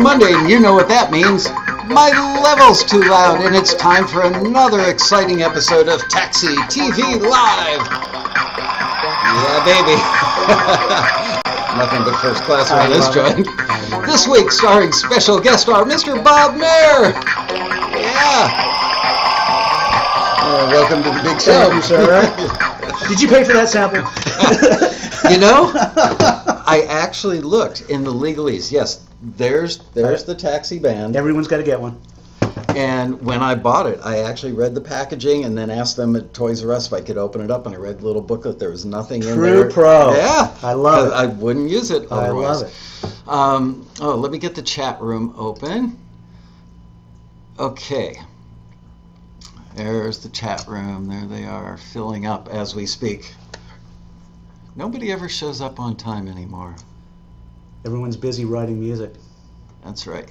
Monday, 0.00 0.32
and 0.32 0.50
you 0.50 0.60
know 0.60 0.74
what 0.74 0.88
that 0.88 1.10
means. 1.10 1.48
My 1.86 2.10
level's 2.42 2.82
too 2.84 3.00
loud, 3.00 3.44
and 3.44 3.54
it's 3.54 3.74
time 3.74 4.06
for 4.06 4.22
another 4.22 4.90
exciting 4.90 5.42
episode 5.42 5.88
of 5.88 6.00
Taxi 6.08 6.54
TV 6.66 7.20
Live. 7.20 7.84
Yeah, 9.34 9.64
baby. 9.64 9.96
Nothing 11.78 12.02
but 12.04 12.18
first 12.20 12.42
class 12.44 12.70
on 12.70 12.90
this 12.90 13.08
joint. 13.08 13.46
This 14.06 14.26
week, 14.26 14.50
starring 14.50 14.92
special 14.92 15.40
guest 15.40 15.62
star 15.64 15.84
Mr. 15.84 16.22
Bob 16.22 16.56
Mair. 16.56 17.12
Yeah. 17.94 18.50
Uh, 20.42 20.68
welcome 20.70 21.02
to 21.02 21.10
the 21.10 21.22
big 21.22 21.40
show. 21.40 21.68
Thank 21.68 21.74
you, 21.74 21.82
sir. 21.82 23.06
Did 23.08 23.20
you 23.20 23.28
pay 23.28 23.44
for 23.44 23.52
that 23.52 23.68
sample? 23.68 24.02
You 25.30 25.38
know, 25.38 25.72
I 25.74 26.84
actually 26.86 27.40
looked 27.40 27.88
in 27.88 28.04
the 28.04 28.12
legalese. 28.12 28.70
Yes, 28.70 28.96
there's 29.22 29.78
there's 29.94 30.24
the 30.24 30.34
taxi 30.34 30.78
band. 30.78 31.16
Everyone's 31.16 31.48
got 31.48 31.58
to 31.58 31.62
get 31.62 31.80
one. 31.80 32.00
And 32.76 33.20
when 33.22 33.40
I 33.40 33.54
bought 33.54 33.86
it, 33.86 34.00
I 34.02 34.18
actually 34.18 34.52
read 34.52 34.74
the 34.74 34.80
packaging 34.80 35.44
and 35.44 35.56
then 35.56 35.70
asked 35.70 35.96
them 35.96 36.16
at 36.16 36.34
Toys 36.34 36.64
R 36.64 36.72
Us 36.72 36.88
if 36.88 36.92
I 36.92 37.00
could 37.00 37.16
open 37.16 37.40
it 37.40 37.50
up. 37.50 37.66
And 37.66 37.74
I 37.74 37.78
read 37.78 38.00
the 38.00 38.06
little 38.06 38.22
booklet. 38.22 38.58
There 38.58 38.70
was 38.70 38.84
nothing 38.84 39.22
in 39.22 39.40
there. 39.40 39.62
True 39.64 39.70
pro. 39.70 40.14
Yeah, 40.14 40.54
I 40.62 40.72
love 40.72 41.08
it. 41.08 41.12
I 41.12 41.26
wouldn't 41.26 41.70
use 41.70 41.90
it 41.90 42.10
I 42.10 42.16
otherwise. 42.16 42.62
love 42.62 42.70
it. 42.70 43.28
Um, 43.28 43.88
oh, 44.00 44.16
let 44.16 44.32
me 44.32 44.38
get 44.38 44.54
the 44.54 44.62
chat 44.62 45.00
room 45.00 45.34
open. 45.36 45.96
Okay. 47.58 48.20
There's 49.76 50.18
the 50.18 50.28
chat 50.28 50.66
room. 50.66 51.06
There 51.06 51.26
they 51.26 51.44
are, 51.44 51.76
filling 51.76 52.26
up 52.26 52.48
as 52.48 52.74
we 52.74 52.86
speak. 52.86 53.34
Nobody 54.76 55.12
ever 55.12 55.28
shows 55.28 55.60
up 55.60 55.78
on 55.78 55.96
time 55.96 56.26
anymore. 56.28 56.74
Everyone's 57.84 58.16
busy 58.16 58.44
writing 58.44 58.80
music. 58.80 59.12
That's 59.84 60.06
right. 60.06 60.28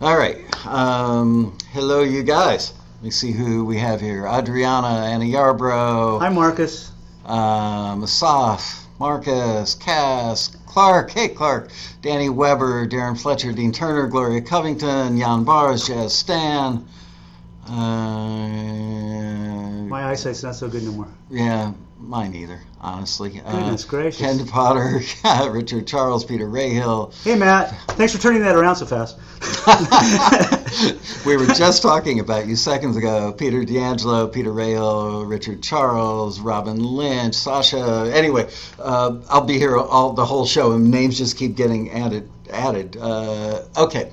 All 0.00 0.16
right. 0.16 0.38
Um, 0.66 1.56
hello, 1.72 2.00
you 2.02 2.22
guys. 2.22 2.72
Let 2.96 3.04
me 3.04 3.10
see 3.10 3.32
who 3.32 3.64
we 3.64 3.76
have 3.78 4.00
here. 4.00 4.26
Adriana, 4.26 4.86
Anna 5.06 5.24
Yarbrough, 5.24 6.20
Hi, 6.20 6.28
Marcus. 6.30 6.92
um, 7.26 8.02
Asaf, 8.04 8.86
Marcus, 8.98 9.74
Cass, 9.74 10.48
Clark, 10.66 11.10
hey 11.10 11.28
Clark, 11.28 11.70
Danny 12.02 12.28
Weber, 12.28 12.86
Darren 12.86 13.20
Fletcher, 13.20 13.52
Dean 13.52 13.72
Turner, 13.72 14.06
Gloria 14.06 14.40
Covington, 14.40 15.18
Jan 15.18 15.44
Bars, 15.44 15.86
Jazz 15.86 16.14
Stan. 16.14 16.86
Uh, 17.70 17.76
My 19.88 20.04
eyesight's 20.10 20.42
not 20.42 20.54
so 20.56 20.68
good 20.68 20.82
no 20.82 20.90
more. 20.92 21.08
yeah, 21.30 21.72
mine 22.00 22.34
either, 22.34 22.60
honestly. 22.80 23.40
Uh, 23.44 23.52
Goodness 23.52 23.84
gracious. 23.84 24.20
Ken 24.20 24.44
Potter, 24.46 25.00
Richard 25.50 25.86
Charles, 25.86 26.24
Peter 26.24 26.46
Rayhill. 26.48 27.12
Hey, 27.22 27.36
Matt. 27.36 27.70
Thanks 27.92 28.12
for 28.14 28.20
turning 28.20 28.42
that 28.42 28.56
around 28.56 28.76
so 28.76 28.86
fast. 28.86 29.16
we 31.26 31.36
were 31.36 31.46
just 31.46 31.82
talking 31.82 32.18
about 32.20 32.46
you 32.46 32.56
seconds 32.56 32.96
ago. 32.96 33.32
Peter 33.32 33.64
D'Angelo, 33.64 34.26
Peter 34.26 34.52
Rayo, 34.52 35.22
Richard 35.22 35.62
Charles, 35.62 36.40
Robin 36.40 36.82
Lynch, 36.82 37.34
Sasha. 37.34 38.10
Anyway, 38.12 38.48
uh, 38.80 39.16
I'll 39.28 39.44
be 39.44 39.58
here 39.58 39.76
all 39.76 40.12
the 40.12 40.24
whole 40.26 40.44
show, 40.46 40.72
and 40.72 40.90
names 40.90 41.18
just 41.18 41.36
keep 41.36 41.54
getting 41.56 41.90
added. 41.92 42.28
Added. 42.52 42.96
Uh, 43.00 43.62
okay. 43.78 44.10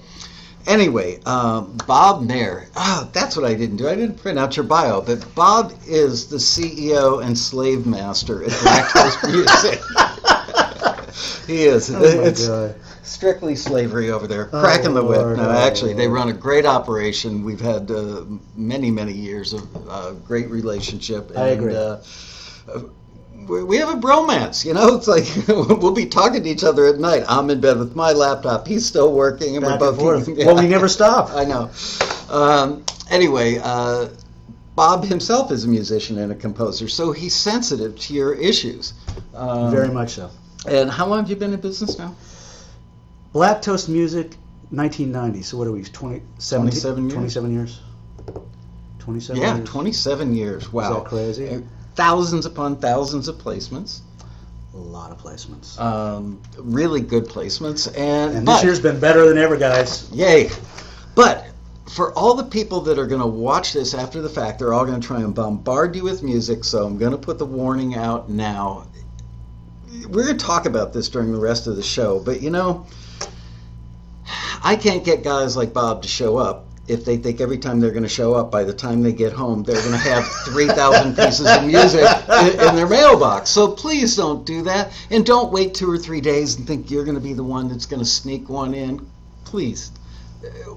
Anyway, 0.67 1.19
um, 1.25 1.77
Bob 1.87 2.21
Mair. 2.23 2.67
Ah, 2.75 3.09
that's 3.13 3.37
what 3.37 3.45
I 3.45 3.53
didn't 3.53 3.77
do. 3.77 3.87
I 3.87 3.95
didn't 3.95 4.17
print 4.21 4.37
out 4.37 4.57
your 4.57 4.65
bio, 4.65 4.99
but 4.99 5.25
Bob 5.33 5.73
is 5.87 6.27
the 6.27 6.35
CEO 6.37 7.23
and 7.23 7.37
slave 7.37 7.87
master 7.87 8.43
at 8.43 8.49
Black 8.61 8.91
Toast 8.91 9.17
Music. 9.27 9.79
he 11.47 11.63
is. 11.63 11.89
Oh, 11.89 11.99
my 11.99 12.27
it's, 12.27 12.47
God. 12.47 12.75
strictly 13.01 13.55
slavery 13.55 14.11
over 14.11 14.27
there, 14.27 14.49
Oh, 14.51 14.59
cracking 14.59 14.93
the 14.93 15.03
whip. 15.03 15.19
Lord, 15.19 15.37
No, 15.37 15.47
oh, 15.47 15.51
actually, 15.51 15.93
they 15.93 16.09
run 16.09 16.27
a 16.27 16.33
great 16.33 16.65
operation. 16.65 17.45
We've 17.45 17.61
had 17.61 17.89
uh, 17.89 18.25
many, 18.53 18.91
many 18.91 19.13
years 19.13 19.53
of 19.53 19.89
uh, 19.89 20.11
great 20.11 20.49
relationship. 20.49 21.29
And, 21.29 21.39
I 21.39 21.47
agree. 21.47 21.75
Uh, 21.75 21.99
we 23.47 23.63
we 23.63 23.77
have 23.77 23.89
a 23.89 23.99
bromance, 23.99 24.65
you 24.65 24.73
know. 24.73 24.95
It's 24.97 25.07
like 25.07 25.25
we'll 25.47 25.93
be 25.93 26.05
talking 26.05 26.43
to 26.43 26.49
each 26.49 26.63
other 26.63 26.85
at 26.85 26.99
night. 26.99 27.23
I'm 27.27 27.49
in 27.49 27.59
bed 27.61 27.77
with 27.77 27.95
my 27.95 28.11
laptop. 28.11 28.67
He's 28.67 28.85
still 28.85 29.13
working, 29.13 29.55
and 29.57 29.65
Back 29.65 29.79
we're 29.79 29.87
and 29.89 29.97
both. 29.97 30.25
forth. 30.25 30.37
Well, 30.45 30.55
we 30.55 30.67
never 30.77 30.87
stop. 30.87 31.31
I 31.31 31.43
know. 31.45 31.69
Um, 32.29 32.83
anyway, 33.09 33.59
uh, 33.63 34.09
Bob 34.75 35.03
himself 35.05 35.51
is 35.51 35.63
a 35.63 35.67
musician 35.67 36.17
and 36.19 36.31
a 36.31 36.35
composer, 36.35 36.87
so 36.87 37.11
he's 37.11 37.35
sensitive 37.35 37.97
to 37.99 38.13
your 38.13 38.33
issues. 38.33 38.93
Um, 39.33 39.71
Very 39.71 39.89
much 39.89 40.11
so. 40.11 40.29
And 40.67 40.89
how 40.89 41.05
long 41.07 41.19
have 41.19 41.29
you 41.29 41.35
been 41.35 41.53
in 41.53 41.59
business 41.59 41.97
now? 41.97 42.15
Black 43.31 43.61
Toast 43.61 43.87
Music, 43.89 44.35
1990. 44.71 45.41
So 45.43 45.57
what 45.57 45.67
are 45.67 45.71
we? 45.71 45.83
20, 45.83 46.21
27 46.39 47.03
years? 47.03 47.13
27 47.13 47.51
years. 47.53 47.79
27 48.99 49.41
Yeah, 49.41 49.55
years. 49.55 49.69
27 49.69 50.35
years. 50.35 50.73
Wow. 50.73 50.81
Is 50.83 50.97
that 50.97 51.05
crazy? 51.05 51.49
Uh, 51.49 51.61
Thousands 51.97 52.45
upon 52.45 52.75
thousands 52.75 53.27
of 53.27 53.37
placements. 53.37 54.01
A 54.75 54.77
lot 54.77 55.09
of 55.09 55.17
placements. 55.17 55.79
Um, 55.79 56.39
really 56.59 57.01
good 57.01 57.25
placements. 57.25 57.87
And, 57.97 58.37
and 58.37 58.45
but, 58.45 58.57
this 58.57 58.63
year's 58.63 58.79
been 58.79 58.99
better 58.99 59.27
than 59.27 59.39
ever, 59.39 59.57
guys. 59.57 60.07
yay. 60.11 60.51
But 61.15 61.47
for 61.89 62.13
all 62.13 62.35
the 62.35 62.43
people 62.43 62.81
that 62.81 62.99
are 62.99 63.07
going 63.07 63.21
to 63.21 63.25
watch 63.27 63.73
this 63.73 63.95
after 63.95 64.21
the 64.21 64.29
fact, 64.29 64.59
they're 64.59 64.73
all 64.73 64.85
going 64.85 65.01
to 65.01 65.07
try 65.07 65.21
and 65.21 65.33
bombard 65.33 65.95
you 65.95 66.03
with 66.03 66.21
music. 66.21 66.63
So 66.63 66.85
I'm 66.85 66.99
going 66.99 67.13
to 67.13 67.17
put 67.17 67.39
the 67.39 67.47
warning 67.47 67.95
out 67.95 68.29
now. 68.29 68.85
We're 70.07 70.25
going 70.25 70.37
to 70.37 70.45
talk 70.45 70.67
about 70.67 70.93
this 70.93 71.09
during 71.09 71.31
the 71.31 71.39
rest 71.39 71.65
of 71.65 71.75
the 71.75 71.81
show. 71.81 72.19
But 72.19 72.43
you 72.43 72.51
know, 72.51 72.85
I 74.63 74.75
can't 74.75 75.03
get 75.03 75.23
guys 75.23 75.57
like 75.57 75.73
Bob 75.73 76.03
to 76.03 76.07
show 76.07 76.37
up 76.37 76.66
if 76.87 77.03
they 77.03 77.17
think 77.17 77.41
every 77.41 77.57
time 77.57 77.79
they're 77.79 77.91
going 77.91 78.03
to 78.03 78.09
show 78.09 78.33
up, 78.33 78.49
by 78.49 78.63
the 78.63 78.73
time 78.73 79.01
they 79.01 79.11
get 79.11 79.33
home, 79.33 79.63
they're 79.63 79.81
going 79.81 79.91
to 79.91 79.97
have 79.97 80.25
3,000 80.45 81.15
pieces 81.15 81.45
of 81.45 81.65
music 81.65 82.07
in, 82.29 82.67
in 82.67 82.75
their 82.75 82.87
mailbox. 82.87 83.49
So 83.49 83.69
please 83.69 84.15
don't 84.15 84.45
do 84.45 84.63
that. 84.63 84.91
And 85.09 85.25
don't 85.25 85.51
wait 85.51 85.73
two 85.73 85.91
or 85.91 85.97
three 85.97 86.21
days 86.21 86.55
and 86.55 86.65
think 86.65 86.89
you're 86.89 87.03
going 87.03 87.15
to 87.15 87.21
be 87.21 87.33
the 87.33 87.43
one 87.43 87.67
that's 87.67 87.85
going 87.85 87.99
to 87.99 88.05
sneak 88.05 88.49
one 88.49 88.73
in. 88.73 89.05
Please. 89.43 89.91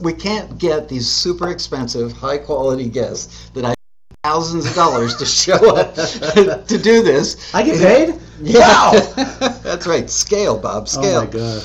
We 0.00 0.12
can't 0.12 0.59
get 0.59 0.88
these 0.88 1.09
super 1.09 1.50
expensive, 1.50 2.12
high 2.12 2.38
quality 2.38 2.88
guests 2.88 3.50
that 3.50 3.65
I 3.65 3.75
thousands 4.22 4.66
of 4.66 4.75
dollars 4.75 5.16
to 5.16 5.25
show 5.25 5.77
up 5.77 5.94
to 5.94 6.78
do 6.78 7.03
this. 7.03 7.54
I 7.54 7.62
get 7.62 7.78
paid? 7.78 8.21
Yeah. 8.42 8.60
Wow! 8.60 9.12
That's 9.62 9.87
right. 9.87 10.10
Scale, 10.10 10.59
Bob. 10.59 10.88
Scale. 10.88 11.21
Oh 11.21 11.25
my 11.25 11.31
god. 11.31 11.65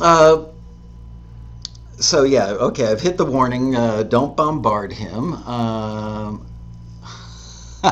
Uh, 0.00 0.44
so 2.00 2.24
yeah, 2.24 2.50
okay, 2.50 2.86
I've 2.86 3.00
hit 3.00 3.16
the 3.16 3.24
warning. 3.24 3.74
Uh, 3.74 4.02
don't 4.02 4.36
bombard 4.36 4.92
him. 4.92 5.34
Um, 5.34 6.46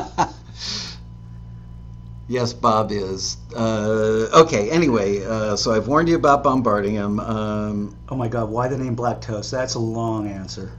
yes, 2.27 2.53
Bob 2.53 2.91
is. 2.91 3.37
Uh, 3.55 4.27
okay, 4.33 4.69
anyway, 4.69 5.23
uh, 5.23 5.55
so 5.55 5.73
I've 5.73 5.87
warned 5.87 6.09
you 6.09 6.15
about 6.15 6.43
bombarding 6.43 6.93
him. 6.93 7.19
Um, 7.19 7.95
Oh 8.09 8.15
my 8.15 8.27
god, 8.27 8.49
why 8.49 8.67
the 8.67 8.77
name 8.77 8.95
Black 8.95 9.21
Toast? 9.21 9.51
That's 9.51 9.75
a 9.75 9.79
long 9.79 10.27
answer. 10.27 10.71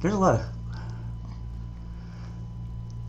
There's 0.00 0.14
a 0.14 0.18
lot 0.18 0.40
of 0.40 0.46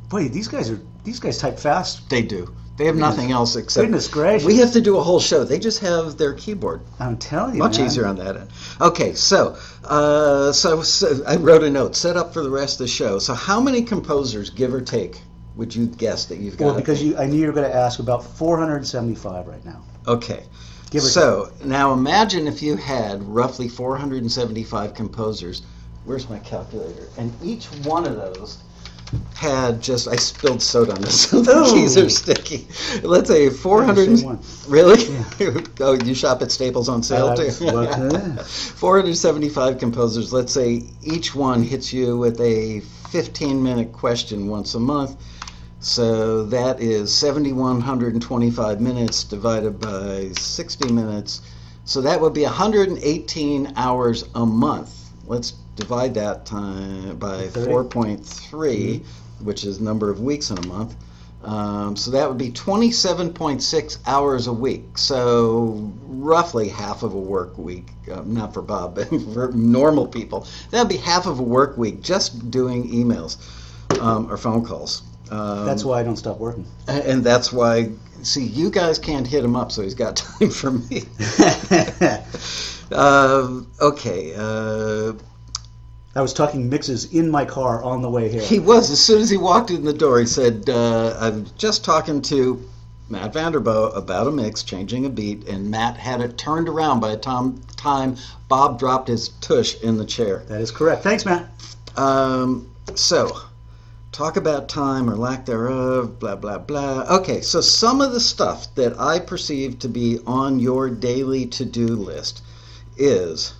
Boy, 0.09 0.29
these 0.29 0.47
guys 0.47 0.69
are 0.69 0.79
these 1.03 1.19
guys 1.19 1.37
type 1.37 1.59
fast. 1.59 2.09
they 2.09 2.21
do. 2.21 2.53
They 2.77 2.85
have 2.85 2.95
nothing 2.95 3.31
else 3.31 3.55
except. 3.55 3.85
Goodness 3.85 4.07
gracious. 4.07 4.45
We 4.45 4.57
have 4.57 4.71
to 4.73 4.81
do 4.81 4.97
a 4.97 5.03
whole 5.03 5.19
show. 5.19 5.43
They 5.43 5.57
just 5.57 5.79
have 5.79 6.17
their 6.17 6.33
keyboard. 6.33 6.81
I'm 6.99 7.17
telling 7.17 7.55
you. 7.55 7.59
Much 7.59 7.79
man. 7.79 7.87
easier 7.87 8.05
on 8.05 8.17
that 8.17 8.37
end. 8.37 8.49
Okay, 8.79 9.15
so, 9.15 9.57
uh, 9.83 10.51
so 10.51 10.83
so 10.83 11.23
I 11.27 11.37
wrote 11.37 11.63
a 11.63 11.71
note 11.71 11.95
set 11.95 12.17
up 12.17 12.33
for 12.33 12.43
the 12.43 12.51
rest 12.51 12.75
of 12.75 12.85
the 12.85 12.87
show. 12.87 13.17
So 13.17 13.33
how 13.33 13.59
many 13.59 13.81
composers, 13.81 14.51
give 14.51 14.75
or 14.75 14.81
take, 14.81 15.19
would 15.55 15.75
you 15.75 15.87
guess 15.87 16.25
that 16.25 16.37
you've 16.37 16.57
got? 16.57 16.65
Well, 16.65 16.75
because 16.75 17.01
you 17.01 17.17
I 17.17 17.25
knew 17.25 17.37
you 17.37 17.47
were 17.47 17.53
gonna 17.53 17.67
ask 17.67 17.99
about 17.99 18.23
four 18.23 18.59
hundred 18.59 18.77
and 18.77 18.87
seventy 18.87 19.15
five 19.15 19.47
right 19.47 19.65
now. 19.65 19.81
Okay. 20.07 20.43
Give 20.91 21.03
or 21.03 21.07
so 21.07 21.51
now 21.65 21.91
imagine 21.93 22.47
if 22.47 22.61
you 22.61 22.77
had 22.77 23.21
roughly 23.23 23.67
475 23.67 24.93
composers. 24.93 25.63
Where's 26.05 26.29
my 26.29 26.39
calculator? 26.39 27.09
And 27.17 27.33
each 27.43 27.65
one 27.83 28.05
of 28.05 28.15
those 28.15 28.59
had 29.35 29.81
just 29.81 30.07
I 30.07 30.15
spilled 30.15 30.61
soda 30.61 30.93
on 30.93 31.01
this. 31.01 31.29
So 31.29 31.41
the 31.41 31.71
keys 31.73 31.97
are 31.97 32.09
sticky. 32.09 32.67
Let's 33.03 33.29
say 33.29 33.49
400. 33.49 34.17
Same 34.17 34.25
one. 34.25 34.39
Really? 34.67 35.03
oh, 35.79 35.93
you 36.03 36.13
shop 36.13 36.41
at 36.41 36.51
Staples 36.51 36.89
on 36.89 37.03
sale 37.03 37.27
Uh, 37.27 37.35
too. 37.35 37.67
uh. 37.67 38.43
475 38.43 39.77
composers. 39.77 40.33
Let's 40.33 40.51
say 40.53 40.83
each 41.03 41.33
one 41.35 41.63
hits 41.63 41.93
you 41.93 42.17
with 42.17 42.39
a 42.41 42.81
15 43.11 43.61
minute 43.61 43.91
question 43.93 44.47
once 44.47 44.75
a 44.75 44.79
month. 44.79 45.15
So 45.79 46.43
that 46.45 46.81
is 46.81 47.13
7,125 47.13 48.81
minutes 48.81 49.23
divided 49.23 49.79
by 49.79 50.31
60 50.37 50.91
minutes. 50.91 51.41
So 51.85 52.01
that 52.01 52.19
would 52.19 52.33
be 52.33 52.43
118 52.43 53.73
hours 53.75 54.25
a 54.35 54.45
month. 54.45 55.11
Let's 55.25 55.53
divide 55.77 56.13
that 56.15 56.45
time 56.45 57.15
by 57.17 57.47
30. 57.47 57.71
4.3, 57.71 59.05
which 59.41 59.63
is 59.63 59.79
number 59.79 60.09
of 60.09 60.19
weeks 60.19 60.49
in 60.51 60.57
a 60.57 60.67
month. 60.67 60.95
Um, 61.43 61.95
so 61.95 62.11
that 62.11 62.27
would 62.27 62.37
be 62.39 62.51
27.6 62.51 63.97
hours 64.05 64.47
a 64.47 64.53
week. 64.53 64.97
So 64.97 65.93
roughly 66.07 66.67
half 66.67 67.03
of 67.03 67.13
a 67.13 67.19
work 67.19 67.57
week, 67.57 67.87
uh, 68.11 68.23
not 68.25 68.53
for 68.53 68.61
Bob, 68.61 68.95
but 68.95 69.07
for 69.07 69.51
normal 69.53 70.07
people. 70.07 70.45
That 70.71 70.79
would 70.79 70.89
be 70.89 70.97
half 70.97 71.25
of 71.27 71.39
a 71.39 71.43
work 71.43 71.77
week 71.77 72.01
just 72.01 72.51
doing 72.51 72.89
emails 72.91 73.37
um, 74.01 74.29
or 74.29 74.35
phone 74.35 74.65
calls. 74.65 75.03
Um, 75.29 75.65
That's 75.65 75.85
why 75.85 75.99
I 75.99 76.03
don't 76.03 76.15
stop 76.15 76.39
working. 76.39 76.65
and 76.87 77.21
that's 77.23 77.51
why, 77.51 77.91
see, 78.23 78.45
you 78.45 78.69
guys 78.69 78.97
can't 78.97 79.27
hit 79.27 79.43
him 79.43 79.57
up, 79.57 79.71
so 79.73 79.81
he's 79.83 79.93
got 79.93 80.15
time 80.39 80.49
for 80.49 80.71
me. 80.71 81.03
Um 82.89 83.69
okay. 83.81 84.33
Uh, 84.33 85.11
I 86.17 86.21
was 86.21 86.33
talking 86.33 86.67
mixes 86.67 87.13
in 87.13 87.29
my 87.29 87.45
car 87.45 87.83
on 87.83 88.01
the 88.01 88.09
way 88.09 88.27
here. 88.27 88.41
he 88.41 88.57
was, 88.57 88.89
as 88.89 88.99
soon 88.99 89.21
as 89.21 89.29
he 89.29 89.37
walked 89.37 89.69
in 89.69 89.85
the 89.85 89.93
door, 89.93 90.19
he 90.19 90.25
said, 90.25 90.67
uh, 90.67 91.15
I'm 91.19 91.45
just 91.59 91.85
talking 91.85 92.23
to 92.23 92.59
Matt 93.07 93.33
Vanderbo 93.33 93.95
about 93.95 94.25
a 94.25 94.31
mix, 94.31 94.63
changing 94.63 95.05
a 95.05 95.09
beat, 95.09 95.47
and 95.47 95.69
Matt 95.69 95.95
had 95.95 96.21
it 96.21 96.35
turned 96.35 96.67
around 96.67 97.01
by 97.01 97.09
the 97.09 97.17
time, 97.17 97.61
time 97.75 98.17
Bob 98.49 98.79
dropped 98.79 99.07
his 99.07 99.29
tush 99.41 99.79
in 99.81 99.97
the 99.97 100.05
chair. 100.05 100.43
that 100.47 100.59
is 100.59 100.71
correct. 100.71 101.03
Thanks, 101.03 101.23
Matt. 101.23 101.49
Um, 101.95 102.67
so, 102.95 103.37
talk 104.11 104.37
about 104.37 104.67
time 104.69 105.07
or 105.07 105.15
lack 105.15 105.45
thereof, 105.45 106.17
blah, 106.17 106.35
blah, 106.35 106.57
blah. 106.57 107.05
Okay, 107.11 107.41
so 107.41 107.61
some 107.61 108.01
of 108.01 108.11
the 108.11 108.19
stuff 108.19 108.73
that 108.73 108.99
I 108.99 109.19
perceive 109.19 109.77
to 109.79 109.87
be 109.87 110.17
on 110.25 110.59
your 110.59 110.89
daily 110.89 111.45
to 111.45 111.63
do 111.63 111.87
list 111.89 112.41
is 112.97 113.53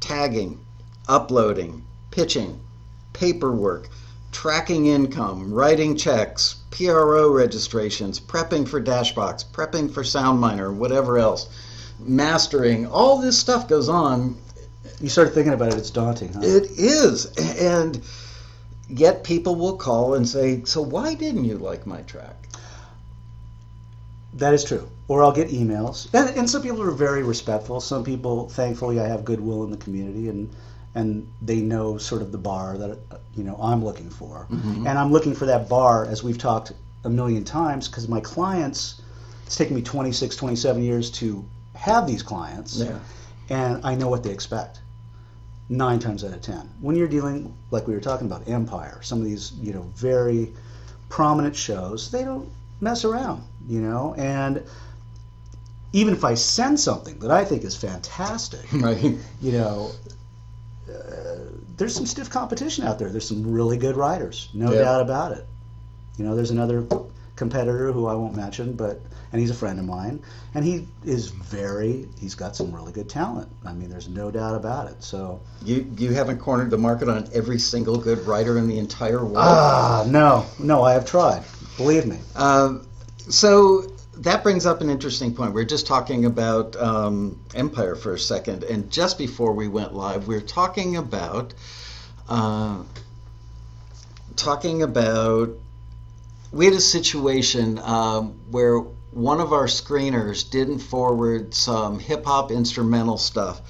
tagging, 0.00 0.58
uploading, 1.06 1.84
pitching, 2.10 2.60
paperwork, 3.12 3.88
tracking 4.32 4.86
income, 4.86 5.52
writing 5.52 5.96
checks, 5.96 6.56
PRO 6.70 7.30
registrations, 7.30 8.20
prepping 8.20 8.68
for 8.68 8.80
Dashbox, 8.80 9.44
prepping 9.52 9.92
for 9.92 10.02
SoundMiner, 10.02 10.74
whatever 10.74 11.18
else, 11.18 11.48
mastering. 11.98 12.86
All 12.86 13.20
this 13.20 13.38
stuff 13.38 13.68
goes 13.68 13.88
on 13.88 14.36
You 15.00 15.08
start 15.08 15.34
thinking 15.34 15.52
about 15.52 15.72
it. 15.72 15.78
It's 15.78 15.90
daunting, 15.90 16.32
huh? 16.32 16.40
it 16.42 16.70
is. 16.76 17.26
And 17.36 18.00
yet 18.88 19.24
people 19.24 19.54
will 19.54 19.76
call 19.76 20.14
and 20.14 20.28
say, 20.28 20.62
So 20.64 20.80
why 20.82 21.14
didn't 21.14 21.44
you 21.44 21.58
like 21.58 21.86
my 21.86 22.02
track? 22.02 22.36
That 24.34 24.54
is 24.54 24.64
true. 24.64 24.88
Or 25.08 25.22
I'll 25.22 25.32
get 25.32 25.48
emails, 25.48 26.12
and, 26.12 26.36
and 26.36 26.50
some 26.50 26.62
people 26.62 26.82
are 26.82 26.90
very 26.90 27.22
respectful. 27.22 27.80
Some 27.80 28.04
people, 28.04 28.48
thankfully, 28.50 29.00
I 29.00 29.06
have 29.08 29.24
goodwill 29.24 29.64
in 29.64 29.70
the 29.70 29.78
community, 29.78 30.28
and 30.28 30.50
and 30.94 31.28
they 31.42 31.60
know 31.60 31.98
sort 31.98 32.22
of 32.22 32.32
the 32.32 32.38
bar 32.38 32.78
that 32.78 32.98
you 33.36 33.44
know 33.44 33.56
I'm 33.62 33.84
looking 33.84 34.10
for, 34.10 34.46
Mhm. 34.50 34.86
and 34.88 34.98
I'm 34.98 35.12
looking 35.12 35.34
for 35.34 35.46
that 35.46 35.68
bar 35.68 36.04
as 36.06 36.22
we've 36.22 36.38
talked 36.38 36.72
a 37.04 37.10
million 37.10 37.44
times 37.44 37.88
because 37.88 38.08
my 38.08 38.20
clients. 38.20 39.00
It's 39.46 39.56
taken 39.56 39.74
me 39.74 39.80
26, 39.80 40.36
27 40.36 40.82
years 40.82 41.10
to 41.12 41.42
have 41.72 42.06
these 42.06 42.22
clients, 42.22 42.76
Yeah. 42.76 42.98
and 43.48 43.80
I 43.82 43.94
know 43.94 44.08
what 44.08 44.22
they 44.22 44.28
expect. 44.30 44.80
Nine 45.70 45.98
times 46.00 46.22
out 46.22 46.32
of 46.34 46.42
ten, 46.42 46.68
when 46.82 46.96
you're 46.96 47.08
dealing 47.08 47.54
like 47.70 47.86
we 47.88 47.94
were 47.94 48.00
talking 48.00 48.26
about 48.26 48.46
Empire, 48.46 48.98
some 49.02 49.18
of 49.20 49.24
these 49.24 49.52
you 49.62 49.72
know 49.72 49.86
very 49.96 50.52
prominent 51.08 51.56
shows, 51.56 52.10
they 52.10 52.24
don't 52.24 52.46
mess 52.82 53.06
around, 53.06 53.42
you 53.66 53.80
know, 53.80 54.14
and 54.18 54.62
even 55.94 56.12
if 56.12 56.24
I 56.24 56.34
send 56.34 56.78
something 56.78 57.18
that 57.20 57.30
I 57.30 57.42
think 57.44 57.64
is 57.64 57.74
fantastic, 57.74 58.66
Right. 58.72 59.16
you 59.40 59.52
know, 59.52 59.90
uh, 60.88 61.38
there's 61.76 61.94
some 61.94 62.06
stiff 62.06 62.30
competition 62.30 62.84
out 62.84 62.98
there. 62.98 63.08
There's 63.10 63.28
some 63.28 63.52
really 63.52 63.76
good 63.76 63.96
writers, 63.96 64.48
no 64.54 64.72
Yeah. 64.72 64.80
doubt 64.80 65.02
about 65.02 65.32
it. 65.32 65.46
You 66.16 66.24
know, 66.24 66.34
there's 66.34 66.50
another 66.50 66.84
competitor 67.36 67.92
who 67.92 68.06
I 68.06 68.14
won't 68.14 68.34
mention, 68.34 68.72
but 68.72 69.00
and 69.30 69.40
he's 69.40 69.50
a 69.50 69.54
friend 69.54 69.78
of 69.78 69.84
mine, 69.84 70.20
and 70.54 70.64
he 70.64 70.88
is 71.04 71.28
very. 71.28 72.08
He's 72.18 72.34
got 72.34 72.56
some 72.56 72.74
really 72.74 72.92
good 72.92 73.10
talent. 73.10 73.48
I 73.64 73.74
mean, 73.74 73.90
there's 73.90 74.08
no 74.08 74.30
doubt 74.30 74.54
about 74.54 74.90
it. 74.90 75.04
So 75.04 75.40
You 75.62 75.86
you 75.98 76.12
haven't 76.14 76.38
cornered 76.38 76.70
the 76.70 76.78
market 76.78 77.08
on 77.10 77.28
every 77.34 77.58
single 77.58 77.98
good 77.98 78.26
writer 78.26 78.56
in 78.58 78.66
the 78.68 78.78
entire 78.78 79.20
world. 79.22 79.36
ah, 79.36 80.04
no, 80.08 80.46
no, 80.58 80.82
I 80.82 80.94
have 80.94 81.04
tried. 81.04 81.44
Believe 81.76 82.06
me. 82.06 82.18
Um, 82.34 82.86
so 83.28 83.84
that 84.18 84.42
brings 84.42 84.66
up 84.66 84.80
an 84.80 84.90
interesting 84.90 85.34
point. 85.34 85.54
We 85.54 85.62
are 85.62 85.66
just 85.66 85.86
talking 85.86 86.24
about 86.24 86.76
um, 86.76 87.40
Empire 87.54 87.94
for 87.94 88.14
a 88.14 88.18
second, 88.18 88.64
and 88.64 88.90
just 88.90 89.18
before 89.18 89.52
we 89.52 89.68
went 89.68 89.94
live, 89.94 90.26
we 90.26 90.36
are 90.36 90.40
talking 90.40 90.96
about 90.96 91.54
uh, 92.28 92.82
talking 94.36 94.82
about 94.82 95.50
we 96.52 96.64
had 96.64 96.74
a 96.74 96.80
situation 96.80 97.78
um, 97.78 98.40
where 98.50 98.78
one 98.78 99.40
of 99.40 99.52
our 99.52 99.66
screeners 99.66 100.48
didn't 100.50 100.80
forward 100.80 101.54
some 101.54 101.98
hip 101.98 102.24
hop 102.24 102.50
instrumental 102.50 103.18
stuff, 103.18 103.60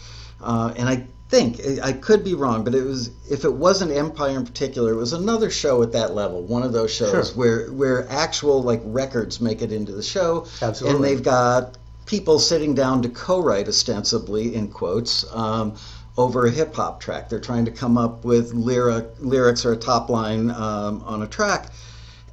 uh, 0.40 0.72
and 0.76 0.88
I 0.88 1.06
think 1.28 1.60
I 1.82 1.92
could 1.92 2.24
be 2.24 2.34
wrong, 2.34 2.64
but 2.64 2.74
it 2.74 2.82
was 2.82 3.10
if 3.30 3.44
it 3.44 3.52
wasn't 3.52 3.92
Empire 3.92 4.36
in 4.36 4.46
particular, 4.46 4.92
it 4.92 4.96
was 4.96 5.12
another 5.12 5.50
show 5.50 5.82
at 5.82 5.92
that 5.92 6.14
level, 6.14 6.42
one 6.42 6.62
of 6.62 6.72
those 6.72 6.90
shows 6.94 7.28
Sure. 7.30 7.36
where 7.36 7.66
where 7.72 8.08
actual 8.10 8.62
like 8.62 8.80
records 8.84 9.40
make 9.40 9.60
it 9.60 9.70
into 9.72 9.92
the 9.92 10.02
show, 10.02 10.46
Absolutely. 10.62 10.96
and 10.96 11.04
they've 11.04 11.22
got 11.22 11.76
people 12.06 12.38
sitting 12.38 12.74
down 12.74 13.02
to 13.02 13.08
co-write 13.10 13.68
ostensibly 13.68 14.54
in 14.54 14.68
quotes. 14.68 15.24
Um, 15.34 15.74
over 16.16 16.46
a 16.46 16.50
hip 16.50 16.74
hop 16.74 16.98
track, 16.98 17.28
they're 17.28 17.38
trying 17.38 17.64
to 17.64 17.70
come 17.70 17.96
up 17.96 18.24
with 18.24 18.52
lyric, 18.52 19.06
lyrics 19.20 19.64
or 19.64 19.72
a 19.74 19.76
top 19.76 20.08
line 20.10 20.50
um, 20.50 21.00
on 21.06 21.22
a 21.22 21.26
track, 21.28 21.70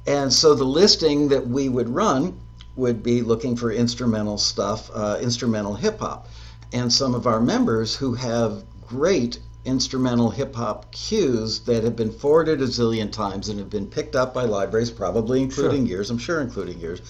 and 0.08 0.32
so 0.32 0.54
the 0.54 0.64
listing 0.64 1.28
that 1.28 1.46
we 1.46 1.68
would 1.68 1.88
run 1.88 2.36
would 2.74 3.00
be 3.02 3.22
looking 3.22 3.54
for 3.54 3.70
instrumental 3.70 4.38
stuff, 4.38 4.90
uh, 4.92 5.18
instrumental 5.22 5.74
hip 5.74 6.00
hop. 6.00 6.26
And 6.72 6.92
some 6.92 7.14
of 7.14 7.28
our 7.28 7.40
members 7.40 7.94
who 7.94 8.14
have 8.14 8.64
great 8.86 9.38
instrumental 9.64 10.30
hip 10.30 10.54
hop 10.54 10.92
cues 10.92 11.60
that 11.60 11.82
have 11.82 11.96
been 11.96 12.12
forwarded 12.12 12.62
a 12.62 12.66
zillion 12.66 13.10
times 13.10 13.48
and 13.48 13.58
have 13.58 13.68
been 13.68 13.86
picked 13.86 14.14
up 14.14 14.32
by 14.32 14.44
libraries, 14.44 14.90
probably 14.90 15.42
including 15.42 15.86
yours, 15.86 16.08
I'm 16.08 16.18
sure 16.18 16.40
including 16.40 16.78
yours, 16.78 17.02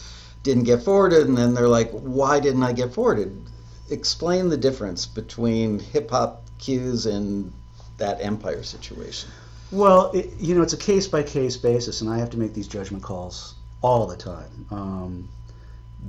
didn't 0.42 0.64
get 0.64 0.82
forwarded. 0.82 1.28
And 1.28 1.36
then 1.36 1.54
they're 1.54 1.68
like, 1.68 1.90
why 1.90 2.40
didn't 2.40 2.62
I 2.62 2.72
get 2.72 2.94
forwarded? 2.94 3.42
Explain 3.90 4.48
the 4.48 4.56
difference 4.56 5.06
between 5.06 5.78
hip 5.78 6.10
hop 6.10 6.42
cues 6.58 7.06
and 7.06 7.52
that 7.98 8.20
empire 8.20 8.62
situation. 8.62 9.30
Well, 9.70 10.10
it, 10.12 10.32
you 10.38 10.54
know, 10.54 10.62
it's 10.62 10.72
a 10.72 10.78
case 10.78 11.08
by 11.08 11.22
case 11.22 11.56
basis, 11.56 12.00
and 12.00 12.08
I 12.08 12.18
have 12.18 12.30
to 12.30 12.38
make 12.38 12.54
these 12.54 12.68
judgment 12.68 13.02
calls 13.02 13.54
all 13.82 14.06
the 14.06 14.16
time. 14.16 14.66
Um, 14.70 15.28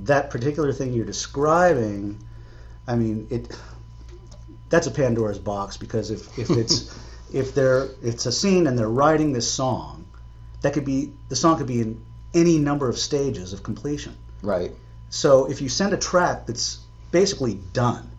that 0.04 0.30
particular 0.30 0.72
thing 0.72 0.92
you're 0.92 1.04
describing, 1.04 2.18
I 2.86 2.94
mean, 2.94 3.26
it 3.30 3.54
that's 4.70 4.86
a 4.86 4.90
Pandora's 4.90 5.38
box 5.38 5.76
because 5.76 6.10
if, 6.10 6.38
if 6.38 6.50
it's 6.50 6.94
if 7.32 7.54
they're 7.54 7.88
it's 8.02 8.26
a 8.26 8.32
scene 8.32 8.66
and 8.66 8.78
they're 8.78 8.88
writing 8.88 9.32
this 9.32 9.50
song, 9.50 10.06
that 10.62 10.72
could 10.72 10.84
be 10.84 11.12
the 11.28 11.36
song 11.36 11.56
could 11.58 11.66
be 11.66 11.80
in 11.80 12.00
any 12.34 12.58
number 12.58 12.88
of 12.88 12.98
stages 12.98 13.52
of 13.52 13.62
completion. 13.62 14.14
Right. 14.42 14.72
So 15.10 15.50
if 15.50 15.60
you 15.62 15.68
send 15.68 15.92
a 15.92 15.96
track 15.96 16.46
that's 16.46 16.78
basically 17.10 17.54
done, 17.72 18.10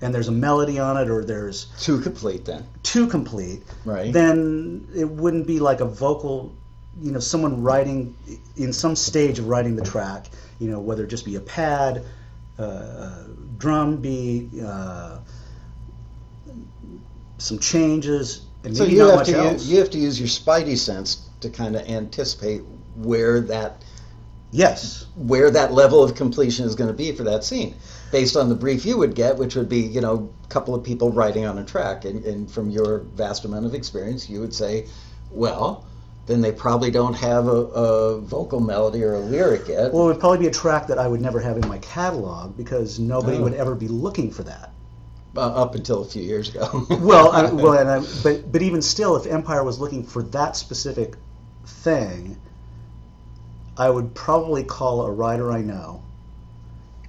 and 0.00 0.14
there's 0.14 0.28
a 0.28 0.32
melody 0.32 0.78
on 0.78 0.96
it 0.96 1.10
or 1.10 1.24
there's 1.24 1.66
Too 1.80 2.00
complete 2.00 2.44
then. 2.44 2.64
too 2.84 3.08
complete, 3.08 3.64
Right. 3.84 4.12
then 4.12 4.86
it 4.94 5.08
wouldn't 5.10 5.48
be 5.48 5.58
like 5.58 5.80
a 5.80 5.84
vocal, 5.84 6.54
you 7.02 7.10
know, 7.10 7.18
someone 7.18 7.64
writing 7.64 8.14
in 8.56 8.72
some 8.72 8.94
stage 8.94 9.40
of 9.40 9.48
writing 9.48 9.74
the 9.74 9.84
track, 9.84 10.26
you 10.60 10.70
know, 10.70 10.78
whether 10.78 11.02
it 11.02 11.08
just 11.08 11.24
be 11.24 11.34
a 11.34 11.40
pad, 11.40 12.04
uh, 12.60 13.24
drum 13.58 13.96
beat, 13.96 14.50
uh, 14.62 15.18
some 17.38 17.58
changes, 17.58 18.42
and 18.64 18.76
So 18.76 18.82
maybe 18.84 18.96
you 18.96 19.02
not 19.02 19.08
have 19.10 19.18
much 19.20 19.26
to 19.28 19.36
else. 19.38 19.52
use, 19.62 19.70
you 19.72 19.78
have 19.78 19.90
to 19.90 19.98
use 19.98 20.18
your 20.18 20.28
spidey 20.28 20.76
sense 20.76 21.28
to 21.40 21.48
kind 21.50 21.76
of 21.76 21.88
anticipate 21.88 22.62
where 22.96 23.40
that 23.42 23.82
yes, 24.50 25.06
where 25.14 25.50
that 25.50 25.72
level 25.72 26.02
of 26.02 26.14
completion 26.14 26.64
is 26.66 26.74
going 26.74 26.88
to 26.88 26.96
be 26.96 27.12
for 27.12 27.22
that 27.24 27.44
scene, 27.44 27.74
based 28.10 28.36
on 28.36 28.48
the 28.48 28.54
brief 28.54 28.84
you 28.84 28.96
would 28.98 29.14
get, 29.14 29.36
which 29.38 29.54
would 29.54 29.68
be 29.68 29.80
you 29.80 30.00
know 30.00 30.30
a 30.44 30.48
couple 30.48 30.74
of 30.74 30.82
people 30.82 31.10
writing 31.12 31.44
on 31.46 31.58
a 31.58 31.64
track, 31.64 32.04
and, 32.04 32.24
and 32.24 32.50
from 32.50 32.70
your 32.70 32.98
vast 33.14 33.44
amount 33.44 33.66
of 33.66 33.74
experience, 33.74 34.28
you 34.28 34.40
would 34.40 34.54
say, 34.54 34.86
well, 35.30 35.84
then 36.26 36.40
they 36.40 36.52
probably 36.52 36.90
don't 36.90 37.14
have 37.14 37.46
a, 37.46 37.50
a 37.50 38.20
vocal 38.20 38.60
melody 38.60 39.02
or 39.04 39.14
a 39.14 39.20
lyric 39.20 39.68
yet. 39.68 39.92
well, 39.92 40.04
it 40.04 40.06
would 40.08 40.20
probably 40.20 40.38
be 40.38 40.46
a 40.46 40.50
track 40.50 40.86
that 40.88 40.98
I 40.98 41.06
would 41.06 41.20
never 41.20 41.40
have 41.40 41.56
in 41.56 41.68
my 41.68 41.78
catalog 41.78 42.56
because 42.56 42.98
nobody 42.98 43.38
Oh. 43.38 43.42
would 43.44 43.54
ever 43.54 43.74
be 43.74 43.88
looking 43.88 44.30
for 44.30 44.42
that. 44.42 44.72
Uh, 45.38 45.62
up 45.62 45.74
until 45.74 46.02
a 46.02 46.04
few 46.04 46.22
years 46.22 46.48
ago. 46.48 46.86
well, 47.00 47.30
I, 47.30 47.50
well, 47.50 47.74
and 47.74 47.88
I, 47.88 48.00
but 48.22 48.50
but 48.50 48.62
even 48.62 48.82
still, 48.82 49.16
if 49.16 49.26
Empire 49.26 49.64
was 49.64 49.78
looking 49.78 50.02
for 50.02 50.22
that 50.22 50.56
specific 50.56 51.14
thing, 51.64 52.36
I 53.76 53.88
would 53.88 54.14
probably 54.14 54.64
call 54.64 55.02
a 55.02 55.10
writer 55.10 55.52
I 55.52 55.62
know 55.62 56.02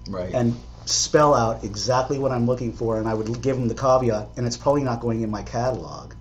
right. 0.09 0.33
and 0.33 0.55
spell 0.85 1.33
out 1.33 1.63
exactly 1.63 2.17
what 2.19 2.31
I'm 2.31 2.45
looking 2.45 2.73
for, 2.73 2.97
and 2.97 3.07
I 3.07 3.13
would 3.13 3.41
give 3.41 3.55
them 3.57 3.67
the 3.67 3.75
caveat, 3.75 4.29
and 4.37 4.45
it's 4.45 4.57
probably 4.57 4.83
not 4.83 5.01
going 5.01 5.21
in 5.21 5.29
my 5.29 5.43
catalog. 5.43 6.13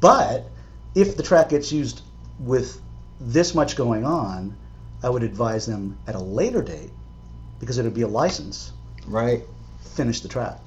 But 0.00 0.46
if 0.94 1.16
the 1.16 1.22
track 1.22 1.50
gets 1.50 1.72
used 1.72 2.02
with 2.38 2.80
this 3.20 3.54
much 3.54 3.76
going 3.76 4.04
on, 4.04 4.56
I 5.02 5.10
would 5.10 5.22
advise 5.22 5.66
them 5.66 5.98
at 6.06 6.14
a 6.14 6.20
later 6.20 6.62
date, 6.62 6.90
because 7.60 7.78
it 7.78 7.82
would 7.84 7.94
be 7.94 8.02
a 8.02 8.08
license, 8.08 8.72
Right. 9.06 9.42
finish 9.94 10.20
the 10.20 10.28
track. 10.28 10.60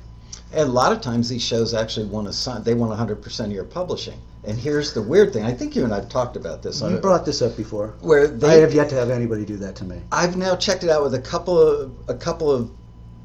And 0.53 0.70
a 0.70 0.72
lot 0.72 0.91
of 0.91 1.01
times 1.01 1.29
these 1.29 1.41
shows 1.41 1.74
actually 1.74 2.08
want 2.08 2.27
to 2.27 2.34
sign. 2.34 2.63
They 2.63 2.74
want 2.74 2.98
100% 2.98 3.46
of 3.46 3.51
your 3.51 3.63
publishing. 3.63 4.20
And 4.43 4.58
here's 4.58 4.93
the 4.93 5.01
weird 5.01 5.34
thing. 5.34 5.43
I 5.43 5.53
think 5.53 5.75
you 5.75 5.84
and 5.84 5.93
I've 5.93 6.10
talked 6.10 6.36
about 6.36 6.63
this. 6.63 6.81
You 6.81 6.98
brought 6.98 7.25
this 7.25 7.41
up 7.41 7.55
before. 7.55 7.93
where 8.01 8.24
I 8.24 8.27
they 8.27 8.62
have 8.62 8.74
yet 8.74 8.89
to 8.89 8.96
have 8.96 9.10
anybody 9.10 9.46
do 9.46 9.58
that 9.58 9.75
to 9.77 9.86
me. 9.86 10.01
I've 10.12 10.36
now 10.36 10.55
checked 10.55 10.84
it 10.84 10.89
out 10.89 11.03
with 11.03 11.13
a 11.13 11.22
couple 11.22 11.60
of 11.60 11.91
a 12.08 12.15
couple 12.15 12.51
of 12.51 12.72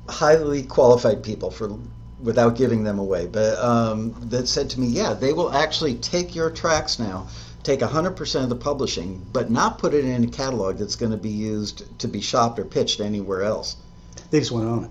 highly 0.08 0.62
qualified 0.62 1.22
people 1.22 1.50
for 1.50 1.78
without 2.20 2.56
giving 2.56 2.84
them 2.84 2.98
away, 2.98 3.26
but 3.26 3.58
um, 3.58 4.14
that 4.30 4.48
said 4.48 4.70
to 4.70 4.80
me, 4.80 4.86
yeah, 4.86 5.12
they 5.12 5.32
will 5.32 5.52
actually 5.52 5.94
take 5.96 6.34
your 6.34 6.50
tracks 6.50 6.98
now, 6.98 7.28
take 7.62 7.80
100% 7.80 8.42
of 8.42 8.48
the 8.48 8.56
publishing, 8.56 9.24
but 9.32 9.50
not 9.50 9.78
put 9.78 9.92
it 9.92 10.04
in 10.04 10.24
a 10.24 10.26
catalog 10.28 10.78
that's 10.78 10.96
going 10.96 11.12
to 11.12 11.18
be 11.18 11.30
used 11.30 11.84
to 11.98 12.08
be 12.08 12.20
shopped 12.20 12.58
or 12.58 12.64
pitched 12.64 13.00
anywhere 13.00 13.42
else. 13.42 13.76
They 14.30 14.38
just 14.38 14.50
want 14.50 14.64
to 14.64 14.70
own 14.70 14.84
it. 14.84 14.90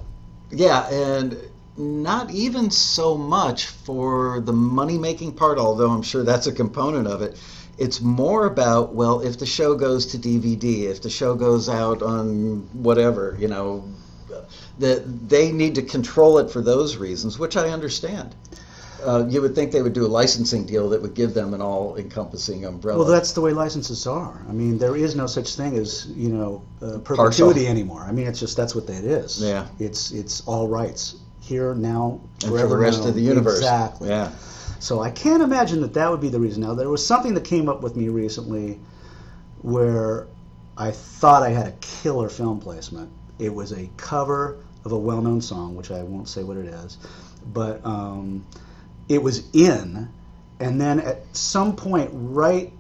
Yeah, 0.51 0.87
and 0.89 1.37
not 1.77 2.31
even 2.31 2.71
so 2.71 3.17
much 3.17 3.65
for 3.65 4.39
the 4.39 4.53
money 4.53 4.97
making 4.97 5.33
part, 5.33 5.57
although 5.57 5.91
I'm 5.91 6.01
sure 6.01 6.23
that's 6.23 6.47
a 6.47 6.53
component 6.53 7.07
of 7.07 7.21
it. 7.21 7.39
It's 7.77 7.99
more 7.99 8.45
about, 8.45 8.95
well, 8.95 9.19
if 9.19 9.37
the 9.37 9.45
show 9.45 9.75
goes 9.75 10.05
to 10.07 10.17
DVD, 10.17 10.83
if 10.83 11.01
the 11.01 11.09
show 11.09 11.35
goes 11.35 11.67
out 11.67 12.01
on 12.01 12.69
whatever, 12.71 13.35
you 13.37 13.49
know, 13.49 13.83
that 14.79 15.29
they 15.29 15.51
need 15.51 15.75
to 15.75 15.81
control 15.81 16.37
it 16.37 16.49
for 16.49 16.61
those 16.61 16.95
reasons, 16.95 17.37
which 17.37 17.57
I 17.57 17.69
understand. 17.69 18.33
Uh, 19.03 19.25
you 19.27 19.41
would 19.41 19.53
think 19.53 19.71
they 19.71 19.81
would 19.81 19.93
do 19.93 20.05
a 20.05 20.07
licensing 20.07 20.65
deal 20.65 20.89
that 20.89 21.01
would 21.01 21.13
give 21.13 21.33
them 21.33 21.53
an 21.53 21.61
all 21.61 21.95
encompassing 21.97 22.65
umbrella. 22.65 22.99
Well, 22.99 23.07
that's 23.07 23.33
the 23.33 23.41
way 23.41 23.51
licenses 23.51 24.07
are. 24.07 24.43
I 24.49 24.51
mean, 24.51 24.79
there 24.79 24.95
is 24.95 25.15
no 25.15 25.27
such 25.27 25.55
thing 25.55 25.77
as 25.77 26.07
you 26.07 26.29
know 26.29 26.63
uh, 26.81 26.99
Partial. 26.99 27.25
perpetuity 27.25 27.67
anymore. 27.67 28.01
I 28.01 28.11
mean, 28.13 28.25
it's 28.25 28.39
just 28.39 28.57
that's 28.57 28.73
what 28.73 28.89
it 28.89 29.03
is. 29.03 29.43
Yeah. 29.43 29.67
It's 29.79 30.11
it's 30.11 30.41
all 30.47 30.67
rights 30.69 31.17
here 31.45 31.75
now 31.75 32.19
and 32.41 32.51
forever. 32.51 32.69
for 32.69 32.75
the 32.75 32.77
rest 32.77 33.01
now. 33.03 33.09
of 33.09 33.15
the 33.15 33.21
universe. 33.21 33.57
Exactly. 33.57 34.09
Yeah. 34.09 34.31
So 34.79 35.01
I 35.01 35.09
can't 35.11 35.41
imagine 35.41 35.81
that 35.81 35.93
that 35.93 36.09
would 36.11 36.21
be 36.21 36.29
the 36.29 36.39
reason. 36.39 36.63
Now 36.63 36.73
there 36.73 36.89
was 36.89 37.05
something 37.05 37.33
that 37.35 37.43
came 37.43 37.69
up 37.69 37.81
with 37.81 37.95
me 37.95 38.09
recently 38.09 38.79
where 39.61 40.27
I 40.77 40.91
thought 40.91 41.43
I 41.43 41.49
had 41.49 41.67
a 41.67 41.73
killer 41.81 42.29
film 42.29 42.59
placement. 42.59 43.09
It 43.39 43.53
was 43.53 43.71
a 43.71 43.89
cover 43.97 44.57
of 44.83 44.91
a 44.91 44.97
well-known 44.97 45.41
song, 45.41 45.75
which 45.75 45.91
I 45.91 46.03
won't 46.03 46.27
say 46.27 46.43
what 46.43 46.57
it 46.57 46.65
is, 46.65 46.97
but 47.53 47.83
um, 47.85 48.45
it 49.09 49.21
was 49.21 49.49
in, 49.53 50.07
and 50.59 50.79
then 50.79 50.99
at 50.99 51.35
some 51.35 51.75
point, 51.75 52.09
right 52.13 52.71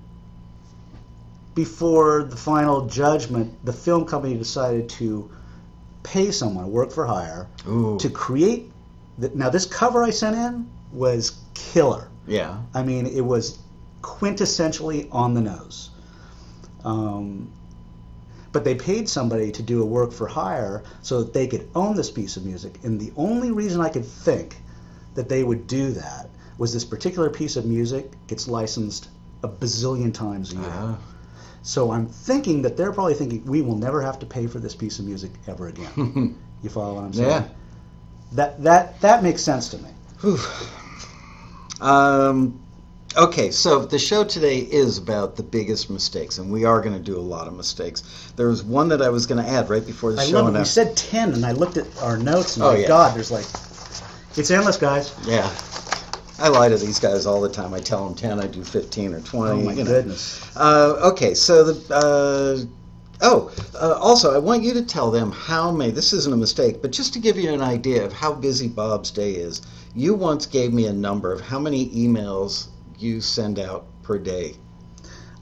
before 1.55 2.23
the 2.23 2.35
final 2.35 2.85
judgment, 2.85 3.53
the 3.65 3.73
film 3.73 4.05
company 4.05 4.35
decided 4.35 4.89
to 4.89 5.29
pay 6.05 6.31
someone, 6.31 6.65
to 6.65 6.69
work 6.69 6.91
for 6.91 7.05
hire, 7.05 7.47
Ooh. 7.67 7.97
to 7.99 8.09
create. 8.09 8.71
The, 9.17 9.29
now 9.29 9.49
this 9.49 9.65
cover 9.65 10.03
I 10.03 10.11
sent 10.11 10.35
in 10.35 10.69
was 10.93 11.37
killer. 11.53 12.09
Yeah. 12.27 12.61
I 12.73 12.83
mean, 12.83 13.05
it 13.05 13.25
was 13.25 13.59
quintessentially 14.01 15.07
on 15.11 15.33
the 15.33 15.41
nose. 15.41 15.89
Um, 16.83 17.51
but 18.51 18.63
they 18.63 18.75
paid 18.75 19.09
somebody 19.09 19.51
to 19.51 19.61
do 19.61 19.81
a 19.81 19.85
work 19.85 20.13
for 20.13 20.27
hire 20.27 20.83
so 21.01 21.23
that 21.23 21.33
they 21.33 21.47
could 21.47 21.67
own 21.75 21.95
this 21.95 22.09
piece 22.09 22.37
of 22.37 22.45
music. 22.45 22.79
And 22.83 22.99
the 22.99 23.11
only 23.17 23.51
reason 23.51 23.81
I 23.81 23.89
could 23.89 24.05
think 24.05 24.55
that 25.15 25.27
they 25.27 25.43
would 25.43 25.67
do 25.67 25.91
that 25.91 26.29
was 26.57 26.71
this 26.73 26.85
particular 26.85 27.29
piece 27.29 27.57
of 27.57 27.65
music 27.65 28.11
gets 28.27 28.47
licensed 28.47 29.09
a 29.43 29.47
bazillion 29.49 30.13
times 30.13 30.53
a 30.53 30.55
year. 30.55 30.71
Ah. 30.71 30.97
So 31.67 31.91
I'm 31.91 32.05
thinking 32.07 32.61
that 32.61 32.77
they're 32.77 32.91
probably 32.93 33.15
thinking 33.15 33.43
we 33.45 33.63
will 33.63 33.75
never 33.75 33.99
have 33.99 34.19
to 34.19 34.25
pay 34.27 34.45
for 34.45 34.59
this 34.59 34.75
piece 34.75 34.99
of 34.99 35.05
music 35.05 35.31
ever 35.47 35.67
again. 35.67 36.37
you 36.61 36.69
follow 36.69 36.93
what 36.93 37.03
I'm 37.05 37.13
saying? 37.13 37.27
Yeah. 37.29 37.47
That 38.33 38.63
that 38.63 39.01
that 39.01 39.23
makes 39.23 39.41
sense 39.41 39.69
to 39.69 39.77
me. 39.79 39.89
Um, 41.81 42.59
okay, 43.17 43.51
so 43.51 43.85
the 43.85 43.99
show 43.99 44.23
today 44.23 44.59
is 44.59 44.97
about 44.97 45.35
the 45.35 45.43
biggest 45.43 45.89
mistakes, 45.89 46.37
and 46.37 46.51
we 46.51 46.65
are 46.65 46.81
going 46.81 46.95
to 46.95 47.01
do 47.03 47.17
a 47.17 47.21
lot 47.21 47.47
of 47.47 47.53
mistakes. 47.55 48.31
There 48.35 48.47
was 48.47 48.63
one 48.63 48.87
that 48.89 49.01
I 49.01 49.09
was 49.09 49.25
going 49.25 49.43
to 49.43 49.49
add 49.49 49.69
right 49.69 49.85
before 49.85 50.13
the 50.13 50.21
I 50.21 50.25
show. 50.25 50.43
love 50.43 50.55
it. 50.55 50.59
We 50.59 50.65
said 50.65 50.95
ten, 50.95 51.33
and 51.33 51.45
I 51.45 51.51
looked 51.51 51.77
at 51.77 51.87
our 52.01 52.17
notes, 52.17 52.57
and 52.57 52.65
Oh, 52.65 52.73
my 52.73 52.77
yeah. 52.79 52.87
God, 52.87 53.15
there's 53.15 53.31
like, 53.31 53.45
it's 54.37 54.51
endless, 54.51 54.77
guys. 54.77 55.13
yeah, 55.25 55.49
I 56.37 56.49
lie 56.49 56.67
to 56.67 56.77
these 56.77 56.99
guys 56.99 57.25
all 57.25 57.39
the 57.39 57.49
time. 57.49 57.73
I 57.73 57.79
tell 57.79 58.05
them 58.05 58.15
ten, 58.15 58.39
I 58.39 58.47
do 58.47 58.63
fifteen 58.63 59.13
or 59.13 59.21
twenty. 59.21 59.61
Oh 59.61 59.63
my 59.63 59.73
you 59.73 59.83
know. 59.83 59.91
goodness. 59.91 60.55
Uh, 60.55 61.11
okay, 61.11 61.33
so 61.33 61.63
the 61.63 61.95
uh, 61.95 62.65
oh, 63.21 63.51
uh, 63.73 63.97
also 63.99 64.35
I 64.35 64.37
want 64.37 64.61
you 64.63 64.73
to 64.73 64.81
tell 64.81 65.11
them 65.11 65.31
how 65.31 65.71
many. 65.71 65.91
This 65.91 66.11
isn't 66.11 66.33
a 66.33 66.37
mistake, 66.37 66.81
but 66.81 66.91
just 66.91 67.13
to 67.13 67.19
give 67.19 67.37
you 67.37 67.53
an 67.53 67.61
idea 67.61 68.03
of 68.03 68.11
how 68.11 68.33
busy 68.33 68.67
Bob's 68.67 69.11
day 69.11 69.31
is. 69.31 69.61
You 69.95 70.13
once 70.13 70.45
gave 70.45 70.73
me 70.73 70.87
a 70.87 70.93
number 70.93 71.31
of 71.31 71.39
how 71.39 71.57
many 71.57 71.89
emails 71.91 72.67
you 72.99 73.21
send 73.21 73.59
out 73.59 73.85
per 74.03 74.17
day. 74.17 74.55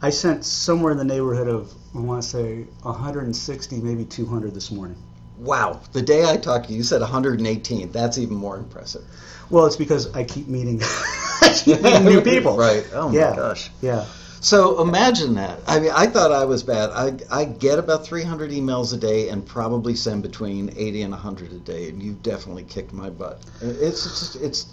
I 0.03 0.11
sent 0.11 0.45
somewhere 0.45 0.91
in 0.91 0.97
the 0.99 1.03
neighborhood 1.03 1.47
of 1.47 1.73
I 1.95 1.99
want 1.99 2.21
to 2.21 2.27
say 2.27 2.65
160, 2.81 3.81
maybe 3.81 4.05
200 4.05 4.53
this 4.53 4.69
morning. 4.69 4.97
Wow, 5.37 5.81
the 5.93 6.01
day 6.01 6.29
I 6.29 6.37
talked 6.37 6.67
to 6.67 6.71
you, 6.71 6.77
you 6.77 6.83
said 6.83 7.01
118. 7.01 7.91
That's 7.91 8.17
even 8.17 8.35
more 8.35 8.57
impressive. 8.57 9.03
Well, 9.49 9.65
it's 9.65 9.75
because 9.75 10.13
I 10.15 10.23
keep 10.23 10.47
meeting, 10.47 10.79
I 10.83 11.53
keep 11.63 11.81
meeting 11.81 12.05
new 12.05 12.21
people. 12.21 12.57
Right. 12.57 12.87
Oh 12.93 13.09
my 13.09 13.15
Yeah. 13.15 13.35
gosh. 13.35 13.69
Yeah. 13.81 14.05
So 14.39 14.81
imagine 14.81 15.35
that. 15.35 15.59
I 15.67 15.79
mean, 15.79 15.91
I 15.95 16.07
thought 16.07 16.31
I 16.33 16.43
was 16.45 16.63
bad. 16.63 16.89
I, 16.91 17.13
I 17.31 17.45
get 17.45 17.79
about 17.79 18.05
300 18.05 18.51
emails 18.51 18.93
a 18.93 18.97
day 18.97 19.29
and 19.29 19.45
probably 19.45 19.95
send 19.95 20.21
between 20.21 20.69
80 20.75 21.03
and 21.03 21.11
100 21.13 21.51
a 21.53 21.55
day, 21.59 21.87
and 21.89 22.03
you've 22.03 22.21
definitely 22.21 22.63
kicked 22.63 22.91
my 22.91 23.09
butt. 23.09 23.41
It's 23.61 24.05
it's, 24.05 24.35
it's 24.35 24.65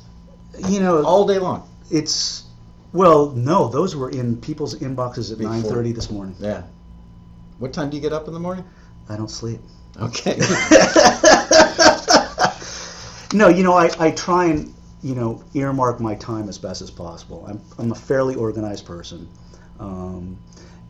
You 0.68 0.80
know, 0.80 1.04
all 1.04 1.24
day 1.26 1.38
long. 1.38 1.68
it's 1.90 2.44
well, 2.92 3.30
no, 3.30 3.68
those 3.68 3.94
were 3.94 4.10
in 4.10 4.36
people's 4.40 4.74
inboxes 4.74 5.30
at 5.30 5.38
Before. 5.38 5.76
9:30 5.82 5.94
this 5.94 6.10
morning. 6.10 6.34
Yeah. 6.40 6.64
What 7.58 7.72
time 7.72 7.90
do 7.90 7.96
you 7.96 8.02
get 8.02 8.12
up 8.12 8.26
in 8.26 8.34
the 8.34 8.40
morning? 8.40 8.64
I 9.08 9.16
don't 9.16 9.30
sleep. 9.30 9.60
Okay. 9.98 10.38
No, 13.32 13.48
you 13.48 13.62
know, 13.62 13.74
I, 13.74 13.90
I 13.98 14.10
try 14.10 14.46
and, 14.46 14.74
you 15.02 15.14
know, 15.14 15.42
earmark 15.54 16.00
my 16.00 16.14
time 16.16 16.48
as 16.48 16.58
best 16.58 16.82
as 16.82 16.90
possible. 16.90 17.44
I'm, 17.48 17.60
I'm 17.78 17.92
a 17.92 17.94
fairly 17.94 18.34
organized 18.34 18.84
person. 18.86 19.28
Um, 19.78 20.36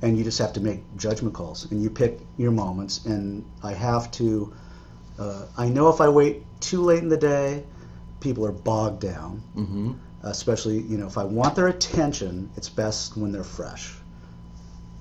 and 0.03 0.17
you 0.17 0.25
just 0.25 0.39
have 0.39 0.53
to 0.55 0.61
make 0.61 0.83
judgment 0.97 1.35
calls 1.35 1.71
and 1.71 1.83
you 1.83 1.91
pick 1.91 2.19
your 2.39 2.51
moments. 2.51 3.05
And 3.05 3.45
I 3.63 3.75
have 3.75 4.11
to, 4.13 4.53
uh, 5.19 5.47
I 5.59 5.69
know 5.69 5.89
if 5.91 6.01
I 6.01 6.09
wait 6.09 6.43
too 6.61 6.81
late 6.83 7.03
in 7.03 7.09
the 7.11 7.17
day, 7.19 7.63
people 8.21 8.47
are 8.47 8.53
bogged 8.53 9.01
down. 9.01 9.43
hmm 9.55 9.93
Especially, 10.23 10.81
you 10.81 10.99
know, 10.99 11.07
if 11.07 11.17
I 11.17 11.25
want 11.25 11.55
their 11.55 11.69
attention, 11.69 12.51
it's 12.57 12.69
best 12.69 13.17
when 13.17 13.33
they're 13.33 13.43
fresh. 13.45 13.95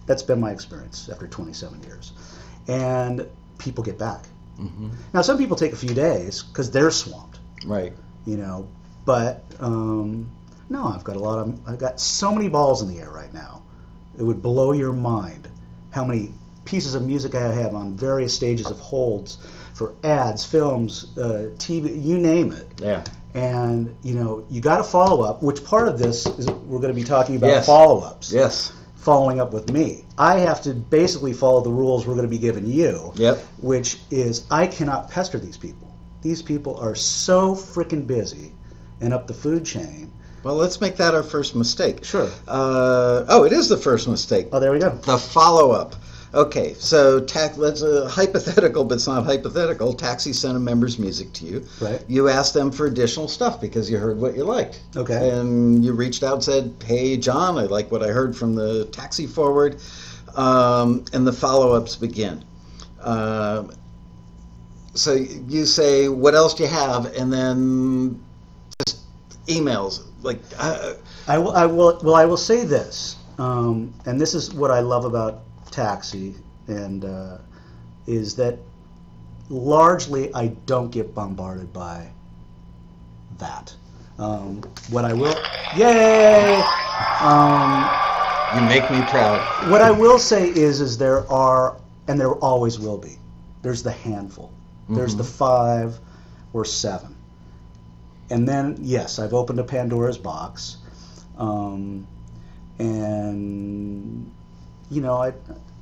That's 0.06 0.24
been 0.24 0.40
my 0.40 0.52
experience 0.52 1.10
after 1.10 1.28
27 1.28 1.84
years. 1.84 2.14
And 2.68 3.28
people 3.60 3.84
get 3.84 3.98
back. 4.00 4.24
hmm 4.58 4.90
Now, 5.14 5.22
some 5.22 5.38
people 5.38 5.56
take 5.56 5.74
a 5.74 5.78
few 5.78 5.94
days 5.94 6.42
because 6.44 6.72
they're 6.72 6.92
swamped 6.92 7.40
Right. 7.66 7.94
you 8.26 8.38
know. 8.38 8.68
But 9.06 9.44
um, 9.60 10.30
no, 10.70 10.86
I've 10.88 11.04
got 11.04 11.16
a 11.16 11.20
lot 11.20 11.40
of 11.40 11.60
I've 11.68 11.80
got 11.80 12.00
so 12.00 12.34
many 12.34 12.50
balls 12.50 12.82
in 12.82 12.88
the 12.94 13.00
air 13.00 13.10
right 13.12 13.34
now. 13.34 13.62
It 14.18 14.24
would 14.24 14.42
blow 14.42 14.72
your 14.74 14.94
mind 14.94 15.48
how 15.92 16.04
many 16.06 16.32
pieces 16.66 16.94
of 16.96 17.04
music 17.04 17.34
I 17.36 17.52
have 17.54 17.74
on 17.74 17.96
various 17.96 18.34
stages 18.34 18.68
of 18.68 18.78
holds 18.80 19.38
for 19.74 19.96
ads, 20.04 20.46
films, 20.46 21.18
uh, 21.18 21.50
TV, 21.58 22.04
you 22.04 22.18
name 22.20 22.52
it. 22.52 22.68
Yeah. 22.82 23.04
And 23.34 23.96
you 24.04 24.14
know, 24.16 24.46
you 24.50 24.62
got 24.62 24.78
to 24.78 24.84
follow 24.84 25.24
up. 25.24 25.42
Which 25.42 25.64
part 25.64 25.88
of 25.88 25.98
this 25.98 26.26
is 26.26 26.48
we're 26.48 26.80
going 26.80 26.94
to 26.94 27.00
be 27.02 27.04
talking 27.04 27.36
about 27.38 27.48
Yes. 27.48 27.66
follow 27.66 28.02
ups? 28.02 28.32
Yes. 28.32 28.74
Following 29.10 29.40
up 29.40 29.54
with 29.54 29.72
me, 29.72 30.06
I 30.20 30.38
have 30.38 30.62
to 30.62 30.74
basically 30.76 31.34
follow 31.34 31.62
the 31.62 31.72
rules 31.72 32.06
we're 32.06 32.14
going 32.14 32.28
to 32.28 32.30
be 32.30 32.38
giving 32.38 32.68
you 32.68 33.12
Yep. 33.16 33.40
which 33.60 33.98
is 34.12 34.46
I 34.52 34.68
cannot 34.68 35.10
pester 35.10 35.40
these 35.40 35.58
people. 35.58 35.92
These 36.22 36.44
people 36.44 36.78
are 36.78 36.94
so 36.94 37.56
freaking 37.56 38.06
busy 38.06 38.52
and 39.02 39.12
up 39.12 39.26
the 39.26 39.34
food 39.34 39.66
chain. 39.66 40.12
Well, 40.44 40.54
let's 40.54 40.80
make 40.80 40.96
that 40.98 41.16
our 41.16 41.24
first 41.24 41.56
mistake. 41.56 42.06
Sure. 42.06 42.30
Uh, 42.48 43.26
oh, 43.30 43.46
it 43.46 43.52
is 43.52 43.68
the 43.68 43.78
first 43.78 44.08
mistake. 44.08 44.50
Oh, 44.52 44.60
there 44.60 44.72
we 44.72 44.78
go. 44.78 44.92
The 44.92 45.18
follow 45.18 45.72
up. 45.72 45.96
Okay, 46.34 46.76
so 46.76 47.20
ta- 47.20 47.54
let's 47.58 47.82
uh, 47.82 48.08
hypothetical, 48.12 48.84
but 48.84 48.96
it's 48.96 49.08
not 49.08 49.26
hypothetical. 49.26 49.94
Taxi 49.94 50.32
sent 50.32 50.56
a 50.56 50.60
member's 50.60 51.00
music 51.00 51.34
to 51.34 51.46
you. 51.46 51.66
Right. 51.82 52.04
You 52.08 52.30
asked 52.30 52.54
them 52.54 52.72
for 52.72 52.86
additional 52.86 53.28
stuff 53.28 53.60
because 53.60 53.90
you 53.90 53.98
heard 53.98 54.20
what 54.20 54.36
you 54.36 54.44
liked. 54.44 54.82
Okay. 54.96 55.32
And 55.32 55.84
you 55.84 55.94
reached 55.94 56.22
out 56.22 56.34
and 56.36 56.44
said, 56.44 56.76
"Hey, 56.86 57.18
John, 57.18 57.58
I 57.58 57.64
like 57.64 57.92
what 57.92 58.04
I 58.04 58.10
heard 58.10 58.36
from 58.36 58.54
the 58.54 58.86
taxi 58.86 59.26
forward," 59.26 59.82
um, 60.36 61.04
and 61.14 61.26
the 61.26 61.34
follow 61.34 61.74
ups 61.74 61.96
begin. 61.96 62.44
Um 63.02 63.72
so 64.94 65.14
you 65.14 65.66
say, 65.66 66.10
"What 66.10 66.36
else 66.36 66.54
do 66.54 66.64
you 66.64 66.70
have?" 66.70 67.06
And 67.16 67.32
then 67.32 68.22
just 68.86 69.04
emails 69.48 70.02
like. 70.22 70.40
Uh, 70.58 70.94
I 71.28 71.38
will. 71.38 71.52
I 71.52 71.66
will. 71.66 72.00
Well, 72.04 72.16
I 72.16 72.26
will 72.26 72.38
say 72.38 72.66
this, 72.66 73.16
um, 73.38 73.94
and 74.06 74.20
this 74.20 74.34
is 74.34 74.54
what 74.54 74.72
I 74.72 74.80
love 74.82 75.06
about 75.06 75.42
Taxi, 75.72 76.36
and 76.68 77.06
uh, 77.06 77.38
is 78.08 78.36
that 78.36 78.58
largely 79.50 80.34
I 80.34 80.48
don't 80.66 80.92
get 80.92 81.14
bombarded 81.16 81.72
by 81.74 82.10
that. 83.38 83.74
Um, 84.18 84.62
what 84.90 85.06
I 85.06 85.14
will, 85.14 85.36
yay! 85.78 86.62
Um, 87.22 88.60
You 88.62 88.68
make 88.68 88.90
me 88.92 89.02
proud. 89.10 89.72
what 89.72 89.82
I 89.82 89.92
will 89.92 90.20
say 90.20 90.50
is, 90.50 90.82
is 90.82 90.98
there 90.98 91.30
are, 91.32 91.78
and 92.08 92.20
there 92.20 92.34
always 92.34 92.78
will 92.80 92.98
be. 92.98 93.18
There's 93.62 93.82
the 93.84 93.92
handful. 93.92 94.52
There's 94.90 95.16
the 95.16 95.24
five 95.24 96.00
or 96.52 96.66
seven, 96.66 97.16
and 98.32 98.48
then 98.48 98.76
yes, 98.82 99.20
I've 99.20 99.36
opened 99.36 99.60
a 99.60 99.64
Pandora's 99.64 100.18
box, 100.18 100.78
um, 101.38 102.08
and 102.80 104.32
you 104.90 105.02
know 105.02 105.16
I. 105.16 105.34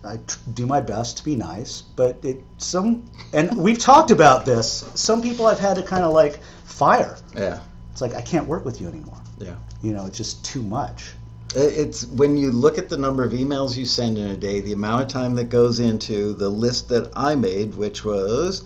I 0.03 0.19
do 0.53 0.65
my 0.65 0.79
best 0.79 1.17
to 1.17 1.25
be 1.25 1.35
nice, 1.35 1.81
but 1.81 2.23
it 2.23 2.41
some 2.59 3.03
and 3.33 3.57
we've 3.57 3.79
talked 3.79 4.09
about 4.09 4.45
this. 4.45 4.89
Some 4.95 5.21
people 5.21 5.47
I've 5.47 5.59
had 5.59 5.75
to 5.75 5.83
kind 5.83 6.05
of 6.05 6.13
like 6.13 6.39
fire. 6.63 7.17
Yeah. 7.35 7.59
It's 7.91 7.99
like 7.99 8.13
I 8.13 8.21
can't 8.21 8.47
work 8.47 8.63
with 8.63 8.79
you 8.79 8.87
anymore. 8.87 9.19
Yeah. 9.37 9.55
You 9.81 9.91
know, 9.93 10.05
it's 10.05 10.17
just 10.17 10.45
too 10.45 10.61
much. 10.61 11.11
It's 11.55 12.05
when 12.05 12.37
you 12.37 12.51
look 12.51 12.77
at 12.77 12.87
the 12.87 12.97
number 12.97 13.23
of 13.23 13.33
emails 13.33 13.75
you 13.75 13.85
send 13.85 14.17
in 14.17 14.27
a 14.27 14.37
day, 14.37 14.61
the 14.61 14.73
amount 14.73 15.01
of 15.01 15.07
time 15.07 15.35
that 15.35 15.45
goes 15.49 15.79
into 15.79 16.33
the 16.33 16.47
list 16.47 16.87
that 16.89 17.11
I 17.15 17.35
made, 17.35 17.75
which 17.75 18.05
was 18.05 18.63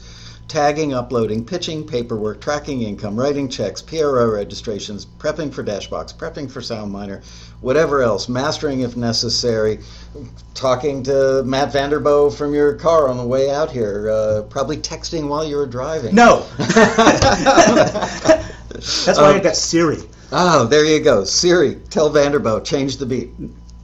tagging, 0.52 0.94
uploading, 0.94 1.46
pitching, 1.46 1.88
paperwork, 1.88 2.42
tracking 2.42 2.82
income, 2.82 3.18
writing 3.18 3.48
checks, 3.48 3.82
PRO 3.82 4.30
registrations, 4.30 5.06
prepping 5.06 5.54
for 5.54 5.64
Dashbox, 5.64 6.14
prepping 6.14 6.52
for 6.52 6.60
SoundMiner, 6.60 7.24
whatever 7.62 8.02
else, 8.02 8.28
mastering 8.28 8.82
if 8.82 8.98
necessary, 8.98 9.80
talking 10.54 11.04
to 11.04 11.42
Matt 11.46 11.72
Vanderbo 11.72 12.36
from 12.36 12.54
your 12.54 12.74
car 12.74 13.08
on 13.08 13.16
the 13.16 13.26
way 13.26 13.50
out 13.50 13.72
here, 13.72 14.10
uh, 14.12 14.42
probably 14.50 14.76
texting 14.76 15.30
while 15.30 15.46
you 15.46 15.56
were 15.56 15.66
driving. 15.66 16.14
No. 16.14 16.46
That's 16.58 16.76
why 19.18 19.32
I 19.32 19.36
Um, 19.38 19.42
got 19.42 19.56
Siri. 19.56 20.00
Oh, 20.34 20.66
there 20.66 20.84
you 20.84 21.00
go. 21.00 21.24
Siri, 21.24 21.76
tell 21.90 22.10
Vanderbo, 22.10 22.62
change 22.64 22.98
the 22.98 23.06
beat. 23.06 23.30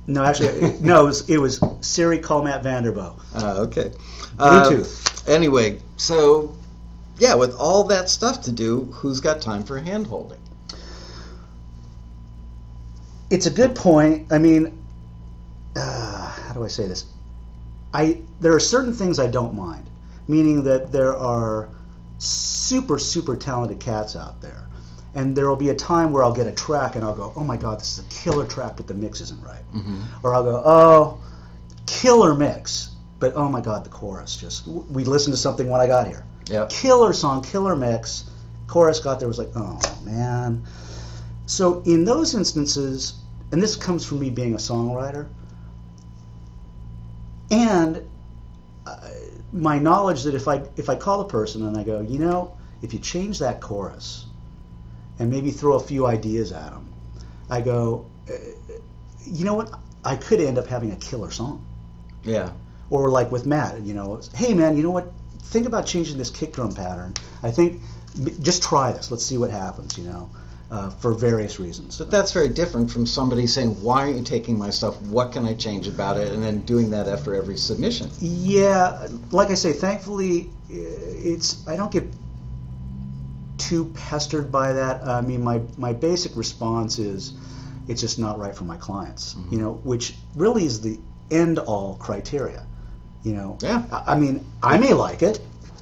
No, 0.08 0.24
actually, 0.24 0.74
no. 0.82 1.04
It 1.04 1.06
was, 1.06 1.30
it 1.30 1.38
was 1.38 1.62
Siri. 1.82 2.20
Call 2.20 2.44
Matt 2.44 2.64
Vanderbo. 2.64 3.20
Uh, 3.36 3.62
okay. 3.62 3.92
Uh, 4.40 4.70
Bluetooth. 4.70 5.28
anyway, 5.30 5.80
so 5.98 6.56
yeah, 7.20 7.36
with 7.36 7.56
all 7.56 7.84
that 7.86 8.10
stuff 8.10 8.42
to 8.44 8.52
do, 8.52 8.86
who's 8.94 9.20
got 9.20 9.42
time 9.42 9.64
for 9.64 9.80
hand 9.80 10.08
holding? 10.08 10.40
It's 13.30 13.46
a 13.46 13.52
good 13.52 13.76
point. 13.76 14.32
I 14.32 14.38
mean, 14.38 14.78
uh, 15.76 16.30
how 16.30 16.54
do 16.54 16.64
I 16.64 16.68
say 16.68 16.88
this? 16.88 17.06
I 17.94 18.22
there 18.40 18.54
are 18.54 18.60
certain 18.60 18.94
things 18.94 19.20
I 19.20 19.28
don't 19.28 19.56
mind, 19.56 19.86
meaning 20.28 20.64
that 20.64 20.92
there 20.92 21.16
are 21.16 21.70
super 22.20 23.00
super 23.00 23.36
talented 23.36 23.80
cats 23.80 24.16
out 24.16 24.42
there, 24.42 24.68
and 25.16 25.36
there 25.36 25.50
will 25.50 25.56
be 25.56 25.70
a 25.70 25.76
time 25.76 26.12
where 26.12 26.24
I'll 26.24 26.34
get 26.34 26.48
a 26.48 26.52
track 26.52 26.96
and 26.96 27.04
I'll 27.04 27.16
go, 27.16 27.34
oh 27.36 27.44
my 27.44 27.58
god, 27.58 27.80
this 27.80 27.98
is 27.98 28.06
a 28.06 28.10
killer 28.24 28.46
track, 28.46 28.78
but 28.78 28.88
the 28.88 28.94
mix 28.94 29.22
isn't 29.22 29.42
right, 29.44 29.64
or 30.24 30.36
I'll 30.36 30.44
go, 30.44 30.62
oh, 30.64 31.20
killer 31.86 32.36
mix, 32.36 32.92
but 33.20 33.34
oh 33.36 33.50
my 33.50 33.62
god, 33.62 33.84
the 33.84 33.90
chorus 33.90 34.38
just 34.38 34.68
we 34.68 35.04
listened 35.04 35.34
to 35.34 35.38
something 35.38 35.68
when 35.70 35.82
I 35.82 35.88
got 35.88 36.08
here. 36.08 36.24
Yep. 36.50 36.70
killer 36.70 37.14
song, 37.14 37.44
killer 37.44 37.76
mix. 37.76 38.30
Chorus 38.68 39.00
got 39.00 39.20
there 39.20 39.28
was 39.28 39.38
like, 39.38 39.52
oh 39.56 39.80
man. 40.04 40.64
So 41.46 41.82
in 41.86 42.04
those 42.06 42.36
instances, 42.36 43.22
and 43.52 43.62
this 43.62 43.76
comes 43.76 44.06
from 44.06 44.20
me 44.20 44.30
being 44.30 44.54
a 44.54 44.58
songwriter, 44.58 45.28
and 47.50 48.02
uh, 48.86 48.98
my 49.54 49.80
knowledge 49.80 50.24
that 50.24 50.36
if 50.36 50.48
I 50.48 50.64
if 50.76 50.90
I 50.90 50.96
call 50.96 51.22
a 51.22 51.28
person 51.28 51.66
and 51.66 51.78
I 51.78 51.84
go, 51.84 52.02
you 52.02 52.20
know, 52.20 52.58
if 52.82 52.94
you 52.94 53.00
change 53.00 53.40
that 53.40 53.62
chorus, 53.62 54.26
and 55.20 55.30
maybe 55.32 55.52
throw 55.52 55.76
a 55.76 55.80
few 55.80 56.06
ideas 56.06 56.52
at 56.52 56.72
them, 56.72 56.94
I 57.50 57.62
go, 57.62 58.06
uh, 58.30 58.34
you 59.26 59.46
know 59.46 59.54
what, 59.54 59.72
I 60.04 60.16
could 60.16 60.40
end 60.42 60.58
up 60.58 60.68
having 60.68 60.92
a 60.92 60.96
killer 60.98 61.32
song 61.32 61.66
Yeah. 62.24 62.52
or 62.90 63.10
like 63.10 63.32
with 63.32 63.46
Matt, 63.46 63.82
you 63.82 63.94
know, 63.94 64.22
hey 64.36 64.54
man, 64.54 64.76
you 64.78 64.84
know 64.84 64.92
what? 64.92 65.12
Think 65.50 65.66
about 65.66 65.86
changing 65.86 66.18
this 66.18 66.30
kick 66.30 66.54
drum 66.54 66.74
pattern. 66.74 67.14
I 67.44 67.52
think 67.52 67.82
just 68.42 68.64
try 68.64 68.92
this. 68.92 69.12
Let's 69.12 69.26
see 69.26 69.38
what 69.38 69.52
happens. 69.52 69.98
You 69.98 70.06
know, 70.06 70.30
uh, 70.70 70.90
for 70.90 71.14
various 71.14 71.60
reasons. 71.60 71.98
But 71.98 72.12
that's 72.12 72.32
very 72.32 72.50
different 72.50 72.92
from 72.92 73.06
somebody 73.06 73.48
saying, 73.48 73.82
"Why 73.82 74.02
aren't 74.02 74.18
you 74.18 74.24
taking 74.24 74.58
my 74.58 74.70
stuff? 74.70 75.02
What 75.04 75.32
can 75.32 75.46
I 75.46 75.54
change 75.54 75.88
about 75.88 76.18
it?" 76.18 76.32
and 76.34 76.44
then 76.44 76.62
doing 76.62 76.90
that 76.92 77.08
after 77.08 77.36
every 77.36 77.58
submission. 77.58 78.10
Yeah, 78.20 79.08
like 79.32 79.50
I 79.50 79.56
say, 79.56 79.74
thankfully, 79.74 80.50
it's 80.70 81.66
I 81.68 81.76
don't 81.76 81.92
get 81.92 82.06
too 83.58 83.86
pestered 83.96 84.52
by 84.52 84.74
that. 84.74 85.08
I 85.08 85.22
mean, 85.22 85.44
my 85.44 85.62
my 85.78 85.94
basic 85.94 86.36
response 86.36 87.00
is, 87.00 87.34
it's 87.88 88.02
just 88.02 88.20
not 88.20 88.38
right 88.38 88.56
for 88.56 88.66
my 88.66 88.78
clients. 88.78 89.36
You 89.50 89.60
know, 89.60 89.74
which 89.84 90.16
really 90.36 90.66
is 90.66 90.82
the 90.82 91.00
end 91.32 91.60
all 91.60 91.96
criteria. 91.96 92.66
You 93.24 93.34
know, 93.34 93.58
Yeah. 93.62 93.84
I, 93.92 94.14
I 94.14 94.20
mean, 94.20 94.46
I 94.64 94.78
may 94.78 94.94
like 94.94 95.22
it, 95.24 95.40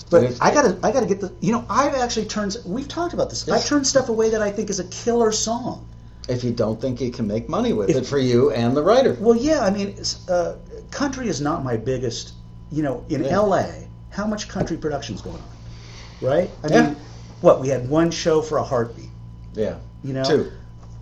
But 0.09 0.37
I 0.41 0.53
gotta 0.53 0.77
I 0.83 0.91
gotta 0.91 1.05
get 1.05 1.19
the. 1.21 1.31
You 1.41 1.51
know, 1.51 1.65
I've 1.69 1.95
actually 1.95 2.25
turned. 2.27 2.57
We've 2.65 2.87
talked 2.87 3.13
about 3.13 3.29
this. 3.29 3.47
I've 3.49 3.65
turned 3.65 3.85
stuff 3.87 4.09
away 4.09 4.29
that 4.31 4.41
I 4.41 4.51
think 4.51 4.69
is 4.69 4.79
a 4.79 4.85
killer 4.85 5.31
song. 5.31 5.87
If 6.27 6.43
you 6.43 6.51
don't 6.51 6.79
think 6.81 7.01
you 7.01 7.11
can 7.11 7.27
make 7.27 7.47
money 7.49 7.73
with 7.73 7.89
If- 7.89 7.97
it 7.97 8.05
for 8.07 8.17
you 8.17 8.51
and 8.51 8.75
the 8.75 8.81
writer. 8.83 9.15
Well, 9.19 9.35
yeah, 9.35 9.61
I 9.63 9.69
mean, 9.69 9.95
uh, 10.29 10.53
country 10.91 11.27
is 11.27 11.39
not 11.41 11.63
my 11.63 11.77
biggest. 11.77 12.33
You 12.71 12.81
know, 12.83 13.03
in 13.09 13.23
Yeah. 13.23 13.29
L.A., 13.31 13.87
how 14.09 14.25
much 14.25 14.47
country 14.49 14.75
production's 14.77 15.21
going 15.21 15.35
on, 15.37 16.27
right? 16.27 16.49
I 16.63 16.67
Yeah. 16.67 16.81
mean, 16.87 16.95
what 17.41 17.61
we 17.61 17.67
had 17.69 17.87
one 17.89 18.09
show 18.09 18.41
for 18.41 18.57
a 18.57 18.63
heartbeat. 18.63 19.09
Yeah. 19.53 19.75
You 20.03 20.13
know, 20.13 20.23
Two. 20.23 20.51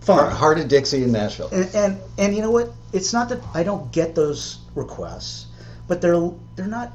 fine. 0.00 0.18
Hart, 0.18 0.32
Hart 0.32 0.58
of 0.58 0.68
Dixie 0.68 1.02
in 1.04 1.12
Nashville. 1.12 1.48
And, 1.52 1.74
and 1.74 1.98
and 2.18 2.34
you 2.36 2.42
know 2.42 2.50
what? 2.50 2.72
It's 2.92 3.12
not 3.14 3.28
that 3.30 3.40
I 3.54 3.62
don't 3.62 3.90
get 3.92 4.14
those 4.14 4.58
requests, 4.74 5.46
but 5.88 6.00
they're 6.00 6.30
they're 6.56 6.66
not 6.66 6.92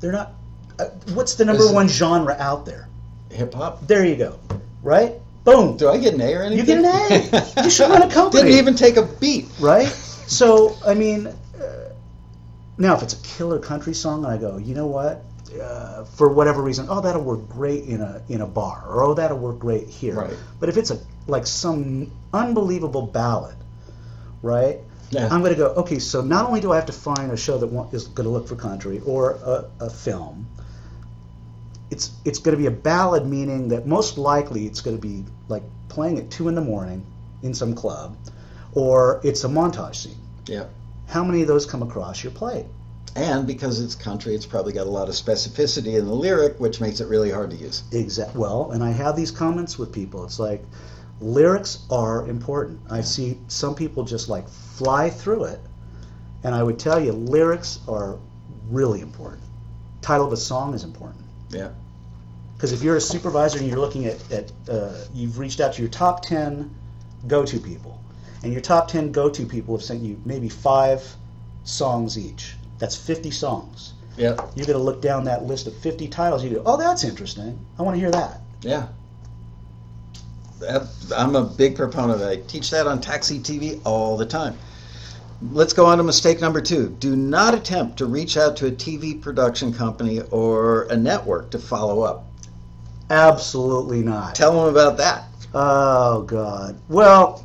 they're 0.00 0.12
not. 0.12 0.32
Uh, 0.78 0.86
what's 1.14 1.34
the 1.34 1.44
number 1.44 1.64
Is 1.64 1.72
one 1.72 1.88
genre 1.88 2.36
out 2.38 2.64
there? 2.64 2.88
Hip 3.30 3.52
hop. 3.54 3.86
There 3.86 4.04
you 4.04 4.16
go. 4.16 4.38
Right? 4.82 5.14
Boom. 5.44 5.76
Do 5.76 5.88
I 5.88 5.98
get 5.98 6.14
an 6.14 6.20
A 6.20 6.34
or 6.34 6.42
anything? 6.42 6.58
You 6.58 6.82
get 6.82 6.84
an 6.84 7.34
A. 7.56 7.62
You 7.64 7.70
should 7.70 7.90
run 7.90 8.02
a 8.02 8.10
company. 8.10 8.44
Didn't 8.44 8.58
even 8.58 8.74
take 8.74 8.96
a 8.96 9.02
beat. 9.02 9.46
right? 9.60 9.88
So, 9.88 10.76
I 10.86 10.94
mean, 10.94 11.26
uh, 11.26 11.34
now 12.76 12.94
if 12.94 13.02
it's 13.02 13.14
a 13.14 13.22
killer 13.22 13.58
country 13.58 13.94
song, 13.94 14.24
and 14.24 14.32
I 14.32 14.36
go, 14.36 14.58
you 14.58 14.74
know 14.74 14.86
what? 14.86 15.24
Uh, 15.60 16.04
for 16.04 16.28
whatever 16.28 16.62
reason, 16.62 16.86
oh, 16.90 17.00
that'll 17.00 17.22
work 17.22 17.48
great 17.48 17.84
in 17.84 18.02
a 18.02 18.22
in 18.28 18.42
a 18.42 18.46
bar, 18.46 18.84
or 18.86 19.02
oh, 19.02 19.14
that'll 19.14 19.38
work 19.38 19.58
great 19.58 19.88
here. 19.88 20.14
Right. 20.14 20.36
But 20.60 20.68
if 20.68 20.76
it's 20.76 20.90
a 20.90 20.98
like 21.26 21.46
some 21.46 22.12
unbelievable 22.34 23.02
ballad, 23.02 23.56
right? 24.42 24.78
Yeah. 25.10 25.28
I'm 25.30 25.40
going 25.40 25.52
to 25.52 25.58
go. 25.58 25.66
Okay, 25.74 25.98
so 25.98 26.20
not 26.20 26.46
only 26.46 26.60
do 26.60 26.72
I 26.72 26.76
have 26.76 26.86
to 26.86 26.92
find 26.92 27.30
a 27.30 27.36
show 27.36 27.58
that 27.58 27.94
is 27.94 28.08
going 28.08 28.24
to 28.24 28.30
look 28.30 28.46
for 28.46 28.56
country 28.56 29.00
or 29.06 29.32
a, 29.32 29.70
a 29.80 29.90
film, 29.90 30.46
it's 31.90 32.12
it's 32.24 32.38
going 32.38 32.56
to 32.56 32.60
be 32.60 32.66
a 32.66 32.70
ballad, 32.70 33.26
meaning 33.26 33.68
that 33.68 33.86
most 33.86 34.18
likely 34.18 34.66
it's 34.66 34.80
going 34.80 34.96
to 34.96 35.00
be 35.00 35.24
like 35.48 35.62
playing 35.88 36.18
at 36.18 36.30
two 36.30 36.48
in 36.48 36.54
the 36.54 36.60
morning 36.60 37.04
in 37.42 37.54
some 37.54 37.74
club, 37.74 38.16
or 38.72 39.20
it's 39.24 39.44
a 39.44 39.48
montage 39.48 39.96
scene. 39.96 40.18
Yeah. 40.46 40.66
How 41.06 41.24
many 41.24 41.40
of 41.40 41.48
those 41.48 41.64
come 41.64 41.82
across 41.82 42.22
your 42.22 42.32
plate? 42.32 42.66
And 43.16 43.46
because 43.46 43.80
it's 43.80 43.94
country, 43.94 44.34
it's 44.34 44.46
probably 44.46 44.72
got 44.72 44.86
a 44.86 44.90
lot 44.90 45.08
of 45.08 45.14
specificity 45.14 45.98
in 45.98 46.06
the 46.06 46.12
lyric, 46.12 46.60
which 46.60 46.80
makes 46.80 47.00
it 47.00 47.08
really 47.08 47.30
hard 47.30 47.50
to 47.50 47.56
use. 47.56 47.82
Exact. 47.92 48.36
Well, 48.36 48.70
and 48.72 48.84
I 48.84 48.90
have 48.90 49.16
these 49.16 49.30
comments 49.30 49.78
with 49.78 49.92
people. 49.92 50.24
It's 50.24 50.38
like 50.38 50.62
lyrics 51.20 51.84
are 51.90 52.28
important. 52.28 52.80
I 52.90 53.00
see 53.00 53.38
some 53.48 53.74
people 53.74 54.04
just 54.04 54.28
like 54.28 54.46
fly 54.78 55.10
through 55.10 55.44
it, 55.44 55.60
and 56.44 56.54
I 56.54 56.62
would 56.62 56.78
tell 56.78 57.02
you 57.02 57.12
lyrics 57.12 57.80
are 57.88 58.16
really 58.70 59.00
important. 59.00 59.42
Title 60.00 60.26
of 60.26 60.32
a 60.32 60.36
song 60.36 60.72
is 60.72 60.84
important. 60.84 61.24
Yeah. 61.50 61.70
Because 62.54 62.72
if 62.72 62.82
you're 62.82 62.96
a 62.96 63.00
supervisor 63.00 63.58
and 63.58 63.68
you're 63.68 63.78
looking 63.78 64.06
at, 64.06 64.32
at 64.32 64.52
uh, 64.68 64.94
you've 65.12 65.38
reached 65.38 65.60
out 65.60 65.74
to 65.74 65.82
your 65.82 65.90
top 65.90 66.22
10 66.22 66.72
go-to 67.26 67.58
people, 67.58 68.00
and 68.42 68.52
your 68.52 68.62
top 68.62 68.88
10 68.88 69.10
go-to 69.10 69.44
people 69.46 69.76
have 69.76 69.84
sent 69.84 70.00
you 70.00 70.20
maybe 70.24 70.48
five 70.48 71.04
songs 71.64 72.16
each. 72.16 72.54
That's 72.78 72.96
50 72.96 73.32
songs. 73.32 73.94
Yeah. 74.16 74.36
You're 74.54 74.66
going 74.66 74.78
to 74.78 74.84
look 74.84 75.02
down 75.02 75.24
that 75.24 75.44
list 75.44 75.66
of 75.66 75.76
50 75.76 76.08
titles. 76.08 76.44
You 76.44 76.50
go, 76.50 76.62
oh, 76.66 76.76
that's 76.76 77.04
interesting. 77.04 77.58
I 77.78 77.82
want 77.82 77.96
to 77.96 78.00
hear 78.00 78.10
that. 78.12 78.40
Yeah. 78.62 78.88
I'm 81.16 81.36
a 81.36 81.44
big 81.44 81.76
proponent. 81.76 82.22
I 82.22 82.36
teach 82.48 82.70
that 82.70 82.86
on 82.86 83.00
Taxi 83.00 83.38
TV 83.38 83.80
all 83.84 84.16
the 84.16 84.26
time. 84.26 84.56
Let's 85.40 85.72
go 85.72 85.86
on 85.86 85.98
to 85.98 86.04
mistake 86.04 86.40
number 86.40 86.60
two. 86.60 86.88
Do 86.98 87.14
not 87.14 87.54
attempt 87.54 87.98
to 87.98 88.06
reach 88.06 88.36
out 88.36 88.56
to 88.56 88.66
a 88.66 88.72
TV 88.72 89.20
production 89.20 89.72
company 89.72 90.20
or 90.20 90.84
a 90.84 90.96
network 90.96 91.52
to 91.52 91.60
follow 91.60 92.02
up. 92.02 92.24
Absolutely 93.08 94.02
not. 94.02 94.34
Tell 94.34 94.52
them 94.52 94.68
about 94.68 94.96
that. 94.96 95.24
Oh 95.54 96.22
God. 96.22 96.80
Well, 96.88 97.44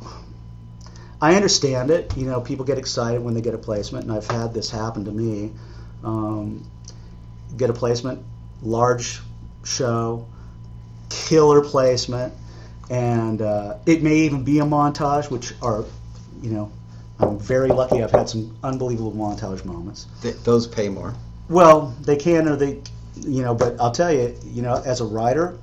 I 1.20 1.36
understand 1.36 1.90
it. 1.90 2.16
You 2.16 2.26
know, 2.26 2.40
people 2.40 2.64
get 2.64 2.78
excited 2.78 3.22
when 3.22 3.34
they 3.34 3.40
get 3.40 3.54
a 3.54 3.58
placement, 3.58 4.06
and 4.06 4.12
I've 4.12 4.26
had 4.26 4.52
this 4.52 4.70
happen 4.70 5.04
to 5.04 5.12
me. 5.12 5.52
Um, 6.02 6.68
get 7.56 7.70
a 7.70 7.72
placement, 7.72 8.22
large 8.60 9.20
show, 9.64 10.26
killer 11.08 11.62
placement, 11.62 12.34
and 12.90 13.40
uh, 13.40 13.76
it 13.86 14.02
may 14.02 14.16
even 14.16 14.42
be 14.42 14.58
a 14.58 14.64
montage, 14.64 15.30
which 15.30 15.54
are, 15.62 15.84
you 16.42 16.50
know, 16.50 16.72
I'm 17.20 17.38
very 17.38 17.68
lucky. 17.68 18.02
I've 18.02 18.10
had 18.10 18.28
some 18.28 18.56
unbelievable 18.62 19.12
montage 19.12 19.64
moments. 19.64 20.06
Th- 20.22 20.36
those 20.44 20.66
pay 20.66 20.88
more. 20.88 21.14
Well, 21.48 21.94
they 22.02 22.16
can 22.16 22.48
or 22.48 22.56
they, 22.56 22.80
you 23.20 23.42
know, 23.42 23.54
but 23.54 23.78
I'll 23.80 23.92
tell 23.92 24.12
you, 24.12 24.34
you 24.44 24.62
know, 24.62 24.82
as 24.84 25.00
a 25.00 25.04
writer, 25.04 25.58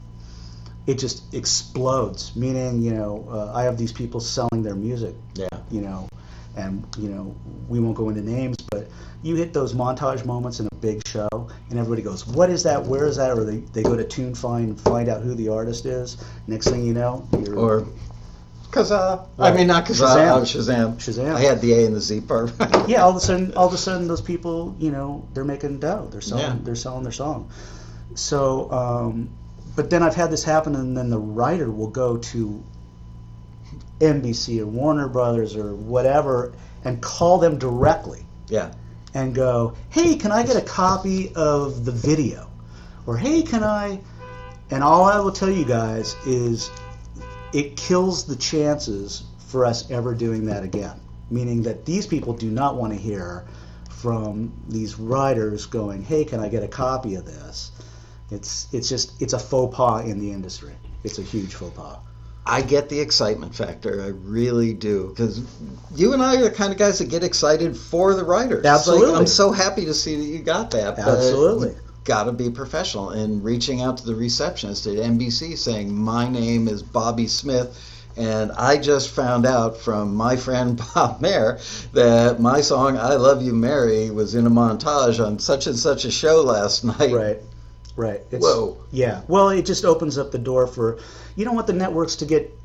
it 0.87 0.95
just 0.97 1.33
explodes. 1.33 2.35
Meaning, 2.35 2.81
you 2.81 2.91
know, 2.93 3.27
uh, 3.29 3.51
I 3.53 3.63
have 3.63 3.77
these 3.77 3.91
people 3.91 4.19
selling 4.19 4.63
their 4.63 4.75
music, 4.75 5.15
Yeah. 5.35 5.47
you 5.69 5.81
know, 5.81 6.07
and 6.55 6.85
you 6.97 7.09
know, 7.09 7.35
we 7.67 7.79
won't 7.79 7.95
go 7.95 8.09
into 8.09 8.21
names, 8.21 8.57
but 8.71 8.87
you 9.23 9.35
hit 9.35 9.53
those 9.53 9.73
montage 9.73 10.25
moments 10.25 10.59
in 10.59 10.67
a 10.71 10.75
big 10.75 11.05
show, 11.07 11.27
and 11.69 11.77
everybody 11.79 12.01
goes, 12.01 12.25
"What 12.25 12.49
is 12.49 12.63
that? 12.63 12.83
Where 12.85 13.05
is 13.05 13.17
that?" 13.17 13.37
Or 13.37 13.43
they, 13.43 13.57
they 13.73 13.83
go 13.83 13.95
to 13.95 14.03
TuneFind 14.03 14.79
find 14.79 15.09
out 15.09 15.21
who 15.21 15.35
the 15.35 15.49
artist 15.49 15.85
is. 15.85 16.17
Next 16.47 16.67
thing 16.69 16.83
you 16.85 16.93
know, 16.93 17.27
you're 17.39 17.57
Or 17.57 17.85
Kazaa. 18.71 19.25
I 19.37 19.49
Right. 19.49 19.55
mean, 19.57 19.67
not 19.67 19.85
Kazaa. 19.85 20.15
Shazam. 20.15 20.31
Oh, 20.37 20.41
Shazam. 20.41 20.95
Shazam. 20.97 21.35
I 21.35 21.41
had 21.41 21.61
the 21.61 21.73
A 21.73 21.85
and 21.85 21.95
the 21.95 22.01
Z 22.01 22.21
part. 22.21 22.51
yeah, 22.87 23.03
all 23.03 23.09
of 23.11 23.15
a 23.17 23.19
sudden, 23.19 23.53
all 23.55 23.67
of 23.67 23.73
a 23.73 23.77
sudden, 23.77 24.07
those 24.07 24.21
people, 24.21 24.75
you 24.79 24.91
know, 24.91 25.23
they're 25.33 25.43
making 25.43 25.79
dough. 25.79 26.07
They're 26.11 26.21
selling, 26.21 26.43
Yeah. 26.45 26.55
they're 26.63 26.75
selling 26.75 27.03
their 27.03 27.11
song. 27.11 27.49
So, 28.15 28.71
um, 28.71 29.29
but 29.75 29.89
then 29.89 30.03
I've 30.03 30.15
had 30.15 30.31
this 30.31 30.43
happen, 30.43 30.75
and 30.75 30.97
then 30.97 31.09
the 31.09 31.19
writer 31.19 31.69
will 31.69 31.87
go 31.87 32.17
to 32.17 32.63
NBC 33.99 34.59
or 34.61 34.65
Warner 34.65 35.07
Brothers 35.07 35.55
or 35.55 35.75
whatever 35.75 36.53
and 36.83 36.99
call 37.01 37.37
them 37.37 37.57
directly 37.59 38.25
yeah. 38.49 38.71
and 39.13 39.35
go, 39.35 39.73
"Hey, 39.89 40.15
can 40.15 40.31
I 40.31 40.43
get 40.43 40.55
a 40.55 40.61
copy 40.61 41.31
of 41.35 41.85
the 41.85 41.91
video?" 41.91 42.47
Or, 43.05 43.15
"Hey, 43.17 43.43
can 43.43 43.63
I?" 43.63 43.99
And 44.71 44.83
all 44.83 45.03
I 45.05 45.19
will 45.19 45.31
tell 45.31 45.49
you 45.49 45.65
guys 45.65 46.15
is, 46.25 46.69
it 47.53 47.75
kills 47.77 48.25
the 48.25 48.35
chances 48.35 49.23
for 49.47 49.65
us 49.65 49.89
ever 49.91 50.13
doing 50.13 50.45
that 50.45 50.63
again. 50.63 50.99
Meaning 51.29 51.63
that 51.63 51.85
these 51.85 52.07
people 52.07 52.33
do 52.33 52.49
not 52.49 52.75
want 52.75 52.93
to 52.93 52.99
hear 52.99 53.45
from 53.89 54.51
these 54.67 54.99
writers 54.99 55.65
going, 55.65 56.03
"Hey, 56.03 56.25
can 56.25 56.39
I 56.39 56.49
get 56.49 56.63
a 56.63 56.67
copy 56.67 57.15
of 57.15 57.25
this?" 57.25 57.71
It's 58.29 58.67
it's 58.71 58.89
just 58.89 59.21
it's 59.21 59.33
a 59.33 59.39
faux 59.39 59.75
pas 59.75 60.05
in 60.05 60.19
the 60.19 60.31
industry. 60.31 60.73
It's 61.03 61.19
a 61.19 61.21
huge 61.21 61.55
faux 61.55 61.75
pas. 61.75 61.97
I 62.45 62.61
get 62.61 62.89
the 62.89 62.99
excitement 62.99 63.53
factor. 63.53 64.01
I 64.01 64.07
really 64.07 64.73
do. 64.73 65.09
Because 65.09 65.41
you 65.95 66.13
and 66.13 66.23
I 66.23 66.37
are 66.37 66.43
the 66.43 66.51
kind 66.51 66.71
of 66.71 66.79
guys 66.79 66.97
that 66.99 67.09
get 67.09 67.23
excited 67.23 67.77
for 67.77 68.15
the 68.15 68.23
writers. 68.23 68.63
Like, 68.63 68.73
Absolutely. 68.73 69.13
I'm 69.15 69.27
so 69.27 69.51
happy 69.51 69.85
to 69.85 69.93
see 69.93 70.15
that 70.15 70.23
you 70.23 70.39
got 70.39 70.71
that. 70.71 70.95
but 70.95 71.07
Absolutely. 71.07 71.75
Got 72.03 72.23
to 72.23 72.31
be 72.31 72.49
professional. 72.49 73.09
And 73.09 73.43
reaching 73.43 73.81
out 73.81 73.97
to 73.97 74.05
the 74.05 74.15
receptionist 74.15 74.87
at 74.87 74.95
NBC 74.95 75.57
saying, 75.57 75.93
My 75.93 76.27
name 76.27 76.67
is 76.67 76.81
Bobby 76.81 77.27
Smith. 77.27 77.87
And 78.17 78.51
I 78.51 78.77
just 78.77 79.09
found 79.09 79.45
out 79.45 79.77
from 79.77 80.15
my 80.15 80.35
friend 80.35 80.81
Bob 80.93 81.21
Mair 81.21 81.59
that 81.93 82.41
my 82.41 82.59
song 82.59 82.97
"I 82.97 83.15
Love 83.15 83.41
You, 83.41 83.53
Mary" 83.53 84.09
was 84.11 84.35
in 84.35 84.45
a 84.45 84.49
montage 84.49 85.25
on 85.25 85.39
such 85.39 85.67
and 85.67 85.79
such 85.79 86.03
a 86.03 86.11
show 86.11 86.41
last 86.41 86.83
night. 86.83 87.13
Right. 87.13 87.39
Right. 87.95 88.21
It's, 88.31 88.43
Whoa. 88.43 88.77
Yeah. 88.91 89.21
Well, 89.27 89.49
it 89.49 89.65
just 89.65 89.85
opens 89.85 90.17
up 90.17 90.31
the 90.31 90.39
door 90.39 90.67
for 90.67 90.99
you 91.35 91.45
don't 91.45 91.55
want 91.55 91.67
the 91.67 91.73
networks 91.73 92.17
to 92.17 92.25
get 92.25 92.57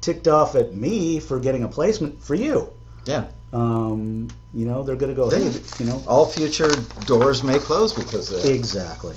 ticked 0.00 0.28
off 0.28 0.54
at 0.54 0.74
me 0.74 1.20
for 1.20 1.40
getting 1.40 1.62
a 1.64 1.68
placement 1.68 2.22
for 2.22 2.34
you. 2.34 2.72
Yeah. 3.04 3.26
Um, 3.52 4.28
you 4.54 4.64
know, 4.66 4.82
they're 4.82 4.96
going 4.96 5.14
to 5.14 5.16
go, 5.16 5.28
hey, 5.30 5.50
you 5.78 5.84
know, 5.86 6.02
All 6.06 6.26
future 6.26 6.70
doors 7.06 7.42
may 7.42 7.58
close 7.58 7.92
because 7.92 8.30
of 8.32 8.42
that. 8.42 8.50
exactly. 8.50 9.14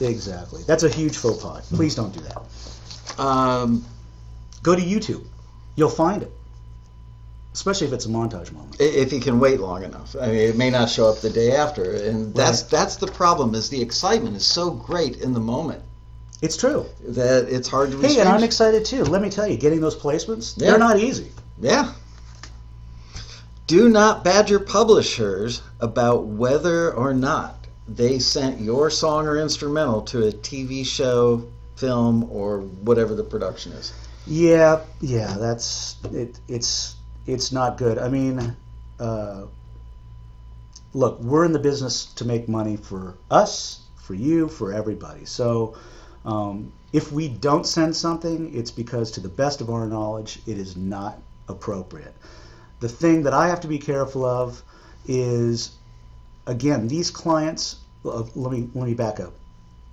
Exactly. 0.00 0.62
That's 0.66 0.82
a 0.82 0.88
huge 0.88 1.16
faux 1.16 1.42
pas. 1.42 1.68
Please 1.70 1.94
don't 1.94 2.12
do 2.12 2.20
that. 2.20 3.20
Um, 3.22 3.84
Go 4.62 4.74
to 4.74 4.80
YouTube. 4.80 5.24
You'll 5.76 5.90
find 5.90 6.22
it. 6.22 6.32
Especially 7.52 7.86
if 7.86 7.92
it's 7.92 8.06
a 8.06 8.08
montage 8.08 8.50
moment. 8.50 8.76
If 8.80 9.12
you 9.12 9.20
can 9.20 9.38
wait 9.38 9.60
long 9.60 9.84
enough. 9.84 10.16
I 10.20 10.26
mean, 10.26 10.36
it 10.36 10.56
may 10.56 10.70
not 10.70 10.88
show 10.88 11.06
up 11.08 11.20
the 11.20 11.30
day 11.30 11.52
after, 11.52 11.84
and 11.94 12.34
that's 12.34 12.62
Right. 12.62 12.70
that's 12.70 12.96
the 12.96 13.06
problem. 13.06 13.54
Is 13.54 13.68
the 13.68 13.80
excitement 13.80 14.34
is 14.36 14.44
so 14.44 14.70
great 14.70 15.18
in 15.18 15.34
the 15.34 15.40
moment 15.40 15.82
It's 16.42 16.56
true. 16.56 16.86
that 17.08 17.46
it's 17.48 17.68
hard 17.68 17.92
to 17.92 18.00
Hey, 18.00 18.18
and 18.18 18.28
I'm 18.28 18.42
excited 18.42 18.84
too. 18.84 19.04
Let 19.04 19.22
me 19.22 19.30
tell 19.30 19.46
you, 19.46 19.56
getting 19.56 19.80
those 19.80 19.94
placements, 19.94 20.54
Yeah. 20.56 20.70
they're 20.70 20.78
not 20.80 20.98
easy. 20.98 21.30
yeah. 21.60 21.92
Do 23.66 23.88
not 23.88 24.24
badger 24.24 24.60
publishers 24.60 25.62
about 25.80 26.26
whether 26.26 26.92
or 26.92 27.14
not 27.14 27.56
they 27.88 28.18
sent 28.18 28.60
your 28.60 28.90
song 28.90 29.26
or 29.26 29.38
instrumental 29.38 30.02
to 30.02 30.28
a 30.28 30.32
TV 30.32 30.84
show, 30.84 31.46
film, 31.76 32.30
or 32.30 32.60
whatever 32.60 33.14
the 33.14 33.24
production 33.24 33.72
is. 33.72 33.92
Yeah, 34.26 34.80
yeah, 35.00 35.36
that's 35.38 35.96
it. 36.12 36.38
It's 36.48 36.96
it's 37.26 37.52
not 37.52 37.78
good. 37.78 37.98
I 37.98 38.08
mean, 38.08 38.54
uh, 39.00 39.44
look, 40.92 41.20
we're 41.20 41.44
in 41.44 41.52
the 41.52 41.58
business 41.58 42.06
to 42.16 42.24
make 42.24 42.48
money 42.48 42.76
for 42.76 43.14
us, 43.30 43.80
for 43.96 44.14
you, 44.14 44.48
for 44.48 44.72
everybody. 44.72 45.24
So, 45.24 45.74
um, 46.24 46.72
if 46.92 47.12
we 47.12 47.28
don't 47.28 47.66
send 47.66 47.96
something, 47.96 48.54
it's 48.54 48.70
because, 48.70 49.10
to 49.12 49.20
the 49.20 49.28
best 49.28 49.60
of 49.60 49.70
our 49.70 49.86
knowledge, 49.86 50.40
it 50.46 50.58
is 50.58 50.76
not 50.76 51.18
appropriate. 51.48 52.14
The 52.80 52.88
thing 52.88 53.22
that 53.22 53.34
I 53.34 53.48
have 53.48 53.60
to 53.60 53.68
be 53.68 53.78
careful 53.78 54.24
of 54.24 54.62
is, 55.06 55.76
again, 56.46 56.88
these 56.88 57.10
clients. 57.10 57.76
Uh, 58.04 58.24
let 58.34 58.52
me 58.52 58.68
let 58.74 58.86
me 58.86 58.94
back 58.94 59.20
up. 59.20 59.32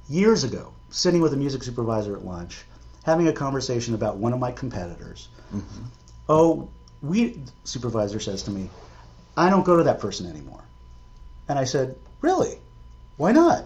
Years 0.09 0.43
ago, 0.43 0.73
sitting 0.89 1.21
with 1.21 1.33
a 1.33 1.37
music 1.37 1.63
supervisor 1.63 2.15
at 2.15 2.25
lunch, 2.25 2.65
having 3.03 3.27
a 3.27 3.33
conversation 3.33 3.93
about 3.93 4.17
one 4.17 4.33
of 4.33 4.39
my 4.39 4.51
competitors. 4.51 5.29
Mhm. 5.53 5.63
Oh, 6.27 6.69
we 7.01 7.41
supervisor 7.63 8.19
says 8.19 8.43
to 8.43 8.51
me, 8.51 8.69
I 9.37 9.49
don't 9.49 9.65
go 9.65 9.77
to 9.77 9.83
that 9.83 9.99
person 9.99 10.27
anymore. 10.27 10.63
And 11.47 11.57
I 11.57 11.63
said, 11.63 11.95
Really? 12.21 12.57
Why 13.17 13.31
not? 13.31 13.65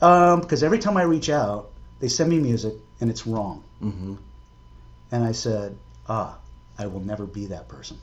Um, 0.00 0.40
because 0.40 0.62
every 0.62 0.78
time 0.78 0.96
I 0.96 1.02
reach 1.02 1.28
out, 1.28 1.70
they 2.00 2.08
send 2.08 2.30
me 2.30 2.38
music 2.38 2.74
and 3.00 3.10
it's 3.10 3.26
wrong. 3.26 3.62
Mm-hmm. 3.82 4.14
And 5.12 5.24
I 5.24 5.32
said, 5.32 5.76
Ah, 6.08 6.38
I 6.78 6.86
will 6.86 7.00
never 7.00 7.26
be 7.26 7.46
that 7.46 7.68
person. 7.68 7.98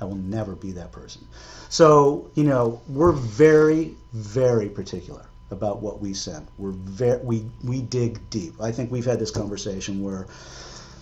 I 0.00 0.04
will 0.04 0.16
never 0.16 0.54
be 0.54 0.72
that 0.72 0.92
person. 0.92 1.26
So, 1.68 2.30
you 2.34 2.44
know, 2.44 2.80
we're 2.88 3.12
very, 3.12 3.94
very 4.12 4.68
particular 4.68 5.24
about 5.50 5.80
what 5.82 6.00
we 6.00 6.14
send. 6.14 6.46
We're 6.58 6.72
very, 6.72 7.20
we, 7.22 7.44
we 7.62 7.80
dig 7.82 8.18
deep. 8.30 8.60
I 8.60 8.72
think 8.72 8.90
we've 8.90 9.04
had 9.04 9.18
this 9.18 9.30
conversation 9.30 10.02
where 10.02 10.26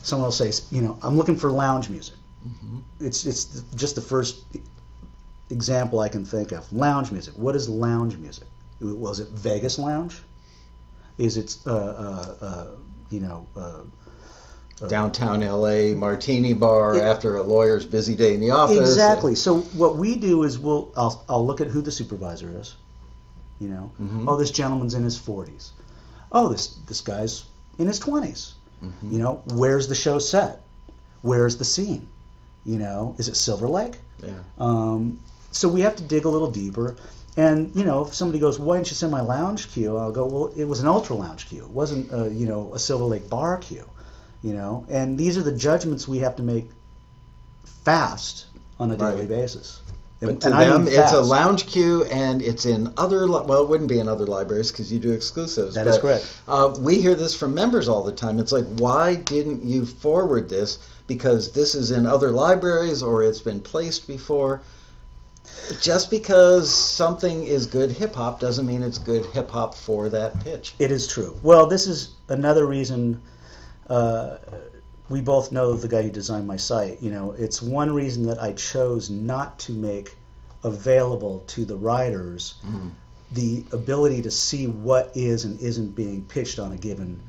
someone 0.02 0.26
will 0.26 0.33
say, 0.33 0.52
you 0.70 0.83
know, 0.83 0.98
I'm 1.02 1.16
looking 1.16 1.37
for 1.37 1.50
lounge 1.50 1.88
music. 1.88 2.16
Mm-hmm. 2.46 2.78
It's, 3.00 3.24
it's 3.24 3.62
just 3.74 3.94
the 3.94 4.00
first 4.00 4.44
example 5.50 6.00
I 6.00 6.09
can 6.09 6.24
think 6.24 6.52
of. 6.52 6.70
Lounge 6.72 7.12
music. 7.12 7.35
What 7.37 7.57
is 7.57 7.68
lounge 7.68 8.16
music? 8.16 8.46
Was 8.81 9.20
it 9.20 9.28
Vegas 9.28 9.78
lounge? 9.78 10.20
Is 11.18 11.37
it, 11.37 11.57
uh, 11.66 11.70
uh, 11.70 12.35
uh, 12.40 12.66
you 13.11 13.20
know, 13.20 13.46
uh, 13.57 13.83
Downtown 14.89 15.41
LA 15.43 15.95
martini 15.95 16.55
bar 16.55 16.97
It- 16.97 17.03
after 17.03 17.37
a 17.37 17.43
lawyer's 17.43 17.85
busy 17.85 18.15
day 18.17 18.35
in 18.35 18.41
the 18.41 18.51
office. 18.51 18.79
Exactly. 18.79 19.35
So 19.37 19.61
what 19.77 19.97
we 19.97 20.17
do 20.17 20.43
is 20.43 20.59
we'll 20.59 20.91
I'll, 20.97 21.25
I'll 21.29 21.47
look 21.47 21.61
at 21.61 21.69
who 21.69 21.81
the 21.83 21.93
supervisor 21.93 22.51
is. 22.59 22.75
You 23.61 23.69
know, 23.69 23.91
Mhm. 24.03 24.25
oh, 24.27 24.37
this 24.37 24.51
gentleman's 24.51 24.95
in 24.95 25.05
his 25.05 25.17
40s. 25.17 25.71
Oh, 26.33 26.49
this 26.49 26.75
this 26.87 27.01
guy's 27.01 27.45
in 27.79 27.87
his 27.87 28.01
20s. 28.01 28.55
Mhm. 28.85 29.13
You 29.13 29.19
know, 29.21 29.41
where's 29.55 29.87
the 29.87 29.95
show 29.95 30.19
set? 30.19 30.63
Where's 31.21 31.57
the 31.59 31.65
scene? 31.65 32.09
You 32.65 32.79
know, 32.79 33.15
is 33.19 33.29
it 33.29 33.37
Silver 33.37 33.69
Lake? 33.69 34.01
Yeah. 34.23 34.31
Um, 34.59 35.21
so 35.53 35.69
we 35.69 35.83
have 35.83 35.95
to 35.97 36.03
dig 36.03 36.25
a 36.25 36.29
little 36.29 36.51
deeper. 36.51 36.97
And 37.37 37.71
you 37.77 37.85
know, 37.85 38.05
if 38.05 38.15
somebody 38.15 38.41
goes, 38.41 38.59
"Why 38.59 38.77
didn't 38.77 38.91
you 38.91 38.97
send 38.97 39.13
my 39.13 39.21
lounge 39.23 39.71
cue?" 39.71 39.97
I'll 39.97 40.11
go, 40.13 40.27
"Well, 40.27 40.51
it 40.57 40.65
was 40.65 40.81
an 40.81 40.89
ultra 40.89 41.15
lounge 41.15 41.49
cue. 41.49 41.63
It 41.63 41.71
wasn't, 41.71 42.13
a, 42.13 42.29
you 42.31 42.47
know, 42.47 42.73
a 42.75 42.79
Silver 42.81 43.05
Lake 43.05 43.31
bar 43.31 43.57
cue." 43.59 43.85
You 44.42 44.55
know, 44.55 44.85
and 44.88 45.16
these 45.16 45.37
are 45.38 45.42
the 45.42 45.52
judgments 45.52 46.09
we 46.09 46.18
have 46.18 46.37
to 46.37 46.42
make 46.42 46.68
fast 47.85 48.46
on 48.81 48.90
a 48.90 48.96
daily 48.96 49.20
Right. 49.20 49.28
basis. 49.28 49.81
But 50.20 50.28
And- 50.28 50.40
to 50.42 50.55
and 50.55 50.87
them, 50.87 50.88
it's 50.88 51.12
a 51.12 51.20
lounge 51.20 51.66
cue, 51.66 52.05
and 52.05 52.42
it's 52.42 52.64
in 52.64 52.92
other. 52.96 53.26
Li- 53.26 53.42
well, 53.44 53.62
it 53.62 53.68
wouldn't 53.68 53.88
be 53.88 53.98
in 53.98 54.09
other 54.09 54.26
libraries 54.26 54.70
because 54.70 54.92
you 54.92 55.00
do 55.00 55.11
exclusives. 55.11 55.74
That 55.74 55.88
is 55.88 55.96
but, 55.96 56.02
correct. 56.02 56.26
Uh, 56.46 56.74
we 56.78 57.00
hear 57.00 57.16
this 57.16 57.35
from 57.35 57.55
members 57.55 57.88
all 57.88 58.05
the 58.05 58.12
time. 58.12 58.38
It's 58.38 58.52
like, 58.52 58.66
why 58.76 59.16
didn't 59.16 59.64
you 59.64 59.85
forward 59.85 60.48
this? 60.48 60.78
Because 61.09 61.50
this 61.50 61.74
is 61.74 61.90
in 61.90 62.07
other 62.07 62.31
libraries 62.31 63.02
or 63.02 63.24
it's 63.24 63.40
been 63.40 63.59
placed 63.61 64.07
before. 64.07 64.61
Just 65.81 66.09
because 66.09 66.70
something 66.70 67.44
is 67.44 67.66
good 67.66 67.90
hip 67.90 68.14
hop 68.14 68.38
doesn't 68.38 68.64
mean 68.66 68.83
it's 68.83 68.98
good 68.98 69.26
hip 69.26 69.50
hop 69.50 69.74
for 69.74 70.09
that 70.09 70.38
pitch. 70.44 70.74
It 70.78 70.92
is 70.92 71.09
true. 71.09 71.35
Well, 71.42 71.66
this 71.66 71.87
is 71.88 72.11
another 72.28 72.64
reason. 72.66 73.20
Uh, 73.88 74.37
we 75.09 75.21
both 75.21 75.53
know 75.53 75.75
the 75.75 75.88
guy 75.88 76.03
who 76.03 76.11
designed 76.11 76.47
my 76.47 76.57
site. 76.57 77.03
You 77.03 77.11
know, 77.11 77.33
it's 77.33 77.61
one 77.61 77.92
reason 77.92 78.27
that 78.27 78.42
I 78.42 78.53
chose 78.53 79.11
not 79.11 79.59
to 79.61 79.73
make 79.73 80.16
available 80.64 81.42
to 81.49 81.64
the 81.64 81.77
writers 81.77 82.55
Mhm. 82.64 82.90
the 83.33 83.64
ability 83.73 84.23
to 84.23 84.31
see 84.31 84.66
what 84.66 85.11
is 85.14 85.45
and 85.45 85.59
isn't 85.61 85.95
being 85.95 86.23
pitched 86.23 86.59
on 86.59 86.73
a 86.73 86.77
given 86.77 87.21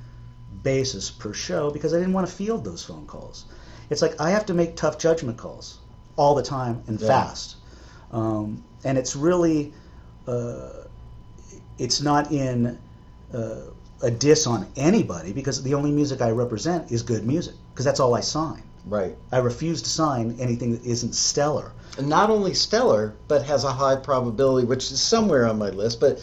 basis 0.61 1.09
per 1.09 1.33
show 1.33 1.71
because 1.71 1.93
I 1.93 1.97
didn't 1.97 2.13
want 2.13 2.27
to 2.27 2.33
field 2.33 2.63
those 2.63 2.83
phone 2.83 3.05
calls. 3.05 3.45
It's 3.89 4.01
like 4.01 4.19
I 4.19 4.29
have 4.31 4.45
to 4.47 4.53
make 4.53 4.75
tough 4.75 4.97
judgment 4.97 5.37
calls 5.37 5.79
all 6.15 6.35
the 6.35 6.43
time 6.43 6.83
and 6.87 6.99
Yeah. 6.99 7.07
fast, 7.07 7.55
um, 8.11 8.63
and 8.83 8.97
it's 8.97 9.15
really 9.15 9.73
uh, 10.27 10.69
it's 11.77 12.01
not 12.01 12.31
in 12.31 12.77
uh, 13.33 13.55
a 14.03 14.11
diss 14.11 14.45
on 14.45 14.67
anybody 14.75 15.31
because 15.33 15.63
the 15.63 15.73
only 15.73 15.91
music 15.91 16.21
I 16.21 16.29
represent 16.29 16.91
is 16.91 17.01
good 17.01 17.25
music 17.25 17.55
because 17.73 17.85
that's 17.85 17.99
all 17.99 18.13
I 18.13 18.19
sign. 18.19 18.61
Right. 18.85 19.15
I 19.31 19.37
refuse 19.37 19.81
to 19.81 19.89
sign 19.89 20.35
anything 20.39 20.73
that 20.73 20.83
isn't 20.83 21.15
stellar. 21.15 21.71
And 21.97 22.09
not 22.09 22.29
only 22.29 22.53
stellar, 22.53 23.13
but 23.27 23.43
has 23.45 23.63
a 23.63 23.71
high 23.71 23.95
probability, 23.95 24.67
which 24.67 24.91
is 24.91 25.01
somewhere 25.01 25.47
on 25.47 25.57
my 25.57 25.69
list. 25.69 25.99
But 26.01 26.19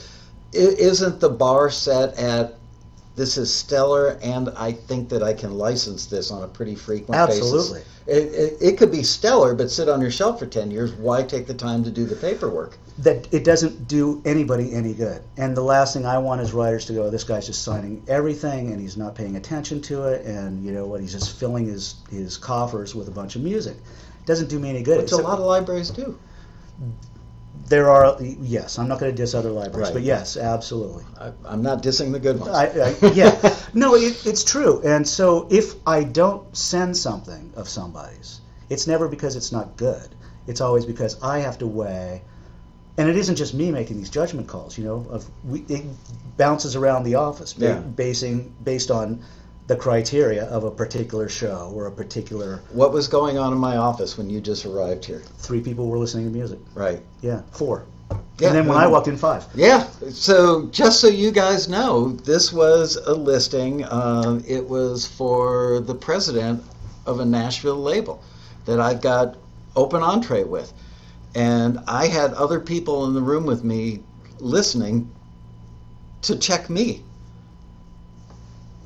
i- 0.55 0.59
isn't 0.59 1.21
the 1.21 1.31
bar 1.31 1.71
set 1.71 2.15
at 2.19 2.59
this 3.21 3.37
is 3.37 3.53
stellar, 3.53 4.19
and 4.23 4.49
I 4.57 4.73
think 4.73 5.11
that 5.11 5.23
I 5.23 5.35
can 5.35 5.59
license 5.59 6.07
this 6.07 6.31
on 6.31 6.43
a 6.43 6.49
pretty 6.49 6.75
frequent 6.75 7.29
basis? 7.29 7.43
Absolutely. 7.43 7.81
It, 8.07 8.35
it, 8.35 8.57
it 8.61 8.79
could 8.79 8.91
be 8.91 9.03
stellar, 9.03 9.55
but 9.55 9.71
sit 9.71 9.89
on 9.89 10.01
your 10.01 10.11
shelf 10.11 10.39
for 10.39 10.47
10 10.47 10.71
years. 10.71 10.93
Why 10.93 11.23
take 11.23 11.47
the 11.47 11.55
time 11.55 11.85
to 11.85 11.91
do 11.91 12.07
the 12.07 12.17
paperwork? 12.17 12.79
that 13.01 13.33
it 13.33 13.45
doesn't 13.45 13.89
do 13.89 14.21
anybody 14.25 14.75
any 14.75 14.93
good. 14.93 15.23
And 15.39 15.57
the 15.57 15.63
last 15.63 15.95
thing 15.95 16.05
I 16.05 16.19
want 16.19 16.43
is 16.43 16.53
writers 16.53 16.85
to 16.87 16.93
go, 16.93 17.09
this 17.09 17.25
guy's 17.25 17.47
just 17.47 17.63
signing 17.63 18.05
everything 18.09 18.73
and 18.73 18.81
he's 18.81 18.97
not 18.97 19.15
paying 19.15 19.37
attention 19.37 19.81
to 19.83 20.05
it, 20.05 20.27
and 20.27 20.65
you 20.65 20.73
know 20.73 20.87
what, 20.87 21.01
he's 21.01 21.13
just 21.13 21.39
filling 21.39 21.67
his 21.67 21.97
his 22.11 22.37
coffers 22.37 22.95
with 22.95 23.09
a 23.09 23.11
bunch 23.11 23.37
of 23.37 23.43
music. 23.43 23.77
It 23.77 24.27
doesn't 24.27 24.49
do 24.49 24.59
me 24.59 24.69
any 24.69 24.83
good. 24.83 25.01
Which 25.01 25.13
a 25.13 25.17
lot 25.17 25.39
of 25.39 25.47
libraries 25.47 25.91
do. 25.91 26.19
There 27.67 27.89
are 27.91 28.17
yes, 28.21 28.79
I'm 28.79 28.89
not 28.89 28.99
going 29.01 29.13
to 29.13 29.17
diss 29.17 29.35
other 29.35 29.51
libraries, 29.51 29.89
Right. 29.89 29.95
but 29.95 30.03
yes, 30.03 30.37
absolutely. 30.37 31.05
I, 31.21 31.33
I'm 31.45 31.63
not 31.63 31.83
dissing 31.83 32.11
the 32.13 32.19
good 32.19 32.41
ones. 32.41 32.53
I, 32.53 32.67
I, 32.67 33.13
yeah, 33.13 33.55
no, 33.75 33.95
it, 33.95 34.27
it's 34.27 34.45
true. 34.45 34.81
And 34.83 35.07
so 35.07 35.47
if 35.51 35.75
I 35.87 36.05
don't 36.05 36.55
send 36.57 36.97
something 36.97 37.53
of 37.57 37.69
somebody's, 37.69 38.41
it's 38.69 38.87
never 38.87 39.09
because 39.09 39.37
it's 39.37 39.53
not 39.53 39.77
good. 39.77 40.09
It's 40.47 40.61
always 40.61 40.85
because 40.87 41.23
I 41.23 41.39
have 41.41 41.59
to 41.59 41.67
weigh, 41.67 42.23
and 42.97 43.09
it 43.09 43.17
isn't 43.17 43.37
just 43.37 43.55
me 43.55 43.71
making 43.71 43.99
these 43.99 44.11
judgment 44.11 44.49
calls. 44.49 44.77
You 44.79 44.85
know, 44.85 45.07
of 45.11 45.31
we, 45.45 45.61
it 45.69 45.85
bounces 46.37 46.77
around 46.77 47.05
the 47.05 47.17
office, 47.17 47.53
ba- 47.53 47.65
Yeah. 47.67 47.79
basing 47.81 48.55
based 48.65 48.91
on 48.91 49.23
the 49.71 49.77
criteria 49.77 50.47
of 50.47 50.65
a 50.65 50.71
particular 50.71 51.29
show 51.29 51.71
or 51.73 51.87
a 51.87 51.93
particular. 51.93 52.61
what 52.73 52.93
was 52.93 53.07
going 53.07 53.39
on 53.39 53.53
in 53.53 53.59
my 53.59 53.77
office 53.77 54.19
when 54.19 54.29
you 54.29 54.41
just 54.41 54.67
arrived 54.67 55.05
here? 55.05 55.23
Three 55.39 55.61
people 55.61 55.87
were 55.87 55.97
listening 55.97 56.25
to 56.25 56.31
music. 56.33 56.59
Right. 56.75 57.01
Yeah, 57.21 57.43
four. 57.53 57.87
Yeah, 58.41 58.49
and 58.49 58.57
then 58.57 58.67
when 58.67 58.77
well- 58.77 58.79
I 58.79 58.89
walked 58.89 59.07
in, 59.07 59.17
five. 59.17 59.47
Yeah. 59.55 59.87
So 60.11 60.67
just 60.73 60.99
so 60.99 61.07
you 61.07 61.31
guys 61.31 61.69
know, 61.69 62.09
this 62.09 62.53
was 62.53 62.97
a 62.97 63.15
listing. 63.15 63.85
Uh, 63.85 64.41
it 64.45 64.69
was 64.69 65.07
for 65.07 65.79
the 65.79 65.95
president 65.95 66.65
of 67.07 67.21
a 67.21 67.25
Nashville 67.25 67.81
label 67.81 68.25
that 68.65 68.81
I've 68.81 69.01
got 69.01 69.37
open 69.77 70.03
entree 70.03 70.43
with, 70.43 70.73
and 71.37 71.79
I 71.87 72.09
had 72.09 72.35
other 72.35 72.59
people 72.59 73.05
in 73.05 73.15
the 73.15 73.23
room 73.23 73.47
with 73.47 73.63
me 73.63 74.03
listening 74.41 75.09
to 76.23 76.37
check 76.37 76.69
me. 76.69 77.05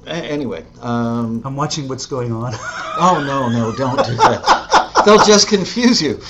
Anyway. 0.07 0.65
Um, 0.81 1.43
I'm 1.45 1.57
watching 1.57 1.89
what's 1.89 2.07
going 2.07 2.33
on. 2.33 2.55
Oh 2.97 3.21
no, 3.27 3.49
no, 3.49 3.75
don't 3.77 3.97
do 4.07 4.15
that. 4.15 5.03
They'll 5.05 5.25
just 5.25 5.49
confuse 5.49 6.01
you. 6.01 6.21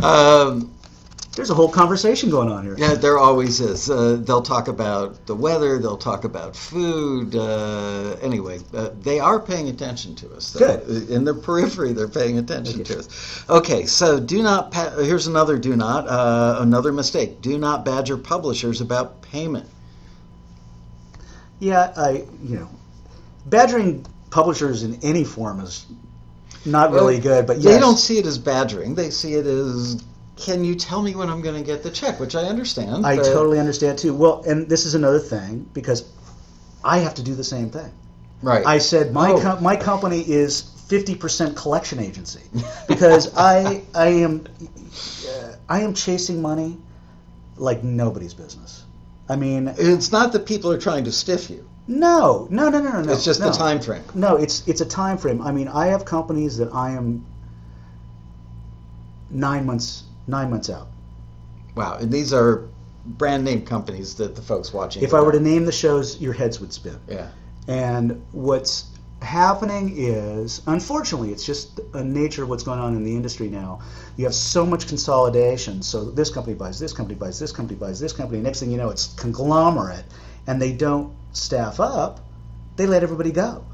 um, 0.04 0.74
There's 1.36 1.50
a 1.50 1.54
whole 1.54 1.68
conversation 1.68 2.30
going 2.30 2.50
on 2.50 2.64
here. 2.64 2.74
yeah, 2.76 2.94
there 2.94 3.18
always 3.18 3.60
is. 3.60 3.88
Uh, 3.90 4.16
they'll 4.20 4.42
talk 4.42 4.66
about 4.68 5.24
the 5.26 5.34
weather. 5.36 5.78
They'll 5.78 5.96
talk 5.96 6.24
about 6.24 6.56
food. 6.56 7.34
Uh, 7.36 8.16
anyway, 8.22 8.58
uh, 8.74 8.90
they 9.02 9.20
are 9.20 9.38
paying 9.40 9.68
attention 9.68 10.16
to 10.16 10.34
us. 10.34 10.52
though. 10.52 10.78
Good. 10.78 11.10
In 11.10 11.24
the 11.24 11.34
periphery, 11.34 11.92
they're 11.92 12.08
paying 12.08 12.38
attention 12.38 12.80
Okay. 12.80 12.94
to 12.94 12.98
us. 13.00 13.44
Okay, 13.48 13.86
so 13.86 14.18
do 14.18 14.42
not. 14.42 14.70
Pa- 14.72 14.96
here's 14.98 15.26
another 15.28 15.58
do 15.58 15.76
not. 15.76 16.08
Uh, 16.08 16.56
another 16.60 16.92
mistake. 16.92 17.40
Do 17.40 17.56
not 17.58 17.84
badger 17.84 18.16
publishers 18.16 18.80
about 18.80 19.22
payment. 19.22 19.68
Yeah, 21.60 21.92
I 21.96 22.24
you 22.42 22.56
know, 22.56 22.68
badgering 23.46 24.04
publishers 24.30 24.82
in 24.82 24.98
any 25.02 25.24
form 25.24 25.60
is 25.60 25.86
not 26.66 26.90
really 26.92 27.14
Well, 27.14 27.22
good. 27.22 27.46
But 27.46 27.62
They 27.62 27.78
don't 27.78 27.96
see 27.96 28.18
it 28.18 28.26
as 28.26 28.38
badgering. 28.38 28.94
They 28.94 29.10
see 29.10 29.34
it 29.34 29.46
as, 29.46 30.02
can 30.36 30.64
you 30.64 30.74
tell 30.74 31.02
me 31.02 31.14
when 31.14 31.28
I'm 31.30 31.40
going 31.40 31.56
to 31.56 31.62
get 31.64 31.82
the 31.82 31.90
check? 31.90 32.18
Which 32.18 32.34
I 32.34 32.42
understand. 32.44 33.06
I 33.06 33.16
but- 33.16 33.24
totally 33.26 33.60
understand 33.60 33.98
too. 33.98 34.14
Well, 34.14 34.42
and 34.46 34.68
this 34.68 34.86
is 34.86 34.94
another 34.94 35.18
thing 35.20 35.68
because 35.72 36.04
I 36.82 36.98
have 36.98 37.14
to 37.14 37.22
do 37.22 37.34
the 37.34 37.44
same 37.44 37.70
thing. 37.70 37.90
Right. 38.42 38.66
I 38.66 38.78
said 38.78 39.12
my 39.12 39.30
Oh. 39.32 39.40
com- 39.40 39.62
my 39.62 39.76
company 39.76 40.20
is 40.20 40.62
50% 40.88 41.56
collection 41.56 41.98
agency 41.98 42.42
because 42.88 43.32
I 43.36 43.82
I 43.94 44.08
am 44.08 44.44
uh, 45.28 45.52
I 45.68 45.80
am 45.80 45.94
chasing 45.94 46.42
money 46.42 46.76
like 47.56 47.82
nobody's 47.82 48.34
business. 48.34 48.82
I 49.28 49.36
mean, 49.36 49.72
it's 49.78 50.12
not 50.12 50.32
that 50.32 50.46
people 50.46 50.70
are 50.70 50.78
trying 50.78 51.04
to 51.04 51.12
stiff 51.12 51.48
you. 51.50 51.66
no, 51.86 52.46
no, 52.50 52.68
no, 52.68 52.80
no, 52.80 52.92
no. 52.92 53.02
no, 53.02 53.12
it's 53.12 53.24
just 53.24 53.40
no. 53.40 53.50
the 53.50 53.56
time 53.56 53.80
frame. 53.80 54.04
No, 54.14 54.36
it's 54.36 54.66
it's 54.68 54.80
a 54.80 54.86
time 54.86 55.18
frame. 55.18 55.40
I 55.42 55.52
mean, 55.52 55.68
I 55.68 55.86
have 55.86 56.04
companies 56.04 56.56
that 56.58 56.74
I 56.74 56.90
am 56.90 57.24
nine 59.30 59.66
months 59.66 60.04
nine 60.26 60.50
months 60.50 60.70
out. 60.70 60.88
Wow. 61.74 61.98
And 61.98 62.10
these 62.10 62.32
are 62.32 62.68
brand 63.04 63.44
name 63.44 63.64
companies 63.64 64.14
that 64.16 64.34
the 64.34 64.42
folks 64.42 64.72
watching. 64.72 65.02
If 65.02 65.14
I 65.14 65.20
were 65.20 65.32
to 65.32 65.40
name 65.40 65.64
the 65.64 65.72
shows, 65.72 66.20
your 66.20 66.32
heads 66.32 66.60
would 66.60 66.72
spin. 66.72 66.98
Yeah. 67.08 67.28
And 67.66 68.22
what's 68.32 68.86
happening 69.24 69.94
is, 69.96 70.62
unfortunately, 70.66 71.32
it's 71.32 71.44
just 71.44 71.80
a 71.94 72.04
nature 72.04 72.44
of 72.44 72.48
what's 72.50 72.62
going 72.64 72.80
on 72.80 72.94
in 72.96 73.04
the 73.04 73.16
industry 73.16 73.48
now. 73.48 73.80
You 74.16 74.24
have 74.24 74.34
so 74.34 74.66
much 74.66 74.88
consolidation. 74.88 75.82
So 75.82 76.04
this 76.10 76.30
company 76.30 76.54
buys 76.56 76.78
this 76.78 76.92
company, 76.92 77.18
buys 77.18 77.40
this 77.40 77.52
company, 77.52 77.78
buys 77.78 78.00
this 78.00 78.12
company. 78.12 78.40
Next 78.42 78.60
thing 78.60 78.70
you 78.70 78.78
know, 78.78 78.90
it's 78.90 79.08
conglomerate, 79.14 80.04
and 80.46 80.60
they 80.62 80.72
don't 80.72 81.14
staff 81.32 81.80
up. 81.80 82.20
They 82.76 82.86
let 82.86 83.02
everybody 83.02 83.32
go. 83.32 83.64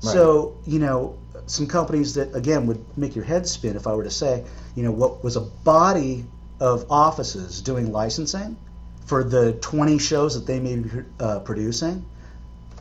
So 0.00 0.58
you 0.64 0.78
know, 0.78 1.18
some 1.46 1.66
companies 1.66 2.14
that 2.14 2.34
again 2.34 2.66
would 2.66 2.84
make 2.96 3.14
your 3.16 3.24
head 3.24 3.46
spin 3.46 3.76
if 3.76 3.86
I 3.86 3.94
were 3.94 4.04
to 4.04 4.10
say, 4.10 4.44
you 4.74 4.82
know, 4.82 4.92
what 4.92 5.22
was 5.24 5.36
a 5.36 5.40
body 5.42 6.26
of 6.60 6.86
offices 6.90 7.60
doing 7.62 7.92
licensing 7.92 8.56
for 9.06 9.24
the 9.24 9.52
20 9.54 9.98
shows 9.98 10.34
that 10.34 10.46
they 10.46 10.60
may 10.60 10.76
be 10.76 10.90
uh, 11.20 11.40
producing. 11.40 12.04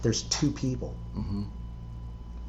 There's 0.01 0.23
two 0.23 0.51
people 0.51 0.95
hmm 1.13 1.43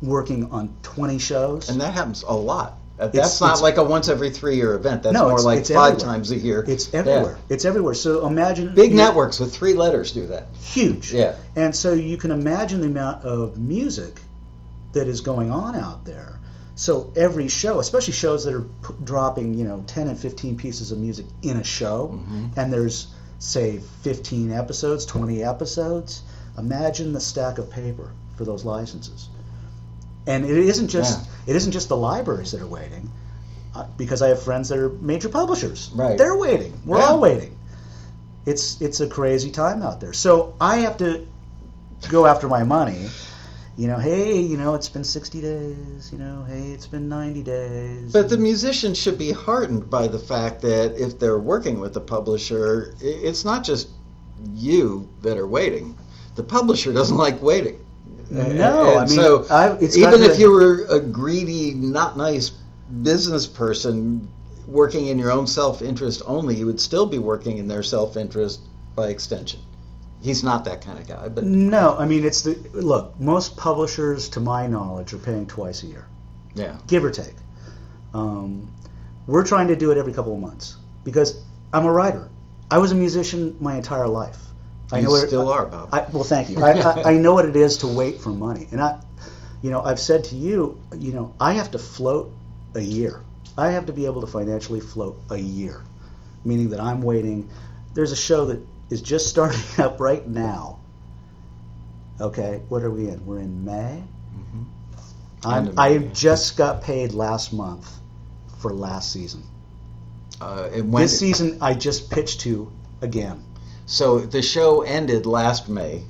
working 0.03 0.51
on 0.51 0.75
20 0.83 1.19
shows. 1.19 1.69
And 1.69 1.81
that 1.81 1.95
happens 1.95 2.23
a 2.27 2.35
lot. 2.35 2.77
That's 2.99 3.15
It's- 3.15 3.41
not 3.41 3.47
it's- 3.49 3.63
like 3.63 3.79
a 3.79 3.85
once 3.85 4.09
every 4.09 4.31
three 4.31 4.57
year 4.57 4.75
event. 4.75 5.03
That's 5.03 5.15
No, 5.15 5.23
more 5.23 5.33
it's- 5.33 5.45
like 5.45 5.67
five 5.67 5.93
everywhere. 5.95 5.99
times 6.15 6.31
a 6.33 6.37
year. 6.37 6.65
it's 6.69 6.93
everywhere. 6.93 7.39
Yeah. 7.49 7.55
It's 7.55 7.65
everywhere. 7.65 7.95
So 7.95 8.27
imagine 8.27 8.75
Big 8.75 8.95
networks 8.95 9.41
with 9.41 9.55
three 9.55 9.73
letters 9.75 10.13
do 10.13 10.27
that. 10.27 10.49
huge. 10.61 11.13
Yeah. 11.13 11.35
And 11.57 11.75
so 11.75 11.93
you 11.95 12.17
can 12.19 12.31
imagine 12.31 12.81
the 12.83 12.89
amount 12.89 13.25
of 13.25 13.57
music 13.59 14.21
that 14.93 15.07
is 15.09 15.23
going 15.23 15.51
on 15.51 15.77
out 15.77 16.05
there. 16.05 16.39
So 16.75 17.11
every 17.17 17.49
show, 17.49 17.79
especially 17.79 18.13
shows 18.15 18.45
that 18.45 18.55
are 18.55 18.63
p- 18.63 18.95
dropping, 19.05 19.55
you 19.55 19.65
know, 19.65 19.83
10 19.87 20.09
and 20.09 20.19
15 20.19 20.57
pieces 20.57 20.93
of 20.93 20.99
music 20.99 21.27
in 21.43 21.57
a 21.59 21.65
show, 21.65 22.19
Mhm. 22.29 22.51
and 22.57 22.73
there's, 22.73 23.07
say, 23.39 23.81
15 24.03 24.51
episodes, 24.51 25.05
20 25.07 25.43
episodes, 25.43 26.23
imagine 26.59 27.13
the 27.13 27.21
stack 27.21 27.59
of 27.59 27.71
paper 27.71 28.11
for 28.37 28.45
those 28.45 28.65
licenses. 28.65 29.29
And 30.27 30.45
it 30.45 30.51
isn't 30.57 30.89
just 30.89 31.19
Yeah. 31.21 31.53
it 31.53 31.57
isn't 31.57 31.73
just 31.73 31.89
the 31.89 31.97
libraries 31.97 32.53
that 32.53 32.61
are 32.61 32.67
waiting, 32.67 33.11
uh, 33.75 33.85
because 33.97 34.23
I 34.23 34.29
have 34.29 34.43
friends 34.43 34.69
that 34.69 34.79
are 34.79 34.91
major 35.01 35.29
publishers. 35.29 35.91
Right. 35.95 36.17
They're 36.19 36.37
waiting. 36.37 36.73
We're 36.85 36.99
Yeah. 36.99 37.07
all 37.07 37.21
waiting. 37.21 37.57
It's 38.47 38.81
it's 38.81 39.01
a 39.01 39.07
crazy 39.07 39.51
time 39.51 39.83
out 39.83 40.01
there. 40.01 40.13
So 40.13 40.55
I 40.61 40.79
have 40.79 40.97
to 40.99 41.27
go 42.09 42.27
after 42.27 42.49
my 42.49 42.65
money. 42.65 43.09
You 43.77 43.87
know, 43.87 43.97
hey, 43.99 44.39
you 44.41 44.59
know, 44.59 44.75
it's 44.75 44.91
been 44.91 45.05
60 45.05 45.41
days. 45.41 46.11
You 46.13 46.19
know, 46.19 46.45
hey, 46.47 46.73
it's 46.73 46.87
been 46.87 47.09
90 47.09 47.43
days. 47.43 48.13
But 48.13 48.29
the 48.29 48.37
musicians 48.37 48.99
should 48.99 49.17
be 49.17 49.33
heartened 49.33 49.89
by 49.89 50.07
the 50.07 50.19
fact 50.19 50.61
that 50.63 50.97
if 51.01 51.19
they're 51.19 51.39
working 51.39 51.81
with 51.81 51.95
the 51.95 52.01
publisher, 52.01 52.95
it's 53.01 53.45
not 53.45 53.65
just 53.65 53.89
you 54.55 55.09
that 55.23 55.39
are 55.39 55.47
waiting. 55.47 55.97
The 56.35 56.43
publisher 56.43 56.93
doesn't 56.93 57.17
like 57.17 57.43
waiting. 57.43 57.79
No, 58.31 58.91
And 58.91 58.99
I 58.99 59.01
mean, 59.07 59.09
so 59.09 59.45
I- 59.51 59.77
it's 59.81 59.97
even 59.97 60.23
if 60.23 60.37
be- 60.37 60.43
you 60.43 60.53
were 60.53 60.85
a 60.89 61.01
greedy, 61.01 61.75
not 61.75 62.17
nice 62.17 62.53
business 63.03 63.47
person 63.47 64.29
working 64.69 65.09
in 65.09 65.19
your 65.19 65.33
own 65.33 65.47
self-interest 65.47 66.23
only, 66.27 66.57
you 66.57 66.67
would 66.67 66.81
still 66.81 67.07
be 67.07 67.19
working 67.19 67.59
in 67.59 67.67
their 67.67 67.83
self-interest 67.83 68.61
by 68.95 69.09
extension. 69.09 69.61
He's 70.23 70.45
not 70.45 70.65
that 70.67 70.85
kind 70.85 70.99
of 70.99 71.09
guy, 71.09 71.29
but 71.29 71.45
No, 71.45 71.97
I 71.99 72.07
mean 72.07 72.25
it's 72.25 72.43
the 72.43 72.57
look. 72.75 73.19
Most 73.19 73.57
publishers, 73.57 74.29
to 74.31 74.41
my 74.41 74.67
knowledge, 74.67 75.13
are 75.15 75.19
paying 75.19 75.47
twice 75.47 75.83
a 75.83 75.87
year, 75.87 76.05
yeah. 76.55 76.77
give 76.87 77.05
or 77.05 77.11
take. 77.11 77.35
Um, 78.15 78.69
we're 79.27 79.45
trying 79.45 79.69
to 79.69 79.77
do 79.77 79.91
it 79.93 79.99
every 79.99 80.13
couple 80.13 80.35
of 80.35 80.41
months 80.41 80.77
because 81.05 81.41
I'm 81.73 81.87
a 81.87 81.93
writer. 81.93 82.29
I 82.71 82.79
was 82.79 82.93
a 82.93 82.95
musician 82.95 83.57
my 83.61 83.77
entire 83.77 84.07
life. 84.09 84.39
I 84.93 84.99
you 84.99 85.05
know 85.05 85.15
still 85.17 85.49
are, 85.49 85.67
Bob. 85.67 85.89
I, 85.93 86.07
well, 86.13 86.25
thank 86.25 86.51
you. 86.51 86.63
I, 86.63 87.03
I, 87.05 87.13
know 87.15 87.35
what 87.35 87.45
it 87.45 87.57
is 87.57 87.79
to 87.79 87.87
wait 87.87 88.21
for 88.21 88.31
money, 88.31 88.67
and 88.73 88.81
I, 88.81 89.01
you 89.63 89.71
know, 89.71 89.83
I've 89.83 90.01
said 90.01 90.25
to 90.25 90.37
you, 90.37 90.81
you 90.97 91.13
know, 91.13 91.35
I 91.41 91.53
have 91.53 91.71
to 91.73 91.79
float 91.79 92.33
a 92.75 92.81
year. 92.81 93.23
I 93.57 93.71
have 93.71 93.87
to 93.87 93.93
be 93.93 94.07
able 94.07 94.21
to 94.23 94.27
financially 94.27 94.81
float 94.81 95.21
a 95.31 95.37
year, 95.37 95.83
meaning 96.45 96.71
that 96.71 96.81
I'm 96.81 97.03
waiting. 97.03 97.49
There's 97.95 98.13
a 98.13 98.17
show 98.17 98.47
that 98.47 98.61
is 98.91 99.03
just 99.03 99.29
starting 99.31 99.61
up 99.79 100.01
right 100.01 100.27
now. 100.27 100.79
Okay, 102.21 102.63
what 102.69 102.83
are 102.83 102.91
we 102.91 103.09
in? 103.09 103.25
We're 103.25 103.39
in 103.39 103.65
May. 103.65 104.03
Mhm. 104.35 104.65
I'm, 105.45 105.79
I 105.79 105.99
May. 105.99 106.09
just 106.13 106.57
got 106.57 106.83
paid 106.83 107.13
last 107.13 107.53
month 107.53 107.91
for 108.59 108.73
last 108.73 109.13
season. 109.13 109.43
Uh, 110.41 110.69
it 110.75 110.85
went, 110.85 111.05
this 111.05 111.19
season, 111.19 111.59
I 111.61 111.75
just 111.75 112.11
pitched 112.11 112.41
to 112.41 112.71
again. 113.01 113.43
So 113.91 114.21
the 114.21 114.41
show 114.41 114.83
ended 114.83 115.27
last 115.27 115.69
May. 115.69 116.03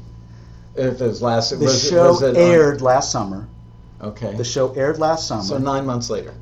If 0.76 1.00
it 1.00 1.06
was 1.06 1.22
last, 1.22 1.50
The 1.50 1.56
was 1.64 1.88
show 1.88 2.08
was 2.10 2.22
it 2.22 2.30
on- 2.30 2.36
aired 2.36 2.82
last 2.82 3.10
summer. 3.10 3.48
okay. 4.02 4.34
The 4.34 4.44
show 4.44 4.72
aired 4.74 4.98
last 4.98 5.26
summer. 5.26 5.42
so 5.42 5.56
nine 5.58 5.86
months 5.86 6.10
later, 6.10 6.34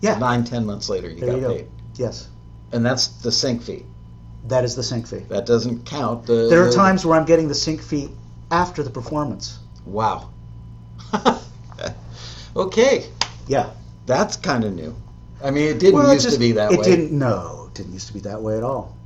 yeah. 0.00 0.18
nine 0.18 0.42
ten 0.44 0.66
months 0.66 0.88
later, 0.88 1.08
you 1.08 1.20
There 1.20 1.28
got 1.30 1.36
you 1.36 1.40
go. 1.42 1.54
paid, 1.54 1.68
Yes, 1.96 2.28
and 2.72 2.84
that's 2.84 3.06
the 3.22 3.30
sync 3.32 3.62
fee. 3.62 3.84
that 4.48 4.64
is 4.64 4.74
the 4.74 4.82
sync 4.82 5.06
fee. 5.06 5.24
That 5.28 5.46
doesn't 5.46 5.86
count. 5.86 6.26
The, 6.26 6.48
There 6.50 6.62
are 6.62 6.66
the- 6.70 6.72
times 6.76 7.06
where 7.06 7.18
I'm 7.18 7.26
getting 7.26 7.46
the 7.48 7.54
sync 7.54 7.80
fee 7.80 8.10
after 8.50 8.82
the 8.82 8.90
performance. 8.90 9.58
Wow. 9.86 10.28
okay, 12.56 13.06
Yeah. 13.46 13.70
that's 14.06 14.36
kind 14.36 14.64
of 14.64 14.74
new. 14.74 14.94
I 15.42 15.50
mean, 15.52 15.68
it 15.68 15.78
didn't 15.78 15.94
Well, 16.00 16.10
it 16.10 16.14
used 16.14 16.30
to 16.32 16.38
be 16.38 16.52
that 16.52 16.72
it 16.72 16.78
way. 16.80 16.84
didn't. 16.84 17.12
No, 17.12 17.68
it 17.68 17.74
didn't 17.74 17.92
used 17.92 18.08
to 18.08 18.12
be 18.14 18.20
that 18.20 18.42
way 18.42 18.56
at 18.56 18.64
all. 18.64 18.96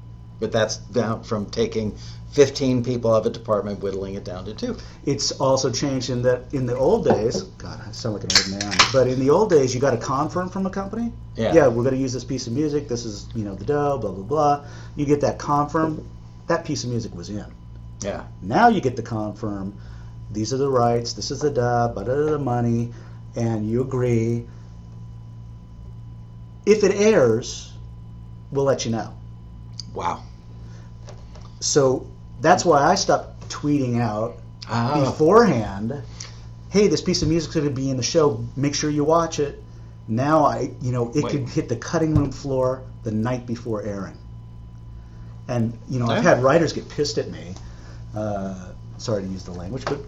But 0.43 0.51
that's 0.51 0.79
down 0.79 1.23
from 1.23 1.47
taking 1.47 1.97
15 2.33 2.83
people 2.83 3.15
of 3.15 3.25
a 3.27 3.31
department, 3.31 3.81
whittling 3.81 4.15
it 4.15 4.25
down 4.25 4.45
to 4.47 4.55
two. 4.55 4.77
It's 5.07 5.31
also 5.31 5.71
changed 5.71 6.11
in 6.11 6.23
that 6.23 6.53
in 6.53 6.67
the 6.67 6.77
old 6.77 7.05
days. 7.05 7.43
God, 7.43 7.81
I 7.87 7.93
sound 7.93 8.17
like 8.17 8.25
an 8.25 8.31
old 8.37 8.61
man. 8.61 8.77
But 8.93 9.07
in 9.07 9.21
the 9.21 9.31
old 9.31 9.51
days, 9.51 9.73
you 9.73 9.81
got 9.81 9.95
a 9.95 9.99
confirm 9.99 10.49
from 10.49 10.67
a 10.67 10.71
company. 10.71 11.13
Yeah. 11.37 11.55
Yeah, 11.55 11.69
we're 11.69 11.85
going 11.85 11.95
to 11.95 12.01
use 12.01 12.13
this 12.13 12.25
piece 12.25 12.49
of 12.49 12.55
music. 12.55 12.89
This 12.89 13.05
is 13.05 13.29
you 13.37 13.45
know 13.45 13.55
the 13.55 13.65
dough. 13.65 13.99
Blah 13.99 14.11
blah 14.11 14.25
blah. 14.25 14.67
You 14.97 15.07
get 15.07 15.21
that 15.21 15.39
confirm. 15.39 16.05
That 16.49 16.65
piece 16.65 16.83
of 16.83 16.91
music 16.91 17.15
was 17.15 17.31
in. 17.31 17.47
Yeah. 18.01 18.25
Now 18.43 18.67
you 18.67 18.81
get 18.81 18.97
the 18.97 19.03
confirm. 19.03 19.79
These 20.33 20.53
are 20.53 20.57
the 20.59 20.69
rights. 20.69 21.13
This 21.13 21.31
is 21.31 21.39
the 21.39 21.53
blah, 21.53 21.87
blah, 21.87 22.03
the 22.03 22.39
money, 22.41 22.93
and 23.37 23.71
you 23.71 23.83
agree. 23.83 24.45
If 26.67 26.83
it 26.83 26.97
airs, 26.97 27.73
we'll 28.51 28.65
let 28.65 28.85
you 28.85 28.91
know. 28.91 29.15
Wow. 29.95 30.25
So 31.63 32.07
that's 32.41 32.65
why 32.65 32.83
I 32.83 32.95
stopped 32.97 33.49
tweeting 33.49 34.01
out 34.01 34.37
Ah, 34.69 35.05
beforehand. 35.05 36.03
Hey, 36.71 36.89
this 36.89 37.01
piece 37.01 37.23
of 37.23 37.29
music's 37.29 37.55
going 37.55 37.67
to 37.67 37.73
be 37.73 37.91
in 37.91 37.97
the 37.97 38.03
show. 38.03 38.45
Make 38.57 38.75
sure 38.75 38.91
you 38.91 39.05
watch 39.05 39.39
it. 39.39 39.63
Now 40.09 40.45
I, 40.45 40.71
you 40.81 40.93
know, 40.93 41.11
it 41.15 41.23
Wait. 41.23 41.31
could 41.31 41.49
hit 41.49 41.69
the 41.69 41.77
cutting 41.77 42.15
room 42.15 42.33
floor 42.33 42.83
the 43.05 43.13
night 43.13 43.47
before 43.47 43.83
airing. 43.83 44.17
And 45.49 45.77
you 45.89 45.99
know, 45.99 46.07
I've 46.07 46.23
had 46.23 46.43
writers 46.43 46.73
get 46.73 46.89
pissed 46.89 47.19
at 47.19 47.31
me. 47.31 47.55
Uh, 48.15 48.73
sorry 48.99 49.23
to 49.23 49.29
use 49.29 49.45
the 49.45 49.53
language, 49.53 49.85
but 49.85 49.99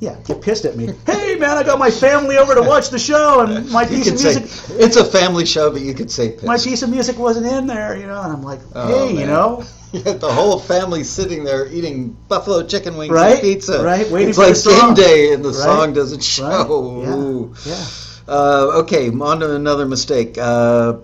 yeah, 0.00 0.16
get 0.24 0.40
pissed 0.40 0.64
at 0.64 0.76
me. 0.76 0.86
hey, 1.06 1.36
man, 1.36 1.56
I 1.56 1.62
got 1.64 1.78
my 1.78 1.90
family 1.90 2.36
over 2.36 2.54
to 2.54 2.62
watch 2.62 2.90
the 2.90 2.98
show, 2.98 3.40
and 3.40 3.70
my 3.72 3.84
piece 3.84 4.06
of 4.06 4.12
could 4.14 4.20
say 4.20 4.40
music, 4.40 4.80
it's 4.80 4.96
a 4.96 5.04
family 5.04 5.44
show, 5.44 5.70
but 5.70 5.80
you 5.80 5.94
could 5.94 6.10
say 6.10 6.30
piss. 6.30 6.44
my 6.44 6.56
piece 6.58 6.82
of 6.82 6.90
music 6.90 7.18
wasn't 7.18 7.46
in 7.46 7.66
there. 7.66 7.96
You 7.96 8.06
know, 8.06 8.20
and 8.22 8.32
I'm 8.32 8.42
like, 8.42 8.60
Oh, 8.74 9.08
hey, 9.08 9.20
you 9.20 9.26
know, 9.26 9.64
You 9.92 10.02
had 10.02 10.20
the 10.20 10.30
whole 10.30 10.58
family 10.58 11.02
sitting 11.02 11.44
there 11.44 11.66
eating 11.66 12.10
buffalo 12.28 12.62
chicken 12.66 12.96
wings 12.98 13.12
Right, 13.12 13.32
and 13.34 13.40
pizza. 13.40 13.82
right, 13.82 14.08
waiting 14.10 14.28
it's 14.28 14.38
for 14.38 14.44
the 14.44 14.76
like 14.76 14.86
game 14.86 14.94
day, 14.94 15.32
and 15.32 15.42
the 15.44 15.48
Right, 15.48 15.56
song 15.56 15.92
doesn't 15.94 16.18
right? 16.18 16.66
show. 16.66 17.00
Yeah, 17.02 17.14
Ooh. 17.14 17.54
yeah. 17.64 17.84
Uh, 18.28 18.80
okay, 18.82 19.08
on 19.08 19.40
to 19.40 19.54
another 19.54 19.86
mistake. 19.86 20.36
Uh, 20.36 20.98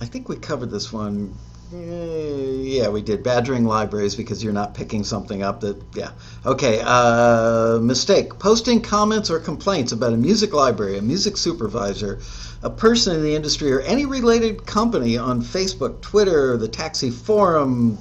I 0.00 0.04
think 0.06 0.28
we 0.28 0.36
covered 0.36 0.70
this 0.70 0.92
one. 0.92 1.34
Yeah, 1.74 2.88
we 2.88 3.02
did. 3.02 3.22
Badgering 3.22 3.64
libraries 3.64 4.14
because 4.14 4.42
you're 4.42 4.52
not 4.52 4.74
picking 4.74 5.04
something 5.04 5.42
up 5.42 5.60
that, 5.60 5.82
yeah. 5.94 6.10
Okay, 6.44 6.80
uh, 6.84 7.78
mistake. 7.80 8.38
Posting 8.38 8.80
comments 8.80 9.30
or 9.30 9.38
complaints 9.40 9.92
about 9.92 10.12
a 10.12 10.16
music 10.16 10.52
library, 10.52 10.98
a 10.98 11.02
music 11.02 11.36
supervisor, 11.36 12.20
a 12.62 12.70
person 12.70 13.16
in 13.16 13.22
the 13.22 13.34
industry, 13.34 13.72
or 13.72 13.80
any 13.80 14.06
related 14.06 14.66
company 14.66 15.18
on 15.18 15.42
Facebook, 15.42 16.00
Twitter, 16.00 16.56
the 16.56 16.68
taxi 16.68 17.10
forum. 17.10 17.98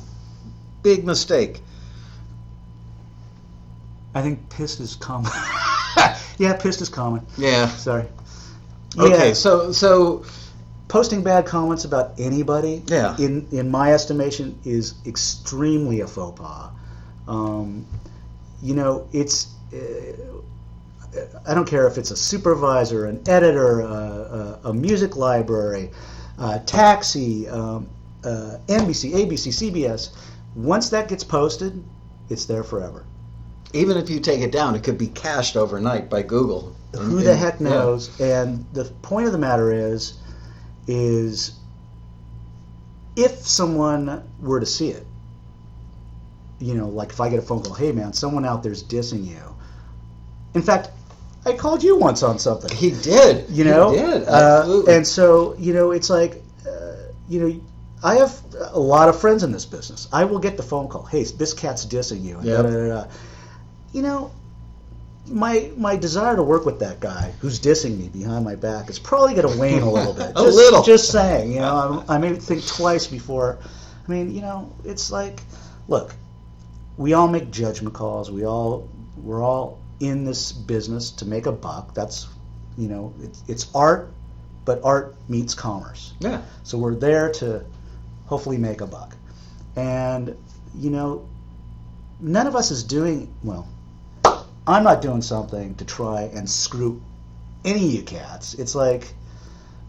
Big 0.81 1.05
mistake. 1.05 1.61
I 4.13 4.21
think 4.21 4.49
pissed 4.49 4.79
is 4.79 4.95
common. 4.95 5.31
yeah, 6.37 6.53
pissed 6.59 6.81
is 6.81 6.89
common. 6.89 7.25
Yeah. 7.37 7.67
Sorry. 7.67 8.05
Okay, 8.97 9.29
Yeah, 9.29 9.33
so 9.33 9.71
so 9.71 10.25
posting 10.93 11.23
bad 11.23 11.43
comments 11.47 11.85
about 11.85 12.11
anybody, 12.19 12.83
Yeah. 12.85 13.17
in 13.17 13.47
in 13.51 13.71
my 13.71 13.91
estimation, 13.93 14.59
is 14.63 14.93
extremely 15.07 16.01
a 16.01 16.07
faux 16.07 16.39
pas. 16.39 16.69
Um, 17.27 17.85
you 18.61 18.75
know, 18.75 19.07
it's. 19.11 19.47
Uh, 19.73 19.79
I 21.47 21.53
don't 21.55 21.67
care 21.67 21.87
if 21.87 21.97
it's 21.97 22.11
a 22.11 22.15
supervisor, 22.15 23.05
an 23.05 23.21
editor, 23.27 23.81
uh, 23.81 23.87
uh, 23.87 24.69
a 24.69 24.73
music 24.73 25.15
library, 25.15 25.89
uh, 26.39 26.59
taxi, 26.59 27.47
um, 27.47 27.87
uh, 28.23 28.57
NBC, 28.67 29.13
ABC, 29.13 29.51
CBS. 29.51 30.09
Once 30.55 30.89
that 30.89 31.07
gets 31.07 31.23
posted, 31.23 31.83
it's 32.29 32.45
there 32.45 32.63
forever. 32.63 33.03
even 33.75 33.97
if 33.97 34.07
you 34.07 34.19
take 34.19 34.41
it 34.41 34.51
down, 34.51 34.75
it 34.75 34.83
could 34.83 34.99
be 34.99 35.07
cached 35.07 35.55
overnight 35.57 36.07
by 36.07 36.21
Google. 36.21 36.71
who 36.93 37.17
And- 37.17 37.25
the 37.27 37.35
heck 37.35 37.59
yeah. 37.59 37.69
knows 37.69 38.11
and 38.19 38.63
the 38.73 38.83
point 39.01 39.25
of 39.25 39.31
the 39.31 39.39
matter 39.39 39.71
is 39.71 40.13
is 40.87 41.59
if 43.15 43.31
someone 43.47 44.23
were 44.39 44.59
to 44.59 44.65
see 44.65 44.89
it 44.89 45.05
you 46.59 46.73
know 46.75 46.87
like 46.89 47.09
if 47.09 47.19
i 47.21 47.29
get 47.29 47.39
a 47.39 47.41
phone 47.41 47.61
call 47.61 47.73
hey 47.73 47.91
man 47.91 48.13
someone 48.13 48.45
out 48.45 48.63
there's 48.63 48.83
dissing 48.83 49.25
you 49.25 49.55
in 50.53 50.61
fact 50.61 50.89
i 51.45 51.53
called 51.53 51.83
you 51.83 51.97
once 51.97 52.23
on 52.23 52.39
something 52.39 52.75
He 52.75 52.91
did. 52.91 53.49
you 53.49 53.63
know 53.65 53.91
He 53.91 53.97
did. 53.97 54.23
Uh, 54.23 54.59
Absolutely. 54.61 54.95
and 54.95 55.07
so 55.07 55.55
you 55.57 55.73
know 55.73 55.91
it's 55.91 56.09
like 56.09 56.43
uh, 56.67 56.93
you 57.27 57.39
know 57.39 57.61
i 58.03 58.15
have 58.15 58.39
a 58.71 58.79
lot 58.79 59.09
of 59.09 59.19
friends 59.19 59.43
in 59.43 59.51
this 59.51 59.65
business 59.65 60.07
i 60.11 60.23
will 60.25 60.39
get 60.39 60.57
the 60.57 60.63
phone 60.63 60.87
call 60.87 61.03
hey 61.05 61.23
this 61.23 61.53
cat's 61.53 61.85
dissing 61.85 62.21
you 62.23 62.37
and 62.37 62.45
Yep. 62.45 62.63
da, 62.63 62.69
da, 62.71 62.87
da. 63.03 63.05
you 63.91 64.01
know 64.01 64.31
my 65.27 65.71
my 65.77 65.95
desire 65.95 66.35
to 66.35 66.43
work 66.43 66.65
with 66.65 66.79
that 66.79 66.99
guy 66.99 67.33
who's 67.39 67.59
dissing 67.59 67.97
me 67.97 68.09
behind 68.09 68.43
my 68.43 68.55
back 68.55 68.89
is 68.89 68.99
probably 68.99 69.35
going 69.35 69.51
to 69.51 69.59
wane 69.59 69.81
a 69.81 69.89
little 69.89 70.13
bit. 70.13 70.31
A 70.35 70.43
Just, 70.43 70.55
little. 70.55 70.83
Just 70.83 71.11
saying, 71.11 71.53
you 71.53 71.59
know, 71.59 72.03
I, 72.07 72.15
I 72.15 72.17
may 72.17 72.35
think 72.35 72.65
twice 72.67 73.07
before. 73.07 73.59
I 74.07 74.11
mean, 74.11 74.33
you 74.35 74.41
know, 74.41 74.73
it's 74.83 75.11
like, 75.11 75.41
look, 75.87 76.13
we 76.97 77.13
all 77.13 77.27
make 77.29 77.51
judgment 77.51 77.93
calls. 77.95 78.29
We 78.29 78.45
all 78.45 78.89
we're 79.17 79.41
all 79.41 79.79
in 79.99 80.25
this 80.25 80.51
business 80.51 81.11
to 81.11 81.25
make 81.25 81.45
a 81.45 81.51
buck. 81.51 81.93
That's, 81.93 82.27
you 82.77 82.89
know, 82.89 83.13
it's, 83.21 83.43
it's 83.47 83.67
art, 83.73 84.11
but 84.65 84.81
art 84.83 85.15
meets 85.29 85.53
commerce. 85.55 86.13
yeah. 86.19 86.41
So 86.63 86.77
we're 86.77 86.95
there 86.95 87.31
to 87.33 87.63
hopefully 88.25 88.57
make 88.57 88.81
a 88.81 88.87
buck. 88.87 89.15
And, 89.77 90.35
you 90.75 90.89
know, 90.89 91.27
none 92.19 92.47
of 92.47 92.55
us 92.55 92.71
is 92.71 92.83
doing, 92.83 93.33
well, 93.43 93.67
I'm 94.65 94.83
not 94.83 95.01
doing 95.01 95.21
something 95.21 95.75
to 95.75 95.85
try 95.85 96.23
and 96.23 96.49
screw 96.49 97.01
any 97.65 97.85
of 97.85 97.93
you 97.93 98.03
cats. 98.03 98.53
It's 98.53 98.75
like, 98.75 99.13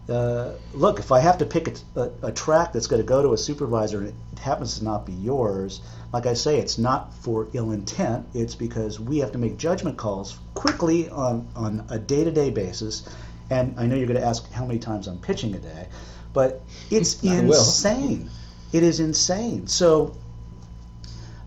uh, 0.09 0.51
look, 0.73 0.99
if 0.99 1.11
I 1.11 1.19
have 1.19 1.37
to 1.39 1.45
pick 1.45 1.67
a, 1.67 1.99
a, 1.99 2.11
a 2.23 2.31
track 2.31 2.73
that's 2.73 2.87
going 2.87 3.01
to 3.01 3.07
go 3.07 3.21
to 3.21 3.33
a 3.33 3.37
supervisor 3.37 3.99
and 3.99 4.13
it 4.33 4.39
happens 4.39 4.77
to 4.77 4.83
not 4.83 5.05
be 5.05 5.13
yours, 5.13 5.81
like 6.13 6.25
I 6.25 6.33
say, 6.33 6.59
it's 6.59 6.77
not 6.77 7.13
for 7.13 7.47
ill 7.53 7.71
intent. 7.71 8.25
It's 8.33 8.55
because 8.55 8.99
we 8.99 9.19
have 9.19 9.31
to 9.31 9.37
make 9.37 9.57
judgment 9.57 9.97
calls 9.97 10.37
quickly 10.53 11.09
on, 11.09 11.47
on 11.55 11.85
a 11.89 11.97
day 11.97 12.23
to 12.23 12.31
day 12.31 12.49
basis. 12.49 13.07
And 13.49 13.79
I 13.79 13.85
know 13.85 13.95
you're 13.95 14.07
going 14.07 14.19
to 14.19 14.25
ask 14.25 14.51
how 14.51 14.65
many 14.65 14.79
times 14.79 15.07
I'm 15.07 15.19
pitching 15.19 15.53
a 15.55 15.59
day, 15.59 15.87
but 16.33 16.61
it's 16.89 17.23
insane. 17.23 18.29
It 18.73 18.83
is 18.83 18.99
insane. 18.99 19.67
So, 19.67 20.15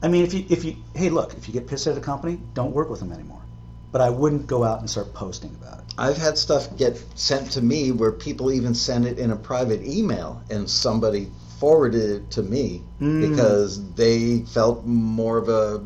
I 0.02 0.08
mean, 0.08 0.24
if 0.24 0.32
you 0.34 0.44
if 0.48 0.64
you 0.64 0.76
hey, 0.94 1.10
look, 1.10 1.34
if 1.34 1.48
you 1.48 1.54
get 1.54 1.66
pissed 1.66 1.86
at 1.86 1.96
a 1.96 2.00
company, 2.00 2.38
don't 2.54 2.72
work 2.72 2.88
with 2.90 3.00
them 3.00 3.12
anymore. 3.12 3.42
But 3.90 4.00
I 4.02 4.10
wouldn't 4.10 4.46
go 4.46 4.64
out 4.64 4.80
and 4.80 4.88
start 4.90 5.12
posting 5.14 5.50
about 5.60 5.78
it. 5.78 5.84
I've 5.96 6.16
had 6.18 6.36
stuff 6.38 6.76
get 6.76 7.02
sent 7.14 7.50
to 7.52 7.62
me 7.62 7.90
where 7.90 8.12
people 8.12 8.52
even 8.52 8.74
send 8.74 9.06
it 9.06 9.18
in 9.18 9.30
a 9.30 9.36
private 9.36 9.82
email 9.82 10.42
and 10.50 10.68
somebody 10.68 11.28
forwarded 11.58 12.10
it 12.10 12.30
to 12.32 12.42
me 12.42 12.82
Mm. 13.00 13.30
because 13.30 13.82
they 13.94 14.40
felt 14.40 14.84
more 14.84 15.38
of 15.38 15.48
a 15.48 15.82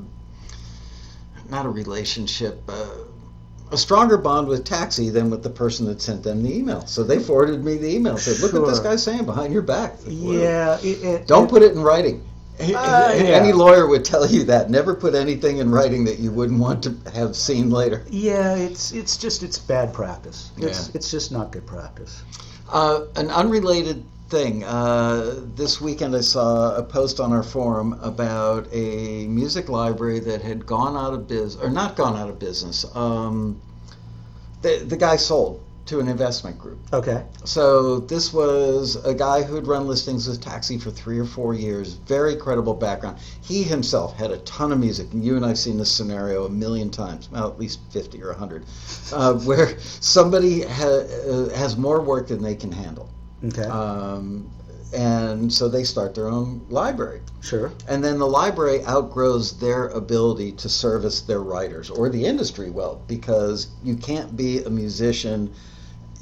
not 1.50 1.64
a 1.66 1.68
relationship. 1.68 2.62
Uh, 2.68 2.86
a 3.70 3.76
stronger 3.78 4.18
bond 4.18 4.48
with 4.48 4.64
Taxi 4.64 5.08
than 5.08 5.30
with 5.30 5.42
the 5.42 5.48
person 5.50 5.86
that 5.86 6.02
sent 6.02 6.22
them 6.22 6.42
the 6.42 6.54
email. 6.54 6.84
So 6.86 7.02
they 7.02 7.18
forwarded 7.18 7.64
me 7.64 7.78
the 7.78 7.88
email. 7.94 8.18
Said, 8.18 8.40
"Look 8.40 8.52
what 8.52 8.66
this 8.68 8.76
Sure. 8.78 8.84
guy's 8.84 9.02
saying 9.02 9.24
behind 9.24 9.52
your 9.52 9.62
back." 9.62 9.96
Yeah. 10.06 10.78
It, 10.82 11.02
it, 11.02 11.26
Don't 11.26 11.44
it- 11.44 11.50
put 11.50 11.62
it 11.62 11.72
in 11.72 11.80
writing. 11.82 12.22
Uh, 12.60 12.64
yeah. 13.16 13.22
Any 13.30 13.52
lawyer 13.52 13.86
would 13.86 14.04
tell 14.04 14.26
you 14.26 14.44
that. 14.44 14.70
Never 14.70 14.94
put 14.94 15.14
anything 15.14 15.58
in 15.58 15.70
writing 15.70 16.04
that 16.04 16.18
you 16.18 16.30
wouldn't 16.30 16.60
want 16.60 16.84
to 16.84 16.96
have 17.12 17.34
seen 17.34 17.70
later. 17.70 18.04
Yeah, 18.08 18.54
it's 18.54 18.92
it's 18.92 19.16
just 19.16 19.42
it's 19.42 19.58
bad 19.58 19.92
practice. 19.92 20.52
It's 20.58 20.88
Yeah. 20.88 20.92
it's 20.94 21.10
just 21.10 21.32
not 21.32 21.50
good 21.50 21.66
practice. 21.66 22.22
Uh, 22.70 23.06
an 23.16 23.30
unrelated 23.30 24.04
thing. 24.28 24.64
Uh, 24.64 25.40
this 25.56 25.80
weekend 25.80 26.14
I 26.16 26.20
saw 26.20 26.76
a 26.76 26.82
post 26.82 27.20
on 27.20 27.32
our 27.32 27.42
forum 27.42 27.98
about 28.02 28.66
a 28.72 29.26
music 29.26 29.68
library 29.68 30.20
that 30.20 30.42
had 30.42 30.64
gone 30.64 30.96
out 30.96 31.14
of 31.14 31.28
business, 31.28 31.62
or 31.62 31.68
not 31.70 31.96
gone 31.96 32.16
out 32.16 32.28
of 32.30 32.38
business. 32.38 32.84
Um, 32.94 33.60
the, 34.62 34.84
the 34.86 34.96
guy 34.96 35.16
sold 35.16 35.60
to 35.86 35.98
an 35.98 36.06
investment 36.08 36.58
group. 36.58 36.78
Okay. 36.92 37.24
So 37.44 37.98
this 38.00 38.32
was 38.32 38.96
a 39.04 39.12
guy 39.14 39.42
who 39.42 39.56
had 39.56 39.66
run 39.66 39.86
listings 39.88 40.28
with 40.28 40.40
Taxi 40.40 40.78
for 40.78 40.90
three 40.90 41.18
or 41.18 41.24
four 41.24 41.54
years. 41.54 41.94
Very 41.94 42.36
credible 42.36 42.74
background. 42.74 43.18
He 43.42 43.62
himself 43.64 44.16
had 44.16 44.30
a 44.30 44.38
ton 44.38 44.70
of 44.72 44.78
music, 44.78 45.12
and 45.12 45.24
you 45.24 45.36
and 45.36 45.44
I've 45.44 45.58
seen 45.58 45.78
this 45.78 45.90
scenario 45.90 46.44
a 46.44 46.48
million 46.50 46.90
times, 46.90 47.28
well, 47.30 47.48
at 47.48 47.58
least 47.58 47.80
fifty 47.90 48.22
or 48.22 48.32
hundred, 48.32 48.64
uh, 49.12 49.34
where 49.44 49.76
somebody 49.80 50.62
ha- 50.62 51.04
uh, 51.28 51.48
has 51.56 51.76
more 51.76 52.00
work 52.00 52.28
than 52.28 52.42
they 52.42 52.54
can 52.54 52.70
handle, 52.70 53.08
Okay. 53.44 53.62
um, 53.64 54.48
and 54.94 55.52
so 55.52 55.68
they 55.68 55.84
start 55.84 56.14
their 56.14 56.28
own 56.28 56.64
library. 56.68 57.22
sure. 57.40 57.72
And 57.88 58.04
then 58.04 58.18
the 58.18 58.26
library 58.28 58.84
outgrows 58.86 59.58
their 59.58 59.88
ability 59.88 60.52
to 60.52 60.68
service 60.68 61.22
their 61.22 61.40
writers 61.40 61.88
or 61.90 62.08
the 62.10 62.24
industry 62.26 62.68
well 62.70 63.00
because 63.08 63.68
you 63.82 63.96
can't 63.96 64.36
be 64.36 64.62
a 64.62 64.68
musician 64.70 65.50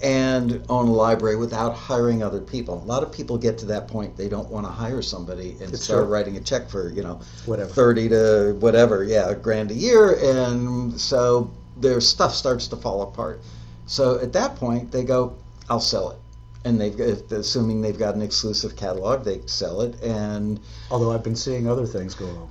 and 0.03 0.65
own 0.69 0.89
a 0.89 0.93
library 0.93 1.37
without 1.37 1.75
hiring 1.75 2.23
other 2.23 2.41
people. 2.41 2.83
A 2.83 2.87
lot 2.87 3.03
of 3.03 3.13
people 3.13 3.37
get 3.37 3.59
to 3.59 3.67
that 3.67 3.87
point 3.89 4.17
they 4.17 4.29
don't 4.29 4.49
want 4.49 4.65
to 4.67 4.73
hire 4.73 5.03
somebody 5.03 5.57
and 5.61 5.73
It's 5.75 5.85
start 5.85 6.05
true. 6.05 6.13
writing 6.13 6.37
a 6.37 6.41
check 6.41 6.69
for, 6.69 6.91
you 6.91 7.03
know, 7.03 7.21
Whatever. 7.47 7.71
30 7.71 8.09
to 8.11 8.57
whatever, 8.61 9.05
yeah, 9.05 9.29
a 9.31 9.35
grand 9.35 9.71
a 9.71 9.75
year 9.75 10.17
and 10.23 10.99
so 10.99 11.51
their 11.77 12.01
stuff 12.01 12.35
starts 12.35 12.69
to 12.69 12.77
fall 12.77 13.03
apart. 13.03 13.41
So 13.87 14.19
at 14.21 14.33
that 14.33 14.57
point 14.57 14.91
they 14.91 15.05
go, 15.05 15.37
I'll 15.69 15.81
sell 15.81 16.11
it. 16.11 16.17
And 16.65 16.81
they've 16.81 16.99
assuming 17.33 17.81
they've 17.81 17.99
got 17.99 18.15
an 18.15 18.23
exclusive 18.23 18.77
catalog, 18.77 19.25
they 19.25 19.41
sell 19.47 19.83
it 19.83 20.01
and 20.03 20.61
Although 20.91 21.13
I've 21.13 21.25
been 21.25 21.37
seeing 21.37 21.69
other 21.69 21.87
things 21.87 22.15
go 22.15 22.27
on. 22.27 22.49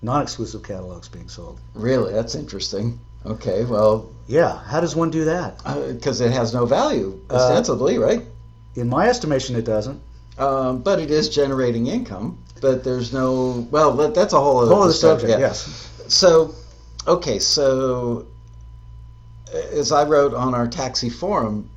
Non-exclusive 0.00 0.62
catalogs 0.62 1.08
being 1.08 1.28
sold. 1.28 1.58
Really, 1.74 2.12
that's 2.12 2.34
interesting. 2.36 3.00
Okay, 3.26 3.64
well, 3.64 4.06
Yeah. 4.26 4.58
How 4.64 4.80
does 4.80 4.94
one 4.94 5.10
do 5.10 5.24
that? 5.26 5.58
because 5.94 6.20
it 6.20 6.30
has 6.32 6.52
no 6.52 6.66
value 6.66 7.18
Uh, 7.30 7.34
ostensibly, 7.34 7.98
right? 7.98 8.22
In 8.74 8.88
my 8.88 9.08
estimation, 9.08 9.56
it 9.56 9.64
doesn't. 9.64 10.00
Um, 10.38 10.78
but 10.82 11.00
it 11.00 11.10
is 11.10 11.28
generating 11.28 11.86
income. 11.88 12.38
But 12.60 12.84
there's 12.84 13.12
no 13.12 13.66
well, 13.70 13.92
that, 13.96 14.14
that's 14.14 14.32
a 14.32 14.40
whole 14.40 14.58
other, 14.58 14.72
Whole 14.72 14.82
other 14.84 14.92
discussion, 14.92 15.20
subject. 15.20 15.40
yeah. 15.40 15.46
Yes. 15.48 15.90
So, 16.08 16.54
okay, 17.06 17.38
so 17.38 18.26
as 19.72 19.92
I 19.92 20.04
wrote 20.04 20.34
on 20.34 20.54
our 20.54 20.66
taxi 20.68 21.08
forum, 21.10 21.68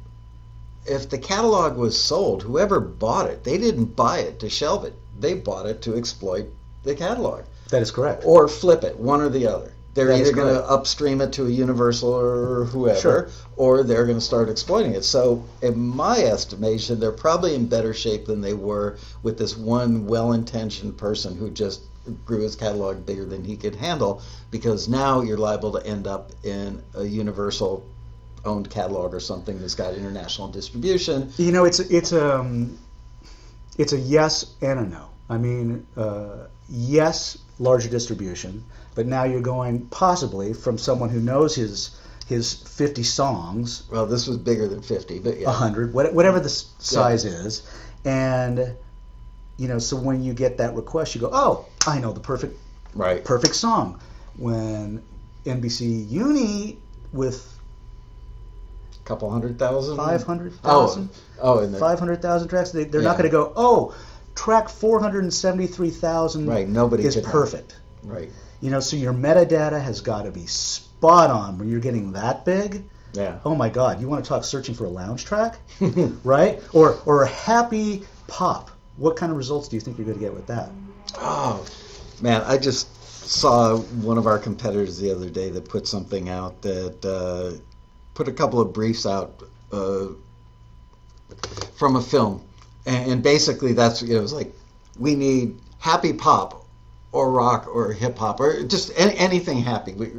if 0.85 1.09
the 1.09 1.17
catalog 1.17 1.77
was 1.77 1.97
sold, 1.99 2.43
whoever 2.43 2.79
bought 2.79 3.29
it, 3.29 3.43
they 3.43 3.57
didn't 3.57 3.95
buy 3.95 4.19
it 4.19 4.39
to 4.39 4.49
shelve 4.49 4.83
it. 4.85 4.93
They 5.19 5.33
bought 5.35 5.65
it 5.67 5.81
to 5.83 5.95
exploit 5.95 6.47
the 6.83 6.95
catalog. 6.95 7.43
That 7.69 7.81
is 7.81 7.91
correct. 7.91 8.23
or 8.25 8.47
flip 8.47 8.83
it, 8.83 8.99
one 8.99 9.21
or 9.21 9.29
the 9.29 9.47
other. 9.47 9.71
They're 9.93 10.07
That 10.07 10.21
is 10.21 10.29
either 10.29 10.35
going 10.35 10.53
to 10.53 10.63
upstream 10.69 11.19
it 11.21 11.33
to 11.33 11.45
a 11.45 11.49
Universal 11.49 12.13
or 12.13 12.65
whoever, 12.65 12.99
Sure. 12.99 13.29
or 13.57 13.83
they're 13.83 14.05
going 14.05 14.17
to 14.17 14.25
start 14.25 14.49
exploiting 14.49 14.93
it. 14.93 15.03
So, 15.03 15.43
in 15.61 15.77
my 15.77 16.17
estimation, 16.19 16.99
they're 16.99 17.11
probably 17.11 17.55
in 17.55 17.65
better 17.67 17.93
shape 17.93 18.25
than 18.25 18.39
they 18.41 18.53
were 18.53 18.97
with 19.21 19.37
this 19.37 19.57
one 19.57 20.07
well-intentioned 20.07 20.97
person 20.97 21.35
who 21.35 21.49
just 21.49 21.81
grew 22.25 22.41
his 22.41 22.55
catalog 22.55 23.05
bigger 23.05 23.25
than 23.25 23.43
he 23.43 23.57
could 23.57 23.75
handle. 23.75 24.21
Because 24.49 24.87
now 24.87 25.21
you're 25.21 25.37
liable 25.37 25.73
to 25.73 25.85
end 25.85 26.07
up 26.07 26.31
in 26.43 26.81
a 26.95 27.03
Universal 27.03 27.85
owned 28.45 28.69
catalog 28.69 29.13
or 29.13 29.19
something 29.19 29.59
that's 29.59 29.75
got 29.75 29.93
international 29.93 30.47
distribution. 30.47 31.31
You 31.37 31.51
know, 31.51 31.65
it's 31.65 31.79
it's 31.79 32.13
um, 32.13 32.77
it's 33.77 33.93
a 33.93 33.97
yes 33.99 34.45
and 34.61 34.79
a 34.79 34.83
no. 34.83 35.09
I 35.29 35.37
mean, 35.37 35.85
uh, 35.95 36.47
yes, 36.69 37.37
larger 37.59 37.89
distribution, 37.89 38.63
but 38.95 39.05
now 39.07 39.23
you're 39.23 39.41
going 39.41 39.87
possibly 39.87 40.53
from 40.53 40.77
someone 40.77 41.09
who 41.09 41.19
knows 41.19 41.55
his 41.55 41.97
his 42.27 42.53
50 42.53 43.03
songs, 43.03 43.83
Well, 43.91 44.05
this 44.05 44.25
was 44.25 44.37
bigger 44.37 44.65
than 44.65 44.81
50, 44.81 45.19
but 45.19 45.37
yeah. 45.37 45.47
100, 45.47 45.93
whatever 45.93 46.39
the 46.39 46.47
size 46.47 47.25
is, 47.25 47.63
and 48.05 48.75
you 49.57 49.67
know, 49.67 49.79
so 49.79 49.97
when 49.97 50.23
you 50.23 50.33
get 50.33 50.57
that 50.57 50.73
request, 50.75 51.13
you 51.13 51.21
go, 51.21 51.29
oh, 51.33 51.65
I 51.85 51.99
know 51.99 52.13
the 52.13 52.21
perfect 52.21 52.57
Right. 52.95 53.23
perfect 53.23 53.55
song. 53.55 53.99
When 54.37 55.03
NBC 55.45 56.09
Uni 56.09 56.79
with 57.11 57.59
a 58.95 59.03
couple 59.07 59.29
hundred 59.29 59.59
thousand? 59.59 59.97
500,000 59.97 61.09
Oh, 61.41 61.41
oh 61.41 61.59
and 61.59 61.69
oh, 61.69 61.71
the, 61.71 61.79
500,000 61.79 62.47
tracks, 62.47 62.71
they, 62.71 62.85
they're 62.85 63.01
Yeah. 63.01 63.07
not 63.09 63.17
going 63.17 63.29
to 63.29 63.31
go, 63.31 63.51
oh, 63.55 63.93
track 64.35 64.69
473,000 64.69 66.47
right. 66.47 66.67
Nobody 66.67 67.03
is 67.05 67.17
perfect. 67.17 67.77
Right. 68.03 68.31
You 68.62 68.70
know, 68.70 68.80
so 68.80 68.95
your 68.95 69.14
metadata 69.14 69.82
has 69.82 70.01
got 70.01 70.24
to 70.24 70.32
be 70.32 70.45
spot 70.45 71.32
on 71.32 71.57
when 71.57 71.70
you're 71.70 71.80
getting 71.80 72.14
that 72.14 72.45
big. 72.45 72.84
Yeah. 73.14 73.39
Oh 73.43 73.55
my 73.55 73.70
God, 73.70 73.99
you 73.99 74.07
want 74.07 74.24
to 74.24 74.30
talk 74.30 74.43
searching 74.43 74.76
for 74.76 74.86
a 74.86 74.89
lounge 74.89 75.26
track, 75.26 75.57
right? 76.24 76.62
Or 76.74 76.99
or 77.05 77.24
a 77.24 77.28
happy 77.28 78.03
pop. 78.28 78.70
What 78.97 79.18
kind 79.18 79.32
of 79.32 79.38
results 79.38 79.68
do 79.68 79.76
you 79.76 79.82
think 79.82 79.97
you're 79.97 80.05
going 80.05 80.20
to 80.20 80.24
get 80.24 80.34
with 80.34 80.47
that? 80.47 80.70
Oh, 81.18 81.66
man, 82.22 82.41
I 82.45 82.57
just 82.57 82.88
saw 83.28 83.78
one 83.78 84.18
of 84.18 84.28
our 84.28 84.38
competitors 84.38 84.97
the 84.97 85.12
other 85.12 85.30
day 85.30 85.49
that 85.49 85.68
put 85.68 85.88
something 85.88 86.30
out 86.30 86.62
that 86.62 87.05
uh, 87.05 87.57
put 88.14 88.28
a 88.28 88.32
couple 88.32 88.59
of 88.59 88.74
briefs 88.74 89.05
out 89.05 89.41
uh, 89.72 90.07
from 91.76 91.95
a 91.95 92.01
film, 92.01 92.43
and, 92.86 93.12
and 93.12 93.24
basically 93.24 93.74
that's 93.74 94.01
you 94.01 94.09
know 94.09 94.20
it 94.20 94.22
was 94.22 94.34
like 94.34 94.53
we 94.99 95.16
need 95.16 95.57
happy 95.80 96.14
pop 96.14 96.61
or 97.12 97.32
rock 97.32 97.68
or 97.68 97.91
hip 97.93 98.18
hop 98.18 98.39
or 98.39 98.64
just 98.64 98.91
any, 98.97 99.18
anything 99.18 99.62
happy. 99.62 99.93
We, 99.93 100.12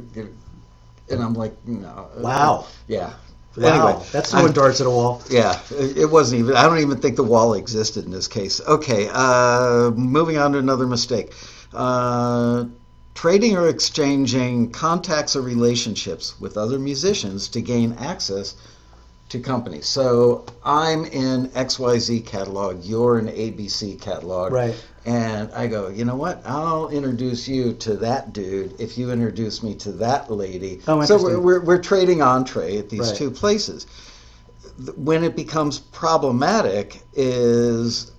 and 1.09 1.21
I'm 1.21 1.33
like, 1.33 1.53
no. 1.67 2.09
Wow. 2.17 2.67
Yeah. 2.87 3.13
Wow, 3.55 3.67
Anyway, 3.91 4.05
that's 4.11 4.31
throwing 4.31 4.51
darts 4.51 4.81
at 4.81 4.87
a 4.87 4.89
wall. 4.89 5.21
yeah, 5.29 5.59
it 5.69 5.95
it 5.95 6.05
wasn't 6.07 6.39
even. 6.39 6.55
I 6.55 6.63
don't 6.63 6.79
even 6.79 6.97
think 6.97 7.17
the 7.17 7.23
wall 7.23 7.53
existed 7.53 8.03
in 8.03 8.09
this 8.09 8.27
case. 8.27 8.59
Okay, 8.61 9.09
uh, 9.13 9.91
moving 9.91 10.37
on 10.39 10.53
to 10.53 10.57
another 10.57 10.87
mistake. 10.87 11.33
Uh, 11.71 12.65
trading 13.13 13.55
or 13.55 13.67
exchanging 13.67 14.71
contacts 14.71 15.35
or 15.35 15.41
relationships 15.41 16.39
with 16.39 16.57
other 16.57 16.79
musicians 16.79 17.47
to 17.49 17.61
gain 17.61 17.93
access 17.99 18.55
to 19.29 19.39
companies. 19.39 19.85
So 19.85 20.45
I'm 20.63 21.05
in 21.05 21.47
XYZ 21.49 22.25
catalog, 22.25 22.83
you're 22.83 23.19
in 23.19 23.27
ABC 23.27 24.01
catalog. 24.01 24.51
Right. 24.51 24.75
And 25.05 25.51
I 25.53 25.67
go, 25.67 25.89
you 25.89 26.05
know 26.05 26.15
what? 26.15 26.41
I'll 26.45 26.89
introduce 26.89 27.47
you 27.47 27.73
to 27.73 27.95
that 27.97 28.31
dude 28.31 28.79
if 28.79 28.97
you 28.97 29.11
introduce 29.11 29.61
me 29.61 29.75
to 29.75 29.91
that 29.93 30.31
lady. 30.31 30.81
Oh, 30.87 31.03
so 31.03 31.21
we're, 31.21 31.39
we're, 31.39 31.61
we're 31.61 31.81
trading 31.81 32.21
entree 32.21 32.77
at 32.77 32.89
these 32.89 33.09
Right. 33.09 33.15
two 33.15 33.29
places. 33.31 33.85
When 34.95 35.23
it 35.23 35.35
becomes 35.35 35.79
problematic 35.79 37.01
is, 37.13 38.11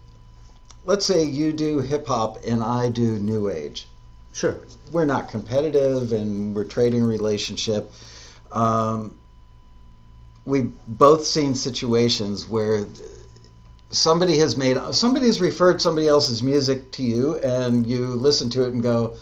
let's 0.84 1.06
say 1.06 1.24
you 1.24 1.52
do 1.52 1.80
hip 1.80 2.06
hop 2.06 2.44
and 2.46 2.62
I 2.62 2.90
do 2.90 3.18
new 3.18 3.48
age. 3.48 3.88
Sure. 4.32 4.56
We're 4.92 5.06
not 5.06 5.30
competitive 5.30 6.12
and 6.12 6.54
we're 6.54 6.64
trading 6.64 7.02
relationship. 7.02 7.90
Um, 8.52 9.16
we've 10.44 10.72
both 10.86 11.24
seen 11.24 11.54
situations 11.54 12.46
where 12.48 12.84
somebody 13.94 14.38
has 14.38 14.56
made 14.56 14.76
somebody 14.92 15.26
has 15.26 15.40
referred 15.40 15.80
somebody 15.80 16.08
else's 16.08 16.42
music 16.42 16.90
to 16.92 17.02
you 17.02 17.36
and 17.36 17.86
you 17.86 18.06
listen 18.06 18.50
to 18.50 18.64
it 18.64 18.72
and 18.72 18.82
go 18.82 19.14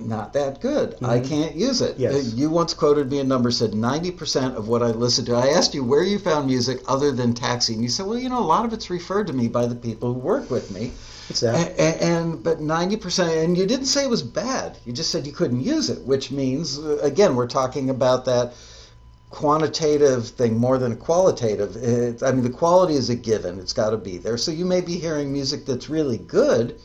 not 0.00 0.32
that 0.32 0.60
good 0.60 0.96
i 1.02 1.18
Mhm. 1.20 1.28
can't 1.28 1.54
use 1.54 1.80
it 1.80 1.98
Yes. 1.98 2.14
Uh, 2.14 2.30
you 2.34 2.50
once 2.50 2.74
quoted 2.74 3.10
me 3.10 3.18
a 3.20 3.24
number 3.24 3.50
said 3.50 3.72
90% 3.72 4.56
of 4.56 4.66
what 4.68 4.82
i 4.82 4.90
listen 4.90 5.24
to 5.26 5.34
i 5.34 5.48
asked 5.48 5.74
you 5.74 5.84
where 5.84 6.02
you 6.02 6.18
found 6.18 6.46
music 6.46 6.82
other 6.88 7.12
than 7.12 7.34
taxi 7.34 7.74
and 7.74 7.82
you 7.82 7.88
said 7.88 8.06
well 8.06 8.18
you 8.18 8.28
know 8.28 8.40
a 8.40 8.50
lot 8.54 8.64
of 8.64 8.72
it's 8.72 8.90
referred 8.90 9.26
to 9.26 9.32
me 9.32 9.48
by 9.48 9.66
the 9.66 9.74
people 9.74 10.12
who 10.14 10.18
work 10.18 10.50
with 10.50 10.70
me 10.70 10.90
that. 11.40 11.78
and, 11.78 12.00
and 12.00 12.42
but 12.42 12.58
90% 12.60 13.44
and 13.44 13.56
you 13.56 13.64
didn't 13.66 13.86
say 13.86 14.02
it 14.04 14.10
was 14.10 14.22
bad 14.22 14.76
you 14.84 14.92
just 14.92 15.10
said 15.10 15.26
you 15.26 15.32
couldn't 15.32 15.60
use 15.60 15.88
it 15.90 16.02
which 16.04 16.30
means 16.30 16.78
uh, 16.78 16.98
again 17.02 17.36
we're 17.36 17.46
talking 17.46 17.88
about 17.90 18.24
that 18.24 18.54
quantitative 19.32 20.28
thing 20.28 20.56
more 20.58 20.78
than 20.78 20.92
a 20.92 20.96
qualitative. 20.96 21.74
It, 21.76 22.22
I 22.22 22.30
mean, 22.32 22.44
the 22.44 22.50
quality 22.50 22.94
is 22.94 23.10
a 23.10 23.16
given; 23.16 23.58
it's 23.58 23.72
got 23.72 23.90
to 23.90 23.96
be 23.96 24.18
there. 24.18 24.36
So 24.36 24.52
you 24.52 24.64
may 24.64 24.80
be 24.80 24.96
hearing 24.96 25.32
music 25.32 25.66
that's 25.66 25.88
really 25.88 26.18
good, 26.18 26.78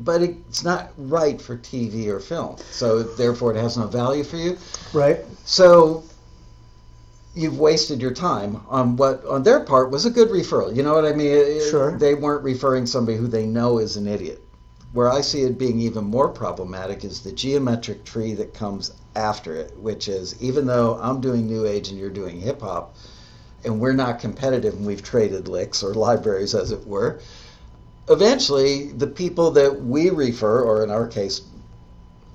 but 0.00 0.22
it's 0.22 0.64
not 0.64 0.90
right 0.96 1.40
for 1.40 1.56
TV 1.56 2.08
or 2.08 2.18
film. 2.18 2.56
So 2.70 3.02
therefore, 3.02 3.54
it 3.54 3.60
has 3.60 3.76
no 3.76 3.86
value 3.86 4.24
for 4.24 4.36
you. 4.36 4.58
Right. 4.92 5.20
So 5.44 6.02
you've 7.34 7.58
wasted 7.58 8.00
your 8.00 8.14
time 8.14 8.62
on 8.68 8.96
what 8.96 9.24
on 9.26 9.42
their 9.42 9.60
part 9.60 9.90
was 9.90 10.06
a 10.06 10.10
good 10.10 10.30
referral. 10.30 10.74
You 10.74 10.82
know 10.82 10.94
what 10.94 11.04
I 11.04 11.12
mean? 11.12 11.30
It- 11.30 11.70
Sure. 11.70 11.96
They 11.96 12.14
weren't 12.14 12.42
referring 12.42 12.86
somebody 12.86 13.18
who 13.18 13.28
they 13.28 13.44
know 13.46 13.78
is 13.78 13.96
an 13.96 14.06
idiot. 14.06 14.42
Where 14.92 15.12
I 15.12 15.20
see 15.20 15.42
it 15.42 15.58
being 15.58 15.78
even 15.80 16.04
more 16.04 16.28
problematic 16.28 17.04
is 17.04 17.20
the 17.20 17.32
geometric 17.32 18.04
tree 18.04 18.32
that 18.34 18.54
comes 18.54 18.92
after 19.16 19.54
it, 19.54 19.76
which 19.78 20.08
is 20.08 20.40
even 20.42 20.66
though 20.66 20.98
I'm 21.00 21.20
doing 21.20 21.46
new 21.46 21.66
age 21.66 21.88
and 21.88 21.98
you're 21.98 22.10
doing 22.10 22.40
hip 22.40 22.60
hop, 22.60 22.94
and 23.64 23.80
we're 23.80 23.92
not 23.94 24.20
competitive 24.20 24.74
and 24.74 24.86
we've 24.86 25.02
traded 25.02 25.48
licks 25.48 25.82
or 25.82 25.94
libraries 25.94 26.54
as 26.54 26.70
it 26.70 26.86
were, 26.86 27.20
eventually 28.08 28.92
the 28.92 29.06
people 29.06 29.52
that 29.52 29.82
we 29.82 30.10
refer, 30.10 30.60
or 30.62 30.84
in 30.84 30.90
our 30.90 31.06
case, 31.08 31.40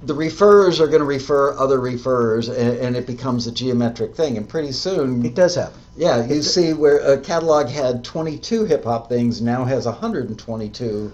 the 0.04 0.16
referrers 0.16 0.80
are 0.80 0.88
going 0.88 1.00
to 1.00 1.06
refer 1.06 1.56
other 1.58 1.78
referrers, 1.78 2.50
and, 2.50 2.78
and 2.80 2.96
it 2.96 3.06
becomes 3.06 3.46
a 3.46 3.52
geometric 3.52 4.16
thing. 4.16 4.36
And 4.36 4.50
pretty 4.50 4.72
soon, 4.72 5.24
It 5.24 5.36
does 5.36 5.54
happen. 5.56 5.80
yeah, 5.96 6.26
you 6.26 6.42
see 6.42 6.74
where 6.74 6.98
a 6.98 7.20
catalog 7.20 7.68
had 7.68 8.04
22 8.04 8.66
hip 8.66 8.84
hop 8.84 9.10
things 9.10 9.42
now 9.44 9.64
has 9.64 9.86
122, 9.86 11.14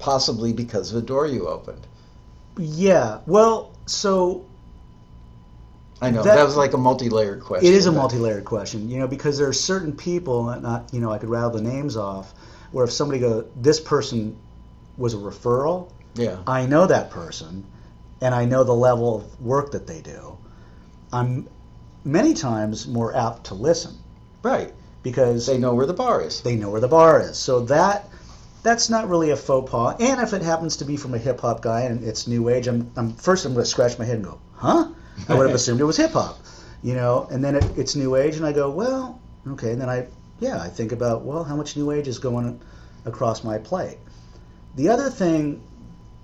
possibly 0.00 0.52
because 0.52 0.92
of 0.92 1.02
a 1.02 1.06
door 1.06 1.26
you 1.28 1.46
opened. 1.46 1.86
Yeah. 2.58 3.20
Well, 3.26 3.70
so 3.90 4.44
I 6.02 6.10
know 6.10 6.22
That- 6.22 6.36
that, 6.36 6.44
was 6.44 6.56
like 6.56 6.72
a 6.72 6.78
multi-layered 6.78 7.42
question. 7.42 7.68
It 7.70 7.74
is 7.76 7.86
a 7.86 7.92
multi-layered 7.92 8.44
question, 8.46 8.88
you 8.88 8.98
know, 8.98 9.06
because 9.06 9.36
there 9.36 9.48
are 9.48 9.52
certain 9.52 9.92
people, 9.92 10.48
and 10.48 10.62
not, 10.62 10.88
you 10.92 11.00
know, 11.00 11.12
I 11.12 11.18
could 11.18 11.28
rattle 11.28 11.50
the 11.50 11.60
names 11.60 11.96
off, 11.96 12.32
where 12.72 12.84
if 12.84 12.92
somebody 12.92 13.20
go, 13.20 13.44
this 13.60 13.78
person 13.80 14.36
was 14.96 15.12
a 15.14 15.18
referral, 15.18 15.88
Yeah, 16.14 16.38
I 16.46 16.64
know 16.66 16.86
that 16.86 17.10
person, 17.10 17.64
and 18.22 18.34
I 18.34 18.44
know 18.46 18.64
the 18.64 18.74
level 18.74 19.16
of 19.16 19.40
work 19.40 19.72
that 19.72 19.86
they 19.86 20.00
do. 20.00 20.36
I'm 21.12 21.48
many 22.04 22.32
times 22.32 22.86
more 22.86 23.14
apt 23.14 23.44
to 23.44 23.54
listen 23.54 23.94
right. 24.42 24.72
because 25.02 25.46
They 25.46 25.58
know 25.58 25.74
where 25.74 25.86
the 25.86 25.92
bar 25.92 26.22
is. 26.22 26.40
they 26.40 26.56
know 26.56 26.70
where 26.70 26.80
the 26.80 26.88
bar 26.88 27.20
is. 27.20 27.36
So 27.36 27.60
that 27.66 28.08
that's 28.62 28.90
not 28.90 29.08
really 29.08 29.30
a 29.30 29.36
faux 29.36 29.70
pas. 29.70 29.96
And 30.00 30.20
if 30.20 30.32
it 30.32 30.42
happens 30.42 30.76
to 30.78 30.84
be 30.84 30.96
from 30.96 31.14
a 31.14 31.18
hip 31.18 31.40
hop 31.40 31.62
guy 31.62 31.82
and 31.82 32.04
it's 32.04 32.26
new 32.26 32.48
age, 32.48 32.66
I'm, 32.66 32.90
I'm 32.96 33.14
first 33.14 33.44
I'm 33.46 33.54
going 33.54 33.64
to 33.64 33.70
scratch 33.70 33.98
my 33.98 34.04
head 34.04 34.16
and 34.16 34.24
go, 34.24 34.38
huh? 34.54 34.88
I 35.28 35.34
would 35.34 35.46
have 35.46 35.54
assumed 35.60 35.80
it 35.80 35.84
was 35.84 35.96
hip 35.96 36.12
hop, 36.12 36.38
you 36.82 36.94
know. 36.94 37.26
And 37.30 37.42
then 37.42 37.56
it, 37.56 37.64
it's 37.76 37.96
new 37.96 38.16
age, 38.16 38.36
and 38.36 38.44
I 38.44 38.52
go, 38.52 38.70
well, 38.70 39.20
okay. 39.48 39.72
And 39.72 39.80
then 39.80 39.88
I 39.88 40.06
yeah 40.40 40.60
I 40.60 40.68
think 40.68 40.92
about 40.92 41.22
well 41.22 41.44
how 41.44 41.56
much 41.56 41.76
new 41.76 41.90
age 41.90 42.08
is 42.08 42.18
going 42.18 42.60
across 43.04 43.44
my 43.44 43.58
plate. 43.58 43.98
The 44.76 44.88
other 44.88 45.10
thing 45.10 45.62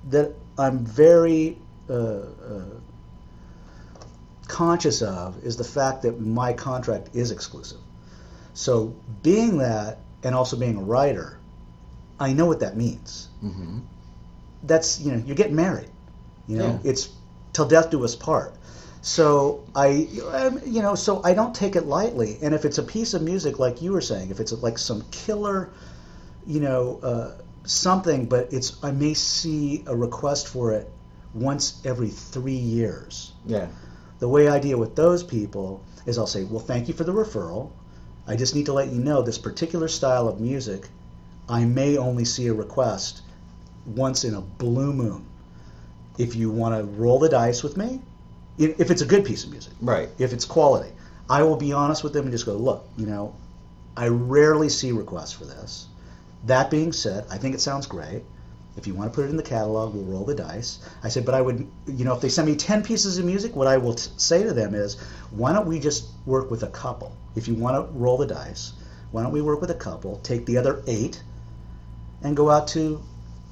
that 0.09 0.33
I'm 0.59 0.85
very 0.85 1.59
uh, 1.89 1.93
uh, 1.93 2.65
conscious 4.47 5.03
of 5.03 5.43
is 5.45 5.57
the 5.57 5.65
fact 5.65 6.03
that 6.03 6.21
my 6.21 6.53
contract 6.53 7.11
is 7.15 7.31
exclusive. 7.31 7.81
So 8.55 8.95
being 9.23 9.59
that 9.59 9.99
and 10.23 10.35
also 10.35 10.57
being 10.57 10.77
a 10.77 10.83
writer, 10.83 11.36
I 12.19 12.33
know 12.33 12.47
what 12.47 12.61
that 12.61 12.77
means. 12.77 13.29
hmm 13.41 13.79
That's 14.63 15.01
you 15.01 15.13
know 15.13 15.23
you're 15.27 15.37
getting 15.37 15.57
married. 15.57 15.91
You 16.47 16.57
know 16.59 16.81
Yeah. 16.83 16.91
it's 16.91 17.09
till 17.53 17.67
death 17.69 17.91
do 17.91 18.05
us 18.05 18.17
part. 18.17 18.55
So 19.03 19.65
I 19.75 20.09
um, 20.33 20.61
you 20.67 20.83
know 20.83 20.95
so 20.95 21.21
I 21.25 21.35
don't 21.35 21.55
take 21.55 21.77
it 21.77 21.87
lightly. 21.87 22.39
And 22.43 22.55
if 22.55 22.65
it's 22.65 22.79
a 22.79 22.83
piece 22.83 23.15
of 23.15 23.23
music 23.23 23.59
like 23.59 23.83
you 23.83 23.93
were 23.93 24.01
saying, 24.01 24.31
if 24.31 24.41
it's 24.41 24.53
like 24.53 24.79
some 24.79 25.03
killer, 25.11 25.71
you 26.47 26.61
know 26.61 26.99
uh, 27.03 27.31
something, 27.65 28.27
but 28.27 28.53
it's 28.53 28.83
I 28.83 28.91
may 28.93 29.15
see 29.15 29.85
a 29.87 29.95
request 29.95 30.49
for 30.49 30.73
it 30.73 30.91
once 31.35 31.81
every 31.85 32.09
three 32.09 32.53
years 32.57 33.33
Yeah, 33.45 33.67
the 34.19 34.29
way 34.29 34.49
I 34.49 34.59
deal 34.59 34.79
with 34.79 34.97
those 34.97 35.23
people 35.23 35.83
is 36.07 36.19
I'll 36.19 36.27
say, 36.27 36.45
well, 36.45 36.61
thank 36.61 36.89
you 36.89 36.95
for 36.95 37.05
the 37.05 37.13
referral. 37.13 37.71
I 38.27 38.37
just 38.37 38.55
need 38.55 38.67
to 38.67 38.73
let 38.73 38.89
you 38.89 39.01
know 39.01 39.23
this 39.23 39.39
particular 39.39 39.89
style 39.89 40.29
of 40.29 40.41
music, 40.41 40.89
I 41.49 41.65
may 41.65 41.97
only 41.97 42.25
see 42.25 42.49
a 42.49 42.55
request 42.55 43.23
once 43.87 44.25
in 44.25 44.35
a 44.35 44.41
blue 44.41 44.93
moon. 44.93 45.25
If 46.19 46.35
you 46.35 46.51
want 46.51 46.75
to 46.77 46.85
roll 46.85 47.19
the 47.19 47.29
dice 47.29 47.63
with 47.63 47.77
me, 47.77 48.01
if 48.59 48.91
it's 48.91 49.03
a 49.03 49.07
good 49.07 49.25
piece 49.25 49.45
of 49.45 49.51
music, 49.51 49.73
right. 49.81 50.09
if 50.19 50.33
it's 50.33 50.45
quality, 50.45 50.91
I 51.29 51.43
will 51.43 51.57
be 51.57 51.73
honest 51.73 52.03
with 52.03 52.13
them 52.13 52.25
and 52.25 52.33
just 52.33 52.47
go, 52.47 52.55
look, 52.55 52.89
you 52.97 53.07
know, 53.07 53.35
I 53.97 54.09
rarely 54.09 54.69
see 54.69 54.93
requests 54.93 55.33
for 55.33 55.45
this. 55.45 55.87
That 56.47 56.71
being 56.71 56.93
said, 56.93 57.27
I 57.31 57.39
think 57.39 57.55
it 57.55 57.61
sounds 57.61 57.87
great. 57.87 58.23
If 58.77 58.87
you 58.87 58.95
want 58.95 59.11
to 59.11 59.15
put 59.15 59.25
it 59.25 59.31
in 59.31 59.37
the 59.37 59.43
catalog, 59.43 59.95
we'll 59.95 60.05
roll 60.05 60.25
the 60.25 60.35
dice. 60.35 60.81
I 61.03 61.09
said, 61.09 61.25
but 61.25 61.35
I 61.35 61.41
would, 61.41 61.67
you 61.87 62.05
know, 62.05 62.15
if 62.15 62.21
they 62.21 62.29
send 62.29 62.49
me 62.49 62.57
10 62.57 62.83
pieces 62.83 63.19
of 63.19 63.25
music, 63.25 63.57
what 63.57 63.67
I 63.67 63.79
will 63.79 63.95
t- 63.95 64.11
say 64.17 64.43
to 64.43 64.53
them 64.53 64.75
is, 64.75 64.97
why 65.31 65.53
don't 65.53 65.67
we 65.67 65.79
just 65.79 66.09
work 66.27 66.51
with 66.51 66.63
a 66.63 66.69
couple? 66.69 67.17
If 67.35 67.49
you 67.49 67.55
want 67.55 67.77
to 67.77 67.93
roll 67.99 68.19
the 68.19 68.27
dice, 68.27 68.73
why 69.13 69.23
don't 69.23 69.33
we 69.33 69.41
work 69.41 69.61
with 69.61 69.71
a 69.71 69.75
couple, 69.75 70.19
take 70.23 70.45
the 70.45 70.59
other 70.59 70.83
eight, 70.87 71.23
and 72.23 72.37
go 72.37 72.51
out 72.51 72.69
to 72.69 73.03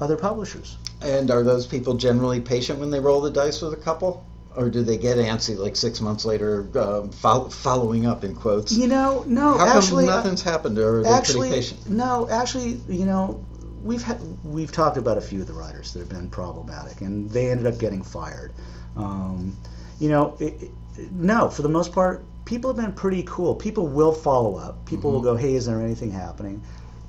other 0.01 0.17
publishers? 0.17 0.77
And 1.03 1.31
are 1.31 1.43
those 1.43 1.67
people 1.67 1.95
generally 1.95 2.41
patient 2.41 2.79
when 2.79 2.91
they 2.91 3.01
roll 3.01 3.21
the 3.21 3.31
dice 3.31 3.61
with 3.61 3.73
a 3.73 3.77
couple? 3.77 4.25
Or 4.57 4.71
do 4.71 4.83
they 4.85 4.97
get 4.97 5.19
antsy 5.19 5.59
like 5.59 5.75
six 5.75 6.01
months 6.01 6.25
later, 6.25 6.69
um, 6.79 7.11
fol- 7.11 7.51
following 7.51 8.07
up 8.07 8.23
in 8.23 8.37
quotes? 8.37 8.71
You 8.73 8.87
know, 8.87 9.25
no, 9.27 9.59
How 9.59 9.77
actually, 9.79 10.05
I- 10.09 10.15
nothing's 10.17 10.43
happened, 10.43 10.79
or 10.79 11.01
are 11.01 11.03
they 11.03 11.09
actually, 11.09 11.49
pretty 11.49 11.63
patient? 11.63 11.91
no, 11.91 12.29
actually, 12.31 12.81
you 12.89 13.05
know, 13.05 13.45
we've 13.83 14.03
had 14.03 14.21
we've 14.45 14.71
talked 14.71 14.97
about 14.97 15.19
a 15.19 15.21
few 15.21 15.41
of 15.41 15.49
the 15.49 15.53
writers 15.53 15.93
that 15.93 15.99
have 15.99 16.09
been 16.09 16.31
problematic, 16.31 17.01
and 17.01 17.29
they 17.31 17.51
ended 17.51 17.67
up 17.67 17.79
getting 17.81 18.03
fired. 18.03 18.53
Um, 18.97 19.57
you 19.99 20.09
know, 20.09 20.37
it, 20.39 20.63
it- 20.63 21.11
no, 21.13 21.49
for 21.51 21.63
the 21.63 21.69
most 21.69 21.93
part, 21.93 22.25
people 22.45 22.73
have 22.73 22.77
been 22.77 22.93
pretty 22.93 23.25
cool. 23.27 23.57
People 23.57 23.89
will 23.89 24.13
follow 24.13 24.55
up. 24.55 24.87
People 24.87 25.11
will 25.11 25.21
go, 25.21 25.35
"Hey, 25.35 25.57
is 25.57 25.67
there 25.67 25.81
anything 25.81 26.13
happening?" 26.13 26.63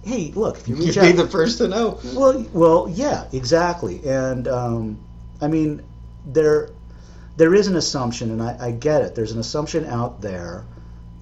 Hey, 0.05 0.31
look, 0.35 0.57
if 0.57 0.67
you 0.67 0.75
You'd 0.75 0.95
reach 0.95 1.01
be 1.01 1.11
the 1.13 1.27
first 1.27 1.57
to 1.57 1.67
know. 1.67 1.99
well, 2.13 2.45
well, 2.53 2.87
yeah, 2.91 3.25
exactly. 3.33 4.07
And 4.07 4.47
um, 4.47 4.99
I 5.41 5.47
mean, 5.47 5.81
there 6.27 6.69
there 7.37 7.55
is 7.55 7.67
an 7.67 7.75
assumption, 7.75 8.29
and 8.29 8.41
I, 8.41 8.67
I 8.67 8.71
get 8.71 9.01
it. 9.01 9.15
There's 9.15 9.31
an 9.31 9.39
assumption 9.39 9.83
out 9.85 10.21
there 10.21 10.63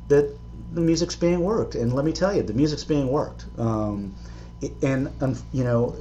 that 0.10 0.38
the 0.74 0.82
music's 0.82 1.16
being 1.16 1.40
worked, 1.40 1.76
and 1.76 1.94
let 1.94 2.04
me 2.04 2.12
tell 2.12 2.36
you, 2.36 2.44
the 2.44 2.54
music's 2.54 2.84
being 2.84 3.08
worked. 3.08 3.46
Um, 3.58 4.14
and 4.82 5.10
um, 5.22 5.38
you 5.54 5.64
know, 5.64 5.96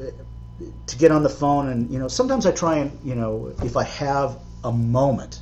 to 0.88 0.98
get 0.98 1.12
on 1.12 1.22
the 1.22 1.28
phone, 1.28 1.68
and 1.68 1.88
you 1.88 2.00
know, 2.00 2.08
sometimes 2.08 2.46
I 2.46 2.50
try 2.50 2.78
and 2.78 2.98
you 3.04 3.14
know, 3.14 3.54
if 3.62 3.76
I 3.76 3.84
have 3.84 4.38
a 4.64 4.72
moment, 4.72 5.40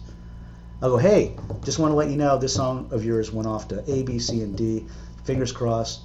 I'll 0.83 0.91
go, 0.91 0.99
hey, 0.99 1.37
just 1.65 1.79
want 1.79 1.93
to 1.93 1.97
let 1.97 2.11
you 2.11 2.17
know 2.17 2.37
this 2.37 2.55
song 2.55 2.91
of 2.93 3.03
yours 3.03 3.33
went 3.33 3.49
off 3.49 3.69
to 3.69 3.83
A, 3.91 4.03
B, 4.03 4.19
C, 4.19 4.43
and 4.43 4.57
D. 4.57 4.87
Fingers 5.25 5.53
crossed. 5.53 6.03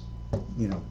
You 0.58 0.68
know, 0.68 0.82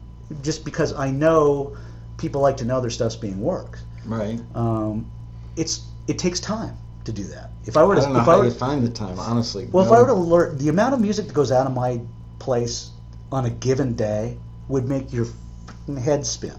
just 0.42 0.64
because 0.64 0.92
I 0.92 1.10
know 1.10 1.76
people 2.18 2.40
like 2.40 2.58
to 2.58 2.64
know 2.64 2.80
their 2.80 2.90
stuff's 2.90 3.16
being 3.16 3.40
worked. 3.40 3.80
Right. 4.04 4.40
Um, 4.54 5.10
it's 5.56 5.84
it 6.06 6.18
takes 6.18 6.40
time 6.40 6.76
to 7.04 7.12
do 7.12 7.24
that. 7.24 7.50
If 7.64 7.76
I 7.76 7.84
were 7.84 7.96
to, 7.96 8.00
I 8.00 8.04
don't 8.04 8.12
know 8.14 8.20
if 8.20 8.28
I 8.28 8.32
how 8.32 8.38
were, 8.38 8.44
you 8.44 8.50
find 8.50 8.84
the 8.84 8.90
time, 8.90 9.18
honestly. 9.18 9.68
well, 9.70 9.84
if 9.84 9.92
I 9.92 10.00
were 10.00 10.08
to 10.08 10.14
learn 10.14 10.58
the 10.58 10.68
amount 10.68 10.94
of 10.94 11.00
music 11.00 11.26
that 11.26 11.34
goes 11.34 11.52
out 11.52 11.66
of 11.66 11.74
my 11.74 12.00
place 12.38 12.90
on 13.32 13.44
a 13.46 13.50
given 13.50 13.94
day 13.94 14.38
would 14.68 14.88
make 14.88 15.12
your 15.12 15.26
head 15.98 16.26
spin. 16.26 16.56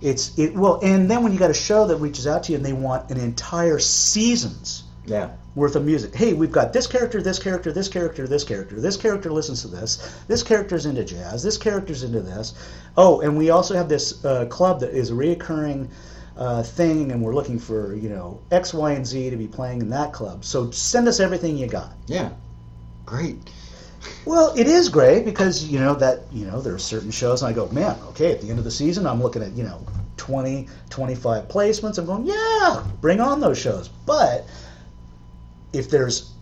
It's 0.00 0.38
it 0.38 0.54
well, 0.54 0.80
and 0.82 1.10
then 1.10 1.22
when 1.22 1.32
you 1.32 1.38
got 1.38 1.50
a 1.50 1.54
show 1.54 1.86
that 1.86 1.96
reaches 1.96 2.26
out 2.26 2.44
to 2.44 2.52
you 2.52 2.56
and 2.56 2.64
they 2.64 2.72
want 2.72 3.10
an 3.10 3.18
entire 3.18 3.78
season's 3.78 4.84
Yeah. 5.06 5.30
worth 5.54 5.76
of 5.76 5.84
music. 5.84 6.14
Hey, 6.14 6.32
we've 6.32 6.52
got 6.52 6.72
this 6.72 6.86
character, 6.86 7.22
this 7.22 7.38
character, 7.38 7.72
this 7.72 7.88
character, 7.88 8.26
this 8.26 8.44
character. 8.44 8.80
This 8.80 8.96
character 8.96 9.32
listens 9.32 9.62
to 9.62 9.68
this. 9.68 10.14
This 10.28 10.42
character's 10.42 10.84
into 10.84 11.04
jazz. 11.04 11.42
This 11.42 11.56
character's 11.56 12.02
into 12.02 12.20
this. 12.20 12.54
Oh, 12.96 13.20
and 13.20 13.36
we 13.38 13.50
also 13.50 13.74
have 13.74 13.88
this 13.88 14.24
uh, 14.24 14.46
club 14.46 14.80
that 14.80 14.90
is 14.90 15.10
a 15.10 15.14
reoccurring 15.14 15.88
uh, 16.36 16.62
thing, 16.62 17.12
and 17.12 17.22
we're 17.22 17.34
looking 17.34 17.58
for 17.58 17.94
you 17.94 18.08
know 18.08 18.40
X, 18.50 18.74
Y, 18.74 18.92
and 18.92 19.06
Z 19.06 19.30
to 19.30 19.36
be 19.36 19.46
playing 19.46 19.80
in 19.80 19.88
that 19.90 20.12
club. 20.12 20.44
So 20.44 20.70
send 20.70 21.08
us 21.08 21.20
everything 21.20 21.56
you 21.56 21.66
got. 21.66 21.92
Yeah. 22.06 22.30
Great. 23.06 23.36
Well, 24.24 24.52
it 24.56 24.66
is 24.66 24.88
great 24.88 25.24
because 25.24 25.64
you 25.64 25.78
know 25.78 25.94
that 25.94 26.20
you 26.32 26.46
know 26.46 26.60
there 26.60 26.74
are 26.74 26.78
certain 26.78 27.10
shows, 27.10 27.42
and 27.42 27.50
I 27.50 27.54
go, 27.54 27.68
man, 27.70 27.96
okay, 28.08 28.32
at 28.32 28.40
the 28.40 28.50
end 28.50 28.58
of 28.58 28.64
the 28.64 28.70
season, 28.70 29.06
I'm 29.06 29.22
looking 29.22 29.42
at 29.42 29.52
you 29.52 29.64
know 29.64 29.84
20, 30.16 30.68
25 30.90 31.48
placements. 31.48 31.98
I'm 31.98 32.06
going, 32.06 32.26
yeah, 32.26 32.84
bring 33.00 33.20
on 33.20 33.40
those 33.40 33.58
shows. 33.58 33.88
But 33.88 34.46
if 35.76 35.90
there's 35.90 36.32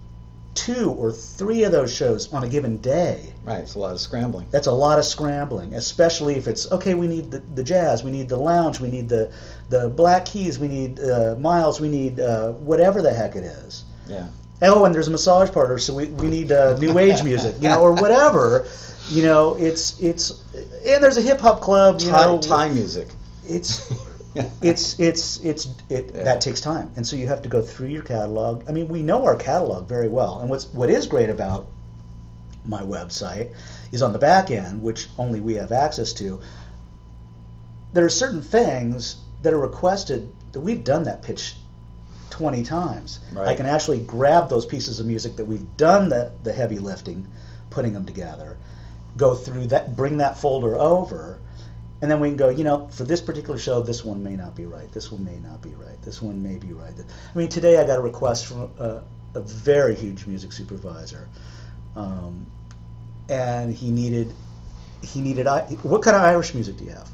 two 0.55 0.91
or 0.93 1.11
three 1.11 1.65
of 1.65 1.73
those 1.73 1.93
shows 1.93 2.33
on 2.33 2.45
a 2.45 2.49
given 2.49 2.77
day, 2.79 3.33
Right. 3.45 3.59
It's 3.59 3.75
a 3.75 3.79
lot 3.79 3.93
of 3.93 4.01
scrambling. 4.01 4.47
that's 4.51 4.69
a 4.69 4.73
lot 4.73 4.99
of 4.99 5.05
scrambling, 5.05 5.75
especially 5.75 6.37
if 6.37 6.47
it's 6.49 6.71
okay. 6.73 6.95
We 6.95 7.07
need 7.09 7.31
the, 7.31 7.41
the 7.55 7.63
jazz, 7.65 8.03
we 8.05 8.11
need 8.11 8.29
the 8.29 8.37
lounge, 8.39 8.81
we 8.81 8.89
need 8.91 9.09
the 9.09 9.31
the 9.69 9.89
Black 9.91 10.25
Keys, 10.25 10.59
we 10.59 10.69
need 10.69 11.01
uh, 11.01 11.35
Miles, 11.39 11.81
we 11.81 11.89
need 11.89 12.21
uh, 12.21 12.53
whatever 12.53 13.03
the 13.03 13.13
heck 13.13 13.35
it 13.37 13.45
is. 13.45 13.85
Yeah. 14.07 14.29
oh, 14.63 14.85
and 14.85 14.95
there's 14.95 15.09
a 15.09 15.11
massage 15.11 15.51
parlor, 15.51 15.79
so 15.79 15.95
we, 15.95 16.07
we 16.07 16.29
need 16.29 16.53
uh, 16.53 16.79
new 16.79 16.99
age 16.99 17.23
music, 17.31 17.57
you 17.61 17.69
know, 17.69 17.81
or 17.83 17.93
whatever. 17.93 18.67
You 19.11 19.25
know, 19.25 19.57
it's 19.57 20.01
it's 20.01 20.43
and 20.87 21.03
there's 21.03 21.19
a 21.19 21.23
hip 21.23 21.41
hop 21.41 21.61
club, 21.61 22.01
you 22.01 22.09
Thai, 22.11 22.25
know, 22.27 22.39
Thai 22.41 22.69
music. 22.71 23.09
it's 23.47 23.93
it's 24.63 24.99
it's 24.99 25.39
it's 25.39 25.69
it 25.89 26.11
Yeah. 26.15 26.25
that 26.25 26.41
takes 26.41 26.61
time, 26.61 26.91
and 26.97 27.07
so 27.07 27.17
you 27.17 27.27
have 27.29 27.43
to 27.43 27.49
go 27.49 27.63
through 27.63 27.89
your 27.89 28.03
catalog. 28.03 28.65
I 28.69 28.73
mean, 28.73 28.89
we 28.89 29.03
know 29.03 29.25
our 29.25 29.37
catalog 29.37 29.89
very 29.89 30.09
well, 30.09 30.41
and 30.41 30.51
what's 30.51 30.67
what 30.73 30.91
is 30.91 31.07
great 31.07 31.31
about 31.31 31.67
my 32.65 32.83
website 32.83 33.55
is 33.93 34.03
on 34.03 34.13
the 34.13 34.19
back 34.19 34.51
end, 34.51 34.83
which 34.83 35.09
only 35.19 35.41
we 35.41 35.55
have 35.55 35.71
access 35.73 36.13
to. 36.15 36.41
There 37.93 38.05
are 38.05 38.11
certain 38.11 38.43
things 38.43 39.17
that 39.43 39.53
are 39.53 39.59
requested 39.59 40.33
that 40.53 40.61
we've 40.61 40.83
done 40.83 41.05
that 41.05 41.23
pitch 41.23 41.55
20 42.31 42.65
times. 42.65 43.21
I 43.39 43.55
can 43.55 43.67
actually 43.67 44.01
grab 44.01 44.49
those 44.49 44.67
pieces 44.67 44.99
of 44.99 45.07
music 45.07 45.37
that 45.37 45.45
we've 45.45 45.77
done 45.77 46.09
the, 46.09 46.33
the 46.43 46.53
heavy 46.53 46.81
lifting, 46.81 47.29
putting 47.71 47.93
them 47.93 48.05
together, 48.05 48.57
go 49.17 49.37
through 49.37 49.67
that, 49.69 49.95
bring 49.95 50.17
that 50.17 50.39
folder 50.39 50.77
over, 50.77 51.39
and 52.05 52.11
then 52.11 52.21
we 52.21 52.29
can 52.29 52.37
go, 52.37 52.51
you 52.51 52.65
know, 52.65 52.87
for 52.89 53.05
this 53.05 53.23
particular 53.23 53.59
show, 53.59 53.81
this 53.81 54.05
one 54.05 54.23
may 54.23 54.37
not 54.37 54.55
be 54.55 54.67
right. 54.67 54.93
This 54.93 55.11
one 55.11 55.25
may 55.25 55.39
not 55.39 55.63
be 55.63 55.71
right. 55.71 55.97
This 56.03 56.21
one 56.21 56.43
may 56.43 56.57
be 56.59 56.75
right. 56.75 56.93
I 57.35 57.39
mean, 57.39 57.49
today 57.49 57.79
I 57.79 57.87
got 57.87 57.99
a 57.99 58.03
request 58.03 58.45
from 58.45 58.71
a, 58.79 59.03
a 59.35 59.41
very 59.41 59.95
huge 59.95 60.27
music 60.27 60.53
supervisor, 60.53 61.31
um, 61.97 62.45
and 63.31 63.73
he 63.73 63.91
needed 63.91 64.35
he 65.03 65.23
needed 65.23 65.47
I- 65.47 65.63
what 65.83 66.03
kind 66.03 66.15
of 66.15 66.23
Irish 66.23 66.53
music 66.53 66.77
do 66.77 66.85
you 66.85 66.91
have? 66.91 67.09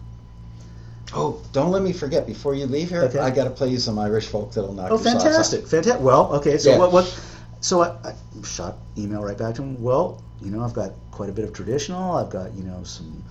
Oh, 1.14 1.41
don't 1.53 1.70
let 1.70 1.82
me 1.82 1.93
forget 1.93 2.26
before 2.26 2.57
you 2.57 2.66
leave 2.66 2.88
here. 2.88 3.03
Okay. 3.03 3.20
I 3.20 3.30
got 3.30 3.45
to 3.45 3.51
play 3.51 3.68
you 3.68 3.78
some 3.78 3.97
Irish 3.97 4.26
folk 4.26 4.53
that'll 4.55 4.72
knock 4.72 4.91
Oh, 4.91 4.95
your 4.97 4.99
socks 5.05 5.14
off. 5.14 5.20
Oh, 5.20 5.24
fantastic, 5.24 5.66
fantastic. 5.68 6.03
Well, 6.03 6.32
okay, 6.34 6.59
so 6.59 6.70
Yeah. 6.70 6.78
what 6.78 6.91
what? 6.93 7.07
So 7.61 7.82
I, 7.82 7.88
I 8.09 8.14
shot 8.45 8.76
email 8.99 9.22
right 9.22 9.38
back 9.38 9.55
to 9.57 9.62
him. 9.62 9.80
Well, 9.80 10.20
you 10.41 10.51
know, 10.51 10.62
I've 10.64 10.74
got 10.74 10.95
quite 11.12 11.28
a 11.28 11.32
bit 11.32 11.45
of 11.45 11.53
traditional. 11.53 12.16
I've 12.16 12.30
got 12.30 12.55
you 12.55 12.64
know 12.64 12.82
some, 12.82 13.22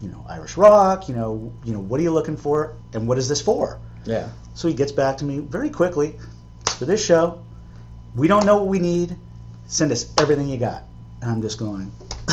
you 0.00 0.08
know, 0.08 0.24
Irish 0.28 0.56
rock. 0.56 1.08
You 1.08 1.14
know, 1.14 1.52
you 1.64 1.72
know, 1.72 1.80
what 1.80 2.00
are 2.00 2.02
you 2.02 2.12
looking 2.12 2.36
for, 2.36 2.76
and 2.92 3.06
what 3.08 3.18
is 3.18 3.28
this 3.28 3.40
for? 3.40 3.80
Yeah. 4.04 4.28
So 4.54 4.68
he 4.68 4.74
gets 4.74 4.92
back 4.92 5.16
to 5.18 5.24
me 5.24 5.40
very 5.40 5.70
quickly. 5.70 6.16
For 6.78 6.84
this 6.84 7.04
show, 7.04 7.42
we 8.14 8.28
don't 8.28 8.46
know 8.46 8.56
what 8.58 8.66
we 8.66 8.78
need. 8.78 9.16
Send 9.66 9.92
us 9.92 10.12
everything 10.18 10.48
you 10.48 10.58
got. 10.58 10.84
And 11.22 11.30
I'm 11.30 11.42
just 11.42 11.58
going, 11.58 11.90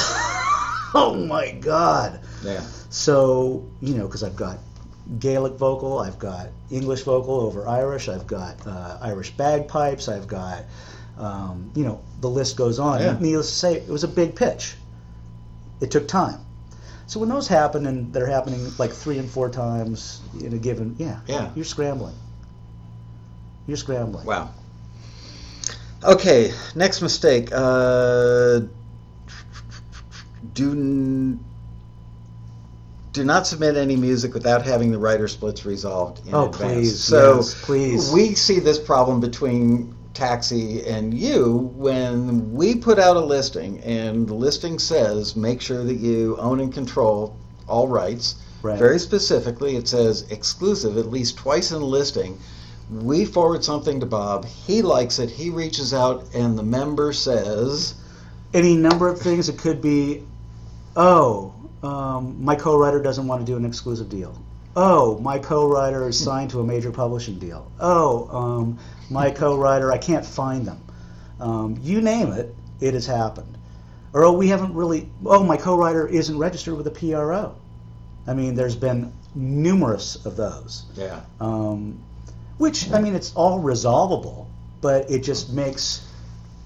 oh 0.94 1.26
my 1.28 1.52
god. 1.52 2.20
Yeah. 2.44 2.62
So, 2.90 3.66
you 3.82 3.96
know, 3.96 4.06
because 4.06 4.24
I've 4.24 4.36
got 4.36 4.60
Gaelic 5.20 5.54
vocal, 5.54 6.00
I've 6.00 6.20
got 6.20 6.50
English 6.70 7.04
vocal 7.04 7.40
over 7.40 7.68
Irish, 7.68 8.10
I've 8.10 8.28
got 8.28 8.66
uh, 8.68 8.98
Irish 9.02 9.32
bagpipes, 9.32 10.08
I've 10.08 10.28
got, 10.28 10.64
um, 11.18 11.72
you 11.76 11.84
know, 11.84 12.02
the 12.20 12.30
list 12.30 12.58
goes 12.58 12.80
on. 12.80 13.02
Yeah. 13.02 13.18
Needless 13.20 13.50
to 13.50 13.56
say, 13.56 13.74
it 13.76 13.88
was 13.88 14.04
a 14.04 14.08
big 14.08 14.36
pitch. 14.36 14.76
It 15.80 15.90
took 15.92 16.08
time. 16.08 16.40
So 17.12 17.20
when 17.20 17.28
those 17.28 17.46
happen 17.46 17.88
and 17.88 18.14
they're 18.14 18.26
happening 18.26 18.72
like 18.78 18.90
three 18.94 19.18
and 19.18 19.30
four 19.30 19.50
times 19.50 20.22
in 20.40 20.54
a 20.54 20.58
given, 20.58 20.96
yeah, 20.98 21.20
Yeah. 21.28 21.50
you're 21.56 21.66
scrambling. 21.66 22.16
You're 23.68 23.76
scrambling. 23.76 24.26
Wow. 24.26 24.52
Okay, 26.06 26.54
next 26.74 27.02
mistake. 27.02 27.50
Uh, 27.52 28.62
do 30.54 31.38
do 33.12 33.26
not 33.26 33.46
submit 33.46 33.76
any 33.76 33.98
music 33.98 34.34
without 34.34 34.66
having 34.66 34.90
the 34.94 34.98
writer 34.98 35.28
splits 35.28 35.66
resolved 35.66 36.26
in 36.26 36.34
Oh, 36.34 36.46
advance. 36.46 36.72
please, 36.76 37.00
So 37.04 37.36
yes, 37.36 37.62
please. 37.66 38.12
we 38.14 38.36
see 38.36 38.60
this 38.62 38.80
problem 38.80 39.20
between 39.20 39.94
Taxi 40.22 40.86
and 40.86 41.16
you 41.16 41.72
when 41.74 42.54
we 42.54 42.76
put 42.76 43.00
out 43.00 43.18
a 43.18 43.20
listing 43.20 43.80
and 43.80 44.28
the 44.28 44.36
listing 44.36 44.78
says 44.78 45.36
make 45.36 45.60
sure 45.62 45.84
that 45.84 45.96
you 45.96 46.38
own 46.38 46.60
and 46.60 46.72
control 46.72 47.36
all 47.68 47.88
rights. 47.88 48.36
Right. 48.62 48.78
Very 48.78 49.00
specifically, 49.00 49.78
it 49.78 49.88
says 49.88 50.30
exclusive 50.30 51.00
at 51.00 51.10
least 51.10 51.38
twice 51.38 51.72
in 51.72 51.80
the 51.80 51.88
listing. 51.88 52.38
We 52.92 53.26
forward 53.26 53.64
something 53.64 54.00
to 54.00 54.06
Bob. 54.06 54.46
He 54.46 54.84
likes 54.84 55.18
it. 55.18 55.32
He 55.32 55.50
reaches 55.50 55.92
out, 55.92 56.24
and 56.36 56.56
the 56.56 56.62
member 56.62 57.14
says, 57.14 57.96
Any 58.54 58.76
number 58.76 59.08
of 59.08 59.20
things. 59.20 59.50
It 59.50 59.58
could 59.58 59.82
be, 59.82 60.22
oh, 60.96 61.52
um, 61.82 62.46
my 62.46 62.54
co-writer 62.54 63.02
doesn't 63.02 63.26
want 63.26 63.42
to 63.42 63.52
do 63.52 63.58
an 63.58 63.66
exclusive 63.66 64.10
deal. 64.10 64.40
Oh, 64.76 65.20
my 65.20 65.38
co-writer 65.40 66.08
is 66.08 66.18
signed 66.18 66.50
to 66.52 66.60
a 66.62 66.64
major 66.64 66.92
publishing 66.92 67.38
deal. 67.40 67.70
Oh, 67.80 68.28
um, 68.30 68.80
my 69.10 69.30
co-writer, 69.32 69.92
I 69.92 69.98
can't 69.98 70.26
find 70.26 70.66
them. 70.66 70.82
Um, 71.40 71.78
you 71.82 72.02
name 72.02 72.32
it, 72.32 72.56
it 72.80 72.94
has 72.94 73.06
happened. 73.06 73.58
Or 74.14 74.24
oh, 74.24 74.32
we 74.34 74.48
haven't 74.50 74.74
really. 74.74 75.10
Oh, 75.26 75.44
my 75.44 75.58
co-writer 75.58 76.08
isn't 76.08 76.38
registered 76.38 76.76
with 76.78 76.88
a 76.88 76.92
PRO. 76.92 77.56
I 78.28 78.34
mean, 78.34 78.56
there's 78.56 78.76
been 78.76 79.12
numerous 79.36 80.26
of 80.26 80.36
those. 80.36 80.84
"Yeah, 80.96 81.22
Um, 81.40 81.98
which 82.58 82.92
I 82.92 83.00
mean, 83.00 83.16
it's 83.16 83.34
all 83.36 83.60
resolvable, 83.60 84.48
but 84.82 85.10
it 85.10 85.24
just 85.24 85.52
makes 85.52 86.02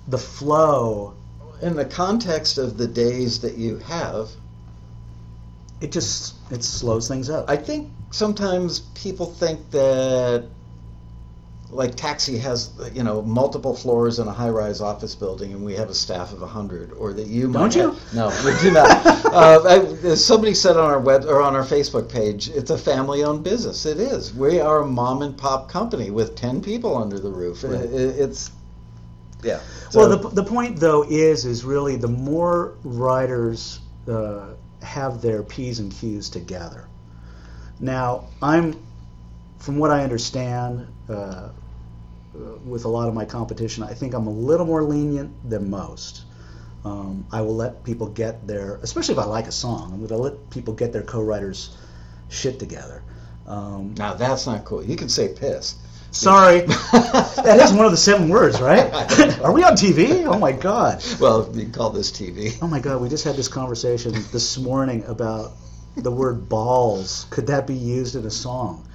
the 0.07 0.17
flow. 0.17 1.13
in 1.61 1.75
the 1.75 1.85
context 1.85 2.57
of 2.57 2.77
the 2.77 2.87
days 2.87 3.39
that 3.39 3.57
you 3.57 3.77
have, 3.77 4.29
It 5.81 5.91
just 5.91 6.35
it 6.51 6.63
slows 6.63 7.07
things 7.07 7.29
up. 7.29 7.49
I 7.49 7.57
think 7.57 7.91
sometimes 8.11 8.79
people 8.95 9.25
think 9.25 9.71
that 9.71 10.45
like 11.71 11.95
taxi 11.95 12.37
has 12.37 12.69
you 12.93 13.03
know 13.03 13.21
multiple 13.23 13.75
floors 13.75 14.19
in 14.19 14.27
a 14.27 14.31
high-rise 14.31 14.79
office 14.81 15.15
building 15.15 15.51
and 15.51 15.65
we 15.65 15.73
have 15.73 15.89
a 15.89 15.93
staff 15.95 16.31
of 16.31 16.39
100 16.39 16.93
or 16.93 17.11
that 17.11 17.27
you 17.27 17.47
might 17.49 17.59
Don't 17.59 17.75
you? 17.75 17.81
have- 17.91 18.13
no 18.13 18.27
we 18.45 18.57
do 18.61 18.71
not 18.71 18.87
uh, 19.25 19.61
I, 19.65 19.79
as 20.07 20.23
somebody 20.23 20.53
said 20.53 20.77
on 20.77 20.85
our 20.89 20.99
web 20.99 21.25
or 21.25 21.41
on 21.41 21.55
our 21.55 21.63
facebook 21.63 22.09
page 22.09 22.49
it's 22.49 22.69
a 22.69 22.77
family-owned 22.77 23.43
business 23.43 23.85
it 23.87 23.99
is 23.99 24.33
we 24.33 24.59
are 24.61 24.81
a 24.83 24.87
mom 24.87 25.23
and 25.23 25.35
pop 25.35 25.67
company 25.67 26.11
with 26.11 26.35
10 26.35 26.61
people 26.61 26.95
under 26.95 27.19
the 27.19 27.31
roof 27.31 27.63
Right. 27.63 27.73
It- 27.81 27.93
it- 27.93 28.19
it's 28.19 28.51
yeah 29.43 29.59
well, 29.95 30.09
the, 30.15 30.29
the 30.29 30.43
point 30.43 30.79
though 30.79 31.03
is 31.03 31.45
is 31.45 31.65
really 31.65 31.95
the 31.97 32.07
more 32.07 32.75
writers 32.83 33.79
uh, 34.07 34.53
have 34.85 35.21
their 35.21 35.43
p's 35.43 35.79
and 35.79 35.91
q's 35.91 36.29
together. 36.29 36.87
Now, 37.79 38.29
I'm 38.41 38.81
from 39.59 39.77
what 39.77 39.91
I 39.91 40.03
understand. 40.03 40.87
Uh, 41.09 41.49
uh, 42.35 42.57
with 42.65 42.83
a 42.83 42.87
lot 42.89 43.07
of 43.07 43.13
my 43.13 43.23
competition, 43.23 43.81
I 43.81 43.93
think 43.93 44.13
I'm 44.13 44.27
a 44.27 44.31
little 44.31 44.65
more 44.65 44.83
lenient 44.83 45.49
than 45.49 45.69
most. 45.69 46.25
Um, 46.83 47.25
I 47.31 47.41
will 47.41 47.55
let 47.55 47.83
people 47.85 48.07
get 48.07 48.45
their, 48.45 48.75
especially 48.83 49.13
if 49.13 49.19
I 49.19 49.25
like 49.25 49.47
a 49.47 49.53
song, 49.53 49.91
I'm 49.93 49.99
going 49.99 50.09
to 50.09 50.17
let 50.17 50.49
people 50.49 50.73
get 50.73 50.91
their 50.91 51.01
co-writers 51.01 51.77
shit 52.29 52.59
together. 52.59 53.03
Um, 53.47 53.93
now 53.95 54.13
that's 54.15 54.47
not 54.47 54.65
cool 54.65 54.83
you 54.83 54.95
can 54.95 55.07
say 55.07 55.33
piss 55.33 55.75
sorry, 56.15 56.61
that 56.65 57.59
is 57.61 57.73
one 57.73 57.85
of 57.85 57.91
the 57.91 57.97
seven 57.97 58.29
words, 58.29 58.61
right? 58.61 58.91
Are 59.41 59.51
we 59.51 59.63
on 59.63 59.73
TV? 59.73 60.25
Oh 60.25 60.39
my 60.39 60.51
god! 60.51 61.03
well 61.19 61.49
you 61.53 61.67
call 61.67 61.89
this 61.89 62.11
tv 62.11 62.57
Oh 62.61 62.67
my 62.67 62.79
god! 62.79 63.01
We 63.01 63.09
just 63.09 63.23
had 63.23 63.35
this 63.35 63.47
conversation 63.47 64.13
this 64.31 64.57
morning 64.57 65.03
about 65.05 65.51
the 65.95 66.11
word 66.11 66.49
balls. 66.49 67.27
Could 67.29 67.47
that 67.47 67.67
be 67.67 67.75
used 67.75 68.15
in 68.15 68.25
a 68.25 68.31
song? 68.31 68.87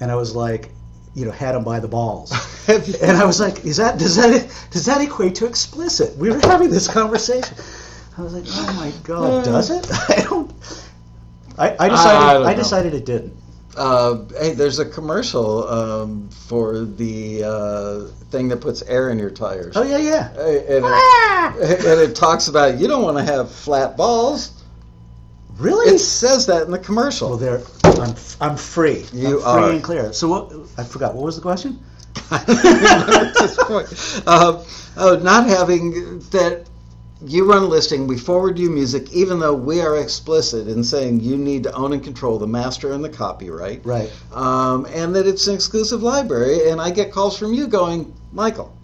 And 0.00 0.10
I 0.10 0.16
was 0.16 0.34
like, 0.34 0.70
you 1.14 1.24
know, 1.24 1.30
had 1.30 1.54
him 1.54 1.64
by 1.64 1.80
the 1.80 1.88
balls. 1.88 2.32
And 2.68 3.16
I 3.16 3.24
was 3.24 3.40
like, 3.40 3.64
is 3.64 3.78
that 3.78 3.98
does 3.98 4.14
that 4.16 4.48
does 4.70 4.86
that 4.86 5.00
equate 5.00 5.34
to 5.36 5.46
explicit? 5.46 6.16
We 6.16 6.30
were 6.30 6.38
having 6.38 6.70
this 6.70 6.86
conversation. 6.86 7.56
I 8.16 8.22
was 8.22 8.34
like, 8.34 8.44
oh 8.46 8.72
my 8.74 8.92
god, 9.02 9.32
uh. 9.32 9.44
does 9.44 9.70
it? 9.70 9.90
I 10.08 10.22
don't. 10.22 10.52
I, 11.58 11.76
I 11.78 11.88
decided. 11.88 12.18
I 12.18 12.34
I, 12.34 12.42
don't 12.42 12.56
decided 12.56 12.94
it 12.94 13.04
didn't. 13.04 13.36
Uh, 13.76 14.24
hey, 14.38 14.52
there's 14.52 14.78
a 14.78 14.84
commercial 14.84 15.66
um, 15.68 16.28
for 16.28 16.80
the 16.80 17.42
uh, 17.42 18.06
thing 18.30 18.48
that 18.48 18.58
puts 18.58 18.82
air 18.82 19.10
in 19.10 19.18
your 19.18 19.30
tires. 19.30 19.76
Oh 19.76 19.82
yeah, 19.82 19.96
yeah. 19.98 20.28
And 20.30 20.84
it, 21.62 21.84
and 21.84 22.00
it 22.00 22.14
talks 22.14 22.48
about 22.48 22.78
you 22.78 22.86
don't 22.86 23.02
want 23.02 23.16
to 23.16 23.24
have 23.24 23.50
flat 23.50 23.96
balls. 23.96 24.62
Really? 25.56 25.94
It 25.94 25.98
says 26.00 26.46
that 26.46 26.62
in 26.62 26.70
the 26.70 26.78
commercial. 26.78 27.30
well, 27.30 27.38
there. 27.38 27.62
I'm 27.84 28.14
I'm 28.40 28.56
free. 28.56 29.06
You 29.12 29.42
I'm 29.42 29.58
free 29.58 29.62
are. 29.62 29.70
and 29.72 29.82
clear. 29.84 30.12
So 30.12 30.28
what? 30.28 30.52
I 30.78 30.84
forgot. 30.84 31.14
What 31.14 31.24
was 31.24 31.36
the 31.36 31.42
question? 31.42 31.78
At 32.30 32.46
this 33.34 33.56
point. 33.56 34.22
Uh, 34.26 34.64
oh, 34.96 35.18
not 35.22 35.46
having 35.46 36.18
that 36.30 36.66
you 37.24 37.48
run 37.48 37.62
a 37.62 37.66
listing, 37.66 38.06
we 38.06 38.18
forward 38.18 38.58
you 38.58 38.70
music, 38.70 39.12
even 39.12 39.38
though 39.38 39.54
we 39.54 39.80
are 39.80 39.96
explicit 39.98 40.68
in 40.68 40.82
saying 40.82 41.20
you 41.20 41.36
need 41.36 41.62
to 41.64 41.72
own 41.74 41.92
and 41.92 42.02
control 42.02 42.38
the 42.38 42.46
master 42.46 42.92
and 42.92 43.02
the 43.04 43.08
copyright. 43.08 43.84
Right. 43.84 44.10
um, 44.32 44.86
and 44.92 45.14
that 45.14 45.26
it's 45.26 45.46
an 45.46 45.54
exclusive 45.54 46.02
library. 46.02 46.68
And 46.70 46.80
I 46.80 46.90
get 46.90 47.12
calls 47.12 47.38
from 47.38 47.54
you 47.54 47.66
going, 47.66 48.12
Michael. 48.32 48.76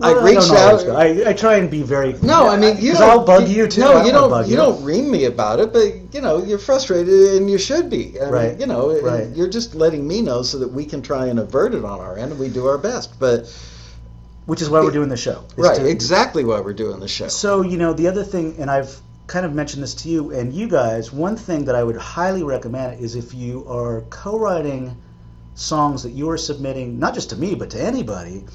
I 0.00 0.12
Well, 0.12 0.22
reached 0.22 0.48
don't 0.48 0.88
out. 0.90 0.96
I, 0.96 1.30
I 1.30 1.32
try 1.32 1.56
and 1.56 1.68
be 1.68 1.82
very. 1.82 2.12
No, 2.22 2.48
I 2.48 2.56
mean 2.56 2.76
you. 2.78 2.94
I'll 2.94 3.24
bug 3.24 3.48
you 3.48 3.66
too. 3.66 3.80
No, 3.80 3.94
I 3.94 4.04
you 4.06 4.12
don't. 4.12 4.30
Bug 4.30 4.46
you 4.46 4.54
don't 4.54 4.80
ream 4.84 5.10
me 5.10 5.24
about 5.24 5.58
it, 5.58 5.72
but 5.72 5.92
you 6.14 6.20
know 6.20 6.40
you're 6.44 6.60
frustrated, 6.60 7.34
and 7.34 7.50
you 7.50 7.58
should 7.58 7.90
be. 7.90 8.16
I 8.20 8.24
mean, 8.26 8.32
Right, 8.32 8.60
You 8.60 8.66
know, 8.66 9.00
right. 9.00 9.26
you're 9.34 9.48
just 9.48 9.74
letting 9.74 10.06
me 10.06 10.22
know 10.22 10.42
so 10.42 10.56
that 10.60 10.68
we 10.70 10.84
can 10.84 11.02
try 11.02 11.26
and 11.26 11.40
avert 11.40 11.74
it 11.74 11.84
on 11.84 11.98
our 11.98 12.16
end, 12.16 12.30
and 12.30 12.38
we 12.40 12.48
do 12.48 12.66
our 12.68 12.78
best. 12.78 13.18
But 13.18 13.52
which 14.48 14.62
is 14.62 14.70
why 14.70 14.80
we're 14.80 14.90
doing 14.90 15.10
the 15.10 15.16
show. 15.16 15.44
Right, 15.58 15.76
to- 15.76 15.86
exactly 15.86 16.42
why 16.42 16.60
we're 16.60 16.72
doing 16.72 17.00
the 17.00 17.06
show. 17.06 17.28
So, 17.28 17.60
you 17.60 17.76
know, 17.76 17.92
the 17.92 18.06
other 18.06 18.24
thing, 18.24 18.56
and 18.58 18.70
I've 18.70 18.98
kind 19.26 19.44
of 19.44 19.52
mentioned 19.52 19.82
this 19.82 19.94
to 19.96 20.08
you 20.08 20.30
and 20.30 20.54
you 20.54 20.66
guys, 20.66 21.12
one 21.12 21.36
thing 21.36 21.66
that 21.66 21.74
I 21.74 21.84
would 21.84 21.98
highly 21.98 22.42
recommend 22.42 22.98
is 22.98 23.14
if 23.14 23.34
you 23.34 23.66
are 23.68 24.00
co 24.08 24.38
writing 24.38 24.96
songs 25.54 26.02
that 26.04 26.12
you 26.12 26.30
are 26.30 26.38
submitting, 26.38 26.98
not 26.98 27.12
just 27.12 27.28
to 27.28 27.36
me, 27.36 27.54
but 27.56 27.68
to 27.70 27.82
anybody, 27.82 28.46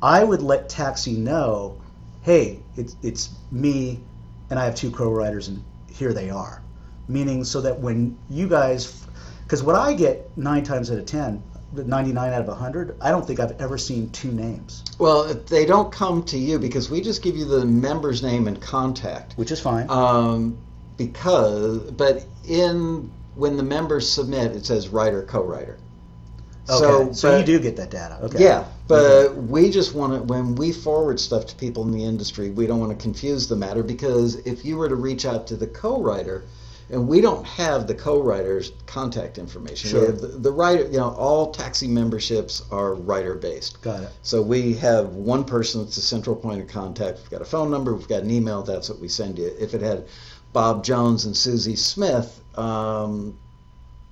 I 0.00 0.24
would 0.24 0.40
let 0.40 0.70
Taxi 0.70 1.12
know 1.12 1.78
hey, 2.22 2.60
it's, 2.76 2.96
it's 3.02 3.30
me 3.50 4.00
and 4.48 4.58
I 4.58 4.64
have 4.64 4.74
two 4.74 4.90
co 4.90 5.10
writers, 5.10 5.48
and 5.48 5.62
here 5.90 6.14
they 6.14 6.30
are. 6.30 6.62
Meaning, 7.06 7.44
so 7.44 7.60
that 7.60 7.78
when 7.78 8.16
you 8.30 8.48
guys, 8.48 9.06
because 9.42 9.62
what 9.62 9.76
I 9.76 9.92
get 9.92 10.36
nine 10.38 10.64
times 10.64 10.90
out 10.90 10.98
of 10.98 11.04
ten, 11.04 11.42
99 11.72 12.32
out 12.32 12.40
of 12.40 12.48
100, 12.48 12.96
I 13.00 13.10
don't 13.10 13.26
think 13.26 13.40
I've 13.40 13.60
ever 13.60 13.76
seen 13.78 14.10
two 14.10 14.32
names, 14.32 14.82
Well, 14.98 15.24
they 15.34 15.66
don't 15.66 15.92
come 15.92 16.22
to 16.24 16.38
you 16.38 16.58
because 16.58 16.90
we 16.90 17.00
just 17.00 17.22
give 17.22 17.36
you 17.36 17.44
the 17.44 17.64
member's 17.64 18.22
name 18.22 18.48
and 18.48 18.60
contact. 18.60 19.34
which 19.36 19.50
is 19.50 19.60
fine. 19.60 19.88
Um, 19.90 20.58
because, 20.96 21.78
but 21.92 22.24
in 22.48 23.10
when 23.34 23.56
the 23.56 23.62
members 23.62 24.10
submit, 24.10 24.52
it 24.56 24.66
says 24.66 24.88
writer 24.88 25.22
co-writer. 25.22 25.78
okay, 26.68 27.12
so, 27.12 27.30
but- 27.30 27.38
you 27.40 27.44
do 27.46 27.60
get 27.62 27.76
that 27.76 27.90
data. 27.90 28.18
Okay. 28.22 28.42
Yeah, 28.42 28.64
but 28.88 29.36
we 29.36 29.70
just 29.70 29.94
want 29.94 30.14
to 30.14 30.22
when 30.22 30.54
we 30.56 30.72
forward 30.72 31.20
stuff 31.20 31.46
to 31.46 31.54
people 31.54 31.84
in 31.84 31.92
the 31.92 32.04
industry, 32.04 32.50
we 32.50 32.66
don't 32.66 32.80
want 32.80 32.90
to 32.98 33.00
confuse 33.00 33.46
the 33.46 33.56
matter 33.56 33.82
because 33.82 34.36
if 34.36 34.64
you 34.64 34.76
were 34.76 34.88
to 34.88 34.96
reach 34.96 35.24
out 35.24 35.46
to 35.48 35.56
the 35.56 35.66
co-writer, 35.68 36.44
and 36.90 37.06
we 37.06 37.20
don't 37.20 37.44
have 37.46 37.86
the 37.86 37.94
co-writer's 37.94 38.72
contact 38.86 39.38
information. 39.38 39.90
Sure. 39.90 40.10
The, 40.10 40.28
the 40.28 40.52
writer, 40.52 40.84
you 40.84 40.98
know, 40.98 41.10
all 41.10 41.52
taxi 41.52 41.86
memberships 41.86 42.62
are 42.70 42.94
writer 42.94 43.34
based. 43.34 43.82
Got 43.82 44.04
it. 44.04 44.10
So 44.22 44.42
we 44.42 44.74
have 44.74 45.10
one 45.14 45.44
person 45.44 45.82
that's 45.82 45.96
the 45.96 46.02
central 46.02 46.34
point 46.34 46.62
of 46.62 46.68
contact. 46.68 47.18
We've 47.18 47.30
got 47.30 47.42
a 47.42 47.46
phone 47.46 47.70
number, 47.70 47.94
we've 47.94 48.08
got 48.08 48.22
an 48.22 48.30
email. 48.30 48.62
That's 48.62 48.88
what 48.88 49.00
we 49.00 49.08
send 49.08 49.38
you. 49.38 49.54
If 49.58 49.74
it 49.74 49.82
had 49.82 50.06
Bob 50.52 50.82
Jones 50.84 51.26
and 51.26 51.36
Susie 51.36 51.76
Smith, 51.76 52.40
um, 52.56 53.36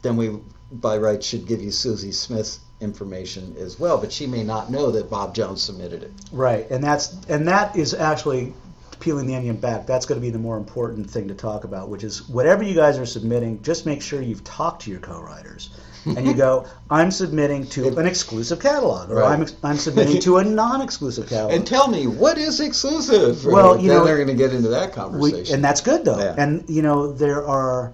then 0.02 0.16
we 0.16 0.38
by 0.70 0.98
rights 0.98 1.26
should 1.26 1.46
give 1.46 1.62
you 1.62 1.70
Susie 1.70 2.12
Smith's 2.12 2.58
information 2.80 3.54
as 3.58 3.78
well. 3.78 3.98
But 3.98 4.12
she 4.12 4.26
may 4.26 4.42
not 4.42 4.70
know 4.70 4.90
that 4.90 5.08
Bob 5.08 5.34
Jones 5.34 5.62
submitted 5.62 6.02
it. 6.02 6.12
Right, 6.30 6.68
and 6.70 6.84
that's 6.84 7.14
and 7.28 7.48
that 7.48 7.76
is 7.76 7.94
actually 7.94 8.52
peeling 9.00 9.26
the 9.26 9.34
onion 9.34 9.56
back. 9.56 9.86
That's 9.86 10.06
going 10.06 10.20
to 10.20 10.24
be 10.24 10.30
the 10.30 10.38
more 10.38 10.56
important 10.56 11.08
thing 11.10 11.28
to 11.28 11.34
talk 11.34 11.64
about, 11.64 11.88
which 11.88 12.04
is 12.04 12.28
whatever 12.28 12.62
you 12.62 12.74
guys 12.74 12.98
are 12.98 13.06
submitting, 13.06 13.62
just 13.62 13.86
make 13.86 14.02
sure 14.02 14.20
you've 14.22 14.44
talked 14.44 14.82
to 14.82 14.90
your 14.90 15.00
co-writers. 15.00 15.70
and 16.04 16.24
you 16.26 16.34
go, 16.34 16.66
I'm 16.90 17.10
submitting 17.10 17.66
to 17.68 17.88
an 17.98 18.06
exclusive 18.06 18.60
catalog, 18.60 19.10
or 19.10 19.16
Right. 19.16 19.38
I'm, 19.40 19.46
I'm 19.64 19.76
submitting 19.76 20.20
to 20.20 20.38
a 20.38 20.44
non-exclusive 20.62 21.28
catalog. 21.28 21.52
And 21.52 21.66
tell 21.66 21.88
me 21.88 22.06
what 22.06 22.38
is 22.38 22.60
exclusive. 22.60 23.44
Well, 23.44 23.76
you 23.80 23.88
then 23.88 23.98
know, 23.98 24.04
they're 24.04 24.16
going 24.16 24.28
to 24.28 24.34
get 24.34 24.52
into 24.54 24.68
that 24.68 24.90
We- 24.90 24.94
conversation. 24.94 25.54
and 25.56 25.64
that's 25.64 25.80
good 25.80 26.04
though. 26.04 26.18
Yeah. 26.18 26.34
And 26.38 26.68
you 26.70 26.82
know, 26.82 27.12
there 27.12 27.44
are, 27.46 27.92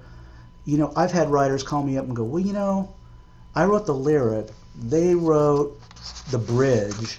you 0.67 0.77
know, 0.79 0.93
I've 0.95 1.11
had 1.13 1.31
writers 1.31 1.63
call 1.63 1.83
me 1.83 1.97
up 1.97 2.05
and 2.05 2.15
go, 2.15 2.23
well, 2.25 2.43
you 2.43 2.53
know, 2.53 2.95
I 3.55 3.65
wrote 3.65 3.87
the 3.87 3.95
lyric, 3.95 4.49
they 4.79 5.15
wrote 5.15 5.79
the 6.31 6.39
bridge, 6.39 7.19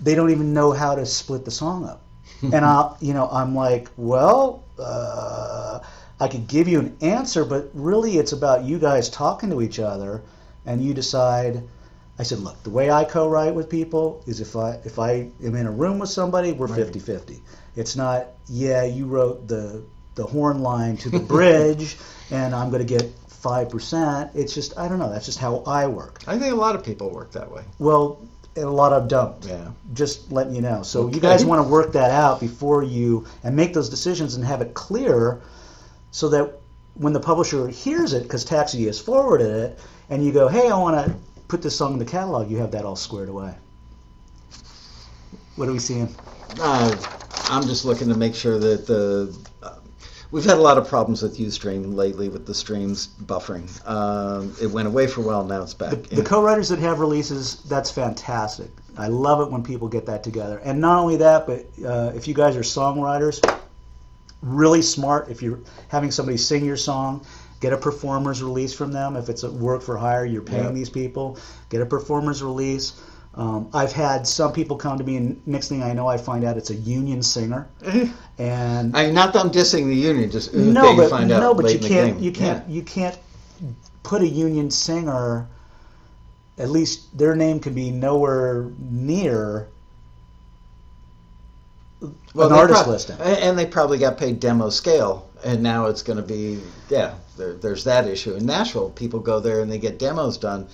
they 0.00 0.14
don't 0.14 0.30
even 0.30 0.54
know 0.54 0.72
how 0.72 0.94
to 0.94 1.04
split 1.06 1.44
the 1.44 1.50
song 1.50 1.84
up. 1.84 2.00
and 2.42 2.64
I, 2.64 2.94
you 3.00 3.14
know, 3.14 3.28
I'm 3.30 3.54
like, 3.54 3.88
well, 3.96 4.64
uh, 4.78 5.80
I 6.20 6.28
could 6.28 6.46
give 6.46 6.68
you 6.68 6.80
an 6.80 6.96
answer, 7.00 7.44
but 7.44 7.70
really, 7.74 8.18
it's 8.18 8.32
about 8.32 8.64
you 8.64 8.78
guys 8.78 9.08
talking 9.10 9.50
to 9.50 9.62
each 9.62 9.78
other, 9.78 10.22
and 10.66 10.82
you 10.82 10.94
decide. 10.94 11.62
I 12.16 12.22
said, 12.22 12.38
look, 12.38 12.62
the 12.62 12.70
way 12.70 12.92
I 12.92 13.02
co-write 13.02 13.56
with 13.56 13.68
people 13.68 14.22
is 14.24 14.40
if 14.40 14.54
I 14.54 14.78
if 14.84 15.00
I 15.00 15.28
am 15.44 15.56
in 15.56 15.66
a 15.66 15.70
room 15.72 15.98
with 15.98 16.10
somebody, 16.10 16.52
we're 16.52 16.68
Right. 16.68 16.86
50-50. 16.86 17.40
It's 17.74 17.96
not, 17.96 18.28
yeah, 18.48 18.84
you 18.84 19.06
wrote 19.06 19.48
the 19.48 19.82
the 20.14 20.24
horn 20.24 20.60
line 20.60 20.96
to 20.98 21.10
the 21.10 21.18
bridge, 21.18 21.96
and 22.30 22.54
I'm 22.54 22.70
going 22.70 22.86
to 22.86 22.88
get 22.98 23.10
five 23.28 23.68
percent. 23.68 24.30
It's 24.34 24.54
just 24.54 24.78
I 24.78 24.86
don't 24.88 25.00
know. 25.00 25.10
That's 25.10 25.26
just 25.26 25.38
how 25.40 25.64
I 25.66 25.88
work. 25.88 26.22
I 26.28 26.38
think 26.38 26.52
a 26.52 26.56
lot 26.56 26.76
of 26.76 26.84
people 26.84 27.10
work 27.10 27.32
that 27.32 27.50
way. 27.50 27.64
Well, 27.80 28.22
a 28.56 28.64
lot 28.64 28.92
of 28.92 29.08
don't. 29.08 29.44
Yeah. 29.44 29.68
Just 29.92 30.30
letting 30.30 30.54
you 30.54 30.62
know. 30.62 30.82
So 30.82 31.02
Okay. 31.02 31.16
you 31.16 31.20
guys 31.20 31.44
want 31.44 31.64
to 31.64 31.68
work 31.68 31.92
that 31.92 32.10
out 32.10 32.40
before 32.40 32.82
you 32.82 33.26
and 33.42 33.56
make 33.56 33.74
those 33.74 33.88
decisions 33.88 34.36
and 34.36 34.44
have 34.44 34.60
it 34.60 34.74
clear, 34.74 35.40
so 36.10 36.28
that 36.28 36.60
when 36.94 37.12
the 37.12 37.20
publisher 37.20 37.66
hears 37.68 38.12
it, 38.12 38.22
because 38.22 38.44
Taxi 38.44 38.84
has 38.86 39.00
forwarded 39.00 39.50
it, 39.50 39.78
and 40.10 40.24
you 40.24 40.32
go, 40.32 40.46
hey, 40.48 40.70
I 40.70 40.76
want 40.76 41.04
to 41.04 41.14
put 41.48 41.62
this 41.62 41.76
song 41.76 41.94
in 41.94 41.98
the 41.98 42.04
catalog, 42.04 42.50
you 42.50 42.58
have 42.58 42.70
that 42.70 42.84
all 42.84 42.96
squared 42.96 43.28
away. 43.28 43.54
What 45.56 45.68
are 45.68 45.72
we 45.72 45.78
seeing? 45.78 46.14
Uh, 46.60 46.94
I'm 47.48 47.66
just 47.66 47.84
looking 47.84 48.08
to 48.08 48.14
make 48.16 48.34
sure 48.34 48.58
that 48.58 48.86
the. 48.86 49.34
We've 50.30 50.44
had 50.44 50.56
a 50.58 50.60
lot 50.60 50.78
of 50.78 50.88
problems 50.88 51.22
with 51.22 51.38
UStream 51.38 51.94
lately 51.94 52.28
with 52.28 52.46
the 52.46 52.54
streams 52.54 53.06
buffering. 53.06 53.68
Um, 53.88 54.54
it 54.60 54.66
went 54.66 54.88
away 54.88 55.06
for 55.06 55.20
a 55.20 55.24
while, 55.24 55.44
now 55.44 55.62
it's 55.62 55.74
back. 55.74 55.90
The, 55.90 56.16
the 56.16 56.22
co-writers 56.24 56.68
that 56.70 56.78
have 56.80 56.98
releases, 57.00 57.62
that's 57.64 57.90
fantastic. 57.90 58.70
I 58.96 59.08
love 59.08 59.40
it 59.40 59.50
when 59.52 59.62
people 59.62 59.88
get 59.88 60.06
that 60.06 60.24
together. 60.24 60.58
And 60.58 60.80
not 60.80 60.98
only 60.98 61.16
that, 61.18 61.46
but 61.46 61.66
uh, 61.84 62.12
if 62.14 62.26
you 62.26 62.34
guys 62.34 62.56
are 62.56 62.60
songwriters, 62.60 63.40
really 64.42 64.82
smart. 64.82 65.28
If 65.30 65.42
you're 65.42 65.60
having 65.88 66.10
somebody 66.10 66.38
sing 66.38 66.64
your 66.64 66.76
song, 66.76 67.24
get 67.60 67.72
a 67.72 67.76
performer's 67.78 68.42
release 68.42 68.74
from 68.74 68.92
them. 68.92 69.16
If 69.16 69.28
it's 69.28 69.42
a 69.42 69.50
work 69.50 69.82
for 69.82 69.96
hire, 69.96 70.24
you're 70.24 70.42
paying 70.42 70.64
Yeah. 70.64 70.70
these 70.72 70.90
people. 70.90 71.38
Get 71.70 71.80
a 71.80 71.86
performer's 71.86 72.42
release. 72.42 73.00
Um, 73.36 73.68
I've 73.74 73.92
had 73.92 74.26
some 74.26 74.52
people 74.52 74.76
come 74.76 74.96
to 74.98 75.04
me, 75.04 75.16
and 75.16 75.46
next 75.46 75.68
thing 75.68 75.82
I 75.82 75.92
know, 75.92 76.06
I 76.06 76.16
find 76.16 76.44
out 76.44 76.56
it's 76.56 76.70
a 76.70 76.74
union 76.74 77.22
singer. 77.22 77.68
And 78.38 78.96
I 78.96 79.06
mean, 79.06 79.14
not 79.14 79.32
that 79.32 79.44
I'm 79.44 79.50
dissing 79.50 79.86
the 79.86 79.94
union, 79.94 80.30
just 80.30 80.54
uh, 80.54 80.58
no, 80.58 80.82
that 80.82 80.90
you 80.90 80.96
but 80.96 81.10
find 81.10 81.32
out 81.32 81.40
no, 81.40 81.54
but 81.54 81.64
late 81.64 81.80
you 81.82 81.86
in 81.86 81.92
can't, 81.92 82.20
you 82.20 82.32
can't, 82.32 82.68
you 82.68 82.82
can't 82.82 83.18
put 84.02 84.22
a 84.22 84.26
union 84.28 84.70
singer. 84.70 85.48
At 86.58 86.70
least 86.70 87.16
their 87.18 87.34
name 87.34 87.58
can 87.58 87.74
be 87.74 87.90
nowhere 87.90 88.70
near 88.78 89.66
Well, 92.34 92.48
an 92.48 92.52
artist 92.52 92.82
prob- 92.82 92.92
listing. 92.92 93.16
And 93.20 93.58
they 93.58 93.66
probably 93.66 93.98
got 93.98 94.18
paid 94.18 94.38
demo 94.40 94.70
scale, 94.70 95.28
and 95.44 95.62
now 95.62 95.86
it's 95.86 96.02
going 96.02 96.16
to 96.18 96.22
be 96.22 96.60
yeah. 96.88 97.14
There, 97.36 97.54
there's 97.54 97.82
that 97.84 98.06
issue 98.06 98.34
in 98.34 98.46
Nashville. 98.46 98.90
People 98.90 99.18
go 99.18 99.40
there 99.40 99.60
and 99.60 99.70
they 99.70 99.78
get 99.78 99.98
demos 99.98 100.38
done. 100.38 100.68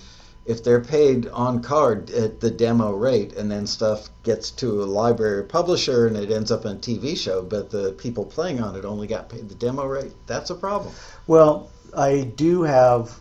If 0.45 0.63
they're 0.63 0.81
paid 0.81 1.27
on 1.27 1.61
card 1.61 2.09
at 2.09 2.39
the 2.39 2.49
demo 2.49 2.93
rate, 2.93 3.33
and 3.33 3.51
then 3.51 3.67
stuff 3.67 4.09
gets 4.23 4.49
to 4.51 4.83
a 4.83 4.85
library 4.85 5.43
publisher 5.43 6.07
and 6.07 6.17
it 6.17 6.31
ends 6.31 6.51
up 6.51 6.65
on 6.65 6.77
a 6.77 6.79
TV 6.79 7.15
show, 7.15 7.43
but 7.43 7.69
the 7.69 7.91
people 7.93 8.25
playing 8.25 8.59
on 8.59 8.75
it 8.75 8.83
only 8.83 9.05
got 9.07 9.29
paid 9.29 9.49
the 9.49 9.55
demo 9.55 9.85
rate, 9.85 10.13
that's 10.25 10.49
a 10.49 10.55
problem. 10.55 10.93
Well, 11.27 11.69
I 11.95 12.31
do 12.35 12.63
have 12.63 13.19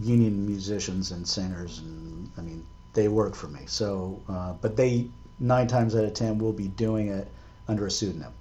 union 0.00 0.46
musicians 0.46 1.10
and 1.10 1.26
singers, 1.26 1.80
and 1.80 2.30
I 2.38 2.40
mean 2.40 2.64
they 2.94 3.08
work 3.08 3.34
for 3.34 3.48
me. 3.48 3.60
So, 3.66 4.22
uh, 4.28 4.54
but 4.60 4.76
they 4.76 5.08
nine 5.38 5.66
times 5.66 5.94
out 5.94 6.04
of 6.04 6.14
ten 6.14 6.38
will 6.38 6.52
be 6.52 6.68
doing 6.68 7.08
it 7.08 7.28
under 7.68 7.86
a 7.86 7.90
pseudonym. 7.90 8.32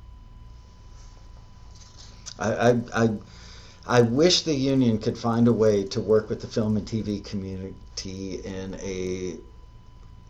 I, 2.38 2.54
I, 2.54 2.82
I, 2.94 3.10
I 3.86 4.02
wish 4.02 4.44
the 4.44 4.54
union 4.54 5.00
could 5.00 5.18
find 5.18 5.48
a 5.48 5.54
way 5.54 5.84
to 5.86 6.00
work 6.00 6.30
with 6.30 6.42
the 6.42 6.48
film 6.48 6.78
and 6.78 6.88
TV 6.88 7.24
community 7.24 7.76
in 8.06 8.76
a 8.82 9.38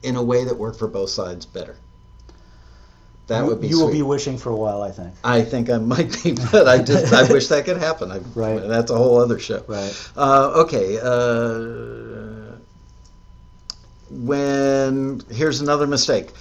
in 0.02 0.16
a 0.16 0.24
way 0.24 0.46
that 0.46 0.56
worked 0.56 0.80
for 0.80 0.88
both 0.88 1.10
sides 1.10 1.46
better. 1.46 1.76
That 3.28 3.42
you, 3.42 3.46
would 3.46 3.62
be 3.62 3.68
you 3.68 3.80
will 3.80 3.90
sweet. 3.90 3.98
be 4.00 4.02
wishing 4.02 4.38
for 4.40 4.50
a 4.50 4.56
while, 4.56 4.82
I 4.82 4.92
think. 4.92 5.14
I 5.24 5.44
think 5.44 5.70
I 5.70 5.78
might 5.78 6.24
be, 6.24 6.32
but 6.52 6.68
I 6.68 6.80
just 6.80 7.14
I 7.14 7.32
wish 7.32 7.48
that 7.50 7.66
could 7.66 7.78
happen. 7.78 8.12
I, 8.12 8.18
Right. 8.34 8.60
That's 8.60 8.90
a 8.90 8.98
whole 8.98 9.20
other 9.20 9.38
show. 9.38 9.64
Right. 9.68 10.12
Uh, 10.16 10.64
okay. 10.66 11.00
Uh, 11.00 12.56
when 14.10 15.22
here's 15.30 15.62
another 15.62 15.86
mistake. 15.86 16.32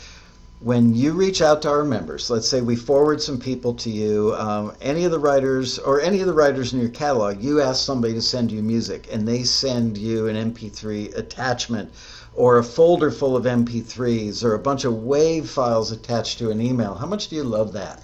When 0.61 0.93
you 0.93 1.13
reach 1.13 1.41
out 1.41 1.63
to 1.63 1.71
our 1.71 1.85
members, 1.85 2.31
let's 2.31 2.49
say 2.49 2.61
we 2.61 2.75
forward 2.75 3.23
some 3.23 3.39
people 3.39 3.75
to 3.75 3.91
you, 3.91 4.35
um, 4.37 4.73
any 4.81 5.05
of 5.05 5.13
the 5.13 5.19
writers 5.19 5.79
or 5.79 6.01
any 6.01 6.21
of 6.21 6.27
the 6.27 6.33
writers 6.33 6.73
in 6.73 6.81
your 6.81 6.89
catalog, 6.89 7.41
you 7.41 7.61
ask 7.61 7.85
somebody 7.85 8.15
to 8.15 8.23
send 8.23 8.51
you 8.51 8.61
music, 8.61 9.09
and 9.13 9.27
they 9.27 9.45
send 9.45 9.97
you 9.97 10.27
an 10.27 10.35
MP3 10.35 11.17
attachment 11.17 11.93
or 12.35 12.59
a 12.59 12.65
folder 12.65 13.13
full 13.13 13.37
of 13.37 13.45
MP3s 13.45 14.43
or 14.43 14.55
a 14.55 14.59
bunch 14.59 14.85
of 14.85 14.95
WAV 14.95 15.47
files 15.47 15.93
attached 15.93 16.39
to 16.39 16.51
an 16.51 16.61
email. 16.61 16.95
How 16.95 17.07
much 17.07 17.29
do 17.29 17.37
you 17.37 17.45
love 17.45 17.73
that? 17.75 18.03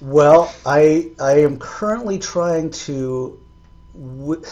Well, 0.00 0.52
I 0.66 1.12
I 1.20 1.38
am 1.38 1.58
currently 1.58 2.18
trying 2.18 2.70
to. 2.70 3.38
W- 3.94 4.42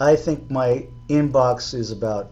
I 0.00 0.16
think 0.16 0.50
my 0.50 0.86
inbox 1.08 1.74
is 1.74 1.90
about 1.90 2.30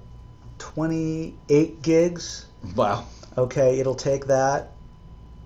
28 0.59 1.83
gigs. 1.83 2.47
Wow. 2.77 3.07
Okay, 3.37 3.79
it'll 3.81 3.95
take 3.95 4.27
that. 4.27 4.73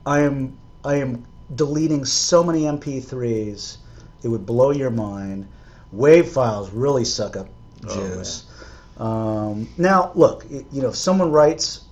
I 0.04 0.20
am 0.20 0.56
I 0.84 0.96
am 0.96 1.24
deleting 1.54 2.04
so 2.04 2.42
many 2.42 2.62
MP3s, 2.62 3.76
it 4.22 4.28
would 4.28 4.46
blow 4.46 4.70
your 4.70 4.90
mind. 4.90 5.46
Wave 5.92 6.28
files 6.28 6.70
really 6.72 7.04
suck 7.04 7.36
up 7.36 7.48
Oh, 7.88 7.94
juice. 7.94 8.44
um, 8.98 9.68
now, 9.78 10.10
look, 10.14 10.44
you 10.50 10.82
know, 10.82 10.88
if 10.88 10.96
someone 10.96 11.30
writes, 11.30 11.82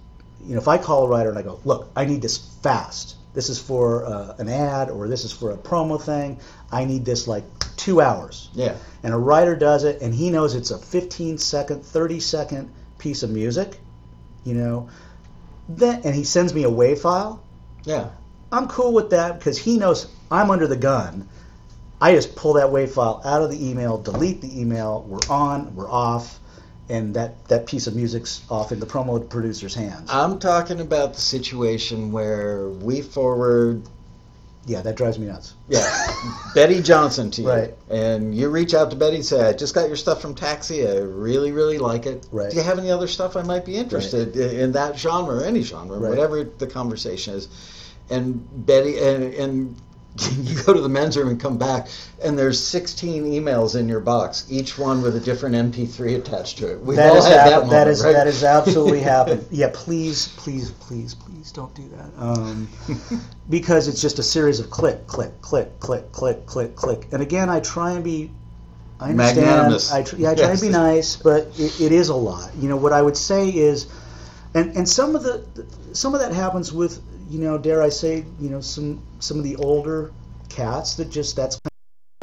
you 0.44 0.54
know, 0.54 0.60
if 0.60 0.66
I 0.68 0.78
call 0.78 1.04
a 1.04 1.08
writer 1.08 1.28
and 1.28 1.38
I 1.38 1.42
go, 1.42 1.60
look, 1.64 1.90
I 1.94 2.04
need 2.04 2.22
this 2.22 2.38
fast. 2.62 3.16
This 3.34 3.48
is 3.48 3.58
for 3.58 4.04
uh, 4.06 4.34
an 4.38 4.48
ad 4.48 4.90
or 4.90 5.06
this 5.08 5.24
is 5.24 5.32
for 5.32 5.50
a 5.52 5.56
promo 5.56 6.00
thing. 6.00 6.38
I 6.72 6.84
need 6.84 7.04
this 7.04 7.28
like 7.28 7.44
two 7.76 8.00
hours. 8.00 8.50
Yeah. 8.54 8.76
And 9.02 9.12
a 9.14 9.18
writer 9.18 9.54
does 9.54 9.84
it 9.84 10.00
and 10.02 10.14
he 10.14 10.30
knows 10.30 10.54
it's 10.54 10.70
a 10.70 10.78
15 10.78 11.38
second, 11.38 11.84
30 11.84 12.20
second 12.20 12.70
piece 12.98 13.22
of 13.22 13.30
music, 13.30 13.78
you 14.44 14.54
know, 14.54 14.88
then, 15.68 16.02
and 16.04 16.14
he 16.14 16.24
sends 16.24 16.54
me 16.54 16.64
a 16.64 16.70
WAV 16.70 16.98
file. 16.98 17.42
Yeah. 17.84 18.10
I'm 18.52 18.68
cool 18.68 18.92
with 18.92 19.10
that 19.10 19.38
because 19.38 19.58
he 19.58 19.78
knows 19.78 20.06
I'm 20.30 20.50
under 20.50 20.66
the 20.66 20.76
gun. 20.76 21.28
I 22.00 22.12
just 22.14 22.36
pull 22.36 22.54
that 22.54 22.66
WAV 22.66 22.90
file 22.90 23.22
out 23.24 23.42
of 23.42 23.50
the 23.50 23.68
email, 23.68 23.98
delete 23.98 24.40
the 24.40 24.60
email. 24.60 25.04
We're 25.08 25.34
on, 25.34 25.74
we're 25.74 25.90
off, 25.90 26.38
and 26.88 27.14
that, 27.14 27.48
that 27.48 27.66
piece 27.66 27.86
of 27.86 27.96
music's 27.96 28.42
off 28.50 28.72
in 28.72 28.80
the 28.80 28.86
promo 28.86 29.26
producer's 29.28 29.74
hands. 29.74 30.10
I'm 30.10 30.38
talking 30.38 30.80
about 30.80 31.14
the 31.14 31.20
situation 31.20 32.12
where 32.12 32.68
we 32.68 33.00
forward, 33.00 33.88
yeah, 34.66 34.80
that 34.82 34.96
drives 34.96 35.18
me 35.18 35.26
nuts. 35.26 35.54
yeah, 35.68 35.84
Betty 36.54 36.80
Johnson 36.82 37.30
to 37.32 37.42
you. 37.42 37.48
Right. 37.48 37.74
And 37.90 38.34
you 38.34 38.48
reach 38.48 38.72
out 38.74 38.90
to 38.90 38.96
Betty 38.96 39.16
and 39.16 39.24
say, 39.24 39.46
I 39.48 39.52
just 39.52 39.74
got 39.74 39.88
your 39.88 39.96
stuff 39.96 40.22
from 40.22 40.34
Taxi. 40.34 40.86
I 40.86 40.96
really, 40.98 41.52
really 41.52 41.78
like 41.78 42.06
it. 42.06 42.26
Right. 42.32 42.50
Do 42.50 42.56
you 42.56 42.62
have 42.62 42.78
any 42.78 42.90
other 42.90 43.06
stuff 43.08 43.36
I 43.36 43.42
might 43.42 43.64
be 43.64 43.76
interested 43.76 44.36
in, 44.36 44.60
in 44.60 44.72
that 44.72 44.98
genre 44.98 45.36
or 45.36 45.44
any 45.44 45.62
genre, 45.62 45.98
Right. 45.98 46.08
whatever 46.08 46.44
the 46.44 46.66
conversation 46.66 47.34
is? 47.34 47.48
And 48.10 48.46
Betty, 48.66 48.98
and, 48.98 49.34
and 49.34 49.76
you 50.42 50.62
go 50.62 50.72
to 50.72 50.80
the 50.80 50.88
men's 50.88 51.16
room 51.16 51.28
and 51.28 51.40
come 51.40 51.58
back, 51.58 51.88
and 52.22 52.38
there's 52.38 52.62
16 52.62 53.24
emails 53.24 53.78
in 53.78 53.88
your 53.88 53.98
box, 53.98 54.46
each 54.48 54.78
one 54.78 55.02
with 55.02 55.16
a 55.16 55.20
different 55.20 55.56
MP3 55.56 56.16
attached 56.18 56.58
to 56.58 56.70
it. 56.72 56.80
We've 56.80 56.96
That 56.96 57.10
all 57.10 57.16
is 57.18 57.24
had 57.26 57.38
hap- 57.38 57.46
that 57.48 57.60
that 57.62 57.66
moment, 57.66 57.88
is 57.88 58.04
right? 58.04 58.12
that 58.12 58.26
is 58.28 58.44
absolutely 58.44 59.00
happened. 59.14 59.44
Yeah, 59.50 59.70
please, 59.74 60.28
please, 60.36 60.70
please, 60.70 61.14
please 61.14 61.50
don't 61.50 61.74
do 61.74 61.88
that. 61.96 62.10
Um, 62.16 62.68
because 63.50 63.88
it's 63.88 64.00
just 64.00 64.20
a 64.20 64.22
series 64.22 64.60
of 64.60 64.70
click, 64.70 65.06
click, 65.08 65.40
click, 65.40 65.80
click, 65.80 66.12
click, 66.12 66.46
click, 66.46 66.76
click. 66.76 67.08
And 67.12 67.20
again, 67.20 67.50
I 67.50 67.58
try 67.60 67.92
and 67.92 68.04
be. 68.04 68.30
I 69.00 69.10
understand. 69.10 69.46
Magnanimous. 69.46 69.92
I 69.92 70.02
tr- 70.04 70.16
yeah, 70.16 70.30
I 70.30 70.34
try 70.36 70.44
Yes. 70.46 70.62
and 70.62 70.70
be 70.72 70.78
nice, 70.78 71.16
but 71.16 71.48
it, 71.58 71.80
it 71.80 71.90
is 71.92 72.08
a 72.10 72.14
lot. 72.14 72.52
You 72.56 72.68
know 72.68 72.76
what 72.76 72.92
I 72.92 73.02
would 73.02 73.16
say 73.16 73.48
is, 73.50 73.88
and 74.54 74.76
and 74.76 74.88
some 74.88 75.16
of 75.16 75.24
the 75.24 75.44
some 75.92 76.14
of 76.14 76.20
that 76.20 76.32
happens 76.32 76.72
with 76.72 77.00
you 77.28 77.40
know 77.40 77.58
dare 77.58 77.82
I 77.82 77.88
say 77.88 78.24
you 78.40 78.50
know 78.50 78.60
some 78.60 79.02
some 79.20 79.38
of 79.38 79.44
the 79.44 79.56
older 79.56 80.12
cats 80.48 80.94
that 80.96 81.10
just 81.10 81.36
that's 81.36 81.56
kind 81.56 81.70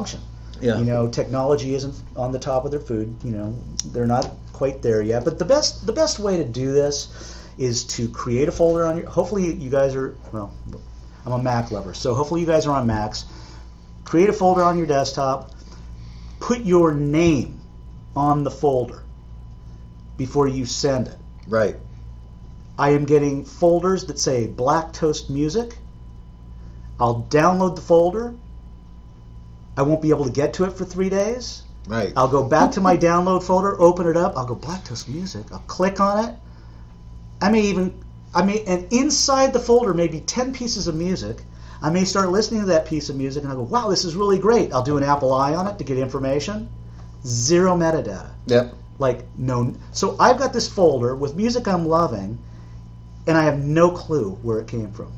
of 0.00 0.06
function. 0.06 0.20
yeah. 0.60 0.78
You 0.78 0.84
know, 0.84 1.08
technology 1.08 1.74
isn't 1.74 1.94
on 2.16 2.32
the 2.32 2.38
top 2.38 2.64
of 2.64 2.70
their 2.70 2.80
food. 2.80 3.14
You 3.24 3.32
know, 3.32 3.58
they're 3.86 4.06
not 4.06 4.30
quite 4.52 4.82
there 4.82 5.02
yet. 5.02 5.24
But 5.24 5.38
the 5.38 5.44
best 5.44 5.86
the 5.86 5.92
best 5.92 6.18
way 6.18 6.36
to 6.38 6.44
do 6.44 6.72
this 6.72 7.38
is 7.58 7.84
to 7.84 8.08
create 8.08 8.48
a 8.48 8.52
folder 8.52 8.86
on 8.86 8.96
your. 8.96 9.06
Hopefully, 9.08 9.52
you 9.52 9.70
guys 9.70 9.94
are 9.94 10.16
well. 10.32 10.54
I'm 11.24 11.32
a 11.32 11.42
Mac 11.42 11.70
lover, 11.70 11.94
so 11.94 12.14
hopefully 12.14 12.40
you 12.40 12.46
guys 12.46 12.66
are 12.66 12.76
on 12.76 12.86
Macs. 12.86 13.24
Create 14.04 14.28
a 14.28 14.32
folder 14.32 14.62
on 14.62 14.76
your 14.76 14.86
desktop. 14.86 15.52
Put 16.40 16.60
your 16.60 16.92
name 16.92 17.60
on 18.16 18.42
the 18.42 18.50
folder 18.50 19.04
before 20.16 20.48
you 20.48 20.66
send 20.66 21.06
it. 21.08 21.16
right. 21.46 21.76
I 22.82 22.90
am 22.90 23.04
getting 23.04 23.44
folders 23.44 24.06
that 24.06 24.18
say 24.18 24.48
Black 24.48 24.92
Toast 24.92 25.30
Music. 25.30 25.78
I'll 26.98 27.28
download 27.30 27.76
the 27.76 27.80
folder. 27.80 28.34
I 29.76 29.82
won't 29.82 30.02
be 30.02 30.10
able 30.10 30.24
to 30.24 30.32
get 30.32 30.54
to 30.54 30.64
it 30.64 30.72
for 30.72 30.84
three 30.84 31.08
days. 31.08 31.62
Right. 31.86 32.12
I'll 32.16 32.26
go 32.26 32.42
back 32.42 32.72
to 32.72 32.80
my 32.80 32.96
download 32.96 33.44
folder, 33.44 33.80
open 33.80 34.08
it 34.08 34.16
up. 34.16 34.36
I'll 34.36 34.46
go 34.46 34.56
Black 34.56 34.84
Toast 34.84 35.08
Music. 35.08 35.46
I'll 35.52 35.62
click 35.68 36.00
on 36.00 36.28
it. 36.28 36.34
I 37.40 37.52
may 37.52 37.60
even, 37.60 38.02
I 38.34 38.42
may, 38.42 38.64
and 38.64 38.92
inside 38.92 39.52
the 39.52 39.60
folder 39.60 39.94
may 39.94 40.08
be 40.08 40.18
10 40.18 40.52
pieces 40.52 40.88
of 40.88 40.96
music. 40.96 41.40
I 41.82 41.90
may 41.90 42.04
start 42.04 42.30
listening 42.30 42.62
to 42.62 42.66
that 42.66 42.86
piece 42.86 43.08
of 43.10 43.14
music 43.14 43.44
and 43.44 43.52
I'll 43.52 43.58
go, 43.58 43.62
wow, 43.62 43.90
this 43.90 44.04
is 44.04 44.16
really 44.16 44.40
great. 44.40 44.72
I'll 44.72 44.82
do 44.82 44.96
an 44.96 45.04
Apple 45.04 45.32
Eye 45.32 45.54
on 45.54 45.68
it 45.68 45.78
to 45.78 45.84
get 45.84 45.98
information. 45.98 46.68
Zero 47.24 47.76
metadata. 47.76 48.30
Yep. 48.46 48.74
Like, 48.98 49.24
no. 49.38 49.72
So 49.92 50.16
I've 50.18 50.36
got 50.36 50.52
this 50.52 50.66
folder 50.66 51.14
with 51.14 51.36
music 51.36 51.68
I'm 51.68 51.86
loving, 51.86 52.40
and 53.26 53.36
I 53.36 53.44
have 53.44 53.58
no 53.58 53.90
clue 53.90 54.32
where 54.42 54.58
it 54.60 54.66
came 54.68 54.90
from. 54.92 55.12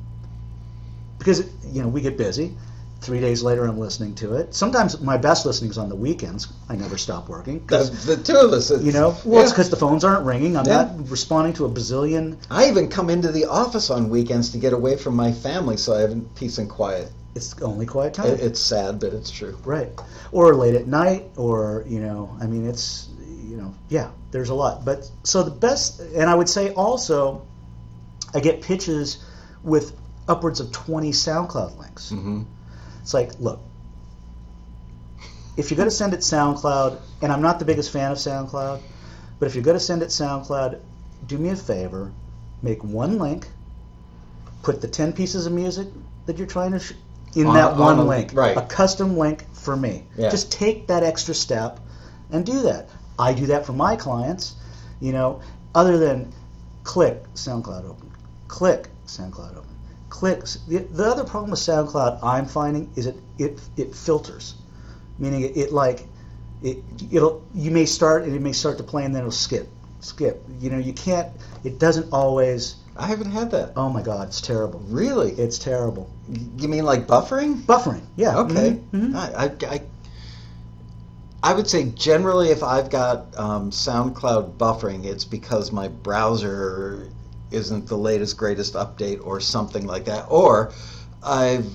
Because, 1.18 1.44
you 1.72 1.82
know, 1.82 1.88
we 1.88 2.00
get 2.00 2.16
busy. 2.18 2.54
Three 3.00 3.20
days 3.20 3.42
later, 3.42 3.64
I'm 3.66 3.78
listening 3.78 4.14
to 4.16 4.34
it. 4.36 4.54
Sometimes 4.54 4.98
my 5.00 5.18
best 5.18 5.44
listening 5.44 5.70
is 5.70 5.76
on 5.78 5.90
the 5.90 5.94
weekends. 5.94 6.48
I 6.70 6.76
never 6.76 6.96
stop 6.96 7.28
working. 7.28 7.60
'cause, 7.66 8.06
The, 8.06 8.16
the 8.16 8.22
two 8.22 8.36
of 8.38 8.52
us. 8.52 8.70
you 8.70 8.92
know, 8.92 9.14
well, 9.26 9.42
it's 9.42 9.52
because 9.52 9.68
the 9.68 9.76
phones 9.76 10.04
aren't 10.04 10.24
ringing. 10.24 10.56
I'm 10.56 10.64
Yeah. 10.66 10.84
not 10.84 11.10
responding 11.10 11.52
to 11.54 11.66
a 11.66 11.68
bazillion. 11.68 12.36
I 12.50 12.68
even 12.68 12.88
come 12.88 13.10
into 13.10 13.30
the 13.30 13.44
office 13.46 13.90
on 13.90 14.08
weekends 14.08 14.50
to 14.50 14.58
get 14.58 14.72
away 14.72 14.96
from 14.96 15.14
my 15.16 15.32
family 15.32 15.76
so 15.76 15.94
I 15.94 16.00
have 16.00 16.34
peace 16.34 16.56
and 16.58 16.68
quiet. 16.68 17.10
It's 17.34 17.54
only 17.60 17.84
quiet 17.84 18.14
time. 18.14 18.28
It, 18.28 18.40
it's 18.40 18.60
sad, 18.60 19.00
but 19.00 19.12
it's 19.12 19.30
true. 19.30 19.58
Right. 19.64 19.90
Or 20.32 20.54
late 20.54 20.74
at 20.74 20.86
night, 20.86 21.24
or, 21.36 21.84
you 21.86 22.00
know, 22.00 22.30
I 22.40 22.46
mean, 22.46 22.66
it's, 22.66 23.08
you 23.46 23.56
know, 23.58 23.74
yeah, 23.90 24.10
there's 24.30 24.48
a 24.50 24.54
lot. 24.54 24.84
But 24.84 25.10
so 25.24 25.42
the 25.42 25.50
best, 25.50 26.00
and 26.00 26.30
I 26.30 26.34
would 26.34 26.48
say 26.48 26.72
also, 26.72 27.42
I 28.34 28.40
get 28.40 28.60
pitches 28.62 29.24
with 29.62 29.96
upwards 30.28 30.60
of 30.60 30.72
20 30.72 31.10
SoundCloud 31.12 31.78
links. 31.78 32.10
Mm-hmm. 32.10 32.42
It's 33.02 33.14
like, 33.14 33.38
look, 33.38 33.60
if 35.56 35.70
you're 35.70 35.76
going 35.76 35.88
to 35.88 35.94
send 35.94 36.14
it 36.14 36.20
SoundCloud, 36.20 36.98
and 37.22 37.32
I'm 37.32 37.42
not 37.42 37.58
the 37.58 37.64
biggest 37.64 37.92
fan 37.92 38.10
of 38.10 38.18
SoundCloud, 38.18 38.80
but 39.38 39.46
if 39.46 39.54
you're 39.54 39.64
going 39.64 39.76
to 39.76 39.80
send 39.84 40.02
it 40.02 40.08
SoundCloud, 40.08 40.80
do 41.26 41.38
me 41.38 41.50
a 41.50 41.56
favor, 41.56 42.12
make 42.62 42.82
one 42.82 43.18
link, 43.18 43.46
put 44.62 44.80
the 44.80 44.88
10 44.88 45.12
pieces 45.12 45.46
of 45.46 45.52
music 45.52 45.86
that 46.26 46.38
you're 46.38 46.46
trying 46.46 46.72
to 46.72 46.80
sh- 46.80 46.92
in 47.36 47.46
On- 47.46 47.54
that 47.54 47.72
on 47.72 47.78
one 47.78 47.98
a- 47.98 48.04
link, 48.04 48.30
right. 48.34 48.56
a 48.56 48.62
custom 48.62 49.16
link 49.16 49.44
for 49.52 49.76
me. 49.76 50.04
Yeah. 50.16 50.30
Just 50.30 50.50
take 50.50 50.88
that 50.88 51.02
extra 51.02 51.34
step 51.34 51.78
and 52.30 52.44
do 52.44 52.62
that. 52.62 52.88
I 53.18 53.32
do 53.32 53.46
that 53.46 53.64
for 53.64 53.72
my 53.74 53.94
clients, 53.96 54.54
you 55.00 55.12
know, 55.12 55.40
other 55.74 55.98
than 55.98 56.32
click 56.82 57.22
SoundCloud 57.34 57.88
open, 57.88 58.03
click 58.48 58.88
SoundCloud 59.06 59.56
open, 59.56 59.76
click. 60.08 60.44
The, 60.68 60.78
the 60.90 61.04
other 61.04 61.24
problem 61.24 61.50
with 61.50 61.60
SoundCloud 61.60 62.20
I'm 62.22 62.46
finding 62.46 62.90
is 62.96 63.06
it 63.06 63.16
it 63.38 63.60
it 63.76 63.94
filters, 63.94 64.54
meaning 65.18 65.42
it, 65.42 65.56
it 65.56 65.72
like 65.72 66.06
it 66.62 66.78
it'll 67.12 67.42
you 67.54 67.70
may 67.70 67.86
start 67.86 68.24
and 68.24 68.34
it 68.34 68.42
may 68.42 68.52
start 68.52 68.78
to 68.78 68.84
play 68.84 69.04
and 69.04 69.14
then 69.14 69.20
it'll 69.22 69.32
skip 69.32 69.68
skip. 70.00 70.44
You 70.60 70.70
know 70.70 70.78
you 70.78 70.92
can't. 70.92 71.28
It 71.64 71.78
doesn't 71.78 72.12
always. 72.12 72.76
I 72.96 73.06
haven't 73.06 73.32
had 73.32 73.50
that. 73.52 73.72
Oh 73.76 73.88
my 73.88 74.02
God, 74.02 74.28
it's 74.28 74.40
terrible. 74.40 74.80
Really? 74.88 75.32
It's 75.32 75.58
terrible. 75.58 76.08
You 76.58 76.68
mean 76.68 76.84
like 76.84 77.06
buffering? 77.06 77.62
Buffering, 77.62 78.02
yeah. 78.16 78.38
Okay. 78.38 78.78
mhm, 78.92 79.14
mhm. 79.14 79.14
I, 79.16 79.44
I, 79.46 79.74
I, 79.74 79.80
I 81.42 81.54
would 81.54 81.68
say 81.68 81.84
generally 81.90 82.50
if 82.50 82.62
I've 82.62 82.90
got 82.90 83.36
um, 83.38 83.70
SoundCloud 83.70 84.56
buffering, 84.56 85.04
it's 85.04 85.24
because 85.24 85.72
my 85.72 85.88
browser 85.88 87.10
isn't 87.54 87.86
the 87.86 87.96
latest, 87.96 88.36
greatest 88.36 88.74
update 88.74 89.24
or 89.24 89.40
something 89.40 89.86
like 89.86 90.04
that. 90.04 90.26
Or 90.28 90.72
I've 91.22 91.70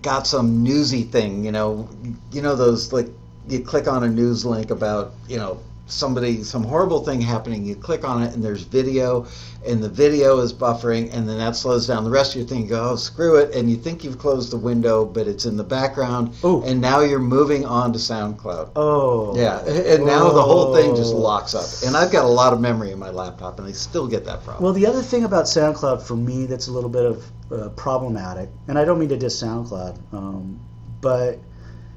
got 0.00 0.26
some 0.26 0.62
newsy 0.62 1.02
thing, 1.02 1.44
you 1.44 1.52
know, 1.52 1.88
you 2.32 2.42
know 2.42 2.56
those 2.56 2.92
like 2.92 3.08
you 3.48 3.60
click 3.60 3.86
on 3.88 4.04
a 4.04 4.08
news 4.08 4.44
link 4.44 4.70
about, 4.70 5.12
you 5.28 5.36
know, 5.36 5.60
somebody 5.86 6.42
some 6.42 6.64
horrible 6.64 7.04
thing 7.04 7.20
happening, 7.20 7.64
you 7.64 7.76
click 7.76 8.04
on 8.04 8.22
it 8.22 8.32
and 8.34 8.42
there's 8.42 8.62
video 8.62 9.26
and 9.66 9.82
the 9.82 9.88
video 9.88 10.38
is 10.40 10.52
buffering 10.52 11.12
and 11.12 11.28
then 11.28 11.38
that 11.38 11.54
slows 11.54 11.86
down 11.86 12.04
the 12.04 12.10
rest 12.10 12.34
of 12.34 12.40
your 12.40 12.48
thing, 12.48 12.62
you 12.62 12.68
go, 12.68 12.90
oh 12.90 12.96
screw 12.96 13.36
it, 13.36 13.54
and 13.54 13.70
you 13.70 13.76
think 13.76 14.02
you've 14.02 14.18
closed 14.18 14.50
the 14.50 14.56
window, 14.56 15.04
but 15.04 15.26
it's 15.26 15.44
in 15.44 15.56
the 15.56 15.64
background 15.64 16.34
Ooh. 16.42 16.62
and 16.64 16.80
now 16.80 17.00
you're 17.00 17.18
moving 17.18 17.66
on 17.66 17.92
to 17.92 17.98
SoundCloud. 17.98 18.70
Oh. 18.76 19.36
Yeah, 19.36 19.58
and 19.66 20.06
now 20.06 20.30
the 20.30 20.42
whole 20.42 20.74
thing 20.74 20.96
just 20.96 21.14
Oh. 21.14 21.18
locks 21.18 21.54
up. 21.54 21.66
And 21.86 21.96
I've 21.96 22.10
got 22.10 22.24
a 22.24 22.28
lot 22.28 22.52
of 22.52 22.60
memory 22.60 22.90
in 22.90 22.98
my 22.98 23.10
laptop, 23.10 23.58
and 23.58 23.68
I 23.68 23.72
still 23.72 24.06
get 24.06 24.24
that 24.24 24.42
problem. 24.42 24.64
Well, 24.64 24.72
the 24.72 24.86
other 24.86 25.02
thing 25.02 25.24
about 25.24 25.44
SoundCloud 25.44 26.02
for 26.02 26.16
me 26.16 26.46
that's 26.46 26.68
a 26.68 26.72
little 26.72 26.90
bit 26.90 27.04
of 27.04 27.24
uh, 27.52 27.68
problematic, 27.70 28.48
and 28.68 28.78
I 28.78 28.84
don't 28.86 28.98
mean 28.98 29.10
to 29.10 29.16
diss 29.18 29.42
SoundCloud, 29.42 29.98
um, 30.12 30.60
but 31.00 31.38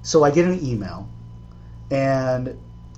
so 0.01 0.23
I 0.23 0.31
get 0.31 0.45
an 0.45 0.59
email, 0.65 1.07
and 1.89 2.57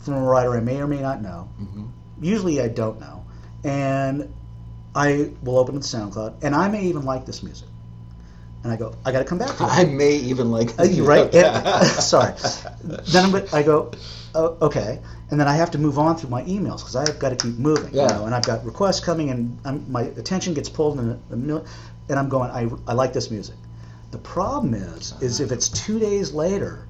from 0.09 0.23
a 0.23 0.25
writer 0.25 0.55
I 0.55 0.59
may 0.59 0.81
or 0.81 0.87
may 0.87 1.01
not 1.01 1.21
know. 1.21 1.49
hmm 1.57 1.85
Usually 2.21 2.59
I 2.61 2.67
don't 2.67 2.99
know, 2.99 3.23
and 3.63 4.33
I 4.93 5.31
will 5.41 5.57
open 5.57 5.75
the 5.75 5.81
SoundCloud, 5.81 6.43
and 6.43 6.53
I 6.53 6.67
may 6.67 6.83
even 6.83 7.03
like 7.03 7.25
this 7.25 7.41
music, 7.43 7.69
and 8.63 8.73
I 8.73 8.75
go, 8.75 8.93
I 9.05 9.13
got 9.13 9.19
to 9.19 9.25
come 9.25 9.37
back 9.37 9.55
to 9.55 9.63
it. 9.63 9.69
I 9.69 9.85
may 9.85 10.15
even 10.15 10.51
like. 10.51 10.77
Uh, 10.77 10.83
right. 11.03 11.33
Yeah, 11.33 11.61
sorry. 11.83 12.33
Then 12.83 13.33
I'm, 13.33 13.47
I 13.53 13.63
go, 13.63 13.91
oh, 14.35 14.57
okay, 14.63 14.99
and 15.31 15.39
then 15.39 15.47
I 15.47 15.55
have 15.55 15.71
to 15.71 15.77
move 15.77 15.97
on 15.97 16.17
through 16.17 16.29
my 16.29 16.43
emails 16.43 16.79
because 16.79 16.97
I've 16.97 17.19
got 17.19 17.29
to 17.29 17.37
keep 17.37 17.57
moving. 17.57 17.93
Yeah. 17.93 18.01
You 18.01 18.07
know, 18.09 18.25
and 18.25 18.35
I've 18.35 18.45
got 18.45 18.65
requests 18.65 18.99
coming, 18.99 19.29
and 19.29 19.57
I'm, 19.63 19.89
my 19.89 20.01
attention 20.01 20.53
gets 20.53 20.67
pulled 20.67 20.99
in 20.99 21.09
a, 21.11 21.19
a 21.31 21.63
and 22.09 22.19
I'm 22.19 22.27
going, 22.27 22.51
I, 22.51 22.67
I 22.85 22.93
like 22.95 23.13
this 23.13 23.31
music. 23.31 23.55
The 24.11 24.17
problem 24.17 24.73
is, 24.73 25.13
is 25.21 25.39
if 25.39 25.53
it's 25.53 25.69
two 25.69 25.99
days 25.99 26.33
later, 26.33 26.88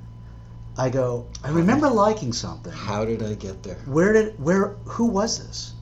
I 0.80 0.90
go, 0.90 1.28
I 1.44 1.50
remember 1.50 1.90
liking 1.90 2.32
something. 2.32 2.72
How 2.72 3.04
did 3.04 3.22
I 3.22 3.34
get 3.34 3.64
there? 3.64 3.76
Where 3.86 4.14
did 4.14 4.40
where 4.42 4.78
who 4.86 5.08
was 5.08 5.38
this? 5.46 5.74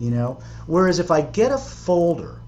You 0.00 0.10
know, 0.10 0.40
whereas 0.66 0.98
if 0.98 1.12
I 1.12 1.20
get 1.20 1.52
a 1.52 1.58
folder 1.58 2.40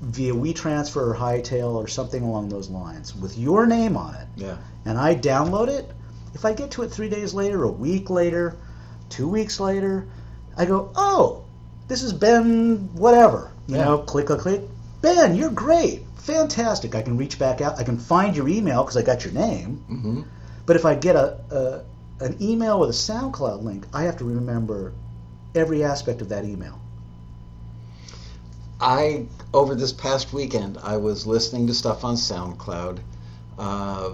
via 0.00 0.34
WeTransfer 0.34 0.96
or 0.96 1.14
Hightail 1.14 1.74
or 1.76 1.86
something 1.86 2.24
along 2.24 2.48
those 2.48 2.68
lines 2.68 3.14
with 3.14 3.38
your 3.38 3.66
name 3.66 3.96
on 3.96 4.14
it, 4.16 4.26
Yeah. 4.34 4.56
and 4.84 4.98
I 4.98 5.14
download 5.14 5.68
it, 5.68 5.92
if 6.34 6.44
I 6.44 6.54
get 6.54 6.72
to 6.72 6.82
it 6.82 6.90
three 6.90 7.08
days 7.08 7.32
later, 7.34 7.62
a 7.62 7.70
week 7.70 8.10
later, 8.10 8.56
two 9.08 9.28
weeks 9.28 9.60
later, 9.60 10.08
I 10.56 10.64
go, 10.64 10.90
oh, 10.96 11.44
this 11.86 12.02
is 12.02 12.12
Ben, 12.12 12.88
whatever. 12.94 13.52
You 13.68 13.76
Yeah. 13.76 13.84
know, 13.84 13.98
click, 13.98 14.26
click, 14.26 14.40
click. 14.40 14.62
Ben, 15.02 15.36
you're 15.36 15.50
great. 15.50 16.04
Fantastic. 16.16 16.96
I 16.96 17.02
can 17.02 17.16
reach 17.16 17.38
back 17.38 17.60
out. 17.60 17.78
I 17.78 17.84
can 17.84 17.98
find 17.98 18.34
your 18.36 18.48
email 18.48 18.82
because 18.82 18.96
I 18.96 19.02
got 19.02 19.24
your 19.24 19.34
name. 19.34 19.84
hmm 19.86 20.22
But 20.66 20.76
if 20.76 20.84
I 20.84 20.94
get 20.94 21.16
a, 21.16 21.38
a 21.50 22.24
an 22.24 22.36
email 22.40 22.78
with 22.78 22.90
a 22.90 22.92
SoundCloud 22.92 23.62
link, 23.62 23.86
I 23.92 24.04
have 24.04 24.16
to 24.18 24.24
remember 24.24 24.92
every 25.54 25.82
aspect 25.82 26.20
of 26.20 26.28
that 26.28 26.44
email. 26.44 26.78
I 28.80 29.26
over 29.54 29.74
this 29.74 29.92
past 29.92 30.32
weekend 30.32 30.78
I 30.82 30.96
was 30.96 31.26
listening 31.26 31.66
to 31.68 31.74
stuff 31.74 32.04
on 32.04 32.14
SoundCloud, 32.14 32.98
uh, 33.58 34.10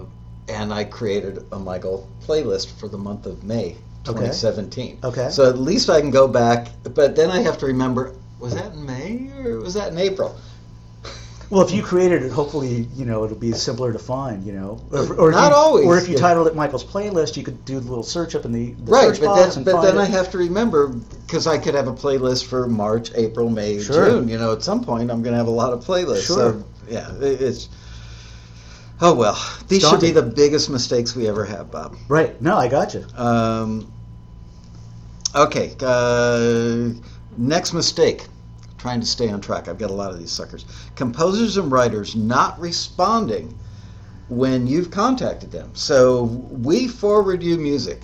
and 0.47 0.73
I 0.73 0.83
created 0.83 1.45
a 1.51 1.59
Michael 1.59 2.07
playlist 2.25 2.79
for 2.79 2.87
the 2.87 2.97
month 2.97 3.25
of 3.25 3.43
May 3.43 3.77
2017. 4.05 4.99
Okay. 5.03 5.29
So 5.29 5.47
at 5.47 5.57
least 5.57 5.89
I 5.89 6.01
can 6.01 6.11
go 6.11 6.27
back, 6.27 6.69
but 6.83 7.15
then 7.15 7.29
I 7.29 7.41
have 7.41 7.57
to 7.59 7.65
remember 7.65 8.13
was 8.39 8.55
that 8.55 8.71
in 8.71 8.85
May 8.85 9.29
or 9.43 9.59
was 9.59 9.73
that 9.73 9.91
in 9.91 9.97
April? 9.97 10.35
Well, 11.49 11.63
if 11.63 11.71
you 11.71 11.81
created 11.81 12.21
it, 12.21 12.31
hopefully, 12.31 12.87
you 12.95 13.05
know, 13.05 13.23
it'll 13.23 13.35
be 13.35 13.51
simpler 13.53 13.91
to 13.91 13.97
find, 13.97 14.43
you 14.43 14.53
know. 14.53 14.79
Or, 14.91 15.13
or 15.15 15.29
if 15.29 15.35
Not 15.35 15.49
you, 15.49 15.55
always, 15.55 15.85
Or 15.87 15.97
if 15.97 16.07
you 16.07 16.13
yeah. 16.13 16.21
titled 16.21 16.45
it 16.45 16.55
Michael's 16.55 16.85
Playlist, 16.85 17.37
you 17.37 17.43
could 17.43 17.65
do 17.65 17.79
the 17.79 17.89
little 17.89 18.03
search 18.03 18.35
up 18.35 18.45
in 18.45 18.51
the, 18.51 18.73
the 18.73 18.91
right, 18.91 19.07
search 19.07 19.19
but 19.19 19.25
box 19.25 19.57
but 19.57 19.81
then 19.81 19.97
it. 19.97 19.99
I 19.99 20.05
have 20.05 20.29
to 20.31 20.37
remember 20.37 20.89
because 20.89 21.47
I 21.47 21.57
could 21.57 21.73
have 21.73 21.87
a 21.87 21.93
playlist 21.93 22.45
for 22.45 22.67
March, 22.67 23.11
April, 23.15 23.49
May, 23.49 23.79
Sure. 23.81 24.11
June. 24.11 24.27
You 24.27 24.37
know, 24.37 24.53
at 24.53 24.61
some 24.61 24.83
point 24.83 25.09
I'm 25.09 25.23
going 25.23 25.33
to 25.33 25.37
have 25.37 25.47
a 25.47 25.51
lot 25.51 25.73
of 25.73 25.83
playlists. 25.83 26.27
Sure. 26.27 26.53
So 26.53 26.63
yeah, 26.87 27.11
it, 27.17 27.41
it's. 27.41 27.69
Oh 29.01 29.15
well, 29.15 29.41
these 29.69 29.87
should 29.87 30.01
be 30.01 30.11
the 30.11 30.21
biggest 30.21 30.69
mistakes 30.69 31.15
we 31.15 31.27
ever 31.27 31.45
have, 31.45 31.71
Bob. 31.71 31.95
Right. 32.09 32.39
No, 32.41 32.57
I 32.57 32.67
got 32.67 32.93
you. 32.93 33.05
Um, 33.15 33.91
okay, 35.33 35.73
uh, 35.79 36.89
next 37.37 37.73
mistake. 37.73 38.27
Trying 38.79 39.01
to 39.01 39.05
stay 39.05 39.29
on 39.29 39.41
track. 39.41 39.67
I've 39.67 39.77
got 39.77 39.91
a 39.91 39.93
lot 39.93 40.11
of 40.11 40.19
these 40.19 40.31
suckers. 40.31 40.65
Composers 40.95 41.57
and 41.57 41.71
writers 41.71 42.15
not 42.15 42.59
responding 42.59 43.57
when 44.29 44.67
you've 44.67 44.89
contacted 44.89 45.51
them. 45.51 45.71
So 45.73 46.23
we 46.23 46.87
forward 46.87 47.43
you 47.43 47.57
music 47.57 48.03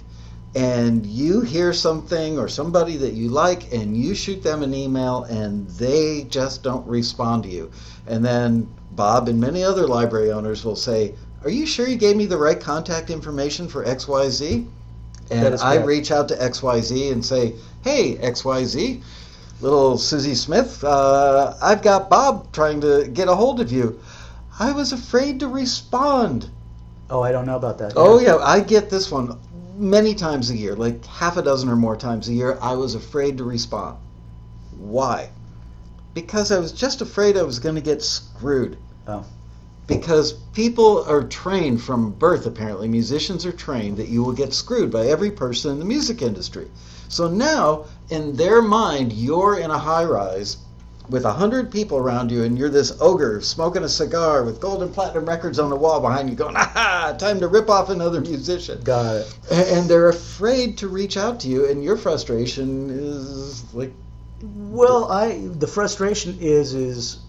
and 0.55 1.05
you 1.05 1.41
hear 1.41 1.73
something 1.73 2.39
or 2.39 2.47
somebody 2.47 2.95
that 2.97 3.13
you 3.13 3.29
like 3.29 3.73
and 3.73 3.95
you 3.95 4.15
shoot 4.15 4.41
them 4.41 4.63
an 4.63 4.73
email 4.73 5.23
and 5.25 5.67
they 5.71 6.23
just 6.29 6.63
don't 6.63 6.85
respond 6.87 7.43
to 7.43 7.49
you. 7.49 7.71
And 8.07 8.23
then 8.23 8.69
Bob 8.91 9.27
and 9.27 9.39
many 9.39 9.63
other 9.63 9.87
library 9.87 10.31
owners 10.31 10.63
will 10.63 10.77
say, 10.77 11.13
Are 11.43 11.49
you 11.49 11.65
sure 11.65 11.87
you 11.87 11.97
gave 11.97 12.15
me 12.15 12.25
the 12.25 12.37
right 12.37 12.59
contact 12.59 13.09
information 13.09 13.67
for 13.67 13.83
XYZ? 13.83 14.67
And 15.29 15.55
I 15.55 15.83
reach 15.83 16.11
out 16.11 16.29
to 16.29 16.35
XYZ 16.35 17.11
and 17.11 17.25
say, 17.25 17.55
Hey, 17.83 18.15
XYZ, 18.15 19.03
little 19.61 19.97
Susie 19.97 20.35
Smith, 20.35 20.83
uh, 20.83 21.53
I've 21.61 21.81
got 21.81 22.09
Bob 22.09 22.51
trying 22.51 22.81
to 22.81 23.07
get 23.07 23.27
a 23.27 23.35
hold 23.35 23.59
of 23.59 23.71
you. 23.71 23.99
I 24.59 24.71
was 24.71 24.91
afraid 24.91 25.39
to 25.41 25.47
respond. 25.47 26.49
Oh, 27.09 27.21
I 27.21 27.31
don't 27.31 27.45
know 27.45 27.55
about 27.55 27.77
that. 27.79 27.93
Oh 27.95 28.19
yeah, 28.19 28.37
I 28.37 28.59
get 28.59 28.89
this 28.89 29.11
one 29.11 29.37
many 29.77 30.15
times 30.15 30.49
a 30.49 30.55
year, 30.55 30.75
like 30.75 31.05
half 31.05 31.37
a 31.37 31.41
dozen 31.41 31.69
or 31.69 31.75
more 31.75 31.95
times 31.97 32.27
a 32.27 32.33
year. 32.33 32.57
I 32.61 32.73
was 32.75 32.95
afraid 32.95 33.37
to 33.37 33.43
respond. 33.43 33.97
Why? 34.77 35.29
Because 36.13 36.51
I 36.51 36.59
was 36.59 36.71
just 36.71 37.01
afraid 37.01 37.37
I 37.37 37.43
was 37.43 37.59
going 37.59 37.75
to 37.75 37.81
get 37.81 38.01
screwed. 38.01 38.77
Oh. 39.07 39.25
Because 39.87 40.33
people 40.33 41.03
are 41.03 41.23
trained 41.23 41.81
from 41.81 42.11
birth, 42.11 42.45
apparently, 42.45 42.87
musicians 42.87 43.45
are 43.45 43.51
trained 43.51 43.97
that 43.97 44.09
you 44.09 44.23
will 44.23 44.33
get 44.33 44.53
screwed 44.53 44.91
by 44.91 45.07
every 45.07 45.29
person 45.29 45.71
in 45.71 45.79
the 45.79 45.85
music 45.85 46.21
industry. 46.21 46.67
So 47.07 47.27
now, 47.27 47.85
in 48.09 48.35
their 48.35 48.61
mind, 48.61 49.13
you're 49.13 49.59
in 49.59 49.71
a 49.71 49.77
high 49.77 50.05
rise 50.05 50.57
with 51.09 51.25
a 51.25 51.31
hundred 51.31 51.71
people 51.71 51.97
around 51.97 52.31
you, 52.31 52.43
and 52.43 52.57
you're 52.57 52.69
this 52.69 52.97
ogre 52.99 53.41
smoking 53.41 53.83
a 53.83 53.89
cigar 53.89 54.43
with 54.43 54.59
gold 54.59 54.81
and 54.81 54.93
platinum 54.93 55.25
records 55.25 55.59
on 55.59 55.69
the 55.69 55.75
wall 55.75 55.99
behind 56.01 56.29
you, 56.29 56.35
going, 56.35 56.55
"Aha! 56.55 57.15
Time 57.17 57.39
to 57.39 57.47
rip 57.47 57.69
off 57.69 57.89
another 57.89 58.21
musician." 58.21 58.81
Got 58.83 59.17
it. 59.17 59.37
And 59.51 59.87
they're 59.89 60.09
afraid 60.09 60.77
to 60.79 60.87
reach 60.87 61.17
out 61.17 61.39
to 61.41 61.47
you, 61.47 61.69
and 61.69 61.83
your 61.83 61.97
frustration 61.97 62.89
is 62.89 63.63
like, 63.73 63.93
Well, 64.41 65.11
I 65.11 65.47
the 65.59 65.67
frustration 65.67 66.37
is 66.39 66.73
is 66.73 67.19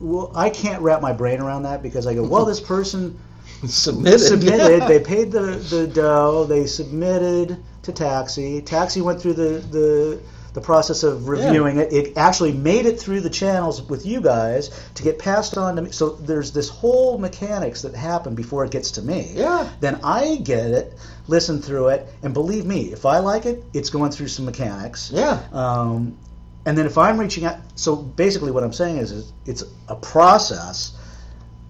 well, 0.00 0.32
I 0.34 0.50
can't 0.50 0.80
wrap 0.82 1.02
my 1.02 1.12
brain 1.12 1.40
around 1.40 1.64
that 1.64 1.82
because 1.82 2.06
I 2.06 2.14
go, 2.14 2.22
well, 2.22 2.44
this 2.44 2.60
person 2.60 3.18
submitted. 3.66 4.20
submitted, 4.20 4.82
they 4.88 5.00
paid 5.00 5.32
the 5.32 5.56
the 5.56 5.86
dough, 5.86 6.44
they 6.44 6.66
submitted 6.66 7.62
to 7.86 7.92
Taxi. 7.92 8.60
Taxi 8.62 9.00
went 9.00 9.20
through 9.20 9.34
the 9.34 9.58
the 9.70 10.20
the 10.56 10.60
process 10.62 11.02
of 11.02 11.28
reviewing 11.28 11.76
it. 11.76 11.92
It 11.92 12.16
actually 12.16 12.52
made 12.52 12.86
it 12.86 12.98
through 12.98 13.20
the 13.20 13.28
channels 13.28 13.82
with 13.82 14.06
you 14.06 14.22
guys 14.22 14.70
to 14.94 15.02
get 15.02 15.18
passed 15.18 15.58
on 15.58 15.76
to 15.76 15.82
me. 15.82 15.90
So 15.92 16.10
there's 16.10 16.50
this 16.50 16.70
whole 16.70 17.18
mechanics 17.18 17.82
that 17.82 17.94
happen 17.94 18.34
before 18.34 18.64
it 18.64 18.70
gets 18.70 18.92
to 18.92 19.02
me. 19.02 19.32
Yeah. 19.34 19.68
Then 19.80 20.00
I 20.02 20.36
get 20.36 20.70
it, 20.70 20.94
listen 21.28 21.60
through 21.60 21.88
it, 21.88 22.08
and 22.22 22.32
believe 22.32 22.64
me, 22.64 22.90
if 22.90 23.04
I 23.04 23.18
like 23.18 23.44
it, 23.44 23.64
it's 23.74 23.90
going 23.90 24.12
through 24.12 24.28
some 24.28 24.46
mechanics. 24.46 25.10
Yeah. 25.12 25.42
Um, 25.52 26.16
and 26.64 26.76
then 26.76 26.86
if 26.86 26.96
I'm 26.96 27.20
reaching 27.20 27.44
out, 27.44 27.58
so 27.74 27.94
basically 27.94 28.50
what 28.50 28.64
I'm 28.64 28.72
saying 28.72 28.96
is, 28.96 29.12
is 29.12 29.32
it's 29.44 29.62
a 29.88 29.94
process. 29.94 30.96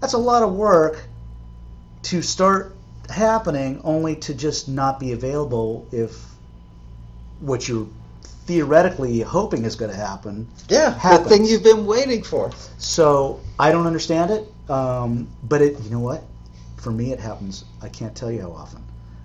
That's 0.00 0.12
a 0.12 0.18
lot 0.18 0.44
of 0.44 0.54
work 0.54 1.04
to 2.04 2.22
start 2.22 2.75
happening, 3.10 3.80
only 3.84 4.16
to 4.16 4.34
just 4.34 4.68
not 4.68 5.00
be 5.00 5.12
available 5.12 5.86
if 5.92 6.24
what 7.40 7.68
you're 7.68 7.86
theoretically 8.46 9.20
hoping 9.20 9.64
is 9.64 9.76
going 9.76 9.90
to 9.90 9.96
happen. 9.96 10.48
Yeah. 10.68 10.90
The 11.18 11.28
thing 11.28 11.44
you've 11.44 11.64
been 11.64 11.86
waiting 11.86 12.22
for. 12.22 12.52
So 12.78 13.40
I 13.58 13.72
don't 13.72 13.86
understand 13.86 14.30
it, 14.30 14.70
um, 14.70 15.28
but 15.42 15.60
it, 15.60 15.78
you 15.80 15.90
know 15.90 16.00
what? 16.00 16.22
For 16.76 16.90
me, 16.90 17.12
it 17.12 17.18
happens. 17.18 17.64
I 17.82 17.88
can't 17.88 18.14
tell 18.14 18.30
you 18.30 18.42
how 18.42 18.52
often. 18.52 18.82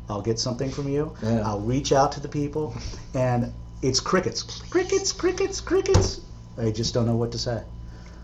I'll 0.09 0.21
get 0.21 0.39
something 0.39 0.69
from 0.69 0.89
you. 0.89 1.15
Yeah. 1.23 1.47
I'll 1.47 1.61
reach 1.61 1.93
out 1.93 2.11
to 2.13 2.19
the 2.19 2.27
people, 2.27 2.75
and 3.13 3.53
it's 3.81 3.99
crickets, 3.99 4.41
crickets, 4.69 5.11
crickets, 5.11 5.61
crickets. 5.61 6.21
I 6.57 6.71
just 6.71 6.93
don't 6.93 7.05
know 7.05 7.15
what 7.15 7.31
to 7.31 7.37
say. 7.37 7.63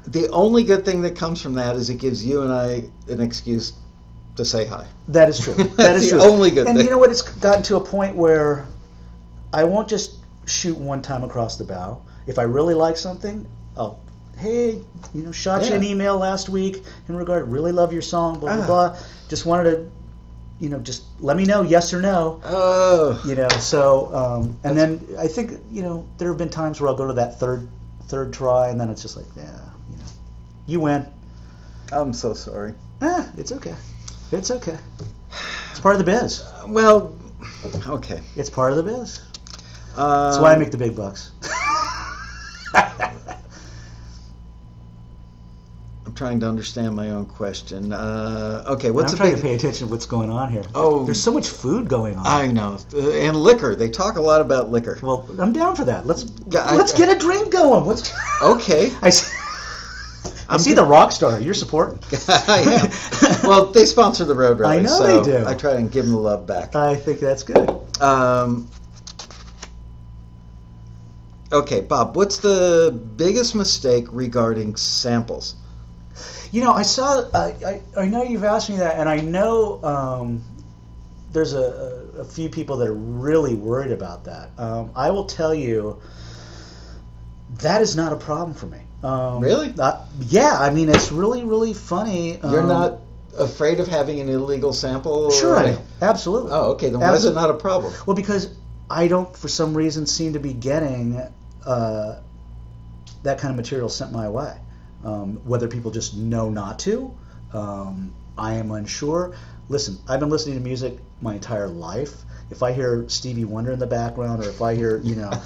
The 0.07 0.29
only 0.29 0.63
good 0.63 0.83
thing 0.83 1.01
that 1.01 1.15
comes 1.15 1.41
from 1.41 1.53
that 1.53 1.75
is 1.75 1.89
it 1.89 1.95
gives 1.95 2.25
you 2.25 2.41
and 2.41 2.51
I 2.51 2.83
an 3.09 3.21
excuse 3.21 3.73
to 4.37 4.45
say 4.45 4.65
hi. 4.65 4.85
That 5.09 5.29
is 5.29 5.39
true. 5.39 5.53
That's 5.75 6.03
the 6.09 6.17
true. 6.17 6.21
only 6.21 6.51
good 6.51 6.67
and 6.67 6.77
thing. 6.77 6.85
you 6.85 6.91
know 6.91 6.97
what? 6.97 7.11
It's 7.11 7.21
gotten 7.21 7.63
to 7.63 7.75
a 7.75 7.81
point 7.81 8.15
where 8.15 8.65
I 9.53 9.63
won't 9.65 9.87
just 9.89 10.15
shoot 10.45 10.77
one 10.77 11.01
time 11.01 11.23
across 11.23 11.57
the 11.57 11.63
bow. 11.65 12.01
If 12.25 12.39
I 12.39 12.43
really 12.43 12.73
like 12.73 12.97
something, 12.97 13.45
I'll, 13.75 13.99
hey, 14.37 14.81
you 15.13 15.23
know, 15.23 15.31
shot 15.31 15.67
you 15.67 15.75
an 15.75 15.83
email 15.83 16.17
last 16.17 16.49
week 16.49 16.83
in 17.09 17.15
regard, 17.15 17.47
really 17.49 17.71
love 17.71 17.91
your 17.93 18.01
song, 18.01 18.39
blah, 18.39 18.55
blah, 18.55 18.63
Ah. 18.63 18.67
blah. 18.67 18.97
Just 19.29 19.45
wanted 19.45 19.71
to, 19.71 19.91
you 20.59 20.69
know, 20.69 20.79
just 20.79 21.03
let 21.19 21.37
me 21.37 21.45
know, 21.45 21.61
yes 21.63 21.93
or 21.93 22.01
no. 22.01 22.41
Oh. 22.43 23.21
You 23.25 23.35
know, 23.35 23.47
so, 23.49 24.13
um, 24.15 24.57
and 24.63 24.77
then 24.77 25.05
I 25.17 25.27
think, 25.27 25.53
you 25.71 25.81
know, 25.81 26.05
there 26.17 26.27
have 26.29 26.37
been 26.37 26.49
times 26.49 26.79
where 26.81 26.89
I'll 26.89 26.95
go 26.95 27.07
to 27.07 27.13
that 27.13 27.39
third, 27.39 27.67
third 28.07 28.33
try, 28.33 28.69
and 28.69 28.79
then 28.79 28.89
it's 28.89 29.01
just 29.01 29.15
like, 29.17 29.25
yeah, 29.35 29.43
you 29.91 29.97
know, 29.97 30.03
you 30.65 30.79
win. 30.81 31.05
I'm 31.91 32.11
so 32.13 32.33
sorry. 32.33 32.73
Ah, 33.01 33.29
it's 33.37 33.51
okay. 33.51 33.75
It's 34.31 34.51
okay. 34.51 34.77
It's 35.71 35.79
part 35.79 35.95
of 35.95 35.99
the 36.05 36.11
biz. 36.11 36.43
Well, 36.67 37.15
okay. 37.87 38.21
It's 38.35 38.49
part 38.49 38.71
of 38.73 38.77
the 38.77 38.83
biz. 38.83 39.21
Um, 39.95 40.07
That's 40.31 40.37
why 40.39 40.53
I 40.53 40.57
make 40.57 40.71
the 40.71 40.77
big 40.77 40.95
bucks. 40.95 41.31
I'm 46.05 46.13
trying 46.15 46.39
to 46.41 46.47
understand 46.47 46.95
my 46.95 47.09
own 47.11 47.25
question. 47.25 47.91
Uh, 47.93 48.63
okay, 48.67 48.91
what's 48.91 49.11
I'm 49.11 49.17
trying 49.17 49.31
big? 49.33 49.41
to 49.41 49.47
pay 49.47 49.55
attention 49.55 49.87
to 49.87 49.91
what's 49.91 50.05
going 50.05 50.29
on 50.29 50.51
here. 50.51 50.63
Oh. 50.73 51.03
there's 51.05 51.21
so 51.21 51.31
much 51.33 51.47
food 51.47 51.87
going 51.89 52.15
on. 52.15 52.25
I 52.25 52.47
know, 52.47 52.77
Uh, 52.93 53.09
and 53.11 53.35
liquor. 53.35 53.75
They 53.75 53.89
talk 53.89 54.15
a 54.17 54.21
lot 54.21 54.41
about 54.41 54.69
liquor. 54.71 54.97
well, 55.01 55.27
I'm 55.39 55.51
down 55.53 55.75
for 55.75 55.85
that. 55.85 56.05
Let's 56.07 56.25
Yeah, 56.49 56.61
I- 56.63 56.75
let's 56.77 56.93
get 56.93 57.09
a 57.15 57.19
drink 57.19 57.51
going. 57.51 57.85
Let's. 57.85 58.11
Okay. 58.41 58.91
I 59.01 59.09
see, 60.49 60.53
I 60.53 60.57
see 60.57 60.73
the 60.73 60.85
rock 60.85 61.11
star. 61.11 61.39
You're 61.39 61.53
supporting. 61.53 61.99
I 62.27 62.59
am. 62.81 63.49
Well, 63.49 63.65
they 63.67 63.85
sponsor 63.85 64.25
the 64.25 64.35
road 64.35 64.59
rally, 64.59 64.79
I 64.79 64.81
know 64.81 64.97
so 64.97 65.21
they 65.21 65.31
do. 65.39 65.45
I 65.45 65.53
try 65.55 65.73
and 65.75 65.91
give 65.91 66.05
them 66.05 66.13
the 66.13 66.19
love 66.19 66.47
back. 66.47 66.75
I 66.75 66.95
think 66.95 67.19
that's 67.19 67.43
good. 67.43 67.69
Um, 68.01 68.69
okay, 71.51 71.81
Bob, 71.81 72.15
what's 72.15 72.37
the 72.39 72.97
biggest 73.17 73.55
mistake 73.55 74.05
regarding 74.11 74.75
samples? 74.75 75.55
You 76.51 76.63
know, 76.63 76.73
I 76.73 76.83
saw. 76.83 77.23
I, 77.33 77.53
I, 77.65 77.81
I 77.97 78.05
know 78.07 78.23
you've 78.23 78.43
asked 78.45 78.69
me 78.69 78.77
that, 78.77 78.97
and 78.99 79.09
I 79.09 79.17
know 79.19 79.83
um, 79.83 80.43
there's 81.31 81.53
a, 81.53 81.59
a, 82.17 82.21
a 82.21 82.25
few 82.25 82.49
people 82.49 82.77
that 82.77 82.87
are 82.87 82.93
really 82.93 83.55
worried 83.55 83.91
about 83.91 84.23
that. 84.25 84.51
Um, 84.57 84.91
I 84.95 85.11
will 85.11 85.25
tell 85.25 85.53
you, 85.53 86.01
That 87.61 87.81
is 87.81 87.95
not 87.95 88.13
a 88.13 88.17
problem 88.17 88.53
for 88.53 88.67
me. 88.67 88.86
Um, 89.03 89.41
Really? 89.41 89.73
uh, 89.77 90.05
yeah, 90.19 90.57
I 90.59 90.71
mean 90.71 90.89
it's 90.89 91.11
really 91.11 91.43
really 91.43 91.73
funny. 91.73 92.39
You're 92.43 92.61
um, 92.61 92.67
not 92.67 92.99
afraid 93.37 93.79
of 93.79 93.87
having 93.87 94.19
an 94.19 94.29
illegal 94.29 94.73
sample? 94.73 95.31
Sure, 95.31 95.55
I 95.55 95.69
am. 95.69 95.79
Absolutely. 96.01 96.51
Oh, 96.51 96.71
okay. 96.71 96.89
Then 96.89 96.99
why 96.99 97.13
is 97.13 97.25
it 97.25 97.33
not 97.33 97.49
a 97.49 97.53
problem? 97.53 97.93
Well, 98.05 98.15
because 98.15 98.55
I 98.89 99.07
don't, 99.07 99.35
for 99.35 99.47
some 99.47 99.75
reason, 99.75 100.05
seem 100.05 100.33
to 100.33 100.39
be 100.39 100.53
getting 100.53 101.21
uh, 101.65 102.21
that 103.23 103.39
kind 103.39 103.51
of 103.51 103.57
material 103.57 103.89
sent 103.89 104.11
my 104.11 104.29
way. 104.29 104.57
Um, 105.03 105.35
whether 105.45 105.67
people 105.67 105.91
just 105.91 106.15
know 106.15 106.49
not 106.49 106.79
to, 106.79 107.15
um, 107.53 108.13
I 108.37 108.55
am 108.55 108.71
unsure. 108.71 109.35
Listen, 109.69 109.99
I've 110.07 110.19
been 110.19 110.29
listening 110.29 110.55
to 110.55 110.61
music 110.61 110.97
my 111.21 111.35
entire 111.35 111.67
life. 111.67 112.23
If 112.49 112.63
I 112.63 112.71
hear 112.71 113.07
Stevie 113.09 113.43
Wonder 113.45 113.71
in 113.71 113.79
the 113.79 113.87
background, 113.87 114.43
or 114.43 114.49
if 114.49 114.61
I 114.61 114.75
hear, 114.75 114.99
you 114.99 115.15
know, 115.15 115.29
uh, 115.31 115.41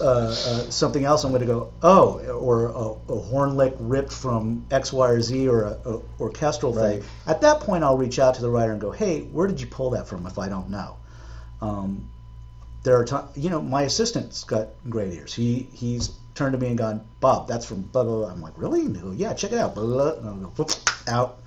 uh, 0.00 0.34
something 0.70 1.04
else, 1.04 1.24
I'm 1.24 1.30
going 1.30 1.40
to 1.40 1.46
go, 1.46 1.72
oh, 1.82 2.18
or 2.28 2.66
a, 2.66 3.12
a 3.12 3.18
horn 3.20 3.56
lick 3.56 3.74
ripped 3.78 4.12
from 4.12 4.64
X, 4.70 4.92
Y, 4.92 5.08
or 5.08 5.20
Z, 5.20 5.48
or 5.48 5.64
a, 5.64 5.78
a 5.86 6.02
orchestral 6.20 6.74
thing. 6.74 7.02
At 7.26 7.40
that 7.40 7.60
point, 7.60 7.84
I'll 7.84 7.96
reach 7.96 8.18
out 8.18 8.34
to 8.34 8.42
the 8.42 8.50
writer 8.50 8.72
and 8.72 8.80
go, 8.80 8.90
hey, 8.90 9.22
where 9.22 9.46
did 9.46 9.60
you 9.60 9.66
pull 9.66 9.90
that 9.90 10.06
from? 10.06 10.26
If 10.26 10.38
I 10.38 10.48
don't 10.48 10.68
know. 10.68 10.96
Um, 11.60 12.08
there 12.82 12.98
are 12.98 13.04
times, 13.04 13.36
you 13.36 13.50
know, 13.50 13.62
my 13.62 13.82
assistant's 13.82 14.44
got 14.44 14.68
great 14.88 15.12
ears. 15.12 15.32
He 15.32 15.68
he's 15.72 16.10
turned 16.34 16.52
to 16.52 16.58
me 16.58 16.68
and 16.68 16.78
gone, 16.78 17.06
Bob, 17.20 17.48
that's 17.48 17.64
from 17.64 17.82
blah 17.82 18.02
blah. 18.02 18.18
blah. 18.18 18.30
I'm 18.30 18.42
like, 18.42 18.54
really? 18.56 18.82
No, 18.82 19.12
yeah, 19.12 19.32
check 19.34 19.52
it 19.52 19.58
out. 19.58 19.74
Blah, 19.74 19.84
blah, 19.84 20.20
blah. 20.20 20.30
And 20.30 20.44
I'll 20.44 20.50
go 20.50 20.66
out. 21.08 21.38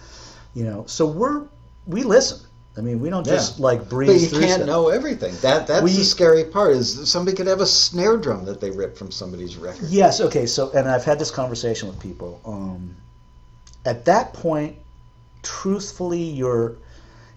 You 0.53 0.64
know, 0.64 0.86
so 0.88 1.06
we're 1.06 1.47
we 1.86 2.03
listen. 2.03 2.45
I 2.78 2.82
mean, 2.82 2.99
we 2.99 3.09
don't 3.09 3.26
just 3.26 3.59
like 3.59 3.88
breeze 3.88 4.09
But 4.09 4.21
you 4.21 4.28
through 4.28 4.39
can't 4.41 4.53
stuff. 4.55 4.67
know 4.67 4.89
everything. 4.89 5.34
That 5.41 5.67
that's 5.67 5.84
We- 5.84 5.95
the 5.95 6.03
scary 6.03 6.43
part. 6.43 6.73
Is 6.73 7.09
somebody 7.09 7.36
could 7.38 7.47
have 7.47 7.61
a 7.61 7.65
snare 7.65 8.17
drum 8.17 8.45
that 8.45 8.59
they 8.59 8.69
ripped 8.69 8.97
from 8.97 9.11
somebody's 9.11 9.55
record. 9.55 9.88
Yes. 9.89 10.19
Okay. 10.19 10.45
So, 10.45 10.71
and 10.71 10.88
I've 10.89 11.05
had 11.05 11.17
this 11.17 11.32
conversation 11.32 11.88
with 11.88 11.99
people. 11.99 12.41
Um, 12.45 12.95
at 13.86 14.03
that 14.05 14.34
point, 14.34 14.76
truthfully, 15.41 16.21
you're 16.23 16.76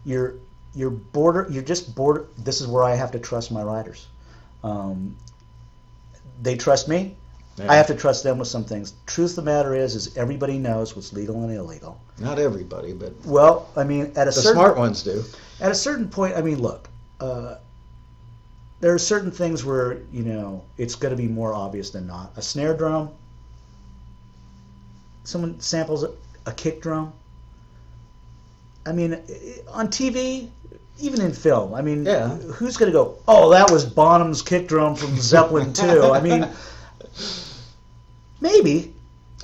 you're 0.04 0.34
you're 0.74 0.90
border. 0.90 1.46
You're 1.50 1.62
just 1.62 1.94
border. 1.94 2.26
This 2.38 2.60
is 2.60 2.66
where 2.66 2.82
I 2.82 2.94
have 2.96 3.12
to 3.12 3.18
trust 3.20 3.52
my 3.52 3.62
writers. 3.62 4.06
Um, 4.64 5.16
they 6.42 6.56
trust 6.56 6.88
me. 6.88 7.16
Yeah. 7.58 7.70
I 7.72 7.76
have 7.76 7.86
to 7.88 7.94
trust 7.94 8.22
them 8.24 8.38
with 8.38 8.48
some 8.48 8.64
things. 8.64 8.92
Truth 9.06 9.30
of 9.30 9.36
the 9.44 9.50
matter 9.50 9.74
is, 9.74 9.94
is 9.94 10.16
everybody 10.16 10.58
knows 10.58 10.94
what's 10.94 11.12
legal 11.12 11.42
and 11.42 11.52
illegal. 11.52 12.00
Not 12.18 12.38
everybody, 12.38 12.92
but 12.92 13.12
Well, 13.24 13.68
I 13.76 13.84
mean, 13.84 14.12
at 14.16 14.22
a 14.28 14.30
the 14.30 14.32
certain 14.32 14.52
smart 14.52 14.76
ones 14.76 15.02
do. 15.02 15.24
at 15.60 15.70
a 15.70 15.74
certain 15.74 16.08
point, 16.08 16.36
I 16.36 16.42
mean, 16.42 16.60
look, 16.60 16.88
uh, 17.20 17.56
there 18.80 18.94
are 18.94 18.98
certain 18.98 19.30
things 19.32 19.64
where 19.64 19.98
you 20.12 20.22
know 20.22 20.62
it's 20.76 20.94
going 20.94 21.10
to 21.10 21.20
be 21.20 21.26
more 21.28 21.52
obvious 21.52 21.90
than 21.90 22.06
not. 22.06 22.32
A 22.36 22.42
snare 22.42 22.74
drum. 22.76 23.10
Someone 25.24 25.58
samples 25.60 26.04
a, 26.04 26.10
a 26.46 26.52
kick 26.52 26.80
drum. 26.80 27.12
I 28.86 28.92
mean, 28.92 29.14
on 29.68 29.88
TV, 29.88 30.48
even 30.98 31.20
in 31.20 31.32
film. 31.32 31.74
I 31.74 31.82
mean, 31.82 32.04
Yeah. 32.06 32.28
who's 32.36 32.76
going 32.76 32.90
to 32.90 32.96
go? 32.96 33.18
Oh, 33.26 33.50
that 33.50 33.70
was 33.70 33.84
Bonham's 33.84 34.40
kick 34.42 34.68
drum 34.68 34.94
from 34.94 35.16
Zeppelin 35.18 35.72
2. 35.74 36.12
I 36.12 36.20
mean, 36.20 36.48
maybe. 38.40 38.94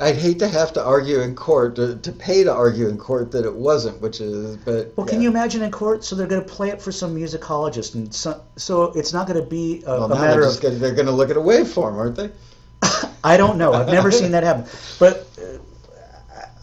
I'd 0.01 0.17
hate 0.17 0.41
to 0.41 0.49
have 0.49 0.73
to 0.73 0.85
argue 0.85 1.21
in 1.21 1.37
court 1.37 1.77
to, 1.77 1.97
to 1.97 2.13
pay 2.13 2.43
to 2.43 2.53
argue 2.53 2.89
in 2.89 2.99
court 2.99 3.31
that 3.31 3.45
it 3.45 3.55
wasn't, 3.55 4.01
which 4.01 4.21
is 4.21 4.57
but 4.57 4.93
Well, 4.97 5.07
can 5.07 5.23
you 5.23 5.29
imagine 5.29 5.63
in 5.63 5.71
court? 5.71 6.05
So 6.05 6.17
they're 6.17 6.27
going 6.27 6.43
to 6.43 6.49
play 6.49 6.71
it 6.71 6.83
for 6.83 6.91
some 6.91 7.15
musicologist, 7.15 7.95
and 7.95 8.13
so, 8.13 8.43
so 8.57 8.87
it's 8.97 9.13
not 9.13 9.29
going 9.29 9.41
to 9.41 9.49
be 9.49 9.85
a, 9.87 9.91
Well, 9.91 10.13
a 10.13 10.15
matter 10.15 10.43
of 10.43 10.61
gonna, 10.61 10.75
they're 10.77 10.95
going 10.95 11.07
to 11.07 11.13
look 11.13 11.31
at 11.31 11.37
a 11.37 11.41
waveform, 11.41 11.95
aren't 11.95 12.17
they? 12.17 12.31
I 13.25 13.37
don't 13.37 13.57
know. 13.57 13.73
I've 13.73 13.87
never 13.87 14.11
seen 14.11 14.33
that 14.33 14.43
happen. 14.43 14.67
But 14.99 15.29
uh, 15.39 15.59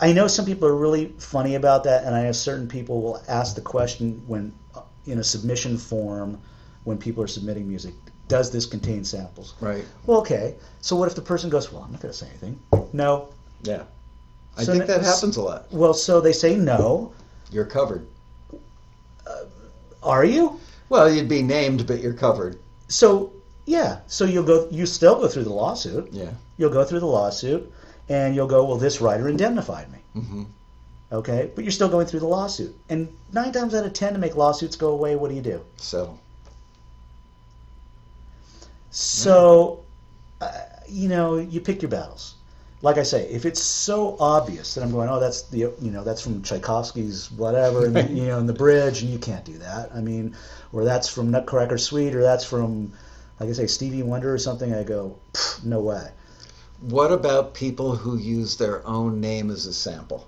I 0.02 0.12
know 0.12 0.28
some 0.28 0.46
people 0.46 0.68
are 0.68 0.76
really 0.76 1.14
funny 1.18 1.56
about 1.56 1.86
that, 1.86 2.04
and 2.04 2.14
I 2.14 2.24
know 2.24 2.32
certain 2.34 2.68
people 2.68 3.02
will 3.02 3.24
ask 3.30 3.56
the 3.56 3.62
question 3.62 4.24
when 4.28 4.54
uh, 4.76 4.82
in 5.06 5.20
a 5.20 5.24
submission 5.24 5.78
form 5.78 6.38
when 6.84 6.98
people 6.98 7.24
are 7.24 7.28
submitting 7.28 7.68
music, 7.68 7.94
does 8.32 8.50
this 8.50 8.66
contain 8.66 9.04
samples? 9.04 9.54
Right. 9.60 9.86
Well, 10.06 10.20
okay. 10.22 10.56
So 10.80 10.96
what 10.96 11.08
if 11.10 11.16
the 11.16 11.22
person 11.22 11.50
goes, 11.50 11.72
well, 11.72 11.84
I'm 11.84 11.92
not 11.92 12.02
going 12.02 12.14
to 12.14 12.18
say 12.18 12.28
anything. 12.30 12.60
No. 12.94 13.28
Yeah. 13.64 13.84
I 14.58 14.64
So 14.64 14.72
think 14.74 14.88
that 14.88 15.04
happens 15.04 15.38
a 15.38 15.42
lot. 15.42 15.72
Well, 15.72 15.94
so 15.94 16.22
they 16.22 16.34
say 16.34 16.56
no. 16.56 17.14
You're 17.52 17.66
covered. 17.66 18.08
Are 20.04 20.26
you? 20.26 20.60
Well, 20.90 21.14
you'd 21.14 21.30
be 21.30 21.44
named, 21.44 21.86
but 21.86 22.00
you're 22.00 22.14
covered. 22.14 22.58
So 22.88 23.32
yeah. 23.66 24.00
So 24.08 24.26
you'll 24.26 24.44
go. 24.44 24.68
You 24.72 24.86
still 24.86 25.20
go 25.20 25.28
through 25.28 25.44
the 25.44 25.54
lawsuit. 25.54 26.08
Yeah. 26.12 26.32
You'll 26.58 26.72
go 26.72 26.84
through 26.84 27.02
the 27.02 27.14
lawsuit, 27.20 27.72
and 28.10 28.34
you'll 28.34 28.48
go, 28.48 28.66
well, 28.66 28.78
this 28.78 29.00
writer 29.00 29.30
indemnified 29.30 29.92
me. 29.92 30.00
Mm-hmm. 30.16 30.44
Okay, 31.12 31.52
but 31.54 31.64
you're 31.64 31.72
still 31.72 31.90
going 31.90 32.08
through 32.08 32.22
the 32.22 32.28
lawsuit. 32.28 32.74
And 32.90 33.10
nine 33.32 33.52
times 33.52 33.76
out 33.76 33.86
of 33.86 33.94
ten, 33.94 34.14
to 34.14 34.20
make 34.20 34.36
lawsuits 34.36 34.76
go 34.76 34.90
away, 34.90 35.16
what 35.16 35.30
do 35.30 35.36
you 35.36 35.42
do? 35.42 35.62
So 35.78 36.18
So, 38.92 39.86
uh, 40.42 40.52
you 40.88 41.08
know, 41.08 41.38
you 41.38 41.62
pick 41.62 41.82
your 41.82 41.90
battles. 41.90 42.36
Like 42.84 42.98
I 42.98 43.04
say, 43.04 43.28
if 43.30 43.46
it's 43.46 43.62
so 43.62 44.18
obvious 44.20 44.74
that 44.74 44.84
I'm 44.84 44.92
going, 44.92 45.08
oh, 45.08 45.20
that's 45.20 45.44
the, 45.44 45.60
you 45.60 45.92
know, 45.92 46.04
that's 46.04 46.22
from 46.22 46.42
Tchaikovsky's 46.42 47.32
whatever, 47.32 47.86
and, 47.86 48.18
you 48.18 48.26
know, 48.26 48.40
in 48.40 48.48
the 48.48 48.54
bridge, 48.54 49.02
and 49.02 49.12
you 49.12 49.20
can't 49.20 49.46
do 49.46 49.58
that. 49.60 49.92
I 49.94 50.02
mean, 50.02 50.36
or 50.74 50.84
that's 50.84 51.08
from 51.08 51.30
Nutcracker 51.32 51.78
Suite, 51.78 52.16
or 52.16 52.22
that's 52.22 52.44
from, 52.44 52.92
like 53.40 53.50
I 53.50 53.54
say, 53.54 53.68
Stevie 53.68 54.04
Wonder 54.04 54.34
or 54.34 54.40
something. 54.40 54.74
I 54.74 54.84
go, 54.84 55.18
no 55.64 55.80
way. 55.80 56.10
What 56.82 57.12
about 57.12 57.54
people 57.54 57.96
who 57.96 58.18
use 58.18 58.58
their 58.58 58.86
own 58.88 59.22
name 59.22 59.52
as 59.52 59.68
a 59.68 59.74
sample 59.74 60.28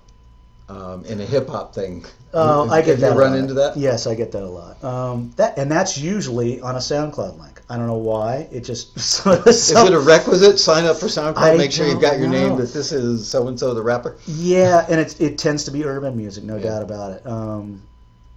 um, 0.68 1.04
in 1.04 1.20
a 1.20 1.24
hip 1.24 1.48
hop 1.48 1.74
thing? 1.74 2.04
Oh, 2.32 2.68
I 2.68 2.82
get 2.82 2.98
that. 3.00 3.16
Run 3.16 3.36
into 3.36 3.54
that? 3.54 3.76
Yes, 3.76 4.06
I 4.06 4.14
get 4.14 4.32
that 4.32 4.42
a 4.42 4.48
lot. 4.48 4.82
Um, 4.82 5.30
that 5.36 5.56
and 5.58 5.70
that's 5.70 5.96
usually 5.98 6.60
on 6.60 6.74
a 6.74 6.78
SoundCloud 6.78 7.38
link. 7.38 7.60
I 7.68 7.76
don't 7.76 7.86
know 7.86 7.94
why. 7.98 8.48
It 8.50 8.60
just 8.60 8.98
sort 9.00 9.40
of 9.40 9.46
Is 9.46 9.70
it 9.70 9.92
a 9.92 9.98
requisite? 10.00 10.58
Sign 10.58 10.84
up 10.84 10.96
for 10.98 11.06
SoundCloud. 11.06 11.36
I 11.38 11.56
make 11.56 11.72
sure 11.72 11.86
you've 11.86 12.00
got 12.00 12.18
your 12.18 12.30
don't 12.30 12.32
name 12.32 12.56
that 12.56 12.72
this 12.72 12.92
is 12.92 13.28
so 13.28 13.48
and 13.48 13.58
so 13.58 13.72
the 13.74 13.82
rapper. 13.82 14.18
Yeah, 14.26 14.84
and 14.88 15.00
it 15.00 15.20
it 15.20 15.38
tends 15.38 15.64
to 15.64 15.70
be 15.70 15.84
urban 15.84 16.16
music, 16.16 16.44
no 16.44 16.56
Yeah. 16.56 16.62
doubt 16.64 16.82
about 16.82 17.12
it. 17.12 17.26
Um, 17.26 17.82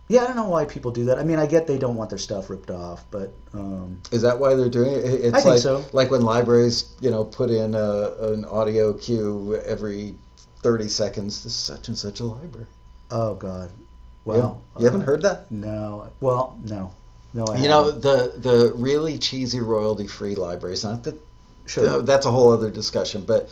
yeah, 0.10 0.22
I 0.24 0.28
don't 0.28 0.38
know 0.38 0.48
why 0.48 0.64
people 0.64 0.92
do 0.92 1.06
that. 1.06 1.20
I 1.20 1.24
mean, 1.24 1.38
I 1.38 1.46
get 1.48 1.68
they 1.68 1.78
don't 1.78 1.96
want 1.98 2.10
their 2.10 2.20
stuff 2.20 2.50
ripped 2.50 2.72
off, 2.72 3.04
but 3.12 3.34
um, 3.54 4.00
Is 4.12 4.22
that 4.22 4.40
why 4.40 4.54
they're 4.54 4.70
doing 4.70 4.94
it? 4.94 5.04
It- 5.04 5.22
It's 5.26 5.34
I 5.34 5.42
think 5.42 5.46
like 5.56 5.60
so. 5.60 5.84
like 5.92 6.12
when 6.12 6.22
libraries, 6.22 6.94
you 7.02 7.10
know, 7.12 7.26
put 7.26 7.50
in 7.50 7.76
a, 7.76 8.12
an 8.32 8.46
audio 8.46 8.94
cue 8.94 9.62
every 9.66 10.16
thirty 10.62 10.88
seconds. 10.90 11.42
to 11.44 11.50
such 11.50 11.88
and 11.88 11.98
such 11.98 12.20
a 12.20 12.26
library. 12.26 12.68
oh 13.12 13.36
god, 13.36 13.70
You- 13.78 13.86
well, 14.26 14.62
you, 14.78 14.86
haven't 14.86 15.02
uh, 15.04 15.06
heard 15.06 15.22
that? 15.24 15.50
No, 15.52 16.10
well, 16.20 16.58
no, 16.64 16.92
no. 17.34 17.46
I 17.46 17.58
You 17.58 17.68
know 17.70 17.86
haven't. 17.86 18.02
the 18.02 18.34
the 18.38 18.72
really 18.76 19.18
cheesy 19.18 19.60
royalty 19.62 20.08
free 20.08 20.36
libraries. 20.36 20.84
Not 20.84 21.04
that 21.04 21.16
sure. 21.66 22.02
that's 22.02 22.26
a 22.26 22.32
whole 22.32 22.52
other 22.52 22.70
discussion, 22.70 23.24
but 23.26 23.50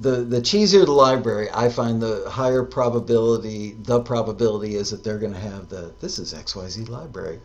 the 0.00 0.16
the 0.22 0.40
cheesier 0.40 0.84
the 0.84 0.92
library, 0.92 1.48
I 1.52 1.68
find 1.70 2.00
the 2.00 2.28
higher 2.30 2.62
probability 2.62 3.72
the 3.82 4.00
probability 4.00 4.74
is 4.76 4.90
that 4.90 5.02
they're 5.02 5.18
going 5.18 5.32
to 5.32 5.40
have 5.40 5.68
the 5.68 5.92
this 6.00 6.18
is 6.18 6.34
X 6.34 6.54
Y 6.54 6.68
Z 6.68 6.84
library. 6.84 7.40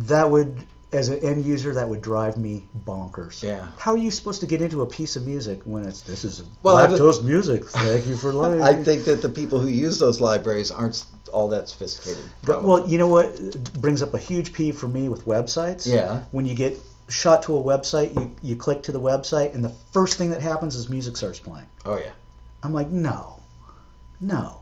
that 0.00 0.30
would, 0.30 0.56
as 0.92 1.08
an 1.08 1.18
end 1.20 1.44
user, 1.44 1.72
that 1.74 1.88
would 1.88 2.02
drive 2.02 2.36
me 2.36 2.64
bonkers. 2.86 3.42
Yeah. 3.42 3.66
How 3.78 3.92
are 3.92 3.98
you 3.98 4.10
supposed 4.10 4.40
to 4.40 4.46
get 4.46 4.60
into 4.60 4.82
a 4.82 4.86
piece 4.86 5.16
of 5.16 5.26
music 5.26 5.60
when 5.64 5.84
it's 5.84 6.02
this 6.02 6.24
is 6.24 6.42
Well, 6.62 6.76
lactose 6.76 7.24
music? 7.24 7.64
Thank 7.64 8.06
you 8.06 8.16
for 8.16 8.32
life. 8.44 8.60
I 8.60 8.74
think 8.74 9.04
that 9.04 9.22
the 9.22 9.28
people 9.28 9.58
who 9.58 9.68
use 9.68 9.98
those 9.98 10.20
libraries 10.20 10.70
aren't 10.70 11.04
all 11.32 11.48
that 11.48 11.68
sophisticated. 11.68 12.22
But, 12.44 12.62
well, 12.62 12.86
you 12.86 12.98
know 12.98 13.08
what 13.08 13.34
brings 13.80 14.02
up 14.02 14.12
a 14.12 14.18
huge 14.18 14.52
peeve 14.52 14.76
for 14.76 14.88
me 14.88 15.08
with 15.08 15.24
websites? 15.24 15.86
Yeah. 15.86 16.22
When 16.30 16.44
you 16.44 16.54
get 16.54 16.78
shot 17.08 17.42
to 17.44 17.56
a 17.56 17.62
website, 17.62 18.14
you, 18.14 18.34
you 18.42 18.56
click 18.56 18.82
to 18.84 18.92
the 18.92 19.00
website, 19.00 19.54
and 19.54 19.64
the 19.64 19.74
first 19.92 20.18
thing 20.18 20.30
that 20.30 20.42
happens 20.42 20.74
is 20.76 20.90
music 20.90 21.16
starts 21.16 21.38
playing. 21.38 21.66
Oh 21.86 21.96
yeah. 21.96 22.10
I'm 22.62 22.72
like, 22.74 22.88
no, 22.88 23.40
no. 24.20 24.58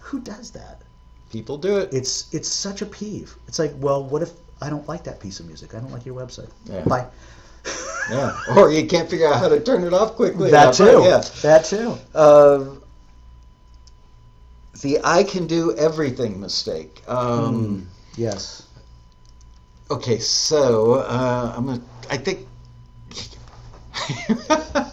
Who 0.00 0.20
does 0.20 0.52
that? 0.52 0.82
People 1.30 1.58
do 1.58 1.76
it. 1.76 1.92
It's 1.92 2.32
it's 2.32 2.48
such 2.48 2.80
a 2.80 2.86
peeve. 2.86 3.36
It's 3.46 3.58
like, 3.58 3.72
well, 3.76 4.02
what 4.02 4.22
if 4.22 4.30
I 4.60 4.70
don't 4.70 4.86
like 4.88 5.04
that 5.04 5.20
piece 5.20 5.40
of 5.40 5.46
music? 5.46 5.74
I 5.74 5.78
don't 5.80 5.90
like 5.92 6.04
your 6.06 6.14
website. 6.14 6.50
Yeah. 6.66 6.82
Bye. 6.84 7.06
Yeah. 8.10 8.34
Or 8.56 8.72
you 8.72 8.86
can't 8.86 9.10
figure 9.10 9.26
out 9.28 9.38
how 9.38 9.50
to 9.50 9.60
turn 9.60 9.84
it 9.84 9.92
off 9.92 10.14
quickly. 10.14 10.50
that 10.50 10.72
too. 10.72 10.84
right? 11.00 11.04
Yeah. 11.04 11.22
That 11.42 11.66
too. 11.66 11.94
Um, 12.14 12.82
the 14.80 15.00
I 15.04 15.24
can 15.24 15.46
do 15.46 15.76
everything 15.76 16.40
mistake. 16.40 17.02
Um, 17.06 17.86
Yes. 18.16 18.66
Okay, 19.90 20.18
so 20.18 20.94
uh, 20.94 21.52
I'm 21.54 21.66
gonna. 21.66 21.82
I 22.10 22.16
think 22.16 22.46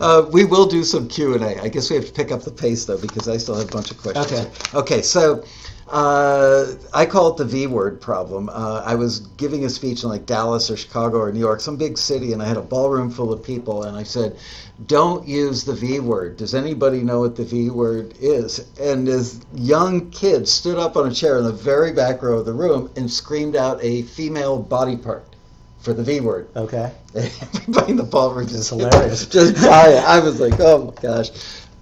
uh, 0.00 0.26
we 0.32 0.44
will 0.44 0.66
do 0.66 0.82
some 0.84 1.08
Q 1.08 1.34
and 1.34 1.42
A. 1.44 1.60
I 1.62 1.68
guess 1.68 1.90
we 1.90 1.96
have 1.96 2.06
to 2.06 2.12
pick 2.12 2.32
up 2.32 2.42
the 2.42 2.50
pace 2.50 2.84
though 2.84 2.98
because 2.98 3.28
I 3.28 3.36
still 3.36 3.54
have 3.56 3.68
a 3.68 3.72
bunch 3.72 3.90
of 3.90 3.98
questions. 3.98 4.26
Okay. 4.26 4.42
here. 4.42 4.50
Okay. 4.80 5.02
So 5.02 5.44
Uh, 5.88 6.66
I 6.94 7.04
call 7.04 7.32
it 7.32 7.36
the 7.36 7.44
V 7.44 7.66
word 7.66 8.00
problem. 8.00 8.48
Uh, 8.48 8.82
I 8.84 8.94
was 8.94 9.20
giving 9.20 9.64
a 9.64 9.68
speech 9.68 10.02
in 10.02 10.08
like 10.08 10.24
Dallas 10.24 10.70
or 10.70 10.76
Chicago 10.76 11.18
or 11.18 11.30
New 11.30 11.40
York, 11.40 11.60
some 11.60 11.76
big 11.76 11.98
city, 11.98 12.32
and 12.32 12.42
I 12.42 12.46
had 12.46 12.56
a 12.56 12.62
ballroom 12.62 13.10
full 13.10 13.32
of 13.32 13.42
people, 13.42 13.82
and 13.82 13.96
I 13.96 14.02
said, 14.02 14.38
"Don't 14.86 15.28
use 15.28 15.64
the 15.64 15.74
V 15.74 16.00
word." 16.00 16.38
Does 16.38 16.54
anybody 16.54 17.02
know 17.02 17.20
what 17.20 17.36
the 17.36 17.44
V 17.44 17.68
word 17.68 18.14
is? 18.18 18.64
And 18.80 19.06
this 19.06 19.40
young 19.54 20.10
kid 20.10 20.48
stood 20.48 20.78
up 20.78 20.96
on 20.96 21.08
a 21.08 21.14
chair 21.14 21.36
in 21.38 21.44
the 21.44 21.52
very 21.52 21.92
back 21.92 22.22
row 22.22 22.38
of 22.38 22.46
the 22.46 22.54
room 22.54 22.90
and 22.96 23.10
screamed 23.10 23.54
out 23.54 23.78
a 23.82 24.02
female 24.02 24.58
body 24.58 24.96
part 24.96 25.36
for 25.80 25.92
the 25.92 26.02
V 26.02 26.20
word. 26.20 26.48
Okay. 26.56 26.92
Everybody 27.14 27.90
in 27.90 27.96
the 27.98 28.04
ballroom 28.04 28.48
just 28.48 28.70
hilarious. 28.70 29.26
just 29.28 29.56
dying. 29.56 30.02
I 30.02 30.18
was 30.20 30.40
like, 30.40 30.58
"Oh 30.60 30.86
my 30.86 31.02
gosh." 31.02 31.30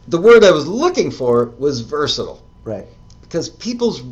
The 0.08 0.20
word 0.20 0.42
I 0.42 0.50
was 0.50 0.66
looking 0.66 1.12
for 1.12 1.46
was 1.58 1.82
versatile 1.82 2.42
Right. 2.64 2.86
Because 3.32 3.48
people's 3.48 4.02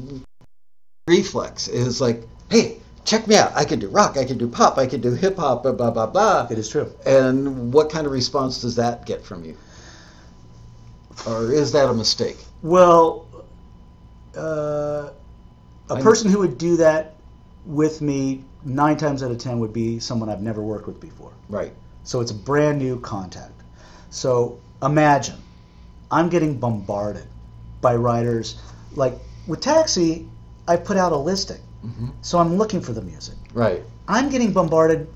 reflex 1.07 1.69
is 1.69 2.01
like, 2.01 2.23
hey, 2.51 2.79
check 3.05 3.29
me 3.29 3.37
out. 3.37 3.53
I 3.55 3.67
can 3.67 3.79
do 3.79 3.89
rock, 3.89 4.17
I 4.17 4.25
can 4.25 4.39
do 4.39 4.49
pop, 4.49 4.79
I 4.79 4.87
can 4.87 5.03
do 5.03 5.13
hip 5.13 5.37
hop, 5.37 5.63
blah, 5.63 5.73
blah, 5.73 5.91
blah, 5.91 6.07
blah. 6.07 6.49
It 6.51 6.57
is 6.57 6.71
true. 6.71 6.91
And 7.05 7.71
what 7.71 7.91
kind 7.91 8.07
of 8.07 8.13
response 8.13 8.63
does 8.63 8.77
that 8.77 9.05
get 9.05 9.23
from 9.23 9.45
you? 9.45 9.59
Or 11.27 11.53
is 11.53 11.71
that 11.73 11.87
a 11.91 11.93
mistake? 11.93 12.39
Well, 12.63 13.27
uh, 14.35 15.11
a 15.91 15.95
I- 15.95 16.01
person 16.01 16.31
who 16.31 16.39
would 16.39 16.57
do 16.57 16.79
that 16.79 17.17
with 17.67 18.01
me 18.01 18.43
nine 18.65 18.97
times 18.97 19.23
out 19.23 19.31
of 19.31 19.37
ten 19.37 19.59
would 19.59 19.75
be 19.75 19.99
someone 19.99 20.31
I've 20.31 20.41
never 20.41 20.63
worked 20.63 20.87
with 20.87 20.99
before. 20.99 21.33
Right. 21.51 21.75
So 22.05 22.21
it's 22.21 22.31
a 22.31 22.35
brand 22.35 22.79
new 22.79 22.99
contact. 23.01 23.53
So 24.09 24.59
imagine 24.83 25.37
I'm 26.11 26.31
getting 26.31 26.59
bombarded 26.59 27.27
by 27.83 27.97
writers. 27.97 28.59
Like 28.95 29.15
with 29.47 29.61
Taxi, 29.61 30.29
I 30.67 30.77
put 30.77 30.97
out 30.97 31.13
a 31.13 31.17
listing. 31.17 31.61
hmm 31.83 32.09
So 32.23 32.39
I'm 32.39 32.57
looking 32.57 32.81
for 32.81 32.93
the 32.93 33.03
music. 33.03 33.37
Right. 33.53 33.83
I'm 34.09 34.29
getting 34.31 34.53
bombarded 34.53 35.09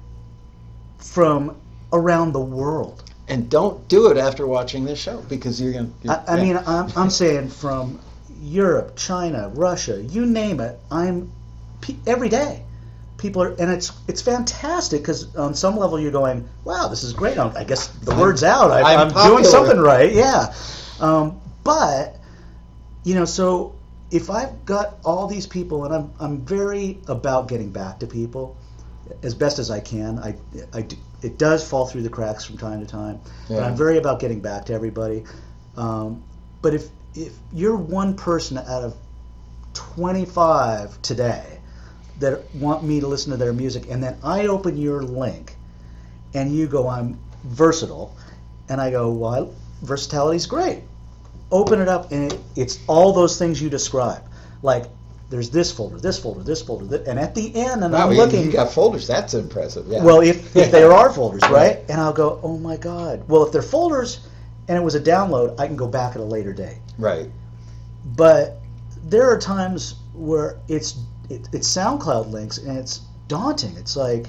from 0.99 1.57
around 1.93 2.33
the 2.33 2.41
world. 2.41 3.03
And 3.29 3.49
don't 3.49 3.87
do 3.89 4.11
it 4.11 4.19
after 4.19 4.47
watching 4.47 4.85
this 4.85 4.99
show 4.99 5.23
because 5.23 5.61
you're 5.61 5.73
going 5.73 5.95
to. 6.03 6.11
I, 6.11 6.35
I 6.35 6.43
mean, 6.43 6.59
I'm, 6.59 6.93
I'm 6.95 7.11
saying 7.11 7.49
from 7.49 7.99
Europe, 8.43 8.97
China, 8.97 9.51
Russia, 9.55 10.03
you 10.03 10.27
name 10.27 10.61
it. 10.61 10.79
I'm 10.91 11.33
every 12.07 12.29
day. 12.29 12.63
People 13.17 13.43
are, 13.43 13.53
and 13.53 13.71
it's 13.71 13.93
it's 14.07 14.21
fantastic 14.21 15.01
because 15.01 15.35
on 15.37 15.55
some 15.55 15.79
level 15.79 15.99
you're 15.99 16.13
going, 16.13 16.47
wow, 16.65 16.89
this 16.89 17.03
is 17.03 17.15
great. 17.15 17.39
I 17.39 17.65
guess 17.65 17.87
the 17.89 18.15
word's 18.15 18.45
out. 18.45 18.71
I, 18.71 18.95
I'm 18.95 19.17
I'm, 19.17 19.27
doing 19.27 19.45
something 19.45 19.79
right. 19.79 20.13
Yeah. 20.13 20.53
Um, 21.01 21.41
but 21.63 22.17
you 23.05 23.15
know, 23.15 23.25
so 23.25 23.75
if 24.11 24.31
I've 24.31 24.65
got 24.65 24.99
all 25.05 25.27
these 25.27 25.47
people, 25.47 25.85
and 25.85 25.95
I'm 25.95 26.13
I'm 26.19 26.39
very 26.45 26.99
about 27.07 27.49
getting 27.49 27.71
back 27.71 28.01
to 28.01 28.07
people 28.07 28.57
as 29.23 29.35
best 29.35 29.59
as 29.59 29.71
I 29.71 29.81
can. 29.81 30.19
I, 30.19 30.35
I 30.73 30.83
do- 30.83 30.97
it 31.23 31.39
does 31.39 31.67
fall 31.67 31.87
through 31.87 32.03
the 32.03 32.11
cracks 32.11 32.45
from 32.45 32.59
time 32.59 32.81
to 32.81 32.87
time, 32.87 33.19
but 33.49 33.57
Yeah. 33.57 33.67
I'm 33.67 33.77
very 33.77 33.97
about 33.97 34.21
getting 34.21 34.41
back 34.41 34.67
to 34.67 34.75
everybody. 34.75 35.25
Um, 35.77 36.23
but 36.63 36.75
if 36.75 36.89
if 37.15 37.33
you're 37.53 37.77
one 37.77 38.15
person 38.15 38.59
out 38.59 38.83
of 38.83 38.95
25 39.75 41.01
today 41.03 41.59
that 42.19 42.55
want 42.55 42.85
me 42.85 43.01
to 43.01 43.07
listen 43.07 43.31
to 43.33 43.37
their 43.37 43.53
music, 43.53 43.87
and 43.91 44.03
then 44.03 44.17
I 44.23 44.47
open 44.47 44.77
your 44.77 45.03
link, 45.03 45.57
and 46.35 46.55
you 46.55 46.67
go, 46.67 46.89
I'm 46.89 47.19
versatile, 47.45 48.15
and 48.69 48.81
I 48.81 48.91
go, 48.91 49.11
well, 49.11 49.53
versatility's 49.83 50.47
great. 50.47 50.83
Open 51.51 51.81
it 51.81 51.89
up, 51.89 52.11
and 52.13 52.33
it, 52.33 52.41
it's 52.57 52.79
all 52.87 53.13
those 53.13 53.39
things 53.39 53.61
you 53.63 53.71
describe, 53.71 54.23
like. 54.63 54.85
There's 55.31 55.51
this 55.51 55.73
folder, 55.73 55.99
this 55.99 56.19
folder, 56.23 56.45
this 56.45 56.63
folder, 56.63 57.03
and 57.09 57.19
at 57.19 57.35
the 57.35 57.53
end, 57.57 57.83
and 57.83 57.93
Wow, 57.93 58.07
I'm 58.07 58.13
you, 58.13 58.19
looking. 58.19 58.45
you 58.45 58.53
got 58.53 58.71
folders. 58.71 59.07
That's 59.09 59.35
impressive. 59.35 59.87
Yeah. 59.89 60.05
Well, 60.05 60.21
if, 60.21 60.55
if 60.55 60.71
there 60.71 60.93
are 60.93 61.11
folders, 61.15 61.43
right? 61.51 61.79
And 61.89 61.99
I'll 62.01 62.13
go, 62.13 62.39
oh 62.45 62.57
my 62.59 62.77
God. 62.77 63.27
Well, 63.27 63.43
if 63.45 63.51
they're 63.51 63.63
folders 63.63 64.29
and 64.69 64.77
it 64.77 64.81
was 64.83 64.95
a 64.95 65.01
download, 65.01 65.59
I 65.59 65.67
can 65.67 65.75
go 65.77 65.89
back 65.89 66.15
at 66.15 66.21
a 66.21 66.25
later 66.25 66.53
date. 66.53 66.79
Right. 66.99 67.31
But 68.15 68.59
there 69.07 69.29
are 69.29 69.39
times 69.39 69.97
where 70.13 70.59
it's 70.69 70.99
it, 71.31 71.49
it's 71.53 71.69
SoundCloud 71.75 72.31
links 72.31 72.59
and 72.59 72.79
it's 72.79 73.01
daunting. 73.27 73.75
It's 73.77 73.97
like, 73.97 74.29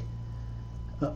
uh, 1.02 1.14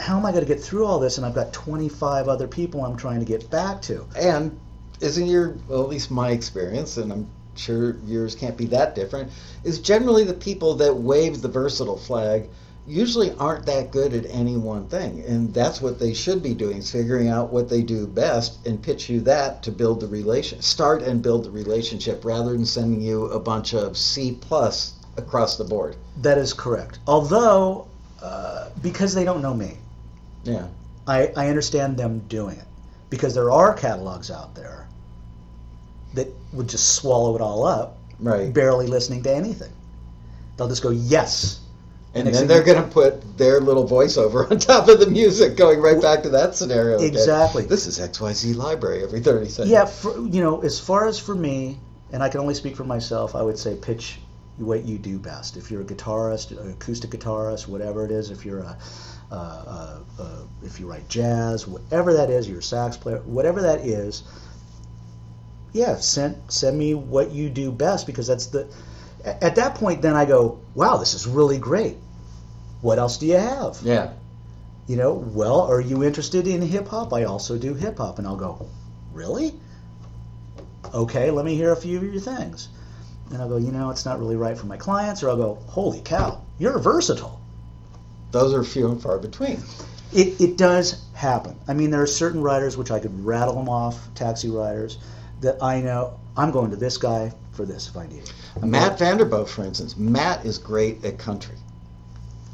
how 0.00 0.18
am 0.18 0.26
I 0.26 0.32
going 0.32 0.44
to 0.44 0.48
get 0.52 0.60
through 0.60 0.86
all 0.86 0.98
this? 0.98 1.18
And 1.18 1.26
I've 1.26 1.34
got 1.34 1.52
25 1.52 2.26
other 2.26 2.48
people 2.48 2.84
I'm 2.84 2.96
trying 2.96 3.20
to 3.20 3.26
get 3.26 3.48
back 3.50 3.80
to. 3.82 4.04
And 4.18 4.58
isn't 5.00 5.26
your, 5.26 5.56
well, 5.68 5.82
at 5.82 5.88
least 5.88 6.10
my 6.10 6.30
experience, 6.30 6.96
and 6.96 7.12
I'm 7.12 7.26
sure 7.56 7.96
yours 8.06 8.34
can't 8.34 8.56
be 8.56 8.66
that 8.66 8.94
different, 8.94 9.30
is 9.62 9.78
generally 9.78 10.24
the 10.24 10.34
people 10.34 10.74
that 10.76 10.94
wave 10.94 11.40
the 11.42 11.48
versatile 11.48 11.98
flag 11.98 12.48
usually 12.86 13.32
aren't 13.38 13.64
that 13.64 13.90
good 13.90 14.12
at 14.12 14.26
any 14.26 14.56
one 14.56 14.86
thing. 14.88 15.22
And 15.22 15.54
that's 15.54 15.80
what 15.80 15.98
they 15.98 16.12
should 16.12 16.42
be 16.42 16.52
doing, 16.52 16.78
is 16.78 16.90
figuring 16.90 17.28
out 17.28 17.52
what 17.52 17.68
they 17.68 17.82
do 17.82 18.06
best 18.06 18.66
and 18.66 18.82
pitch 18.82 19.08
you 19.08 19.20
that 19.22 19.62
to 19.62 19.72
build 19.72 20.00
the 20.00 20.06
relation, 20.06 20.60
start 20.60 21.02
and 21.02 21.22
build 21.22 21.44
the 21.44 21.50
relationship 21.50 22.24
rather 22.24 22.52
than 22.52 22.66
sending 22.66 23.00
you 23.00 23.26
a 23.26 23.40
bunch 23.40 23.72
of 23.72 23.96
C 23.96 24.36
plus 24.38 24.94
across 25.16 25.56
the 25.56 25.64
board. 25.64 25.96
That 26.20 26.36
is 26.36 26.52
correct. 26.52 26.98
Although, 27.06 27.88
uh, 28.22 28.68
because 28.82 29.14
they 29.14 29.24
don't 29.24 29.40
know 29.40 29.54
me, 29.54 29.78
Yeah. 30.44 30.66
I, 31.06 31.32
I 31.36 31.48
understand 31.48 31.96
them 31.96 32.20
doing 32.28 32.56
it 32.58 32.66
because 33.10 33.34
there 33.34 33.50
are 33.50 33.74
catalogs 33.74 34.30
out 34.30 34.54
there 34.54 34.83
that 36.14 36.28
would 36.52 36.68
just 36.68 36.94
swallow 36.94 37.34
it 37.36 37.40
all 37.40 37.64
up, 37.66 37.96
Right. 38.20 38.52
barely 38.52 38.86
listening 38.86 39.22
to 39.24 39.34
anything. 39.34 39.72
They'll 40.56 40.68
just 40.68 40.82
go, 40.82 40.90
yes. 40.90 41.60
And 42.14 42.26
Next 42.26 42.38
then 42.38 42.46
they're 42.48 42.62
going 42.62 42.80
to 42.82 42.88
put 42.88 43.36
their 43.36 43.60
little 43.60 43.88
voiceover 43.88 44.48
on 44.50 44.58
top 44.60 44.88
of 44.88 45.00
the 45.00 45.06
music, 45.10 45.56
going 45.56 45.80
right 45.80 46.00
back 46.00 46.22
to 46.22 46.28
that 46.30 46.54
scenario. 46.54 46.96
again. 46.98 47.08
Exactly. 47.08 47.64
This 47.64 47.86
is 47.88 47.98
XYZ 47.98 48.54
Library 48.54 49.02
every 49.02 49.20
30 49.20 49.48
seconds. 49.48 49.70
Yeah, 49.70 49.84
for, 49.86 50.16
you 50.28 50.40
know, 50.40 50.60
as 50.62 50.78
far 50.78 51.06
as 51.08 51.18
for 51.18 51.34
me, 51.34 51.78
and 52.12 52.22
I 52.22 52.28
can 52.28 52.40
only 52.40 52.54
speak 52.54 52.76
for 52.76 52.84
myself, 52.84 53.34
I 53.34 53.42
would 53.42 53.58
say 53.58 53.74
pitch 53.74 54.20
what 54.58 54.84
you 54.84 54.98
do 54.98 55.18
best. 55.18 55.56
If 55.56 55.72
you're 55.72 55.80
a 55.82 55.84
guitarist, 55.84 56.52
an 56.52 56.70
acoustic 56.70 57.10
guitarist, 57.10 57.66
whatever 57.66 58.04
it 58.04 58.12
is, 58.12 58.30
if 58.30 58.44
you're 58.46 58.60
a, 58.60 58.78
uh, 59.32 59.34
uh, 59.34 59.98
uh, 60.22 60.42
if 60.62 60.78
you 60.78 60.86
write 60.88 61.08
jazz, 61.08 61.66
whatever 61.66 62.14
that 62.14 62.30
is, 62.30 62.48
you're 62.48 62.60
a 62.60 62.62
sax 62.62 62.96
player, 62.96 63.18
whatever 63.24 63.62
that 63.62 63.80
is, 63.80 64.22
yeah, 65.74 65.96
send 65.96 66.36
send 66.48 66.78
me 66.78 66.94
what 66.94 67.32
you 67.32 67.50
do 67.50 67.70
best 67.70 68.06
because 68.06 68.28
that's 68.28 68.46
the. 68.46 68.66
At 69.24 69.56
that 69.56 69.74
point, 69.74 70.02
then 70.02 70.14
I 70.14 70.24
go, 70.24 70.60
wow, 70.74 70.98
this 70.98 71.14
is 71.14 71.26
really 71.26 71.58
great. 71.58 71.96
What 72.80 72.98
else 72.98 73.18
do 73.18 73.26
you 73.26 73.38
have? 73.38 73.78
Yeah. 73.82 74.12
You 74.86 74.96
know, 74.96 75.14
well, 75.14 75.62
are 75.62 75.80
you 75.80 76.04
interested 76.04 76.46
in 76.46 76.60
hip 76.60 76.88
hop? 76.88 77.12
I 77.14 77.24
also 77.24 77.56
do 77.56 77.72
hip 77.72 77.96
hop. 77.96 78.18
And 78.18 78.26
I'll 78.26 78.36
go, 78.36 78.68
really? 79.12 79.54
Okay, 80.92 81.30
let 81.30 81.46
me 81.46 81.54
hear 81.54 81.72
a 81.72 81.76
few 81.76 81.96
of 81.96 82.04
your 82.04 82.20
things. 82.20 82.68
And 83.30 83.40
I'll 83.40 83.48
go, 83.48 83.56
you 83.56 83.72
know, 83.72 83.88
it's 83.88 84.04
not 84.04 84.20
really 84.20 84.36
right 84.36 84.56
for 84.56 84.66
my 84.66 84.76
clients. 84.76 85.22
Or 85.22 85.30
I'll 85.30 85.36
go, 85.38 85.54
holy 85.68 86.02
cow, 86.02 86.42
you're 86.58 86.78
versatile. 86.78 87.40
Those 88.30 88.52
are 88.52 88.62
few 88.62 88.90
and 88.90 89.02
far 89.02 89.18
between. 89.18 89.62
It, 90.12 90.38
it 90.38 90.56
does 90.58 91.02
happen. 91.14 91.56
I 91.66 91.72
mean, 91.72 91.90
there 91.90 92.02
are 92.02 92.06
certain 92.06 92.42
writers 92.42 92.76
which 92.76 92.90
I 92.90 93.00
could 93.00 93.24
rattle 93.24 93.54
them 93.54 93.70
off, 93.70 93.98
taxi 94.14 94.50
writers, 94.50 94.98
that 95.44 95.62
I 95.62 95.80
know 95.80 96.18
I'm 96.36 96.50
going 96.50 96.70
to 96.70 96.76
this 96.76 96.96
guy 96.98 97.32
for 97.52 97.64
this 97.64 97.88
if 97.88 97.96
I 97.96 98.06
need 98.06 98.18
it. 98.18 98.32
I'm 98.60 98.70
Matt 98.70 98.98
going- 98.98 99.10
Vander 99.18 99.24
Boom, 99.24 99.46
for 99.46 99.64
instance. 99.64 99.96
Matt 99.96 100.44
is 100.44 100.58
great 100.58 101.04
at 101.04 101.18
country. 101.18 101.56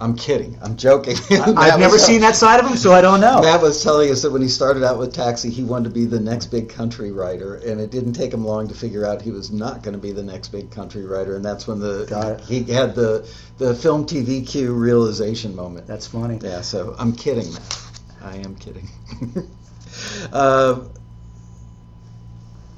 I'm 0.03 0.17
kidding. 0.17 0.59
I'm 0.62 0.79
joking. 0.79 1.17
I, 1.31 1.53
I've 1.57 1.79
never 1.79 1.99
seen 1.99 2.23
that 2.23 2.35
side 2.35 2.59
of 2.59 2.67
him, 2.67 2.79
so 2.79 2.91
I 2.91 3.03
don't 3.03 3.21
know. 3.21 3.43
Matt 3.43 3.61
was 3.61 3.83
telling 3.83 4.11
us 4.11 4.23
that 4.23 4.31
when 4.31 4.41
he 4.41 4.49
started 4.49 4.83
out 4.83 4.99
with 4.99 5.12
Taxi, 5.12 5.51
he 5.51 5.62
wanted 5.62 5.91
to 5.91 5.95
be 5.95 6.07
the 6.07 6.19
next 6.19 6.47
big 6.47 6.71
country 6.71 7.12
writer, 7.12 7.57
and 7.57 7.79
it 7.79 7.91
didn't 7.91 8.15
take 8.15 8.33
him 8.33 8.43
long 8.43 8.67
to 8.69 8.75
figure 8.75 9.05
out 9.05 9.21
he 9.21 9.31
was 9.31 9.51
not 9.51 9.83
going 9.83 9.93
to 9.93 10.01
be 10.01 10.12
the 10.12 10.23
next 10.23 10.49
big 10.49 10.71
country 10.71 11.05
writer, 11.05 11.37
and 11.37 11.45
that's 11.45 11.67
when 11.69 11.81
the 11.81 12.43
he 12.49 12.62
had 12.65 12.95
the 12.95 13.29
the 13.59 13.75
film 13.75 14.07
TV 14.07 14.47
cue 14.47 14.73
realization 14.73 15.55
moment. 15.55 15.87
That's 15.87 16.07
funny. 16.07 16.39
Yeah, 16.43 16.62
so 16.62 16.95
I'm 16.99 17.12
kidding, 17.15 17.53
Matt. 17.53 17.83
I 18.23 18.37
am 18.37 18.57
kidding. 18.57 18.89
uh, 20.33 20.81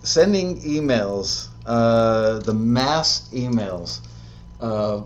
sending 0.03 0.61
emails, 0.63 1.49
uh, 1.67 2.39
the 2.41 2.55
mass 2.55 3.29
emails. 3.33 4.01
Uh, 4.61 5.03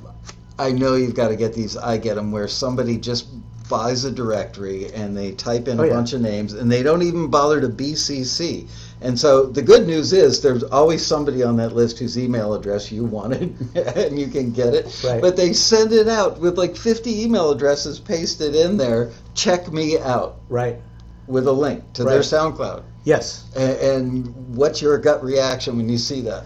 I 0.59 0.73
know 0.73 0.95
you've 0.95 1.15
got 1.15 1.29
to 1.29 1.37
get 1.37 1.53
these. 1.55 1.77
I 1.77 1.99
get 1.99 2.15
them 2.15 2.33
where 2.33 2.49
somebody 2.49 2.97
just 2.97 3.27
buys 3.69 4.05
a 4.05 4.13
directory 4.13 4.93
and 4.95 5.17
they 5.17 5.33
type 5.33 5.67
in 5.67 5.81
Oh, 5.81 5.83
a 5.83 5.87
yeah. 5.89 5.93
bunch 5.95 6.13
of 6.13 6.21
names 6.21 6.53
and 6.53 6.71
they 6.71 6.83
don't 6.85 7.03
even 7.03 7.29
bother 7.29 7.61
to 7.61 7.69
BCC. 7.69 8.69
And 9.03 9.19
so 9.19 9.45
the 9.47 9.61
good 9.61 9.87
news 9.89 10.13
is 10.13 10.41
there's 10.41 10.63
always 10.63 11.05
somebody 11.05 11.43
on 11.43 11.57
that 11.57 11.75
list 11.75 11.99
whose 11.99 12.17
email 12.17 12.55
address 12.55 12.91
you 12.93 13.05
wanted 13.05 13.55
and 13.97 14.19
you 14.19 14.29
can 14.29 14.53
get 14.53 14.73
it. 14.73 15.03
Right. 15.05 15.21
But 15.21 15.37
they 15.37 15.53
send 15.53 15.93
it 15.93 16.07
out 16.09 16.39
with 16.39 16.57
like 16.57 16.77
50 16.77 17.25
email 17.25 17.51
addresses 17.51 17.99
pasted 17.99 18.55
in 18.55 18.77
there. 18.77 19.11
Check 19.35 19.71
me 19.73 19.99
out 19.99 20.37
Right. 20.49 20.81
with 21.27 21.49
a 21.49 21.53
link 21.53 21.83
to 21.95 22.05
their 22.05 22.21
SoundCloud. 22.21 22.85
Yes. 23.07 23.45
And, 23.57 23.79
and 23.79 24.57
what's 24.57 24.83
your 24.83 24.99
gut 24.99 25.23
reaction 25.23 25.77
when 25.77 25.89
you 25.89 25.97
see 25.97 26.21
that? 26.23 26.45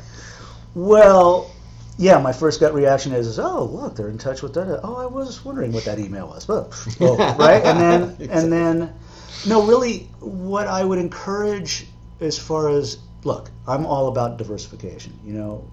Well, 0.75 1.51
yeah, 1.97 2.19
my 2.19 2.33
first 2.33 2.61
gut 2.61 2.75
reaction 2.75 3.13
is, 3.13 3.39
oh 3.39 3.65
look, 3.65 3.97
they're 3.97 4.11
in 4.11 4.19
touch 4.19 4.43
with 4.43 4.53
that. 4.55 4.81
Oh, 4.85 4.97
I 4.97 5.07
was 5.07 5.43
wondering 5.43 5.73
what 5.73 5.85
that 5.87 5.99
email 5.99 6.29
was. 6.29 6.49
Oh, 6.51 6.69
oh, 7.01 7.17
right, 7.39 7.65
and 7.65 7.81
then 7.81 8.03
Exactly. 8.03 8.29
and 8.29 8.53
then, 8.53 8.95
no, 9.49 9.67
really, 9.67 10.11
what 10.21 10.67
I 10.67 10.85
would 10.85 10.99
encourage 10.99 11.87
as 12.21 12.39
far 12.39 12.69
as 12.69 12.99
look, 13.25 13.51
I'm 13.67 13.87
all 13.87 14.09
about 14.09 14.37
diversification. 14.37 15.19
You 15.25 15.33
know, 15.33 15.71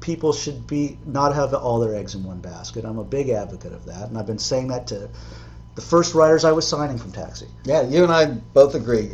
people 0.00 0.32
should 0.32 0.66
be 0.66 0.98
not 1.06 1.36
have 1.36 1.54
all 1.54 1.78
their 1.78 1.94
eggs 1.94 2.16
in 2.16 2.24
one 2.24 2.40
basket. 2.40 2.84
I'm 2.84 2.98
a 2.98 3.04
big 3.04 3.28
advocate 3.28 3.72
of 3.72 3.84
that, 3.86 4.08
and 4.08 4.18
I've 4.18 4.26
been 4.26 4.38
saying 4.38 4.68
that 4.68 4.88
to 4.88 5.08
the 5.76 5.82
first 5.82 6.14
writers 6.14 6.44
I 6.44 6.52
was 6.52 6.66
signing 6.66 6.98
from 6.98 7.12
Taxi. 7.12 7.46
Yeah, 7.64 7.82
you 7.82 8.02
and 8.02 8.12
I 8.12 8.26
both 8.26 8.74
agree. 8.74 9.10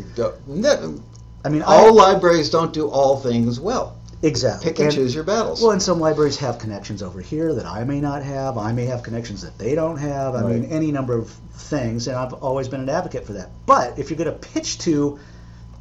I 1.45 1.49
mean, 1.49 1.63
All 1.63 2.01
I, 2.01 2.13
libraries 2.13 2.51
don't 2.51 2.73
do 2.73 2.89
all 2.89 3.19
things 3.19 3.59
well. 3.59 3.97
exactly 4.23 4.71
Pick 4.71 4.79
and, 4.79 4.93
choose 4.93 5.13
your 5.13 5.25
battles. 5.25 5.61
Well, 5.61 5.73
and 5.73 5.83
some 5.83 5.99
libraries 5.99 6.39
have 6.39 6.61
connections 6.61 7.03
over 7.03 7.21
here 7.21 7.53
that 7.55 7.67
I 7.67 7.83
may 7.83 8.01
not 8.01 8.23
have. 8.23 8.57
I 8.57 8.73
may 8.73 8.87
have 8.87 9.03
connections 9.03 9.43
that 9.43 9.59
they 9.59 9.75
don't 9.75 9.97
have. 9.97 10.37
I 10.37 10.45
mean, 10.45 10.67
any 10.67 10.93
number 10.93 11.19
of 11.19 11.31
things, 11.53 12.07
and 12.07 12.17
I've 12.17 12.33
always 12.33 12.69
been 12.69 12.81
an 12.81 12.89
advocate 12.89 13.27
for 13.27 13.33
that. 13.33 13.51
But 13.67 13.99
if 13.99 14.09
you're 14.11 14.19
going 14.19 14.33
to 14.33 14.49
pitch 14.49 14.79
to 14.81 15.19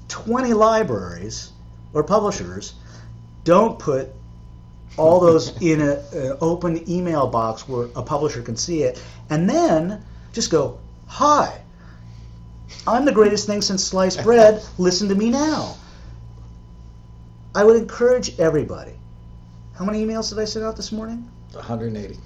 20 0.08 0.54
libraries 0.54 1.52
or 1.94 2.04
publishers, 2.04 2.74
don't 3.44 3.78
put 3.78 4.10
all 4.98 5.20
those 5.20 5.62
in 5.62 5.80
an 5.80 6.38
open 6.42 6.90
email 6.90 7.28
box 7.28 7.70
where 7.70 7.88
a 7.96 8.02
publisher 8.02 8.42
can 8.42 8.58
see 8.58 8.82
it, 8.82 9.00
and 9.30 9.48
then 9.48 10.04
just 10.34 10.52
go, 10.52 10.80
"Hi, 11.08 11.62
I'm 12.88 13.06
the 13.06 13.12
greatest 13.12 13.48
thing 13.48 13.62
since 13.62 13.84
sliced 13.84 14.24
bread. 14.24 14.64
Listen 14.78 15.10
to 15.10 15.16
me 15.16 15.30
now." 15.30 15.76
I 17.54 17.64
would 17.64 17.76
encourage 17.76 18.40
everybody. 18.40 18.94
How 19.74 19.84
many 19.86 20.06
emails 20.06 20.30
did 20.30 20.40
I 20.40 20.46
send 20.46 20.64
out 20.66 20.78
this 20.78 20.92
morning? 20.92 21.30
180. 21.52 22.18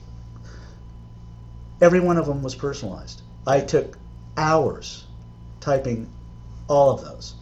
Every 1.82 2.00
one 2.00 2.18
of 2.18 2.26
them 2.26 2.44
was 2.44 2.54
personalized. 2.54 3.22
I 3.48 3.62
took 3.62 3.98
hours 4.38 5.06
typing 5.60 6.10
all 6.68 6.92
of 6.92 7.02
those. 7.02 7.34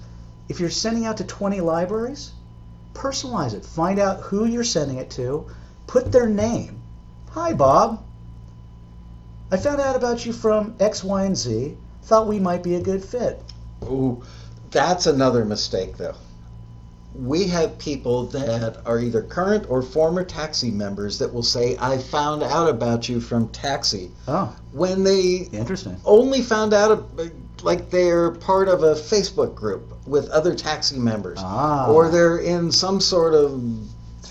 If 0.50 0.60
you're 0.60 0.70
sending 0.70 1.06
out 1.06 1.18
to 1.18 1.24
20 1.24 1.62
libraries, 1.62 2.32
personalize 2.94 3.54
it. 3.54 3.66
Find 3.66 4.00
out 4.00 4.22
who 4.22 4.46
you're 4.46 4.64
sending 4.64 4.98
it 4.98 5.10
to. 5.12 5.48
Put 5.88 6.12
their 6.12 6.28
name. 6.28 6.82
Hi, 7.32 7.54
Bob. 7.54 8.03
I 9.54 9.58
found 9.58 9.80
out 9.80 9.96
about 9.96 10.26
you 10.26 10.34
from 10.34 10.74
X, 10.80 11.04
Y, 11.04 11.26
and 11.26 11.38
Z. 11.38 11.78
Thought 12.06 12.26
we 12.28 12.40
might 12.40 12.64
be 12.64 12.74
a 12.74 12.82
good 12.82 13.06
fit. 13.06 13.40
Ooh, 13.84 14.24
that's 14.72 15.06
another 15.06 15.46
mistake, 15.46 15.96
though. 15.96 16.16
We 17.16 17.48
have 17.50 17.78
people 17.78 18.26
that 18.28 18.82
are 18.88 19.00
either 19.00 19.22
current 19.22 19.68
or 19.70 19.84
former 19.84 20.24
taxi 20.24 20.72
members 20.72 21.20
that 21.20 21.32
will 21.32 21.44
say, 21.44 21.78
I 21.80 22.00
found 22.00 22.42
out 22.42 22.68
about 22.68 23.08
you 23.08 23.20
from 23.22 23.48
taxi, 23.50 24.10
Oh, 24.28 24.56
when 24.72 25.04
they 25.04 25.48
interesting. 25.52 25.98
only 26.04 26.42
found 26.42 26.74
out, 26.74 27.08
like 27.62 27.92
they're 27.92 28.32
part 28.32 28.68
of 28.68 28.82
a 28.82 28.96
Facebook 28.96 29.54
group 29.54 29.84
with 30.08 30.28
other 30.30 30.56
taxi 30.56 30.98
members, 30.98 31.38
Ah. 31.40 31.92
or 31.92 32.10
they're 32.10 32.40
in 32.40 32.72
some 32.72 33.00
sort 33.00 33.36
of 33.36 33.62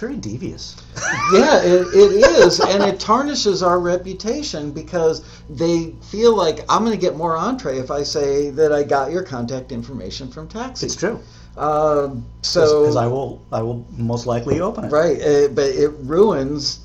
very 0.03 0.17
devious. 0.17 0.77
yeah, 1.33 1.63
it, 1.63 1.87
it 1.95 2.13
is, 2.45 2.59
and 2.59 2.83
it 2.83 2.99
tarnishes 2.99 3.63
our 3.63 3.79
reputation 3.79 4.73
because 4.73 5.25
they 5.49 5.95
feel 6.11 6.37
like 6.37 6.65
I'm 6.69 6.85
going 6.85 6.99
to 6.99 7.01
get 7.01 7.17
more 7.17 7.37
entree 7.37 7.79
if 7.79 7.91
I 7.91 8.03
say 8.03 8.51
that 8.51 8.73
I 8.73 8.83
got 8.83 9.13
your 9.13 9.23
contact 9.23 9.71
information 9.71 10.29
from 10.29 10.49
Taxi. 10.49 10.87
It's 10.87 10.97
true. 10.97 11.21
Um, 11.57 12.27
so 12.43 12.81
Because 12.81 12.97
I 12.97 13.07
will, 13.07 13.41
I 13.53 13.63
will 13.63 13.87
most 13.97 14.27
likely 14.27 14.61
open 14.61 14.87
it. 14.87 14.91
right, 14.91 15.21
uh, 15.23 15.49
but 15.49 15.67
it 15.67 15.91
ruins 16.01 16.81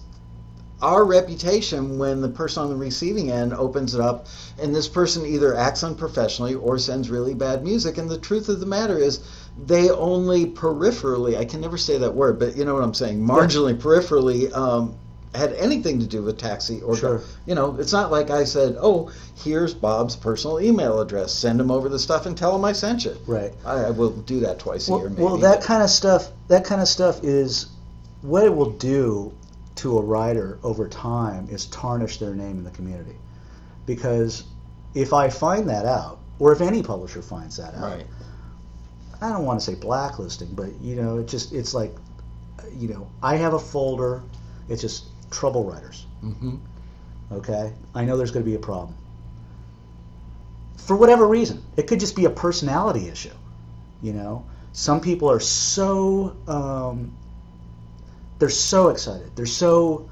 our 0.81 1.03
reputation 1.05 1.97
when 1.97 2.21
the 2.21 2.29
person 2.29 2.63
on 2.63 2.69
the 2.69 2.75
receiving 2.75 3.31
end 3.31 3.53
opens 3.53 3.95
it 3.95 4.01
up 4.01 4.27
and 4.61 4.75
this 4.75 4.87
person 4.87 5.25
either 5.25 5.55
acts 5.55 5.83
unprofessionally 5.83 6.53
or 6.55 6.77
sends 6.77 7.09
really 7.09 7.33
bad 7.33 7.63
music. 7.63 7.97
And 7.97 8.09
the 8.09 8.17
truth 8.19 8.47
of 8.49 8.59
the 8.59 8.65
matter 8.65 8.97
is, 8.97 9.19
they 9.65 9.89
only 9.89 10.45
peripherally, 10.45 11.35
I 11.37 11.45
can 11.45 11.61
never 11.61 11.77
say 11.77 11.97
that 11.97 12.13
word, 12.13 12.37
but 12.37 12.55
you 12.55 12.63
know 12.63 12.75
what 12.75 12.83
I'm 12.83 12.93
saying, 12.93 13.19
marginally, 13.25 13.75
peripherally, 13.75 14.55
um, 14.55 14.95
had 15.35 15.53
anything 15.53 15.99
to 15.99 16.07
do 16.07 16.21
with 16.23 16.37
taxi 16.37 16.81
or 16.81 16.95
Sure. 16.95 17.21
you 17.45 17.53
know 17.53 17.75
it's 17.77 17.91
not 17.91 18.09
like 18.09 18.31
i 18.31 18.43
said 18.43 18.75
oh 18.81 19.11
here's 19.35 19.71
bob's 19.73 20.15
personal 20.15 20.59
email 20.59 20.99
address 20.99 21.31
send 21.31 21.59
him 21.59 21.69
over 21.69 21.89
the 21.89 21.99
stuff 21.99 22.25
and 22.25 22.35
tell 22.35 22.55
him 22.55 22.65
i 22.65 22.71
sent 22.71 23.05
you 23.05 23.15
Right. 23.27 23.53
i, 23.63 23.73
I 23.83 23.89
will 23.91 24.09
do 24.11 24.39
that 24.39 24.57
twice 24.57 24.87
a 24.87 24.91
Well, 24.91 25.01
year 25.01 25.09
maybe 25.09 25.23
well, 25.23 25.37
that 25.37 25.61
kind 25.61 25.83
of 25.83 25.91
stuff. 25.91 26.29
That 26.47 26.65
kind 26.65 26.81
of 26.81 26.87
stuff 26.87 27.23
is 27.23 27.67
what 28.21 28.45
it 28.45 28.55
will 28.55 28.71
do 28.71 29.31
to 29.77 29.97
a 29.97 30.01
writer 30.01 30.59
over 30.63 30.87
time 30.87 31.47
is 31.49 31.65
tarnish 31.67 32.17
their 32.17 32.35
name 32.35 32.57
in 32.57 32.63
the 32.63 32.71
community. 32.71 33.15
Because 33.85 34.43
if 34.93 35.13
I 35.13 35.29
find 35.29 35.69
that 35.69 35.85
out, 35.85 36.19
or 36.39 36.51
if 36.51 36.61
any 36.61 36.83
publisher 36.83 37.21
finds 37.21 37.57
that 37.57 37.73
out, 37.75 37.83
right 37.83 38.05
I 39.21 39.29
don't 39.29 39.45
want 39.45 39.59
to 39.59 39.65
say 39.65 39.73
blacklisting, 39.75 40.53
but 40.53 40.79
you 40.81 40.95
know, 40.95 41.17
it 41.17 41.27
just 41.27 41.53
it's 41.53 41.73
like, 41.73 41.95
you 42.75 42.87
know, 42.89 43.09
I 43.21 43.35
have 43.37 43.53
a 43.53 43.59
folder. 43.59 44.21
It's 44.69 44.81
just 44.81 45.05
trouble 45.31 45.63
writers. 45.63 46.05
hmm 46.21 46.55
Okay, 47.31 47.73
I 47.93 48.05
know 48.05 48.15
there's 48.15 48.31
going 48.31 48.45
to 48.45 48.49
be 48.49 48.55
a 48.55 48.59
problem. 48.59 48.95
For 50.77 50.95
whatever 50.95 51.27
reason, 51.27 51.61
it 51.75 51.87
could 51.87 51.99
just 51.99 52.15
be 52.15 52.25
a 52.25 52.29
personality 52.29 53.09
issue. 53.09 53.33
You 54.01 54.13
know, 54.13 54.45
some 54.71 55.01
people 55.01 55.29
are 55.29 55.39
so 55.39 56.37
um, 56.47 57.11
they're 58.39 58.49
so 58.49 58.89
excited, 58.89 59.35
they're 59.35 59.45
so, 59.45 60.09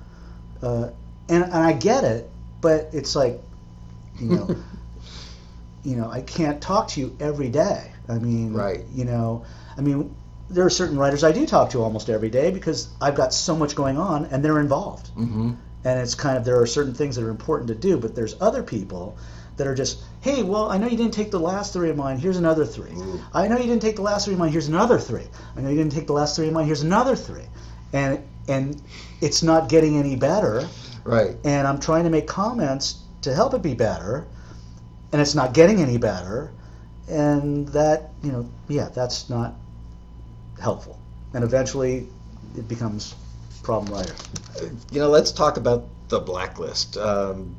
uh, 0.61 0.89
and 1.29 1.43
and 1.43 1.53
I 1.53 1.73
get 1.73 2.03
it, 2.03 2.29
but 2.61 2.89
it's 2.93 3.15
like, 3.15 3.39
you 4.19 4.29
know, 4.29 4.55
you 5.83 5.95
know, 5.95 6.09
I 6.09 6.21
can't 6.21 6.61
talk 6.61 6.89
to 6.89 6.99
you 6.99 7.15
every 7.19 7.49
day. 7.49 7.91
I 8.07 8.19
mean, 8.19 8.53
Right. 8.53 8.83
You 8.93 9.05
know, 9.05 9.45
I 9.77 9.81
mean, 9.81 10.15
there 10.49 10.65
are 10.65 10.69
certain 10.69 10.97
writers 10.97 11.23
I 11.23 11.31
do 11.31 11.45
talk 11.45 11.71
to 11.71 11.81
almost 11.81 12.09
every 12.09 12.29
day 12.29 12.51
because 12.51 12.87
I've 13.01 13.15
got 13.15 13.33
so 13.33 13.55
much 13.55 13.75
going 13.75 13.97
on 13.97 14.25
and 14.25 14.43
they're 14.43 14.59
involved 14.59 15.07
hmm 15.09 15.53
and 15.85 15.99
it's 15.99 16.15
kind 16.15 16.35
of 16.35 16.43
there 16.43 16.59
are 16.59 16.65
certain 16.65 16.93
things 16.93 17.15
that 17.15 17.23
are 17.23 17.29
important 17.29 17.67
to 17.69 17.75
do 17.75 17.97
but 17.97 18.15
there's 18.15 18.35
other 18.41 18.63
people 18.63 19.15
that 19.57 19.67
are 19.67 19.75
just 19.75 20.03
hey 20.21 20.43
well 20.43 20.69
i 20.69 20.77
know 20.77 20.87
you 20.87 20.97
didn't 20.97 21.13
take 21.13 21.31
the 21.31 21.39
last 21.39 21.71
three 21.71 21.89
of 21.89 21.95
mine 21.95 22.17
here's 22.17 22.37
another 22.37 22.65
three 22.65 22.91
Ooh. 22.91 23.21
i 23.33 23.47
know 23.47 23.55
you 23.55 23.63
didn't 23.63 23.81
take 23.81 23.95
the 23.95 24.01
last 24.01 24.25
three 24.25 24.33
of 24.33 24.39
mine 24.39 24.51
here's 24.51 24.67
another 24.67 24.99
three 24.99 25.27
i 25.55 25.61
know 25.61 25.69
you 25.69 25.77
didn't 25.77 25.93
take 25.93 26.07
the 26.07 26.13
last 26.13 26.35
three 26.35 26.47
of 26.47 26.53
mine 26.53 26.65
here's 26.65 26.81
another 26.81 27.15
three 27.15 27.45
and 27.95 28.23
and 28.47 28.81
it's 29.21 29.41
not 29.41 29.69
getting 29.69 29.97
any 29.97 30.15
better. 30.15 30.67
Right. 31.03 31.35
And 31.43 31.67
i'm 31.67 31.79
trying 31.79 32.03
to 32.03 32.09
make 32.09 32.27
comments 32.27 33.01
to 33.21 33.33
help 33.33 33.53
it 33.53 33.61
be 33.61 33.73
better 33.73 34.27
and 35.11 35.21
it's 35.21 35.35
not 35.35 35.53
getting 35.53 35.81
any 35.81 35.97
better. 35.97 36.51
And 37.07 37.67
that 37.69 38.11
you 38.23 38.31
know 38.31 38.49
yeah 38.67 38.89
that's 38.89 39.29
not 39.29 39.53
helpful. 40.59 40.99
And 41.33 41.43
eventually 41.43 42.07
it 42.57 42.67
becomes 42.67 43.15
problem 43.63 43.93
writer. 43.93 44.13
You 44.91 44.99
know, 44.99 45.09
let's 45.09 45.31
talk 45.31 45.57
about 45.57 45.87
the 46.09 46.19
blacklist. 46.19 46.97
Um, 46.97 47.55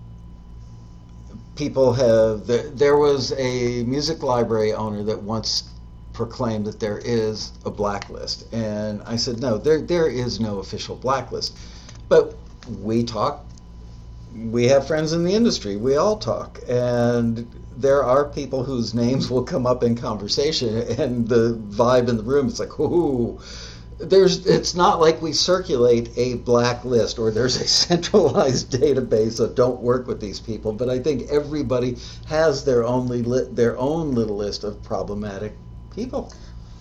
people 1.56 1.92
have 1.92 2.46
there, 2.46 2.70
there 2.70 2.96
was 2.96 3.32
a 3.32 3.82
music 3.84 4.22
library 4.22 4.72
owner 4.72 5.02
that 5.02 5.20
once 5.20 5.70
proclaimed 6.16 6.64
that 6.66 6.80
there 6.80 6.98
is 6.98 7.52
a 7.64 7.70
blacklist, 7.70 8.52
and 8.52 9.02
I 9.04 9.16
said 9.16 9.40
no, 9.40 9.58
there 9.58 9.80
there 9.80 10.08
is 10.08 10.40
no 10.40 10.58
official 10.58 10.96
blacklist, 10.96 11.56
but 12.08 12.34
we 12.80 13.04
talk. 13.04 13.44
We 14.34 14.66
have 14.68 14.86
friends 14.86 15.12
in 15.12 15.24
the 15.24 15.34
industry. 15.34 15.76
We 15.76 15.96
all 15.96 16.16
talk, 16.16 16.60
and 16.68 17.46
there 17.76 18.02
are 18.02 18.24
people 18.24 18.64
whose 18.64 18.94
names 18.94 19.30
will 19.30 19.44
come 19.44 19.66
up 19.66 19.82
in 19.82 19.94
conversation, 19.94 20.76
and 20.98 21.28
the 21.28 21.58
vibe 21.68 22.08
in 22.08 22.16
the 22.16 22.22
room 22.22 22.48
is 22.48 22.58
like, 22.58 22.78
ooh 22.80 23.38
there's 23.98 24.44
it's 24.46 24.74
not 24.74 25.00
like 25.00 25.22
we 25.22 25.32
circulate 25.32 26.10
a 26.18 26.34
blacklist 26.34 27.18
or 27.18 27.30
there's 27.30 27.56
a 27.56 27.66
centralized 27.86 28.70
database 28.70 29.40
of 29.40 29.54
don't 29.54 29.80
work 29.80 30.06
with 30.06 30.20
these 30.20 30.38
people 30.38 30.72
but 30.72 30.90
i 30.90 30.98
think 30.98 31.30
everybody 31.30 31.96
has 32.26 32.64
their 32.64 32.84
only 32.84 33.22
li- 33.22 33.48
their 33.52 33.76
own 33.78 34.12
little 34.12 34.36
list 34.36 34.64
of 34.64 34.82
problematic 34.82 35.54
people 35.96 36.32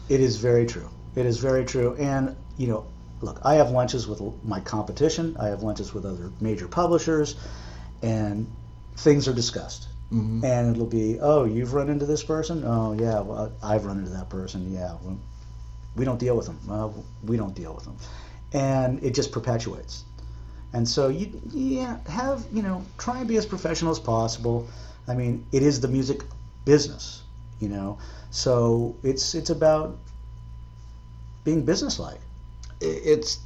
It 0.07 0.19
is 0.19 0.37
very 0.37 0.65
true. 0.67 0.89
It 1.15 1.25
is 1.25 1.39
very 1.39 1.65
true. 1.65 1.95
And, 1.95 2.35
you 2.57 2.67
know, 2.67 2.85
look, 3.21 3.39
I 3.43 3.55
have 3.55 3.71
lunches 3.71 4.07
with 4.07 4.21
my 4.43 4.59
competition, 4.59 5.35
I 5.39 5.47
have 5.47 5.63
lunches 5.63 5.93
with 5.93 6.05
other 6.05 6.31
major 6.39 6.67
publishers, 6.67 7.35
and 8.03 8.45
things 8.97 9.27
are 9.27 9.33
discussed. 9.33 9.87
Mhm. 10.11 10.43
And 10.43 10.75
it'll 10.75 10.85
be, 10.85 11.19
oh, 11.19 11.45
you've 11.45 11.73
run 11.73 11.89
into 11.89 12.05
this 12.05 12.23
person? 12.23 12.63
Oh, 12.63 12.93
yeah, 12.93 13.21
well, 13.21 13.51
I've 13.63 13.85
run 13.85 13.97
into 13.97 14.11
that 14.11 14.29
person. 14.29 14.71
Yeah, 14.71 14.93
well, 15.03 15.17
we 15.95 16.05
don't 16.05 16.19
deal 16.19 16.37
with 16.37 16.45
them. 16.45 16.59
Uh, 16.69 16.89
we 17.23 17.37
don't 17.37 17.55
deal 17.55 17.73
with 17.73 17.85
them. 17.85 17.97
And 18.53 19.03
it 19.03 19.15
just 19.15 19.31
perpetuates. 19.31 20.03
And 20.73 20.87
so 20.87 21.07
you, 21.07 21.41
yeah, 21.51 21.97
have, 22.07 22.45
you 22.53 22.61
know, 22.61 22.83
try 22.97 23.19
and 23.19 23.27
be 23.27 23.37
as 23.37 23.45
professional 23.45 23.91
as 23.91 23.99
possible. 23.99 24.67
I 25.07 25.15
mean, 25.15 25.45
it 25.51 25.63
is 25.63 25.79
the 25.79 25.87
music 25.87 26.21
business, 26.65 27.23
you 27.59 27.69
know. 27.69 27.97
So 28.35 28.97
it's 29.01 29.33
it's 29.33 29.49
about 29.49 29.97
being 31.45 31.63
businesslike. 31.63 32.19
It's 32.81 33.39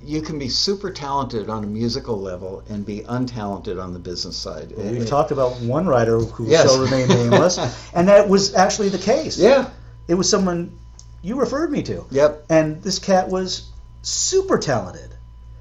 you 0.00 0.20
can 0.20 0.36
be 0.36 0.48
super 0.48 0.90
talented 0.90 1.48
on 1.48 1.62
a 1.62 1.66
musical 1.68 2.20
level 2.20 2.64
and 2.68 2.84
be 2.84 3.02
untalented 3.02 3.80
on 3.80 3.92
the 3.92 4.00
business 4.00 4.36
side. 4.36 4.72
We've 4.76 5.02
It- 5.02 5.06
talked 5.06 5.30
about 5.30 5.60
one 5.60 5.86
writer 5.86 6.18
who 6.18 6.46
Yes. 6.48 6.64
shall 6.64 6.80
remain 6.82 7.06
nameless, 7.06 7.56
and 7.94 8.08
that 8.08 8.28
was 8.28 8.52
actually 8.54 8.88
the 8.88 8.98
case. 8.98 9.38
Yeah. 9.38 9.70
It 10.08 10.14
was 10.14 10.28
someone 10.28 10.76
you 11.22 11.36
referred 11.38 11.70
me 11.70 11.84
to. 11.84 12.04
Yep. 12.10 12.46
And 12.50 12.82
this 12.82 12.98
cat 12.98 13.28
was 13.28 13.70
super 14.02 14.58
talented. 14.58 15.14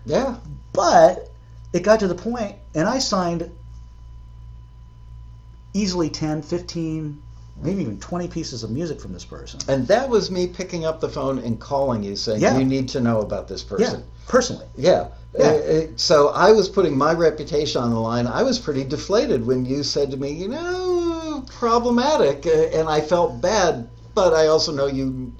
Yeah. 0.07 0.37
But 0.73 1.29
it 1.71 1.83
got 1.83 1.99
to 1.99 2.07
the 2.07 2.15
point, 2.15 2.55
and 2.73 2.87
I 2.89 2.97
signed 2.97 3.51
easily 5.75 6.09
10, 6.09 6.41
15, 6.41 7.21
maybe 7.61 7.81
even 7.81 7.99
20 7.99 8.27
pieces 8.27 8.63
of 8.63 8.71
music 8.71 8.99
from 8.99 9.13
this 9.13 9.25
person. 9.25 9.59
And 9.67 9.87
that 9.87 10.09
was 10.09 10.31
me 10.31 10.47
picking 10.47 10.85
up 10.85 10.99
the 10.99 11.09
phone 11.09 11.39
and 11.39 11.59
calling 11.59 12.03
you 12.03 12.15
saying, 12.15 12.41
Yeah. 12.41 12.57
you 12.57 12.65
need 12.65 12.89
to 12.89 13.01
know 13.01 13.21
about 13.21 13.47
this 13.47 13.63
person. 13.63 13.85
Yeah, 13.85 13.91
person. 13.91 14.05
personally. 14.27 14.65
Yeah. 14.75 15.07
Yeah. 15.37 15.45
Uh, 15.45 15.81
so 15.95 16.29
I 16.29 16.51
was 16.51 16.67
putting 16.67 16.97
my 16.97 17.13
reputation 17.13 17.81
on 17.81 17.91
the 17.91 17.99
line. 17.99 18.27
I 18.27 18.43
was 18.43 18.59
pretty 18.59 18.83
deflated 18.83 19.45
when 19.45 19.65
you 19.65 19.83
said 19.83 20.11
to 20.11 20.17
me, 20.17 20.31
you 20.31 20.49
know, 20.49 21.45
problematic. 21.47 22.45
Uh, 22.45 22.77
and 22.77 22.89
I 22.89 23.01
felt 23.01 23.41
bad, 23.41 23.87
but 24.13 24.33
I 24.33 24.47
also 24.47 24.71
know 24.71 24.87
you. 24.87 25.33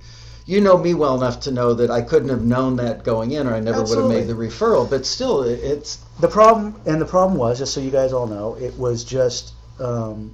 You 0.48 0.60
know 0.60 0.76
me 0.76 0.96
well 0.96 1.16
enough 1.16 1.42
to 1.42 1.52
know 1.52 1.76
that 1.76 1.92
I 1.92 2.02
couldn't 2.02 2.30
have 2.30 2.44
known 2.44 2.76
that 2.78 3.04
going 3.04 3.32
in, 3.32 3.48
or 3.48 3.54
I 3.54 3.60
never 3.60 3.84
would 3.84 3.98
have 3.98 4.08
made 4.10 4.28
the 4.28 4.34
referral. 4.34 4.90
But 4.90 5.06
still, 5.06 5.44
it's 5.44 6.00
The 6.20 6.28
problem, 6.28 6.76
and 6.86 7.00
the 7.00 7.06
problem 7.06 7.38
was, 7.38 7.60
just 7.60 7.74
so 7.74 7.80
you 7.80 7.92
guys 7.92 8.12
all 8.12 8.28
know, 8.28 8.58
it 8.60 8.76
was 8.78 9.04
just 9.04 9.54
um, 9.80 10.34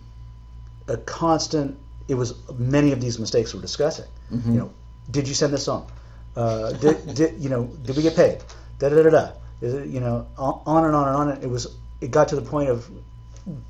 a 0.87 0.97
constant. 0.97 1.77
It 2.07 2.15
was 2.15 2.33
many 2.57 2.91
of 2.93 3.01
these 3.01 3.19
mistakes 3.19 3.53
we're 3.53 3.61
discussing. 3.61 4.05
Mhm. 4.31 4.45
You 4.53 4.59
know, 4.59 4.71
did 5.11 5.27
you 5.27 5.33
send 5.33 5.53
this 5.53 5.63
song? 5.63 5.87
Uh, 6.35 6.71
did, 6.73 7.13
did 7.19 7.39
you 7.41 7.49
know? 7.49 7.63
Did 7.83 7.95
we 7.97 8.01
get 8.03 8.15
paid? 8.15 8.39
Da 8.79 8.89
da 8.89 9.03
da 9.03 9.09
da. 9.09 9.31
You 9.61 9.99
know, 9.99 10.27
on 10.37 10.61
on 10.65 10.85
and 10.85 10.95
on 10.95 11.07
and 11.07 11.17
on. 11.17 11.41
It 11.43 11.49
was. 11.49 11.67
It 11.99 12.11
got 12.11 12.27
to 12.29 12.35
the 12.35 12.41
point 12.43 12.69
of 12.69 12.89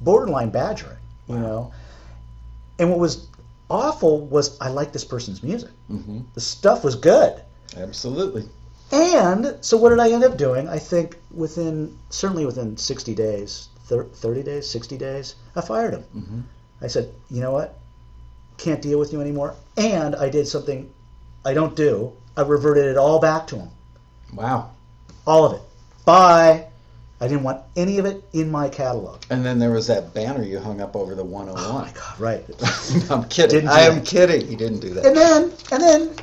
borderline 0.02 0.49
badgering. 0.49 0.98
You 1.27 1.39
know, 1.39 1.72
and 2.80 2.89
what 2.89 2.99
was 2.99 3.27
awful 3.69 4.26
was 4.27 4.57
I 4.61 4.69
liked 4.69 4.94
this 4.94 5.03
person's 5.06 5.44
music. 5.44 5.72
mhm, 5.91 6.23
The 6.35 6.41
stuff 6.41 6.84
was 6.84 6.95
good. 6.95 7.41
absolutely. 7.76 8.48
And 8.94 9.57
so 9.60 9.76
what 9.76 9.89
did 9.89 9.99
I 9.99 10.10
end 10.11 10.23
up 10.23 10.38
doing? 10.38 10.69
I 10.69 10.80
think 10.80 11.18
within 11.31 11.98
certainly 12.10 12.45
within 12.45 12.77
60 12.77 13.14
days, 13.14 13.68
30 13.89 14.44
days, 14.44 14.69
60 14.69 14.98
days, 14.98 15.35
I 15.56 15.61
fired 15.61 15.94
him. 15.95 16.03
Mhm. 16.15 16.44
I 16.82 16.88
said, 16.88 17.14
"You 17.30 17.41
know 17.41 17.52
what? 17.52 17.76
Can't 18.58 18.82
deal 18.82 18.99
with 18.99 19.14
you 19.14 19.22
anymore." 19.22 19.56
And 19.78 20.16
I 20.16 20.30
did 20.30 20.48
something 20.48 20.90
I 21.45 21.54
don't 21.54 21.76
do. 21.76 22.14
I 22.36 22.41
reverted 22.41 22.86
it 22.86 22.98
all 22.98 23.20
back 23.20 23.48
to 23.48 23.56
him. 23.58 23.70
Wow. 24.34 24.72
All 25.26 25.45
of 25.45 25.54
it. 25.54 25.62
Bye. 26.06 26.66
I 27.20 27.28
didn't 27.28 27.44
want 27.44 27.64
any 27.76 27.98
of 27.98 28.06
it 28.06 28.24
in 28.32 28.52
my 28.52 28.70
catalog. 28.70 29.22
And 29.32 29.44
then 29.44 29.58
there 29.58 29.72
was 29.72 29.88
that 29.88 30.14
banner 30.14 30.44
you 30.44 30.60
hung 30.60 30.82
up 30.82 30.95
over 30.95 31.16
the 31.16 31.24
Oh 31.24 31.26
101. 31.26 31.74
my 31.74 31.91
god, 31.91 32.20
right. 32.20 32.45
I'm 33.10 33.28
kidding. 33.28 33.68
I 33.68 33.82
am 33.82 34.04
kidding. 34.04 34.45
He 34.48 34.56
didn't 34.56 34.80
do 34.80 34.94
that. 34.94 35.06
And 35.06 35.18
then 35.18 35.54
and 35.72 35.82
then 35.82 36.16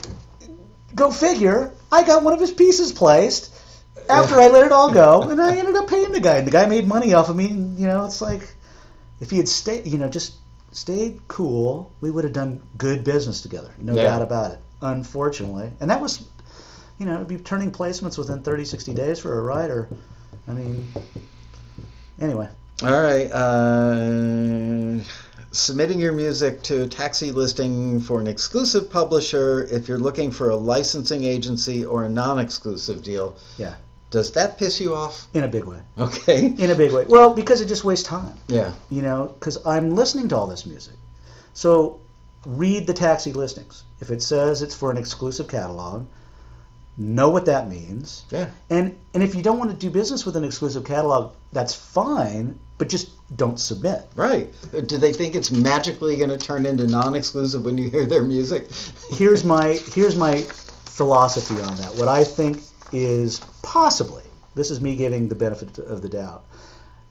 go 0.95 1.11
figure, 1.11 1.73
I 1.91 2.05
got 2.05 2.23
one 2.23 2.33
of 2.33 2.39
his 2.41 2.53
pieces 2.53 2.93
placed 2.93 3.51
after 4.09 4.37
I 4.37 4.49
let 4.49 4.67
it 4.67 4.73
all 4.73 4.93
go, 4.93 5.23
and 5.23 5.41
I 5.41 5.57
ended 5.57 5.75
up 5.75 5.89
paying 5.89 6.13
the 6.13 6.21
guy. 6.21 6.37
And 6.37 6.47
the 6.47 6.53
guy 6.53 6.67
made 6.67 6.87
money 6.87 7.15
off 7.15 7.29
of 7.29 7.37
me. 7.37 7.51
And, 7.51 7.79
you 7.79 7.87
know, 7.87 8.05
it's 8.05 8.21
like 8.21 8.43
if 9.21 9.31
he 9.31 9.39
had 9.39 9.49
stayed, 9.49 9.87
you 9.87 9.99
know, 9.99 10.09
just 10.09 10.35
stayed 10.75 11.21
cool, 11.29 11.91
we 12.01 12.11
would 12.11 12.25
have 12.25 12.33
done 12.33 12.61
good 12.77 13.05
business 13.05 13.41
together. 13.41 13.71
No 13.81 13.95
Yeah. 13.95 14.03
doubt 14.05 14.23
about 14.23 14.51
it. 14.53 14.59
Unfortunately, 14.83 15.71
and 15.81 15.89
that 15.91 16.01
was, 16.03 16.25
you 16.99 17.07
know, 17.07 17.15
it'd 17.15 17.29
be 17.29 17.39
turning 17.39 17.71
placements 17.71 18.19
within 18.19 18.43
30, 18.43 18.65
60 18.67 18.93
days 18.93 19.19
for 19.19 19.39
a 19.39 19.43
writer. 19.43 19.89
I 20.47 20.53
mean, 20.53 20.87
anyway. 22.21 22.49
All 22.83 22.91
right. 22.91 23.31
Uh, 23.33 24.99
submitting 25.53 26.01
your 26.01 26.13
music 26.13 26.61
to 26.65 26.83
a 26.83 26.87
taxi 26.89 27.31
listing 27.31 28.01
for 28.01 28.21
an 28.21 28.27
exclusive 28.27 28.91
publisher 28.91 29.65
if 29.71 29.87
you're 29.89 29.99
looking 29.99 30.31
for 30.33 30.51
a 30.51 30.57
licensing 30.57 31.23
agency 31.25 31.85
or 31.85 32.05
a 32.05 32.09
non 32.09 32.41
exclusive 32.41 33.03
deal. 33.03 33.37
Yeah. 33.57 33.75
Does 34.15 34.31
that 34.35 34.59
piss 34.59 34.81
you 34.81 34.95
off? 34.95 35.27
In 35.35 35.43
a 35.43 35.49
big 35.49 35.65
way. 35.65 35.81
Okay. 35.99 36.47
In 36.47 36.71
a 36.71 36.75
big 36.77 36.93
way. 36.93 37.05
Well, 37.09 37.35
because 37.35 37.61
it 37.61 37.67
just 37.67 37.83
wastes 37.83 38.07
time. 38.07 38.37
Yeah. 38.47 38.73
you 38.89 39.03
know, 39.03 39.35
because 39.35 39.59
I'm 39.67 39.97
listening 39.97 40.29
to 40.29 40.37
all 40.37 40.47
this 40.47 40.67
music. 40.67 40.95
So 41.53 41.99
read 42.47 42.87
the 42.87 42.95
taxi 42.95 43.33
listings. 43.33 43.83
If 44.01 44.13
it 44.13 44.23
says 44.23 44.63
it's 44.63 44.73
for 44.73 44.93
an 44.93 44.99
exclusive 44.99 45.49
catalog, 45.49 46.07
know 46.97 47.29
what 47.29 47.47
that 47.47 47.69
means. 47.69 48.25
Yeah. 48.31 48.51
And 48.71 48.97
and 49.15 49.23
if 49.25 49.35
you 49.35 49.43
don't 49.43 49.59
want 49.59 49.73
to 49.73 49.77
do 49.77 49.91
business 49.91 50.25
with 50.25 50.37
an 50.37 50.45
exclusive 50.45 50.85
catalog, 50.85 51.35
that's 51.53 51.75
fine, 51.75 52.57
but 52.79 52.89
just 52.89 53.11
don't 53.37 53.59
submit. 53.59 54.03
Right. 54.15 54.55
Do 54.87 54.97
they 54.97 55.13
think 55.13 55.35
it's 55.35 55.51
magically 55.51 56.17
going 56.17 56.31
to 56.31 56.39
turn 56.39 56.67
into 56.67 56.87
non 56.87 57.17
exclusive 57.17 57.65
when 57.65 57.77
you 57.79 57.91
hear 57.91 58.07
their 58.07 58.23
music? 58.23 58.69
Here's 59.11 59.43
my 59.43 59.73
here's 59.93 60.15
my 60.15 60.43
philosophy 60.43 61.61
on 61.61 61.77
that. 61.79 61.97
What 61.97 62.07
I 62.07 62.23
think 62.23 62.63
is 62.93 63.41
possibly 63.63 64.23
this 64.55 64.71
is 64.71 64.81
me 64.81 64.97
giving 64.97 65.29
the 65.29 65.35
benefit 65.35 65.79
of 65.79 66.03
the 66.03 66.09
doubt. 66.09 66.45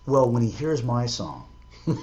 Well, 0.06 0.30
when 0.30 0.42
he 0.44 0.50
hears 0.50 0.84
my 0.84 1.06
song, 1.06 1.46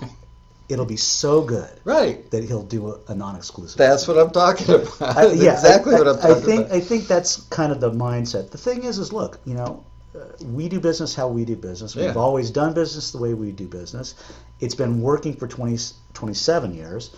it'll 0.68 0.86
be 0.86 0.96
so 0.96 1.42
good 1.42 1.80
right. 1.84 2.30
that 2.30 2.44
he'll 2.44 2.62
do 2.62 2.92
a, 2.92 3.00
a 3.08 3.14
non-exclusive. 3.14 3.78
That's 3.78 4.06
what 4.06 4.18
I'm 4.18 4.30
talking 4.30 4.74
about. 4.74 5.16
I- 5.16 5.32
yeah, 5.32 5.52
exactly 5.52 5.94
I, 5.94 5.98
what 5.98 6.08
I'm 6.08 6.16
talking 6.16 6.30
I 6.30 6.40
think 6.40 6.66
about. 6.66 6.76
I 6.76 6.80
think 6.80 7.06
that's 7.06 7.42
kind 7.44 7.72
of 7.72 7.80
the 7.80 7.90
mindset. 7.90 8.50
The 8.50 8.58
thing 8.58 8.84
is, 8.84 8.98
is 8.98 9.12
look, 9.12 9.40
you 9.44 9.54
know, 9.54 9.84
uh, 10.14 10.24
we 10.44 10.68
do 10.68 10.80
business 10.80 11.14
how 11.14 11.28
we 11.28 11.44
do 11.44 11.56
business. 11.56 11.94
We've 11.94 12.06
Yeah. 12.06 12.14
always 12.14 12.50
done 12.50 12.74
business 12.74 13.12
the 13.12 13.18
way 13.18 13.34
we 13.34 13.52
do 13.52 13.66
business. 13.68 14.14
It's 14.60 14.74
been 14.74 15.00
working 15.00 15.34
for 15.34 15.46
20, 15.46 15.78
27 16.14 16.74
years. 16.74 17.14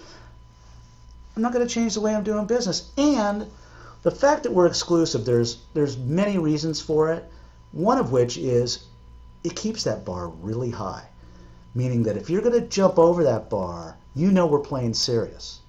I'm 1.34 1.42
not 1.42 1.52
going 1.52 1.66
to 1.66 1.72
change 1.72 1.94
the 1.94 2.00
way 2.00 2.14
I'm 2.14 2.24
doing 2.24 2.46
business. 2.46 2.90
And 2.98 3.46
the 4.02 4.10
fact 4.10 4.42
that 4.42 4.52
we're 4.52 4.66
exclusive, 4.66 5.24
there's 5.24 5.58
there's 5.74 5.96
many 5.96 6.38
reasons 6.38 6.80
for 6.80 7.12
it. 7.12 7.24
One 7.72 7.98
of 7.98 8.12
which 8.12 8.36
is 8.36 8.84
it 9.44 9.56
keeps 9.56 9.84
that 9.84 10.04
bar 10.04 10.28
really 10.28 10.70
high, 10.70 11.04
meaning 11.74 12.02
that 12.04 12.16
if 12.16 12.28
you're 12.28 12.42
going 12.42 12.60
to 12.60 12.66
jump 12.68 12.98
over 12.98 13.24
that 13.24 13.48
bar, 13.48 13.96
you 14.14 14.30
know 14.30 14.46
we're 14.46 14.60
playing 14.60 14.94
serious, 14.94 15.60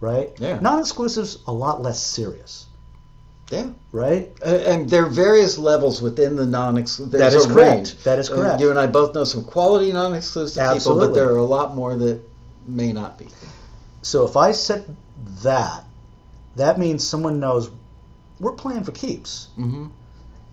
right? 0.00 0.30
Yeah. 0.38 0.58
Non-exclusives 0.60 1.38
a 1.46 1.52
lot 1.52 1.80
less 1.80 2.04
serious, 2.04 2.66
yeah. 3.50 3.70
right? 3.90 4.30
Uh, 4.44 4.50
and 4.50 4.90
there 4.90 5.06
are 5.06 5.08
various 5.08 5.56
levels 5.56 6.02
within 6.02 6.36
the 6.36 6.46
non-exclusive. 6.46 7.12
That 7.12 7.32
is 7.32 7.46
correct. 7.46 7.76
range. 7.76 8.02
That 8.04 8.18
is 8.18 8.30
Uh, 8.30 8.34
correct. 8.34 8.60
you 8.60 8.70
and 8.70 8.78
I 8.78 8.86
both 8.86 9.14
know 9.14 9.24
some 9.24 9.44
quality 9.44 9.92
non-exclusive 9.92 10.74
people, 10.74 10.98
but 10.98 11.14
there 11.14 11.32
are 11.32 11.38
a 11.38 11.44
lot 11.44 11.74
more 11.74 11.96
that 11.96 12.20
may 12.66 12.92
not 12.92 13.18
be. 13.18 13.28
So 14.02 14.26
if 14.26 14.36
I 14.36 14.52
set 14.52 14.84
that, 15.42 15.84
that 16.56 16.78
means 16.78 17.06
someone 17.06 17.40
knows 17.40 17.70
we're 18.40 18.52
playing 18.52 18.84
for 18.84 18.92
keeps, 18.92 19.48
Mm-hmm. 19.58 19.86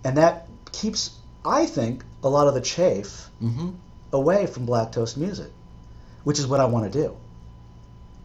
and 0.04 0.16
that 0.16 0.46
keeps, 0.72 1.18
I 1.44 1.66
think, 1.66 2.04
a 2.22 2.28
lot 2.28 2.46
of 2.46 2.54
the 2.54 2.60
chafe 2.60 3.28
Mm-hmm. 3.42 3.70
away 4.12 4.46
from 4.46 4.66
Black 4.66 4.92
Toast 4.92 5.16
music, 5.16 5.50
which 6.24 6.38
is 6.38 6.46
what 6.46 6.60
I 6.60 6.64
want 6.66 6.92
to 6.92 7.02
do. 7.02 7.16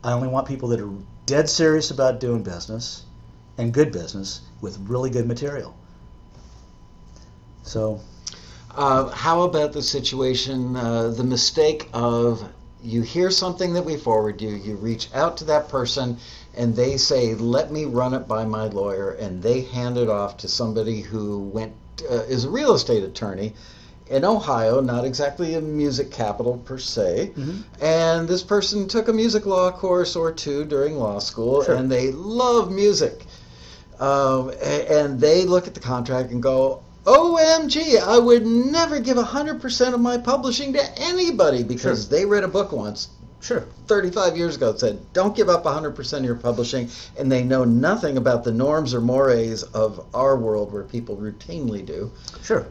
I 0.03 0.13
only 0.13 0.27
want 0.27 0.47
people 0.47 0.69
that 0.69 0.79
are 0.79 0.93
dead 1.25 1.49
serious 1.49 1.91
about 1.91 2.19
doing 2.19 2.43
business 2.43 3.03
and 3.57 3.73
good 3.73 3.91
business 3.91 4.41
with 4.61 4.77
really 4.87 5.09
good 5.09 5.27
material. 5.27 5.75
So, 7.63 7.99
Uh, 8.75 9.07
how 9.09 9.41
about 9.41 9.73
the 9.73 9.81
situation, 9.81 10.75
uh, 10.75 11.07
the 11.09 11.23
mistake 11.23 11.89
of 11.93 12.43
you 12.83 13.01
hear 13.01 13.31
something 13.31 13.73
that 13.73 13.83
we 13.83 13.97
forward 13.97 14.39
you, 14.39 14.49
you 14.51 14.75
reach 14.75 15.09
out 15.15 15.37
to 15.37 15.45
that 15.45 15.67
person, 15.67 16.17
and 16.57 16.75
they 16.75 16.97
say, 16.97 17.35
"Let 17.35 17.71
me 17.71 17.85
run 17.85 18.13
it 18.13 18.27
by 18.27 18.43
my 18.45 18.67
lawyer," 18.67 19.11
and 19.11 19.41
they 19.41 19.61
hand 19.61 19.97
it 19.97 20.09
off 20.09 20.37
to 20.37 20.47
somebody 20.47 21.01
who 21.01 21.39
went 21.39 21.73
uh, 22.09 22.23
is 22.29 22.45
a 22.45 22.49
real 22.49 22.73
estate 22.73 23.03
attorney 23.03 23.53
in 24.09 24.23
Ohio, 24.23 24.79
not 24.81 25.03
exactly 25.03 25.55
a 25.55 25.61
music 25.61 26.11
capital 26.11 26.57
per 26.63 26.77
se. 26.77 27.31
Mhm. 27.37 27.63
And 27.81 28.27
this 28.27 28.43
person 28.43 28.87
took 28.87 29.07
a 29.07 29.13
music 29.13 29.45
law 29.45 29.71
course 29.71 30.15
or 30.15 30.31
two 30.31 30.63
during 30.63 30.97
law 30.97 31.19
school, 31.19 31.63
Sure. 31.63 31.75
and 31.75 31.91
they 31.91 32.11
love 32.11 32.71
music. 32.71 33.25
Um, 33.99 34.51
and 34.63 35.19
they 35.19 35.45
look 35.45 35.67
at 35.67 35.73
the 35.73 35.79
contract 35.79 36.31
and 36.31 36.41
go, 36.41 36.79
OMG, 37.05 37.97
I 37.97 38.17
would 38.19 38.45
never 38.45 38.99
give 38.99 39.17
100% 39.17 39.93
of 39.93 39.99
my 39.99 40.17
publishing 40.17 40.73
to 40.73 40.99
anybody 40.99 41.63
because 41.63 42.01
Sure. 42.03 42.09
they 42.17 42.25
read 42.25 42.43
a 42.43 42.47
book 42.47 42.71
once 42.71 43.07
sure. 43.41 43.61
35 43.87 44.35
years 44.37 44.55
ago 44.55 44.75
said, 44.75 44.99
don't 45.13 45.35
give 45.35 45.49
up 45.49 45.63
100% 45.63 46.17
of 46.17 46.23
your 46.25 46.35
publishing. 46.35 46.89
And 47.17 47.31
they 47.31 47.43
know 47.43 47.63
nothing 47.63 48.17
about 48.17 48.43
the 48.43 48.51
norms 48.51 48.93
or 48.93 49.01
mores 49.01 49.63
of 49.63 50.05
our 50.13 50.35
world 50.37 50.71
where 50.73 50.83
people 50.83 51.17
routinely 51.17 51.85
do. 51.85 52.11
Sure. 52.43 52.67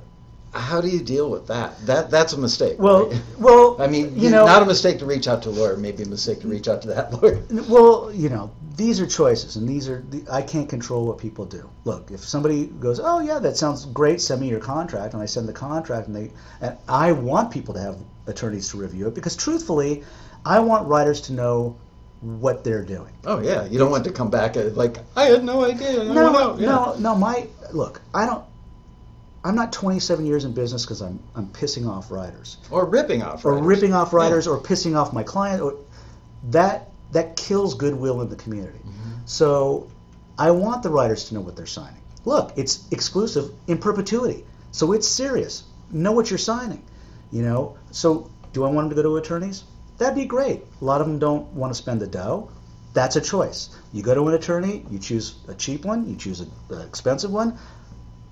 how 0.52 0.80
do 0.80 0.88
you 0.88 1.00
deal 1.02 1.30
with 1.30 1.46
that? 1.48 1.78
That 1.86 2.10
that's 2.10 2.32
a 2.32 2.38
mistake. 2.38 2.78
Well, 2.78 3.08
right? 3.08 3.22
well, 3.38 3.76
I 3.80 3.86
mean, 3.86 4.18
you 4.18 4.30
know, 4.30 4.46
not 4.46 4.62
a 4.62 4.66
mistake 4.66 4.98
to 5.00 5.06
reach 5.06 5.28
out 5.28 5.42
to 5.42 5.50
a 5.50 5.50
lawyer, 5.50 5.76
maybe 5.76 6.02
a 6.02 6.06
mistake 6.06 6.40
to 6.40 6.48
reach 6.48 6.68
out 6.68 6.82
to 6.82 6.88
that 6.88 7.12
lawyer. 7.22 7.42
Well, 7.68 8.10
you 8.12 8.28
know, 8.28 8.50
these 8.76 9.00
are 9.00 9.06
choices, 9.06 9.56
and 9.56 9.68
these 9.68 9.88
are 9.88 10.02
the, 10.10 10.24
I 10.30 10.42
can't 10.42 10.68
control 10.68 11.06
what 11.06 11.18
people 11.18 11.44
do. 11.46 11.68
Look, 11.84 12.10
if 12.10 12.20
somebody 12.20 12.66
goes, 12.66 13.00
"Oh 13.00 13.20
yeah, 13.20 13.38
that 13.38 13.56
sounds 13.56 13.84
great. 13.86 14.20
Send 14.20 14.40
me 14.40 14.48
your 14.48 14.60
contract," 14.60 15.14
and 15.14 15.22
I 15.22 15.26
send 15.26 15.48
the 15.48 15.52
contract, 15.52 16.06
and 16.08 16.16
they, 16.16 16.30
and 16.60 16.76
I 16.88 17.12
want 17.12 17.50
people 17.50 17.74
to 17.74 17.80
have 17.80 17.98
attorneys 18.26 18.68
to 18.70 18.78
review 18.78 19.06
it 19.08 19.14
because, 19.14 19.36
truthfully, 19.36 20.02
I 20.46 20.60
want 20.60 20.88
writers 20.88 21.20
to 21.22 21.32
know 21.32 21.76
what 22.20 22.64
they're 22.64 22.84
doing. 22.84 23.12
Oh 23.24 23.40
yeah, 23.40 23.66
you 23.66 23.78
don't 23.78 23.90
want 23.90 24.04
to 24.04 24.12
come 24.12 24.30
back 24.30 24.56
and 24.56 24.76
like 24.76 24.98
I 25.14 25.24
had 25.24 25.44
no 25.44 25.64
idea. 25.64 26.02
I 26.02 26.04
No. 26.04 26.56
Yeah. 26.58 26.66
no, 26.66 26.96
no. 26.98 27.14
My 27.14 27.46
look, 27.72 28.00
I 28.14 28.26
don't. 28.26 28.44
I'm 29.44 29.54
not 29.54 29.72
27 29.72 30.26
years 30.26 30.44
in 30.44 30.52
business 30.52 30.84
because 30.84 31.02
I'm 31.02 31.20
I'm 31.34 31.48
pissing 31.48 31.88
off 31.88 32.10
writers. 32.10 32.56
Or 32.70 32.84
ripping 32.84 33.22
off. 33.22 33.44
or 33.44 33.58
ripping 33.58 33.92
off 33.92 34.12
writers 34.12 34.46
or 34.46 34.58
pissing 34.58 34.96
off 34.96 35.12
my 35.12 35.22
client 35.22 35.60
or 35.62 35.76
that 36.50 36.90
that 37.12 37.36
kills 37.36 37.74
goodwill 37.74 38.20
in 38.22 38.28
the 38.28 38.36
community 38.36 38.78
mm-hmm. 38.78 39.12
so 39.24 39.88
i 40.38 40.50
want 40.50 40.82
the 40.82 40.90
writers 40.90 41.24
to 41.24 41.34
know 41.34 41.40
what 41.40 41.56
they're 41.56 41.66
signing 41.66 42.00
look 42.24 42.52
it's 42.56 42.84
exclusive 42.90 43.50
in 43.66 43.78
perpetuity 43.78 44.44
so 44.72 44.92
it's 44.92 45.08
serious 45.08 45.64
know 45.90 46.12
what 46.12 46.30
you're 46.30 46.38
signing 46.38 46.82
you 47.30 47.42
know 47.42 47.76
so 47.90 48.30
do 48.52 48.64
i 48.64 48.68
want 48.68 48.88
them 48.88 48.96
to 48.96 49.02
go 49.02 49.02
to 49.02 49.16
attorneys 49.16 49.64
that'd 49.98 50.14
be 50.14 50.24
great 50.24 50.62
a 50.80 50.84
lot 50.84 51.00
of 51.00 51.06
them 51.06 51.18
don't 51.18 51.46
want 51.52 51.72
to 51.72 51.76
spend 51.76 52.00
the 52.00 52.06
dough 52.06 52.48
that's 52.92 53.16
a 53.16 53.20
choice 53.20 53.70
you 53.92 54.02
go 54.02 54.14
to 54.14 54.28
an 54.28 54.34
attorney 54.34 54.84
you 54.90 54.98
choose 54.98 55.36
a 55.48 55.54
cheap 55.54 55.84
one 55.84 56.08
you 56.08 56.16
choose 56.16 56.40
an 56.40 56.50
expensive 56.82 57.30
one 57.30 57.58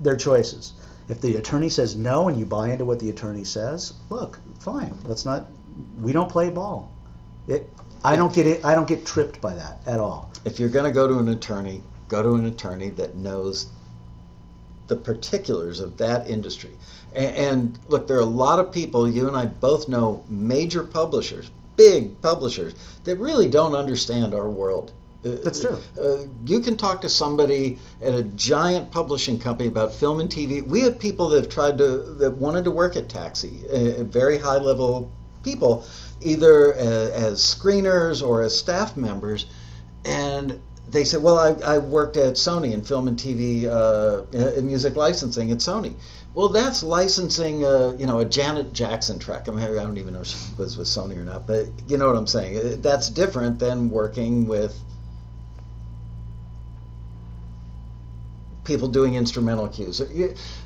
they're 0.00 0.16
choices 0.16 0.72
if 1.08 1.20
the 1.20 1.36
attorney 1.36 1.68
says 1.68 1.96
no 1.96 2.28
and 2.28 2.38
you 2.38 2.46
buy 2.46 2.70
into 2.70 2.84
what 2.84 2.98
the 2.98 3.10
attorney 3.10 3.44
says, 3.44 3.92
look, 4.08 4.40
fine. 4.58 4.96
Let's 5.04 5.24
not. 5.24 5.46
We 6.00 6.12
don't 6.12 6.30
play 6.30 6.50
ball. 6.50 6.90
It. 7.46 7.70
I 8.02 8.16
don't 8.16 8.32
get 8.34 8.46
it. 8.46 8.64
I 8.64 8.74
don't 8.74 8.88
get 8.88 9.04
tripped 9.04 9.40
by 9.40 9.54
that 9.54 9.80
at 9.86 10.00
all. 10.00 10.30
If 10.44 10.58
you're 10.58 10.68
going 10.68 10.86
to 10.86 10.92
go 10.92 11.06
to 11.06 11.18
an 11.18 11.28
attorney, 11.28 11.82
go 12.08 12.22
to 12.22 12.34
an 12.34 12.46
attorney 12.46 12.90
that 12.90 13.16
knows 13.16 13.68
the 14.86 14.96
particulars 14.96 15.80
of 15.80 15.96
that 15.98 16.28
industry. 16.28 16.76
And, 17.14 17.36
and 17.36 17.78
look, 17.88 18.06
there 18.06 18.16
are 18.16 18.20
a 18.20 18.24
lot 18.24 18.58
of 18.58 18.72
people. 18.72 19.08
You 19.08 19.28
and 19.28 19.36
I 19.36 19.46
both 19.46 19.88
know 19.88 20.24
major 20.28 20.82
publishers, 20.84 21.50
big 21.76 22.20
publishers 22.22 22.74
that 23.04 23.16
really 23.18 23.48
don't 23.48 23.74
understand 23.74 24.34
our 24.34 24.48
world. 24.48 24.92
Uh, 25.24 25.36
That's 25.42 25.60
true. 25.60 25.78
Uh, 26.00 26.26
you 26.44 26.60
can 26.60 26.76
talk 26.76 27.00
to 27.00 27.08
somebody 27.08 27.78
at 28.02 28.14
a 28.14 28.22
giant 28.22 28.90
publishing 28.90 29.38
company 29.38 29.68
about 29.68 29.94
film 29.94 30.20
and 30.20 30.28
TV. 30.28 30.66
We 30.66 30.80
have 30.80 30.98
people 30.98 31.30
that 31.30 31.44
have 31.44 31.48
tried 31.48 31.78
to 31.78 31.98
that 32.18 32.32
wanted 32.32 32.64
to 32.64 32.70
work 32.70 32.96
at 32.96 33.08
Taxi, 33.08 33.62
uh, 33.72 34.04
very 34.04 34.36
high 34.36 34.58
level 34.58 35.10
people, 35.42 35.84
either 36.20 36.74
as, 36.74 37.10
as 37.10 37.40
screeners 37.40 38.26
or 38.26 38.42
as 38.42 38.58
staff 38.58 38.96
members, 38.96 39.46
and 40.04 40.60
they 40.90 41.04
said, 41.04 41.22
"Well, 41.22 41.38
I, 41.38 41.74
I 41.74 41.78
worked 41.78 42.18
at 42.18 42.34
Sony 42.34 42.72
in 42.72 42.82
film 42.82 43.08
and 43.08 43.18
TV 43.18 43.64
uh, 43.64 44.24
in 44.36 44.66
music 44.66 44.94
licensing 44.94 45.50
at 45.50 45.58
Sony." 45.58 45.94
Well, 46.34 46.48
that's 46.48 46.82
licensing, 46.82 47.64
uh, 47.64 47.94
you 47.96 48.06
know, 48.06 48.18
a 48.18 48.24
Janet 48.24 48.72
Jackson 48.72 49.20
track. 49.20 49.48
I 49.48 49.52
mean, 49.52 49.60
I 49.64 49.68
don't 49.82 49.98
even 49.98 50.14
know 50.14 50.22
if 50.22 50.26
she 50.26 50.36
was 50.58 50.76
with 50.76 50.88
Sony 50.88 51.16
or 51.16 51.22
not, 51.24 51.46
but 51.46 51.66
you 51.86 51.96
know 51.96 52.08
what 52.08 52.16
I'm 52.16 52.26
saying. 52.26 52.56
Uh, 52.58 52.76
That's 52.80 53.08
different 53.08 53.60
than 53.60 53.88
working 53.88 54.48
with 54.48 54.76
people 58.64 58.88
doing 58.88 59.14
instrumental 59.14 59.68
cues. 59.68 60.00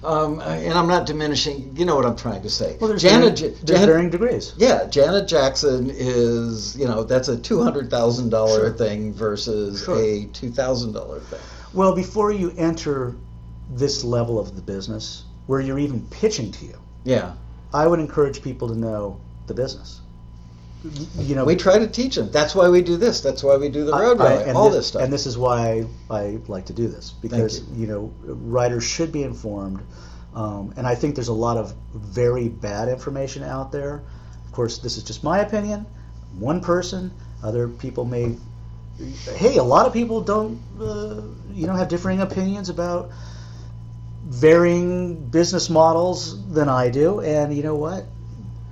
Um, 0.05 0.41
and 0.41 0.73
I'm 0.73 0.87
not 0.87 1.05
diminishing. 1.07 1.77
You 1.77 1.85
know 1.85 1.97
what 1.97 2.07
I'm 2.07 2.17
trying 2.17 2.43
to 2.43 2.51
say. 2.51 2.77
Well, 2.81 2.89
there's, 2.89 3.03
Janet, 3.03 3.39
varying, 3.39 3.55
there's 3.57 3.65
Janet- 3.81 3.87
varying 3.89 4.11
degrees. 4.11 4.55
yeah, 4.57 4.87
Janet 4.87 5.27
Jackson 5.29 5.91
is, 5.93 6.77
you 6.79 6.87
know, 6.87 7.03
that's 7.03 7.29
a 7.29 7.37
two 7.37 7.63
hundred 7.63 7.91
thousand 7.91 8.31
dollar 8.31 8.69
Sure. 8.69 8.73
thing 8.73 9.13
versus 9.13 9.85
Sure. 9.85 9.99
a 10.01 10.25
two 10.33 10.51
thousand 10.51 10.93
dollar 10.93 11.19
thing. 11.21 11.41
Well, 11.75 11.95
before 11.95 12.31
you 12.33 12.53
enter 12.57 13.15
this 13.71 14.05
level 14.05 14.39
of 14.39 14.55
the 14.57 14.63
business, 14.63 15.25
where 15.49 15.61
you're 15.61 15.79
even 15.81 16.01
pitching 16.11 16.53
to 16.53 16.65
you, 16.67 16.79
Yeah, 17.05 17.33
I 17.75 17.87
would 17.89 17.99
encourage 18.01 18.43
people 18.43 18.69
to 18.69 18.75
know 18.79 19.19
the 19.49 19.55
business. 19.55 20.01
You 21.19 21.35
know, 21.35 21.45
we 21.45 21.57
try 21.57 21.79
to 21.79 21.89
teach 21.89 22.15
them. 22.15 22.31
That's 22.31 22.55
why 22.55 22.69
we 22.69 22.83
do 22.83 22.97
this. 22.97 23.21
That's 23.21 23.43
why 23.43 23.57
we 23.57 23.69
do 23.69 23.85
the 23.85 23.93
I- 23.93 24.03
road 24.03 24.21
I- 24.21 24.37
rally. 24.45 24.51
all 24.53 24.71
thi- 24.71 24.77
this 24.77 24.87
stuff. 24.89 25.03
And 25.03 25.13
this 25.13 25.27
is 25.27 25.37
why 25.37 25.87
I 26.09 26.39
like 26.47 26.67
to 26.67 26.73
do 26.73 26.87
this 26.87 27.13
because 27.21 27.63
you. 27.75 27.87
know 27.89 28.13
writers 28.25 28.85
should 28.85 29.11
be 29.11 29.25
informed, 29.25 29.81
um, 30.35 30.73
and 30.77 30.87
I 30.87 30.95
think 30.95 31.15
there's 31.17 31.29
a 31.29 31.41
lot 31.49 31.57
of 31.57 31.75
very 31.95 32.49
bad 32.49 32.89
information 32.89 33.43
out 33.43 33.73
there. 33.73 34.03
Of 34.47 34.53
course, 34.53 34.79
this 34.79 34.97
is 34.99 35.03
just 35.03 35.25
my 35.25 35.39
opinion. 35.41 35.85
One 36.39 36.61
person, 36.61 37.11
other 37.43 37.67
people 37.69 38.05
may. 38.05 38.37
Hey, 39.35 39.57
a 39.57 39.63
lot 39.65 39.87
of 39.87 39.93
people 39.93 40.21
don't, 40.21 40.61
uh, 40.81 41.23
you 41.53 41.67
know, 41.67 41.75
have 41.75 41.89
differing 41.89 42.21
opinions 42.21 42.69
about 42.69 43.11
varying 44.29 45.17
business 45.31 45.71
models 45.71 46.53
than 46.53 46.69
I 46.69 46.91
do, 46.91 47.21
and 47.21 47.55
you 47.55 47.63
know 47.63 47.75
what? 47.75 48.05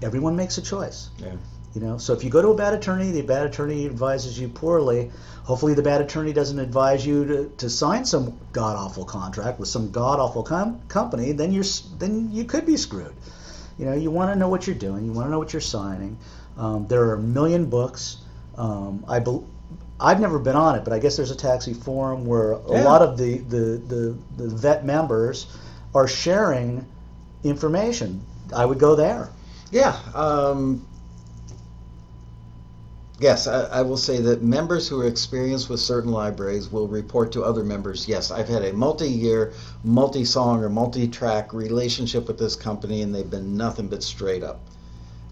Everyone 0.02 0.36
makes 0.36 0.58
a 0.58 0.62
choice. 0.62 1.08
yeah. 1.18 1.34
You 1.74 1.82
know, 1.82 1.98
so 1.98 2.14
if 2.14 2.24
you 2.24 2.30
go 2.30 2.40
to 2.40 2.48
a 2.48 2.54
bad 2.54 2.72
attorney, 2.72 3.10
the 3.10 3.20
bad 3.20 3.44
attorney 3.44 3.84
advises 3.84 4.40
you 4.40 4.48
poorly. 4.48 5.10
Hopefully, 5.44 5.74
the 5.74 5.82
bad 5.82 6.00
attorney 6.00 6.32
doesn't 6.32 6.58
advise 6.58 7.04
you 7.04 7.26
to, 7.26 7.52
to 7.58 7.68
sign 7.68 8.06
some 8.06 8.38
god 8.52 8.76
awful 8.76 9.04
contract 9.04 9.58
with 9.58 9.68
some 9.68 9.90
god 9.90 10.18
awful 10.18 10.42
com- 10.42 10.80
company. 10.88 11.32
Then 11.32 11.52
you're 11.52 11.64
then 11.98 12.30
you 12.32 12.44
could 12.44 12.64
be 12.64 12.78
screwed. 12.78 13.14
You 13.78 13.84
know, 13.84 13.92
you 13.92 14.10
want 14.10 14.32
to 14.32 14.38
know 14.38 14.48
what 14.48 14.66
you're 14.66 14.74
doing. 14.74 15.04
You 15.04 15.12
want 15.12 15.26
to 15.26 15.30
know 15.30 15.38
what 15.38 15.52
you're 15.52 15.60
signing. 15.60 16.16
Um, 16.56 16.86
there 16.86 17.02
are 17.02 17.14
a 17.14 17.20
million 17.20 17.66
books. 17.66 18.18
Um, 18.56 19.04
I 19.06 19.18
bel 19.18 19.46
I've 19.98 20.20
never 20.20 20.38
been 20.38 20.56
on 20.56 20.76
it, 20.76 20.84
but 20.84 20.92
I 20.92 20.98
guess 20.98 21.16
there's 21.16 21.30
a 21.30 21.36
taxi 21.36 21.72
forum 21.72 22.26
where 22.26 22.52
a 22.52 22.60
Yeah. 22.72 22.84
lot 22.84 23.02
of 23.02 23.16
the, 23.16 23.38
the, 23.38 23.80
the, 23.88 24.16
the 24.36 24.48
vet 24.48 24.84
members 24.84 25.46
are 25.94 26.06
sharing 26.06 26.84
information. 27.42 28.20
I 28.54 28.64
would 28.66 28.78
go 28.78 28.94
there. 28.94 29.30
Yeah. 29.70 29.96
Um, 30.14 30.86
yes, 33.18 33.46
I, 33.46 33.62
I 33.64 33.82
will 33.82 33.96
say 33.96 34.20
that 34.20 34.42
members 34.42 34.86
who 34.86 35.00
are 35.00 35.06
experienced 35.06 35.70
with 35.70 35.80
certain 35.80 36.12
libraries 36.12 36.70
will 36.70 36.88
report 36.88 37.32
to 37.32 37.42
other 37.42 37.64
members. 37.64 38.06
Yes, 38.06 38.30
I've 38.30 38.48
had 38.48 38.64
a 38.64 38.72
multi-year, 38.74 39.54
multi-song 39.82 40.62
or 40.62 40.68
multi-track 40.68 41.52
relationship 41.54 42.28
with 42.28 42.38
this 42.38 42.54
company, 42.54 43.02
and 43.02 43.14
they've 43.14 43.30
been 43.30 43.56
nothing 43.56 43.88
but 43.88 44.02
straight 44.02 44.42
up. 44.44 44.60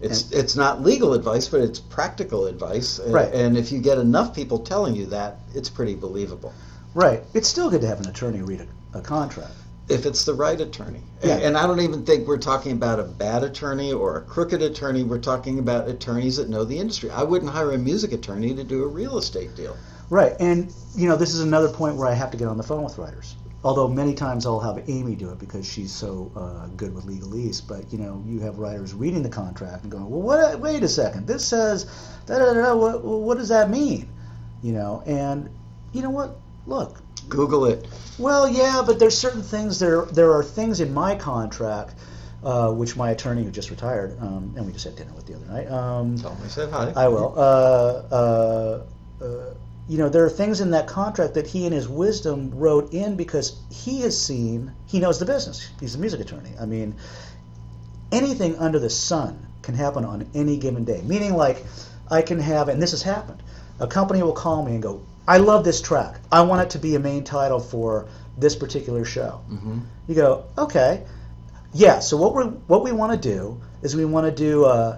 It's 0.05 0.31
it's 0.31 0.55
not 0.55 0.81
legal 0.81 1.13
advice, 1.13 1.47
but 1.47 1.61
it's 1.61 1.79
practical 1.79 2.45
advice. 2.47 2.99
Right. 2.99 3.33
And 3.33 3.57
if 3.57 3.71
you 3.71 3.79
get 3.79 3.97
enough 3.97 4.35
people 4.35 4.59
telling 4.59 4.95
you 4.95 5.05
that, 5.07 5.39
it's 5.53 5.69
pretty 5.69 5.95
believable. 5.95 6.53
Right. 6.93 7.21
It's 7.33 7.47
still 7.47 7.69
good 7.69 7.81
to 7.81 7.87
have 7.87 7.99
an 7.99 8.07
attorney 8.07 8.41
read 8.41 8.67
a, 8.93 8.99
a 8.99 9.01
contract. 9.01 9.51
if 9.87 10.05
it's 10.05 10.25
the 10.25 10.33
right 10.33 10.59
attorney. 10.59 11.01
Yeah. 11.23 11.37
And 11.37 11.57
I 11.57 11.67
don't 11.67 11.81
even 11.81 12.05
think 12.05 12.27
we're 12.27 12.37
talking 12.37 12.71
about 12.71 12.99
a 12.99 13.03
bad 13.03 13.43
attorney 13.43 13.93
or 13.93 14.17
a 14.17 14.21
crooked 14.21 14.61
attorney. 14.61 15.03
We're 15.03 15.19
talking 15.19 15.59
about 15.59 15.87
attorneys 15.87 16.37
that 16.37 16.49
know 16.49 16.63
the 16.63 16.77
industry. 16.77 17.09
I 17.11 17.23
wouldn't 17.23 17.51
hire 17.51 17.71
a 17.71 17.77
music 17.77 18.11
attorney 18.11 18.55
to 18.55 18.63
do 18.63 18.83
a 18.83 18.87
real 18.87 19.17
estate 19.17 19.55
deal. 19.55 19.77
Right. 20.09 20.33
And, 20.39 20.73
you 20.95 21.07
know, 21.07 21.15
this 21.15 21.33
is 21.33 21.41
another 21.41 21.69
point 21.69 21.97
where 21.97 22.07
I 22.07 22.13
have 22.13 22.31
to 22.31 22.37
get 22.37 22.47
on 22.47 22.57
the 22.57 22.63
phone 22.63 22.83
with 22.83 22.97
writers. 22.97 23.35
Although 23.65 23.87
many 23.87 24.13
times 24.13 24.45
I'll 24.45 24.59
have 24.59 24.87
Amy 24.87 25.15
do 25.15 25.31
it 25.31 25.39
because 25.39 25.67
she's 25.67 25.91
so 25.91 26.31
uh, 26.35 26.67
good 26.77 26.93
with 26.93 27.07
legalese. 27.07 27.67
But, 27.67 27.91
you 27.91 27.97
know, 27.97 28.23
you 28.23 28.39
have 28.41 28.59
writers 28.59 28.93
reading 28.93 29.23
the 29.23 29.29
contract 29.29 29.81
and 29.81 29.91
going, 29.91 30.07
well, 30.07 30.21
what, 30.21 30.59
wait 30.59 30.83
a 30.83 30.87
second. 30.87 31.25
This 31.25 31.43
says, 31.43 31.85
da, 32.27 32.37
da, 32.37 32.75
what, 32.75 33.03
what 33.03 33.39
does 33.39 33.49
that 33.49 33.71
mean? 33.71 34.07
You 34.61 34.73
know, 34.73 35.01
and 35.07 35.49
you 35.93 36.03
know 36.03 36.11
what? 36.11 36.37
Look, 36.67 37.01
Google 37.27 37.65
it. 37.65 37.87
Well, 38.19 38.47
yeah, 38.47 38.83
but 38.85 38.99
there's 38.99 39.17
certain 39.17 39.41
things 39.41 39.79
there. 39.79 40.05
There 40.05 40.31
are 40.31 40.43
things 40.43 40.79
in 40.79 40.93
my 40.93 41.15
contract, 41.15 41.95
uh, 42.43 42.71
which 42.71 42.95
my 42.95 43.09
attorney 43.11 43.43
who 43.43 43.49
just 43.49 43.71
retired, 43.71 44.15
um, 44.21 44.53
and 44.55 44.65
we 44.67 44.73
just 44.73 44.85
had 44.85 44.95
dinner 44.95 45.13
with 45.13 45.25
the 45.25 45.33
other 45.33 45.45
night. 45.47 45.71
Um, 45.71 46.17
Tell 46.19 46.37
I 46.43 46.47
said 46.47 46.69
hi. 46.69 46.93
I 46.95 47.07
will. 47.07 47.33
Uh, 47.35 48.03
uh, 48.11 48.83
uh, 49.23 49.53
you 49.87 49.97
know, 49.99 50.09
there 50.09 50.25
are 50.25 50.29
things 50.29 50.61
in 50.61 50.71
that 50.71 50.87
contract 50.87 51.35
that 51.35 51.45
he, 51.45 51.65
in 51.65 51.71
his 51.71 51.87
wisdom, 51.87 52.51
wrote 52.55 52.91
in 52.93 53.15
because 53.15 53.61
he 53.69 54.01
has 54.01 54.19
seen. 54.19 54.71
He 54.87 54.99
knows 54.99 55.19
the 55.19 55.25
business. 55.25 55.69
He's 55.79 55.95
a 55.95 55.99
music 55.99 56.21
attorney. 56.21 56.51
I 56.59 56.65
mean, 56.65 56.95
anything 58.11 58.57
under 58.57 58.79
the 58.79 58.89
sun 58.89 59.45
can 59.61 59.75
happen 59.75 60.03
on 60.03 60.27
any 60.33 60.57
given 60.57 60.85
day. 60.85 61.01
Meaning, 61.03 61.35
like, 61.35 61.63
I 62.09 62.21
can 62.21 62.39
have, 62.39 62.67
and 62.67 62.81
this 62.81 62.91
has 62.91 63.03
happened. 63.03 63.43
A 63.79 63.87
company 63.87 64.23
will 64.23 64.33
call 64.33 64.63
me 64.65 64.73
and 64.73 64.81
go, 64.81 65.01
"I 65.27 65.37
love 65.37 65.63
this 65.63 65.81
track. 65.81 66.19
I 66.31 66.41
want 66.41 66.61
it 66.63 66.69
to 66.71 66.79
be 66.79 66.95
a 66.95 66.99
main 66.99 67.23
title 67.23 67.59
for 67.59 68.07
this 68.37 68.55
particular 68.55 69.05
show." 69.05 69.41
hmm 69.49 69.79
You 70.07 70.15
go, 70.15 70.45
okay, 70.57 71.03
yeah. 71.73 71.99
So 71.99 72.17
what 72.17 72.33
we 72.35 72.43
what 72.67 72.83
we 72.83 72.91
want 72.91 73.21
to 73.21 73.29
do 73.29 73.59
is 73.81 73.95
we 73.95 74.05
want 74.05 74.25
to 74.25 74.31
do 74.31 74.65
uh, 74.65 74.97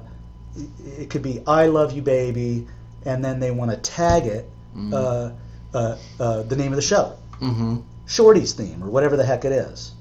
it 0.97 1.09
could 1.09 1.23
be 1.23 1.41
"I 1.47 1.65
love 1.67 1.91
you, 1.91 2.01
baby," 2.01 2.67
and 3.05 3.23
then 3.23 3.39
they 3.39 3.51
want 3.51 3.71
to 3.71 3.77
tag 3.77 4.25
it 4.25 4.49
Mhm. 4.77 4.93
uh, 4.93 5.77
uh, 5.77 5.95
uh, 6.19 6.43
the 6.43 6.55
name 6.55 6.71
of 6.71 6.75
the 6.75 6.81
show, 6.81 7.13
hmm 7.39 7.77
Shorty's 8.05 8.53
theme 8.53 8.81
or 8.83 8.89
whatever 8.89 9.17
the 9.17 9.25
heck 9.25 9.43
it 9.45 9.51
is. 9.51 9.91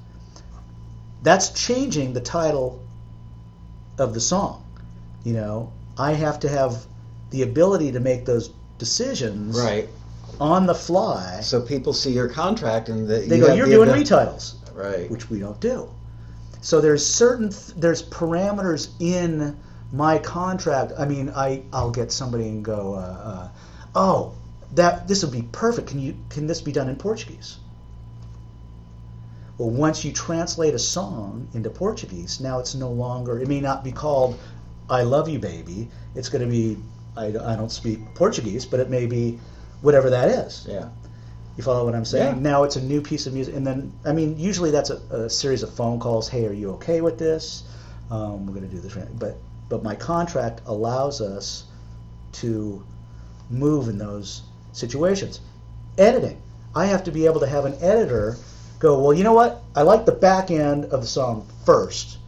that's 1.22 1.48
changing 1.50 2.12
the 2.12 2.20
title 2.20 2.78
of 3.98 4.14
the 4.14 4.20
song. 4.20 4.62
You 5.24 5.32
know, 5.32 5.72
I 5.98 6.12
have 6.12 6.38
to 6.40 6.48
have 6.48 6.86
the 7.30 7.42
ability 7.42 7.90
to 7.92 8.00
make 8.00 8.24
those 8.26 8.50
decisions 8.78 9.58
Right. 9.58 9.88
on 10.40 10.66
the 10.66 10.74
fly. 10.74 11.40
So 11.42 11.60
people 11.60 11.92
see 11.92 12.12
your 12.12 12.28
contract 12.28 12.88
and 12.90 13.08
the, 13.08 13.20
They 13.20 13.38
you 13.38 13.46
go, 13.46 13.54
"You're 13.54 13.66
the 13.66 13.72
doing 13.74 13.88
abil- 13.88 14.02
retitles," 14.04 14.54
Right. 14.74 15.10
which 15.10 15.28
we 15.28 15.40
don't 15.40 15.58
do. 15.58 15.88
So 16.60 16.80
there's 16.80 17.04
certain 17.04 17.48
th- 17.48 17.74
there's 17.76 18.02
parameters 18.04 18.88
in 19.00 19.56
my 19.92 20.18
contract. 20.18 20.92
I 20.96 21.06
mean, 21.06 21.32
I 21.34 21.62
I'll 21.72 21.90
get 21.90 22.12
somebody 22.12 22.46
and 22.48 22.64
go, 22.64 22.94
uh, 22.94 22.98
uh, 23.30 23.48
"Oh, 23.96 24.32
that 24.74 25.08
this 25.08 25.22
would 25.22 25.32
be 25.32 25.42
perfect. 25.52 25.88
Can 25.88 26.00
you 26.00 26.16
can 26.28 26.46
this 26.46 26.60
be 26.60 26.72
done 26.72 26.88
in 26.88 26.96
Portuguese?" 26.96 27.58
Well, 29.58 29.70
once 29.70 30.04
you 30.04 30.12
translate 30.12 30.74
a 30.74 30.78
song 30.78 31.48
into 31.54 31.70
Portuguese, 31.70 32.40
now 32.40 32.58
it's 32.58 32.74
no 32.74 32.90
longer. 32.90 33.40
It 33.40 33.48
may 33.48 33.60
not 33.60 33.84
be 33.84 33.92
called 33.92 34.38
"I 34.90 35.02
Love 35.02 35.28
You, 35.28 35.38
Baby." 35.38 35.88
It's 36.14 36.28
going 36.28 36.42
to 36.42 36.50
be 36.50 36.76
I, 37.16 37.26
I 37.26 37.56
don't 37.56 37.72
speak 37.72 38.14
Portuguese, 38.14 38.66
but 38.66 38.80
it 38.80 38.90
may 38.90 39.06
be 39.06 39.38
whatever 39.80 40.10
that 40.10 40.28
is. 40.28 40.66
Yeah. 40.68 40.88
You 41.56 41.64
follow 41.64 41.84
what 41.86 41.94
I'm 41.94 42.04
saying? 42.04 42.36
Yeah. 42.36 42.42
Now 42.42 42.64
it's 42.64 42.76
a 42.76 42.82
new 42.82 43.00
piece 43.00 43.26
of 43.26 43.32
music, 43.32 43.54
and 43.54 43.66
then 43.66 43.92
I 44.04 44.12
mean, 44.12 44.38
usually 44.38 44.70
that's 44.70 44.90
a, 44.90 44.96
a 45.10 45.30
series 45.30 45.62
of 45.62 45.72
phone 45.72 45.98
calls. 45.98 46.28
Hey, 46.28 46.46
are 46.46 46.52
you 46.52 46.72
okay 46.72 47.00
with 47.00 47.18
this? 47.18 47.64
Um, 48.10 48.46
we're 48.46 48.54
going 48.54 48.68
to 48.68 48.74
do 48.74 48.80
this, 48.80 48.94
but 49.18 49.38
but 49.68 49.82
my 49.82 49.94
contract 49.94 50.60
allows 50.66 51.20
us 51.20 51.64
to 52.32 52.84
move 53.48 53.88
in 53.88 53.96
those 53.98 54.42
situations. 54.76 55.40
Editing, 55.98 56.40
I 56.74 56.86
have 56.86 57.04
to 57.04 57.10
be 57.10 57.26
able 57.26 57.40
to 57.40 57.46
have 57.46 57.64
an 57.64 57.74
editor 57.80 58.36
go. 58.78 59.00
Well, 59.00 59.14
you 59.14 59.24
know 59.24 59.32
what? 59.32 59.62
I 59.74 59.82
like 59.82 60.04
the 60.04 60.12
back 60.12 60.50
end 60.50 60.86
of 60.86 61.00
the 61.00 61.06
song 61.06 61.48
first, 61.64 62.18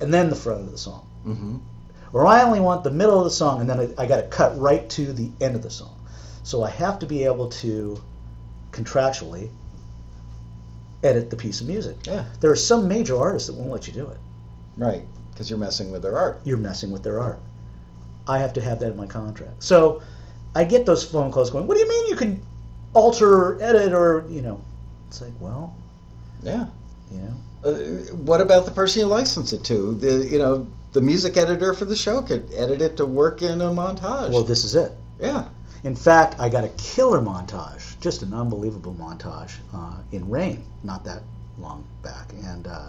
and 0.00 0.12
then 0.14 0.30
the 0.30 0.36
front 0.36 0.60
of 0.60 0.70
the 0.70 0.78
song. 0.78 1.06
Mm-hmm. 1.26 1.56
Or 2.12 2.26
I 2.26 2.42
only 2.42 2.60
want 2.60 2.84
the 2.84 2.90
middle 2.90 3.18
of 3.18 3.24
the 3.24 3.30
song, 3.30 3.60
and 3.60 3.68
then 3.68 3.80
I, 3.80 4.02
I 4.02 4.06
got 4.06 4.16
to 4.16 4.28
cut 4.28 4.58
right 4.58 4.88
to 4.90 5.12
the 5.12 5.30
end 5.40 5.56
of 5.56 5.62
the 5.62 5.70
song. 5.70 5.98
So 6.44 6.62
I 6.62 6.70
have 6.70 6.98
to 7.00 7.06
be 7.06 7.24
able 7.24 7.48
to 7.48 8.00
contractually 8.70 9.50
edit 11.02 11.30
the 11.30 11.36
piece 11.36 11.60
of 11.60 11.66
music. 11.66 11.96
Yeah. 12.04 12.24
There 12.40 12.50
are 12.50 12.56
some 12.56 12.86
major 12.86 13.16
artists 13.16 13.48
that 13.48 13.56
won't 13.56 13.70
let 13.70 13.86
you 13.86 13.92
do 13.92 14.08
it. 14.08 14.18
Right. 14.76 15.02
Because 15.30 15.50
you're 15.50 15.58
messing 15.58 15.90
with 15.90 16.02
their 16.02 16.16
art. 16.16 16.40
You're 16.44 16.58
messing 16.58 16.90
with 16.90 17.02
their 17.02 17.20
art. 17.20 17.40
I 18.28 18.38
have 18.38 18.52
to 18.52 18.60
have 18.60 18.78
that 18.80 18.92
in 18.92 18.96
my 18.96 19.06
contract. 19.06 19.62
So 19.62 20.02
I 20.54 20.64
get 20.64 20.86
those 20.86 21.04
phone 21.04 21.32
calls 21.32 21.50
going, 21.50 21.66
What 21.66 21.74
do 21.74 21.80
you 21.80 21.88
mean 21.88 22.06
you 22.08 22.16
can 22.16 22.42
alter 22.94 23.32
or 23.32 23.58
edit 23.62 23.92
or, 23.92 24.26
you 24.28 24.42
know? 24.42 24.60
It's 25.08 25.20
like, 25.20 25.32
well, 25.40 25.74
Yeah. 26.42 26.66
you 27.10 27.18
know. 27.20 27.34
Uh, 27.64 27.72
what 28.24 28.40
about 28.40 28.64
the 28.64 28.70
person 28.72 29.00
you 29.00 29.06
license 29.06 29.52
it 29.52 29.62
to? 29.64 29.94
The 29.94 30.26
you 30.26 30.38
know 30.38 30.66
the 30.92 31.00
music 31.00 31.36
editor 31.36 31.72
for 31.74 31.84
the 31.84 31.94
show 31.94 32.20
could 32.20 32.50
edit 32.54 32.82
it 32.82 32.96
to 32.96 33.06
work 33.06 33.40
in 33.40 33.60
a 33.60 33.70
montage. 33.70 34.30
Well, 34.30 34.42
this 34.42 34.64
is 34.64 34.74
it. 34.74 34.92
yeah. 35.20 35.44
In 35.84 35.94
fact, 35.94 36.36
I 36.40 36.48
got 36.48 36.64
a 36.64 36.68
killer 36.70 37.20
montage, 37.20 37.98
just 38.00 38.22
an 38.22 38.34
unbelievable 38.34 38.94
montage 38.98 39.52
uh, 39.72 39.94
in 40.12 40.28
Reign, 40.28 40.64
not 40.82 41.04
that 41.04 41.22
long 41.58 41.84
back, 42.02 42.32
and 42.44 42.66
uh, 42.66 42.88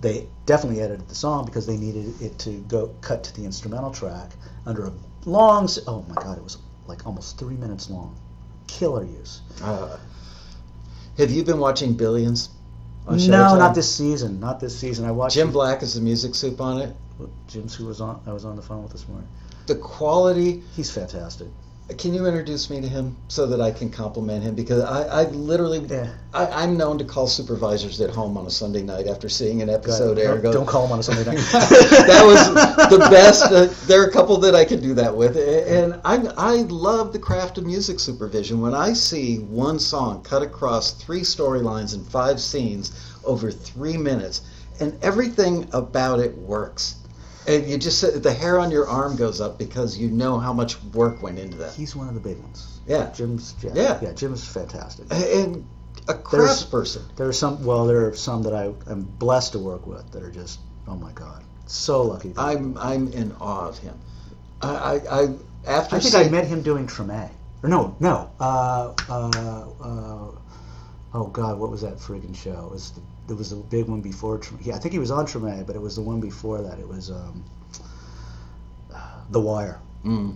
they 0.00 0.26
definitely 0.46 0.80
edited 0.80 1.06
the 1.08 1.14
song 1.14 1.44
because 1.44 1.66
they 1.66 1.76
needed 1.76 2.20
it 2.22 2.38
to 2.40 2.50
go 2.68 2.94
cut 3.02 3.24
to 3.24 3.34
the 3.36 3.44
instrumental 3.44 3.90
track 3.90 4.30
under 4.66 4.86
a 4.86 4.92
long. 5.26 5.68
Oh 5.86 6.04
my 6.08 6.14
God, 6.14 6.38
it 6.38 6.44
was 6.44 6.56
like 6.88 7.06
almost 7.06 7.38
three 7.38 7.54
minutes 7.56 7.90
long. 7.90 8.16
Killer 8.66 9.04
use. 9.04 9.42
Uh, 9.62 9.96
have 11.18 11.30
you 11.30 11.44
been 11.44 11.58
watching 11.58 11.94
Billions? 11.94 12.50
on 13.06 13.16
No, 13.16 13.22
Showtime? 13.22 13.58
not 13.58 13.74
this 13.74 13.94
season. 13.94 14.40
Not 14.40 14.60
this 14.60 14.78
season. 14.78 15.04
I 15.04 15.10
watched 15.12 15.34
Jim 15.34 15.52
Black 15.52 15.82
is 15.82 15.94
the 15.94 16.00
music 16.00 16.34
soup 16.34 16.60
on 16.60 16.80
it. 16.80 16.94
Jim's 17.48 17.74
who 17.74 17.86
was 17.86 18.00
on. 18.00 18.20
I 18.26 18.32
was 18.32 18.44
on 18.44 18.56
the 18.56 18.62
phone 18.62 18.82
with 18.82 18.92
this 18.92 19.08
morning. 19.08 19.28
The 19.66 19.74
quality. 19.76 20.62
He's 20.76 20.90
fantastic. 20.90 21.48
Can 21.96 22.12
you 22.12 22.26
introduce 22.26 22.68
me 22.68 22.82
to 22.82 22.88
him 22.88 23.16
so 23.28 23.46
that 23.46 23.62
I 23.62 23.70
can 23.70 23.88
compliment 23.88 24.42
him? 24.42 24.54
Because 24.54 24.82
I, 24.82 25.22
I 25.22 25.24
literally, 25.30 25.78
Yeah. 25.80 26.12
I, 26.34 26.46
I'm 26.62 26.76
known 26.76 26.98
to 26.98 27.04
call 27.04 27.26
supervisors 27.26 27.98
at 28.02 28.10
home 28.10 28.36
on 28.36 28.44
a 28.46 28.50
Sunday 28.50 28.82
night 28.82 29.06
after 29.06 29.30
seeing 29.30 29.62
an 29.62 29.70
episode. 29.70 30.18
Don't, 30.42 30.52
don't 30.52 30.66
call 30.66 30.84
him 30.84 30.92
on 30.92 30.98
a 30.98 31.02
Sunday 31.02 31.24
night. 31.24 31.38
that 31.52 32.22
was 32.26 32.90
the 32.90 32.98
best. 33.10 33.44
Uh, 33.44 33.68
there 33.86 34.02
are 34.02 34.06
a 34.06 34.12
couple 34.12 34.36
that 34.36 34.54
I 34.54 34.66
could 34.66 34.82
do 34.82 34.92
that 34.94 35.16
with, 35.16 35.36
and 35.38 35.98
I 36.04 36.16
I 36.36 36.56
love 36.68 37.14
the 37.14 37.18
craft 37.18 37.56
of 37.56 37.64
music 37.64 38.00
supervision. 38.00 38.60
When 38.60 38.74
I 38.74 38.92
see 38.92 39.38
one 39.38 39.78
song 39.78 40.22
cut 40.22 40.42
across 40.42 40.92
three 40.92 41.22
storylines 41.22 41.94
and 41.94 42.06
five 42.06 42.38
scenes 42.38 42.92
over 43.24 43.50
three 43.50 43.96
minutes, 43.96 44.42
and 44.78 44.92
everything 45.02 45.66
about 45.72 46.20
it 46.20 46.36
works, 46.36 46.96
and 47.48 47.66
you 47.68 47.78
just 47.78 48.22
the 48.22 48.32
hair 48.32 48.58
on 48.60 48.70
your 48.70 48.86
arm 48.88 49.16
goes 49.16 49.40
up 49.40 49.58
because 49.58 49.96
you 49.98 50.08
know 50.10 50.38
how 50.38 50.52
much 50.52 50.80
work 50.94 51.22
went 51.22 51.38
into 51.38 51.56
that. 51.58 51.74
He's 51.74 51.96
one 51.96 52.08
of 52.08 52.14
the 52.14 52.20
big 52.20 52.38
ones. 52.38 52.80
Yeah. 52.86 53.10
Jim's 53.12 53.54
yeah, 53.62 53.72
Yeah. 53.74 53.98
yeah 54.02 54.12
Jim's 54.12 54.46
fantastic. 54.46 55.06
And 55.10 55.66
a 56.08 56.14
There's- 56.30 56.64
craftsperson. 56.64 57.02
There 57.16 57.26
are 57.28 57.32
some 57.32 57.64
well, 57.64 57.86
there 57.86 58.06
are 58.06 58.14
some 58.14 58.42
that 58.44 58.54
I 58.54 58.66
am 58.90 59.02
blessed 59.18 59.52
to 59.52 59.58
work 59.58 59.86
with 59.86 60.10
that 60.12 60.22
are 60.22 60.30
just 60.30 60.60
oh 60.86 60.96
my 60.96 61.12
god, 61.12 61.42
so 61.66 62.02
lucky. 62.02 62.32
I'm 62.36 62.76
I'm 62.78 63.08
in 63.12 63.32
awe 63.40 63.68
of 63.68 63.78
him. 63.78 63.98
I 64.62 64.68
I, 64.68 64.94
I 65.22 65.28
after 65.66 65.96
I 65.96 66.00
think 66.00 66.12
seeing- 66.14 66.26
I 66.28 66.30
met 66.30 66.46
him 66.46 66.62
doing 66.62 66.86
Treme. 66.86 67.30
Or 67.62 67.68
no, 67.68 67.96
no. 67.98 68.30
Uh, 68.38 68.92
uh, 69.08 69.64
uh, 69.82 70.30
oh 71.14 71.26
God, 71.32 71.58
what 71.58 71.70
was 71.70 71.80
that 71.82 71.96
friggin' 71.98 72.36
show? 72.36 72.66
It 72.66 72.70
was 72.72 72.92
the, 72.92 73.00
there 73.28 73.36
was 73.36 73.52
a 73.52 73.56
big 73.56 73.86
one 73.86 74.00
before 74.00 74.40
Yeah, 74.62 74.74
I 74.74 74.78
think 74.78 74.92
he 74.92 74.98
was 74.98 75.10
on 75.12 75.26
Treme, 75.26 75.64
but 75.66 75.76
it 75.76 75.82
was 75.82 75.94
the 75.96 76.02
one 76.02 76.18
before 76.20 76.60
that. 76.62 76.78
It 76.80 76.88
was 76.88 77.10
um, 77.10 77.44
The 79.30 79.40
Wire. 79.40 79.78
Mm. 80.04 80.34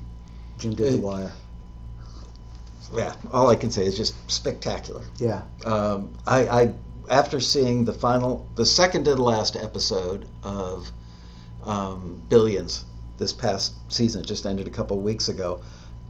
Jim 0.59 0.75
did 0.75 0.93
The 0.95 0.99
Uh, 0.99 1.01
Wire. 1.01 1.33
yeah, 2.95 3.15
all 3.33 3.49
I 3.49 3.57
can 3.57 3.71
say 3.71 3.85
is 3.87 3.97
just 3.97 4.15
spectacular. 4.31 5.03
Yeah. 5.17 5.43
Um, 5.65 6.13
I, 6.27 6.47
I 6.47 6.75
after 7.11 7.41
seeing 7.41 7.85
the 7.85 7.93
final, 7.93 8.47
the 8.55 8.65
second 8.67 9.05
to 9.05 9.15
the 9.15 9.23
last 9.23 9.57
episode 9.57 10.27
of 10.45 10.91
um, 11.65 12.23
Billions 12.29 12.85
this 13.19 13.33
past 13.33 13.73
season, 13.89 14.21
it 14.23 14.27
just 14.27 14.47
ended 14.47 14.67
a 14.67 14.71
couple 14.71 14.97
of 14.99 15.03
weeks 15.03 15.29
ago. 15.29 15.61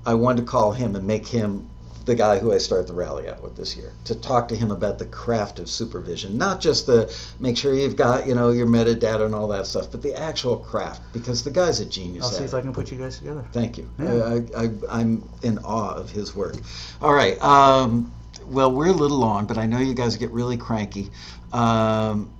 I 0.04 0.14
wanted 0.14 0.42
to 0.42 0.46
call 0.46 0.72
him 0.72 0.96
and 0.96 1.06
make 1.06 1.26
him 1.26 1.68
the 2.04 2.14
guy 2.14 2.38
who 2.38 2.52
I 2.52 2.58
start 2.58 2.86
the 2.86 2.92
rally 2.92 3.28
out 3.28 3.42
with 3.42 3.56
this 3.56 3.76
year 3.76 3.92
to 4.04 4.14
talk 4.14 4.48
to 4.48 4.56
him 4.56 4.70
about 4.70 4.98
the 4.98 5.06
craft 5.06 5.58
of 5.58 5.68
supervision, 5.68 6.36
not 6.36 6.60
just 6.60 6.86
the 6.86 7.14
make 7.38 7.56
sure 7.56 7.74
you've 7.74 7.96
got 7.96 8.26
you 8.26 8.34
know 8.34 8.50
your 8.50 8.66
metadata 8.66 9.24
and 9.24 9.34
all 9.34 9.48
that 9.48 9.66
stuff, 9.66 9.90
but 9.90 10.02
the 10.02 10.14
actual 10.14 10.56
craft 10.56 11.00
because 11.12 11.44
the 11.44 11.50
guy's 11.50 11.80
a 11.80 11.84
genius. 11.84 12.24
I'll 12.24 12.30
see 12.30 12.44
if 12.44 12.52
it. 12.52 12.56
I 12.56 12.60
can 12.60 12.72
put 12.72 12.90
you 12.90 12.98
guys 12.98 13.18
together. 13.18 13.44
Thank 13.52 13.78
you. 13.78 13.88
Yeah. 13.98 14.40
I, 14.56 14.64
I, 14.64 14.70
I'm 14.90 15.28
in 15.42 15.58
awe 15.58 15.94
of 15.94 16.10
his 16.10 16.34
work. 16.34 16.56
All 17.00 17.14
right. 17.14 17.40
Um, 17.42 18.12
well, 18.46 18.72
we're 18.72 18.88
a 18.88 18.92
little 18.92 19.18
long, 19.18 19.46
but 19.46 19.58
I 19.58 19.66
know 19.66 19.78
you 19.78 19.94
guys 19.94 20.16
get 20.16 20.30
really 20.30 20.56
cranky. 20.56 21.10
Um, 21.52 22.30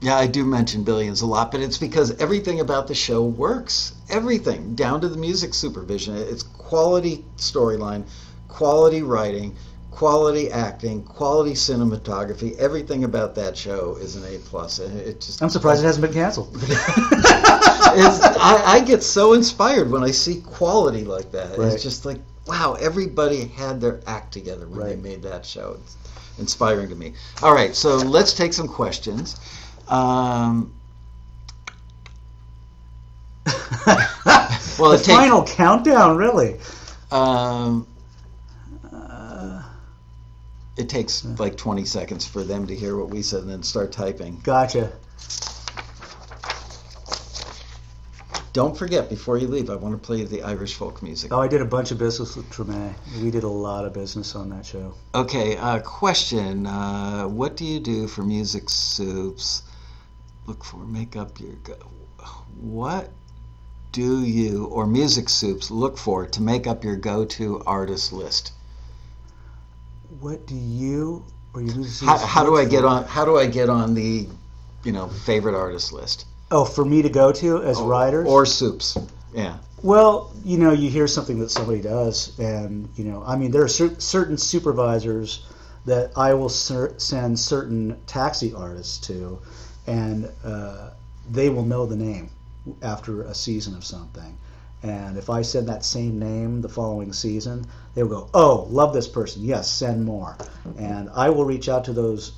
yeah, 0.00 0.16
I 0.16 0.26
do 0.26 0.44
mention 0.44 0.84
Billions 0.84 1.22
a 1.22 1.26
lot, 1.26 1.50
but 1.50 1.62
it's 1.62 1.78
because 1.78 2.10
everything 2.20 2.60
about 2.60 2.88
the 2.88 2.94
show 2.94 3.24
works. 3.24 3.94
Everything, 4.10 4.74
down 4.74 5.00
to 5.00 5.08
the 5.08 5.16
music 5.16 5.54
supervision. 5.54 6.14
It's 6.16 6.42
quality 6.42 7.24
storyline, 7.38 8.04
quality 8.54 9.02
writing, 9.02 9.56
quality 9.90 10.48
acting, 10.48 11.02
quality 11.02 11.54
cinematography. 11.54 12.56
Everything 12.56 13.02
about 13.02 13.34
that 13.34 13.56
show 13.56 13.96
is 13.96 14.14
an 14.14 14.24
A 14.32 14.38
plus. 14.38 14.78
It, 14.78 15.20
just 15.20 15.42
I'm 15.42 15.50
surprised 15.50 15.82
it 15.82 15.86
hasn't 15.86 16.04
been 16.06 16.14
canceled. 16.14 16.56
I, 17.96 18.62
I 18.64 18.80
get 18.86 19.02
so 19.02 19.32
inspired 19.32 19.90
when 19.90 20.04
I 20.04 20.12
see 20.12 20.40
quality 20.40 21.04
like 21.04 21.32
that. 21.32 21.58
Right. 21.58 21.72
It's 21.72 21.82
just 21.82 22.04
like, 22.04 22.18
wow, 22.46 22.76
everybody 22.80 23.46
had 23.48 23.80
their 23.80 24.00
act 24.06 24.32
together 24.32 24.68
when 24.68 24.86
they 24.88 24.96
made 24.96 25.22
that 25.22 25.44
show. 25.44 25.76
It's 25.82 25.96
inspiring 26.38 26.88
to 26.90 26.94
me. 26.94 27.14
All 27.42 27.52
right, 27.52 27.74
so 27.74 27.96
let's 27.96 28.34
take 28.34 28.52
some 28.52 28.68
questions. 28.68 29.34
Um, 29.88 30.72
well, 34.78 34.92
the 34.92 35.02
take- 35.02 35.16
final 35.16 35.42
countdown, 35.42 36.16
really. 36.16 36.56
um, 37.10 37.88
it 40.76 40.88
takes 40.88 41.24
like 41.38 41.56
20 41.56 41.84
seconds 41.84 42.26
for 42.26 42.42
them 42.42 42.66
to 42.66 42.74
hear 42.74 42.96
what 42.96 43.10
we 43.10 43.22
said 43.22 43.40
and 43.40 43.50
then 43.50 43.62
start 43.62 43.92
typing. 43.92 44.40
gotcha. 44.42 44.92
Don't 48.54 48.76
forget, 48.76 49.08
before 49.08 49.36
you 49.36 49.48
leave, 49.48 49.68
I 49.68 49.74
want 49.74 50.00
to 50.00 50.06
play 50.06 50.22
the 50.22 50.42
Irish 50.42 50.74
folk 50.74 51.02
music. 51.02 51.32
Oh, 51.32 51.40
I 51.40 51.48
did 51.48 51.60
a 51.60 51.64
bunch 51.64 51.90
of 51.90 51.98
business 51.98 52.36
with 52.36 52.48
Treme. 52.50 52.94
We 53.20 53.32
did 53.32 53.42
a 53.42 53.48
lot 53.48 53.84
of 53.84 53.92
business 53.92 54.36
on 54.36 54.48
that 54.50 54.64
show. 54.64 54.94
Okay, 55.12 55.56
uh, 55.56 55.80
question. 55.80 56.64
Uh, 56.64 57.24
what 57.24 57.56
do 57.56 57.64
you 57.64 57.80
do 57.80 58.06
for 58.06 58.22
music 58.22 58.70
soups? 58.70 59.64
Look 60.46 60.62
for 60.62 60.76
make 60.76 61.16
up 61.16 61.40
your 61.40 61.54
go. 61.64 61.74
What 62.60 63.10
do 63.90 64.22
you 64.22 64.66
or 64.66 64.86
music 64.86 65.28
soups 65.28 65.72
look 65.72 65.98
for 65.98 66.26
to 66.26 66.40
make 66.40 66.68
up 66.68 66.84
your 66.84 66.94
go-to 66.94 67.60
artist 67.66 68.12
list? 68.12 68.52
What 70.20 70.46
do 70.46 70.54
you 70.54 71.24
or 71.54 71.62
your 71.62 71.74
music 71.76 72.08
How, 72.08 72.18
how 72.18 72.44
do 72.44 72.56
I 72.56 72.64
get 72.64 72.84
on? 72.84 73.04
How 73.04 73.24
do 73.24 73.38
I 73.38 73.46
get 73.46 73.68
on 73.68 73.94
the 73.94 74.26
you 74.84 74.92
know, 74.92 75.08
favorite 75.08 75.56
artist 75.56 75.92
list? 75.92 76.26
Oh, 76.50 76.64
for 76.64 76.84
me 76.84 77.02
to 77.02 77.08
go 77.08 77.32
to 77.32 77.62
as 77.62 77.80
writers? 77.80 78.28
Or 78.28 78.46
soups. 78.46 78.96
Yeah. 79.32 79.58
Well, 79.82 80.32
you 80.44 80.58
know, 80.58 80.72
you 80.72 80.88
hear 80.88 81.06
something 81.06 81.38
that 81.40 81.50
somebody 81.50 81.82
does, 81.82 82.38
and 82.38 82.88
you 82.96 83.04
know, 83.04 83.22
I 83.26 83.36
mean, 83.36 83.50
there 83.50 83.62
are 83.62 83.68
cer- 83.68 83.98
certain 83.98 84.38
supervisors 84.38 85.44
that 85.84 86.12
I 86.16 86.32
will 86.34 86.48
cer- 86.48 86.94
send 86.98 87.38
certain 87.38 88.00
taxi 88.06 88.54
artists 88.54 88.98
to, 89.08 89.40
and 89.86 90.30
uh, 90.42 90.90
they 91.30 91.50
will 91.50 91.64
know 91.64 91.84
the 91.84 91.96
name 91.96 92.30
after 92.80 93.22
a 93.22 93.34
season 93.34 93.74
of 93.74 93.84
something. 93.84 94.38
And 94.84 95.16
if 95.16 95.30
I 95.30 95.40
send 95.40 95.68
that 95.68 95.82
same 95.82 96.18
name 96.18 96.60
the 96.60 96.68
following 96.68 97.14
season, 97.14 97.64
they'll 97.94 98.06
go, 98.06 98.28
"Oh, 98.34 98.66
love 98.68 98.92
this 98.92 99.08
person. 99.08 99.42
Yes, 99.42 99.66
send 99.70 100.04
more." 100.04 100.36
And 100.76 101.08
I 101.14 101.30
will 101.30 101.46
reach 101.46 101.70
out 101.70 101.86
to 101.86 101.94
those 101.94 102.32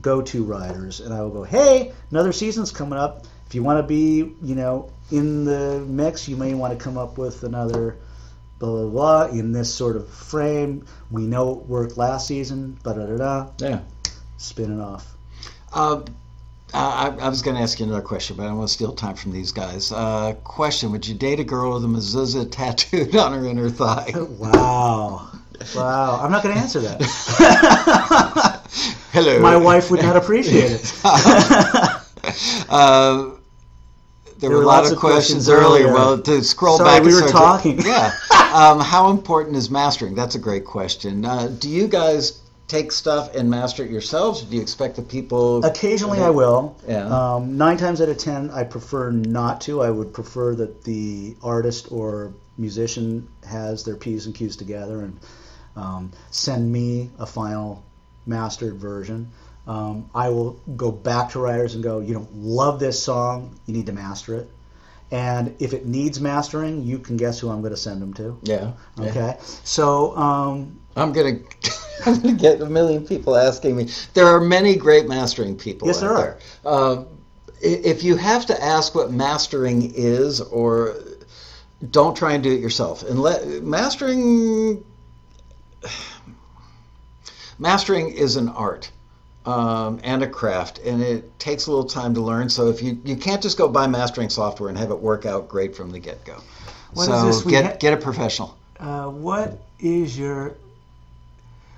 go-to 0.00 0.42
writers, 0.42 1.00
and 1.00 1.12
I 1.12 1.20
will 1.20 1.30
go, 1.30 1.42
"Hey, 1.44 1.92
another 2.10 2.32
season's 2.32 2.70
coming 2.70 2.98
up. 2.98 3.26
If 3.46 3.54
you 3.54 3.62
want 3.62 3.80
to 3.80 3.82
be, 3.82 4.34
you 4.42 4.54
know, 4.54 4.88
in 5.10 5.44
the 5.44 5.84
mix, 5.86 6.26
you 6.26 6.36
may 6.36 6.54
want 6.54 6.76
to 6.76 6.82
come 6.82 6.96
up 6.96 7.18
with 7.18 7.44
another." 7.44 7.96
Blah 8.58 8.70
blah 8.70 8.90
blah 8.90 9.38
in 9.38 9.52
this 9.52 9.72
sort 9.72 9.96
of 9.96 10.06
frame. 10.08 10.84
We 11.10 11.26
know 11.26 11.52
it 11.52 11.66
worked 11.66 11.96
last 11.96 12.26
season. 12.26 12.78
Da 12.82 12.92
da 12.92 13.16
da. 13.16 13.46
Yeah. 13.58 13.80
Spin 14.36 14.78
it 14.78 14.82
off. 14.82 15.16
Uh, 15.72 16.02
I, 16.72 17.14
I 17.20 17.28
was 17.28 17.42
going 17.42 17.56
to 17.56 17.62
ask 17.62 17.80
you 17.80 17.86
another 17.86 18.02
question, 18.02 18.36
but 18.36 18.44
I 18.44 18.46
don't 18.46 18.58
want 18.58 18.68
to 18.68 18.74
steal 18.74 18.92
time 18.92 19.16
from 19.16 19.32
these 19.32 19.50
guys. 19.52 19.90
Uh, 19.92 20.34
question: 20.44 20.92
Would 20.92 21.06
you 21.06 21.14
date 21.14 21.40
a 21.40 21.44
girl 21.44 21.74
with 21.74 21.84
a 21.84 21.88
mezuzah 21.88 22.48
tattooed 22.50 23.16
on 23.16 23.32
her 23.32 23.44
inner 23.44 23.70
thigh? 23.70 24.12
Wow. 24.16 25.28
Wow. 25.74 26.20
I'm 26.22 26.30
not 26.30 26.42
going 26.42 26.54
to 26.54 26.60
answer 26.60 26.80
that. 26.80 27.02
Hello. 29.12 29.40
My 29.40 29.56
wife 29.56 29.90
would 29.90 30.02
not 30.02 30.16
appreciate 30.16 30.70
it. 30.70 30.94
uh, 32.70 33.30
there, 34.38 34.48
There 34.48 34.50
were 34.50 34.62
a 34.62 34.66
lot 34.66 34.90
of 34.90 34.98
questions, 34.98 35.46
questions 35.46 35.48
earlier. 35.50 35.88
earlier. 35.88 35.92
Well, 35.94 36.22
to 36.22 36.42
scroll 36.44 36.78
Sorry, 36.78 37.00
back, 37.00 37.02
we 37.02 37.14
were 37.14 37.28
talking. 37.28 37.80
yeah. 37.82 38.12
Um, 38.54 38.80
how 38.80 39.10
important 39.10 39.56
is 39.56 39.70
mastering? 39.70 40.14
That's 40.14 40.34
a 40.34 40.38
great 40.38 40.64
question. 40.64 41.24
Uh, 41.24 41.48
do 41.48 41.68
you 41.68 41.88
guys 41.88 42.39
take 42.70 42.92
stuff 42.92 43.34
and 43.34 43.50
master 43.50 43.84
it 43.84 43.90
yourselves? 43.90 44.42
Do 44.42 44.56
you 44.56 44.62
expect 44.62 44.96
the 44.96 45.02
people? 45.02 45.64
Occasionally 45.64 46.20
I 46.20 46.30
will. 46.30 46.76
Yeah. 46.86 47.06
Um, 47.06 47.58
nine 47.58 47.76
times 47.76 48.00
out 48.00 48.08
of 48.08 48.18
ten, 48.18 48.50
I 48.50 48.64
prefer 48.64 49.10
not 49.10 49.60
to. 49.62 49.82
I 49.82 49.90
would 49.90 50.14
prefer 50.14 50.54
that 50.54 50.84
the 50.84 51.36
artist 51.42 51.90
or 51.90 52.32
musician 52.56 53.28
has 53.46 53.84
their 53.84 53.96
P's 53.96 54.26
and 54.26 54.34
Q's 54.34 54.56
together 54.56 55.00
and 55.00 55.18
um, 55.76 56.12
send 56.30 56.70
me 56.70 57.10
a 57.18 57.26
final 57.26 57.82
mastered 58.26 58.74
version. 58.74 59.30
Um, 59.66 60.10
I 60.14 60.28
will 60.30 60.52
go 60.76 60.90
back 60.90 61.30
to 61.30 61.38
writers 61.38 61.74
and 61.74 61.84
go, 61.84 62.00
you 62.00 62.14
don't 62.14 62.34
love 62.34 62.80
this 62.80 63.02
song, 63.02 63.58
you 63.66 63.74
need 63.74 63.86
to 63.86 63.92
master 63.92 64.34
it. 64.36 64.50
And 65.12 65.56
if 65.58 65.72
it 65.72 65.86
needs 65.86 66.20
mastering, 66.20 66.84
you 66.84 66.98
can 66.98 67.16
guess 67.16 67.40
who 67.40 67.50
I'm 67.50 67.60
going 67.60 67.72
to 67.72 67.76
send 67.76 68.00
them 68.00 68.14
to. 68.14 68.38
yeah. 68.42 68.72
yeah. 68.96 69.04
Okay. 69.04 69.36
So, 69.64 70.16
um, 70.16 70.79
I'm 71.00 71.12
gonna, 71.12 71.38
I'm 72.06 72.20
gonna 72.20 72.34
get 72.34 72.60
a 72.60 72.66
million 72.66 73.06
people 73.06 73.36
asking 73.36 73.76
me. 73.76 73.88
There 74.14 74.26
are 74.26 74.40
many 74.40 74.76
great 74.76 75.08
mastering 75.08 75.56
people. 75.56 75.88
Yes, 75.88 76.02
out 76.02 76.16
there 76.16 76.38
there. 76.62 76.72
Um, 76.72 77.06
i- 77.62 77.66
if 77.84 78.02
you 78.04 78.16
have 78.16 78.46
to 78.46 78.62
ask 78.62 78.94
what 78.94 79.10
mastering 79.10 79.92
is, 79.94 80.40
or 80.40 80.96
don't 81.90 82.14
try 82.16 82.34
and 82.34 82.42
do 82.42 82.52
it 82.52 82.60
yourself. 82.60 83.02
And 83.02 83.20
let 83.20 83.46
mastering, 83.62 84.84
mastering 87.58 88.10
is 88.10 88.36
an 88.36 88.48
art. 88.48 88.90
Um, 89.46 90.00
and 90.04 90.22
a 90.22 90.28
craft, 90.28 90.80
and 90.80 91.02
it 91.02 91.38
takes 91.38 91.66
a 91.66 91.70
little 91.70 91.88
time 91.88 92.12
to 92.12 92.20
learn. 92.20 92.50
So 92.50 92.68
if 92.68 92.82
you 92.82 93.00
you 93.06 93.16
can't 93.16 93.40
just 93.42 93.56
go 93.56 93.68
buy 93.68 93.86
mastering 93.86 94.28
software 94.28 94.68
and 94.68 94.76
have 94.76 94.90
it 94.90 95.00
work 95.00 95.24
out 95.24 95.48
great 95.48 95.74
from 95.74 95.90
the 95.92 95.98
get 95.98 96.22
go. 96.26 96.42
So 96.94 97.14
is 97.14 97.22
this 97.22 97.44
we 97.46 97.52
get 97.52 97.64
ha- 97.64 97.76
get 97.80 97.94
a 97.94 97.96
professional. 97.96 98.54
uh, 98.78 99.06
what 99.06 99.58
is 99.78 100.16
your 100.18 100.56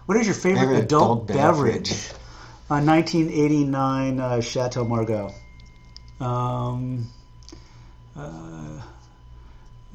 what 0.06 0.16
is 0.18 0.26
your 0.26 0.34
favorite 0.34 0.76
adult, 0.78 1.24
adult 1.24 1.26
beverage? 1.28 1.90
beverage. 1.90 2.12
A 2.70 2.80
1989 2.82 4.20
uh, 4.20 4.40
Chateau 4.40 4.84
Margaux. 4.84 5.32
Um, 6.20 7.06
uh, 8.16 8.80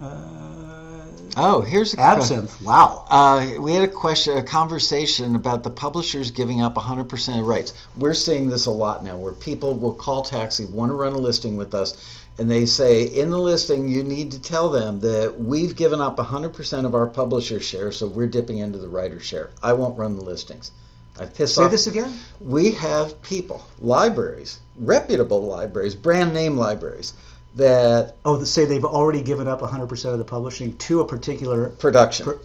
uh, 0.02 0.88
Oh, 1.40 1.62
here's 1.62 1.94
a 1.94 2.00
absinthe. 2.00 2.60
Wow. 2.64 3.06
Uh, 3.08 3.52
we 3.60 3.72
had 3.74 3.84
a 3.84 3.88
question, 3.88 4.38
a 4.38 4.44
conversation 4.44 5.36
about 5.36 5.64
the 5.64 5.70
publishers 5.70 6.32
giving 6.32 6.62
up 6.62 6.74
100% 6.74 7.40
of 7.40 7.46
rights. 7.46 7.74
We're 7.96 8.16
seeing 8.16 8.50
this 8.50 8.66
a 8.66 8.72
lot 8.72 9.04
now, 9.04 9.18
where 9.18 9.34
people 9.34 9.76
will 9.76 9.94
call 9.94 10.24
Taxi, 10.24 10.66
want 10.66 10.90
to 10.90 10.96
run 10.96 11.14
a 11.14 11.18
listing 11.18 11.56
with 11.56 11.76
us, 11.76 11.96
and 12.40 12.50
they 12.52 12.66
say 12.66 13.04
in 13.04 13.30
the 13.32 13.38
listing 13.40 13.88
you 13.88 14.04
need 14.04 14.32
to 14.32 14.40
tell 14.42 14.70
them 14.70 15.00
that 15.00 15.40
we've 15.40 15.76
given 15.76 16.00
up 16.02 16.18
100% 16.18 16.86
of 16.86 16.94
our 16.96 17.08
publisher 17.08 17.60
share, 17.60 17.92
so 17.92 18.08
we're 18.08 18.28
dipping 18.28 18.60
into 18.60 18.78
the 18.78 18.88
writer 18.88 19.20
share. 19.20 19.50
I 19.64 19.74
won't 19.74 19.98
run 19.98 20.16
the 20.16 20.24
listings. 20.24 20.72
I 21.20 21.26
piss 21.26 21.56
Say 21.56 21.64
off. 21.64 21.72
this 21.72 21.88
again. 21.88 22.14
We 22.40 22.72
have 22.72 23.20
people, 23.24 23.66
libraries, 23.80 24.60
reputable 24.80 25.42
libraries, 25.48 25.96
brand 25.96 26.32
name 26.34 26.58
libraries, 26.58 27.14
that 27.56 28.16
Oh, 28.24 28.44
say 28.44 28.66
they've 28.66 28.86
already 28.86 29.22
given 29.22 29.48
up 29.48 29.62
100% 29.62 30.06
of 30.14 30.20
the 30.20 30.24
publishing 30.24 30.78
to 30.78 31.02
a 31.02 31.06
particular. 31.06 31.70
production. 31.70 32.26
Per- 32.28 32.40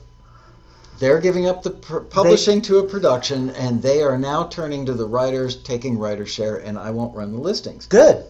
They're 1.01 1.21
giving 1.21 1.47
up 1.47 1.63
the 1.63 1.71
pr- 1.71 1.99
publishing 1.99 2.63
to 2.63 2.79
a 2.79 2.85
production, 2.85 3.51
and 3.51 3.83
they 3.83 4.03
are 4.03 4.17
now 4.17 4.45
turning 4.45 4.87
to 4.87 4.95
the 4.95 5.05
writers, 5.07 5.57
taking 5.57 5.99
writer 5.99 6.25
share, 6.25 6.57
and 6.57 6.79
I 6.79 6.93
won't 6.93 7.15
run 7.15 7.33
the 7.33 7.39
listings. 7.41 7.85
Good. 7.87 8.25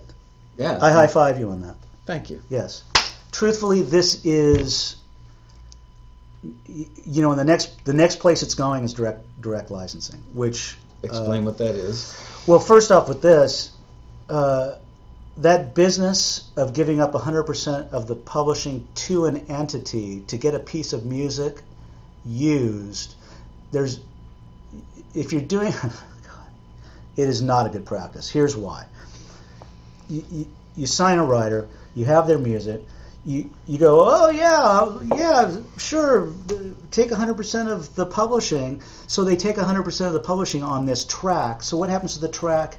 Yeah. 0.57 0.79
I 0.81 0.91
high 0.93 1.07
five 1.07 1.39
you 1.39 1.51
on 1.51 1.63
that. 1.63 1.77
Thank 2.07 2.31
you. 2.31 2.43
Yes. 2.49 2.85
Truthfully, 3.31 3.83
this 3.83 4.25
is. 4.25 4.97
You 6.43 7.23
know, 7.23 7.31
in 7.31 7.39
the 7.39 7.45
next 7.45 7.85
the 7.85 7.93
next 7.93 8.19
place 8.19 8.43
it's 8.43 8.55
going 8.55 8.83
is 8.83 8.95
direct 8.95 9.25
direct 9.41 9.71
licensing, 9.71 10.21
which 10.33 10.77
Explain 11.03 11.45
what 11.45 11.59
that 11.59 11.75
is. 11.75 12.17
Well, 12.47 12.61
first 12.61 12.93
off, 12.93 13.09
with 13.09 13.23
this, 13.23 13.73
uh, 14.29 14.77
that 15.39 15.75
business 15.75 16.51
of 16.57 16.75
giving 16.75 17.01
up 17.01 17.13
100% 17.13 17.91
of 17.91 18.07
the 18.07 18.15
publishing 18.15 18.87
to 18.95 19.27
an 19.27 19.39
entity 19.49 20.21
to 20.29 20.37
get 20.37 20.55
a 20.55 20.61
piece 20.61 20.93
of 20.93 21.05
music 21.05 21.63
used, 22.25 23.15
there's, 23.73 24.01
if 25.15 25.33
you're 25.33 25.43
doing, 25.43 25.73
it 27.17 27.29
is 27.29 27.43
not 27.43 27.67
a 27.67 27.71
good 27.71 27.85
practice. 27.85 28.31
Here's 28.31 28.57
why. 28.57 28.87
You, 30.09 30.25
you, 30.31 30.47
you 30.77 30.87
sign 30.87 31.19
a 31.19 31.25
writer, 31.25 31.69
you 31.95 32.05
have 32.05 32.27
their 32.27 32.39
music, 32.39 32.83
you, 33.25 33.51
you 33.67 33.79
go, 33.79 34.05
oh 34.05 34.31
yeah, 34.31 35.17
yeah, 35.17 35.57
sure, 35.79 36.33
take 36.91 37.11
100% 37.11 37.71
of 37.71 37.95
the 37.95 38.07
publishing. 38.07 38.83
So 39.07 39.23
they 39.23 39.37
take 39.37 39.57
100% 39.57 40.07
of 40.07 40.13
the 40.13 40.21
publishing 40.21 40.63
on 40.63 40.87
this 40.87 41.05
track. 41.05 41.63
So 41.63 41.77
what 41.77 41.89
happens 41.89 42.15
to 42.15 42.21
the 42.21 42.29
track 42.29 42.79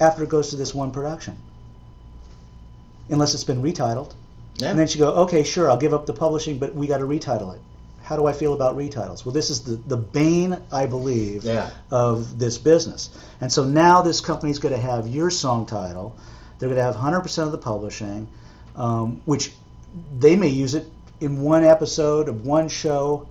after 0.00 0.22
it 0.22 0.28
goes 0.30 0.50
to 0.50 0.56
this 0.56 0.74
one 0.74 0.92
production? 0.92 1.36
Unless 3.10 3.34
it's 3.34 3.44
been 3.44 3.62
retitled. 3.62 4.14
Yeah. 4.56 4.70
And 4.70 4.78
then 4.78 4.88
you 4.88 4.98
go, 4.98 5.12
okay, 5.24 5.42
sure, 5.42 5.70
I'll 5.70 5.76
give 5.76 5.92
up 5.92 6.06
the 6.06 6.12
publishing, 6.12 6.58
but 6.58 6.74
we 6.74 6.86
got 6.86 6.98
to 6.98 7.04
retitle 7.04 7.54
it. 7.54 7.60
How 8.02 8.16
do 8.16 8.26
I 8.26 8.32
feel 8.32 8.52
about 8.54 8.76
retitles? 8.76 9.24
Well, 9.24 9.32
this 9.32 9.50
is 9.50 9.62
the, 9.62 9.76
the 9.76 9.96
bane, 9.96 10.56
I 10.72 10.86
believe, 10.86 11.44
Yeah. 11.44 11.70
of 11.90 12.38
this 12.38 12.58
business. 12.58 13.10
And 13.40 13.52
so 13.52 13.64
now 13.64 14.02
this 14.02 14.20
company's 14.20 14.58
going 14.58 14.74
to 14.74 14.80
have 14.80 15.06
your 15.06 15.30
song 15.30 15.66
title. 15.66 16.16
They're 16.62 16.68
going 16.68 16.78
to 16.78 16.84
have 16.84 16.94
100% 16.94 17.42
of 17.42 17.50
the 17.50 17.58
publishing, 17.58 18.28
um, 18.76 19.20
which 19.24 19.50
they 20.20 20.36
may 20.36 20.46
use 20.46 20.76
it 20.76 20.86
in 21.20 21.42
one 21.42 21.64
episode 21.64 22.28
of 22.28 22.46
one 22.46 22.68
show, 22.68 23.26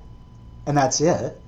and 0.68 0.76
that's 0.76 1.00
it. 1.00 1.40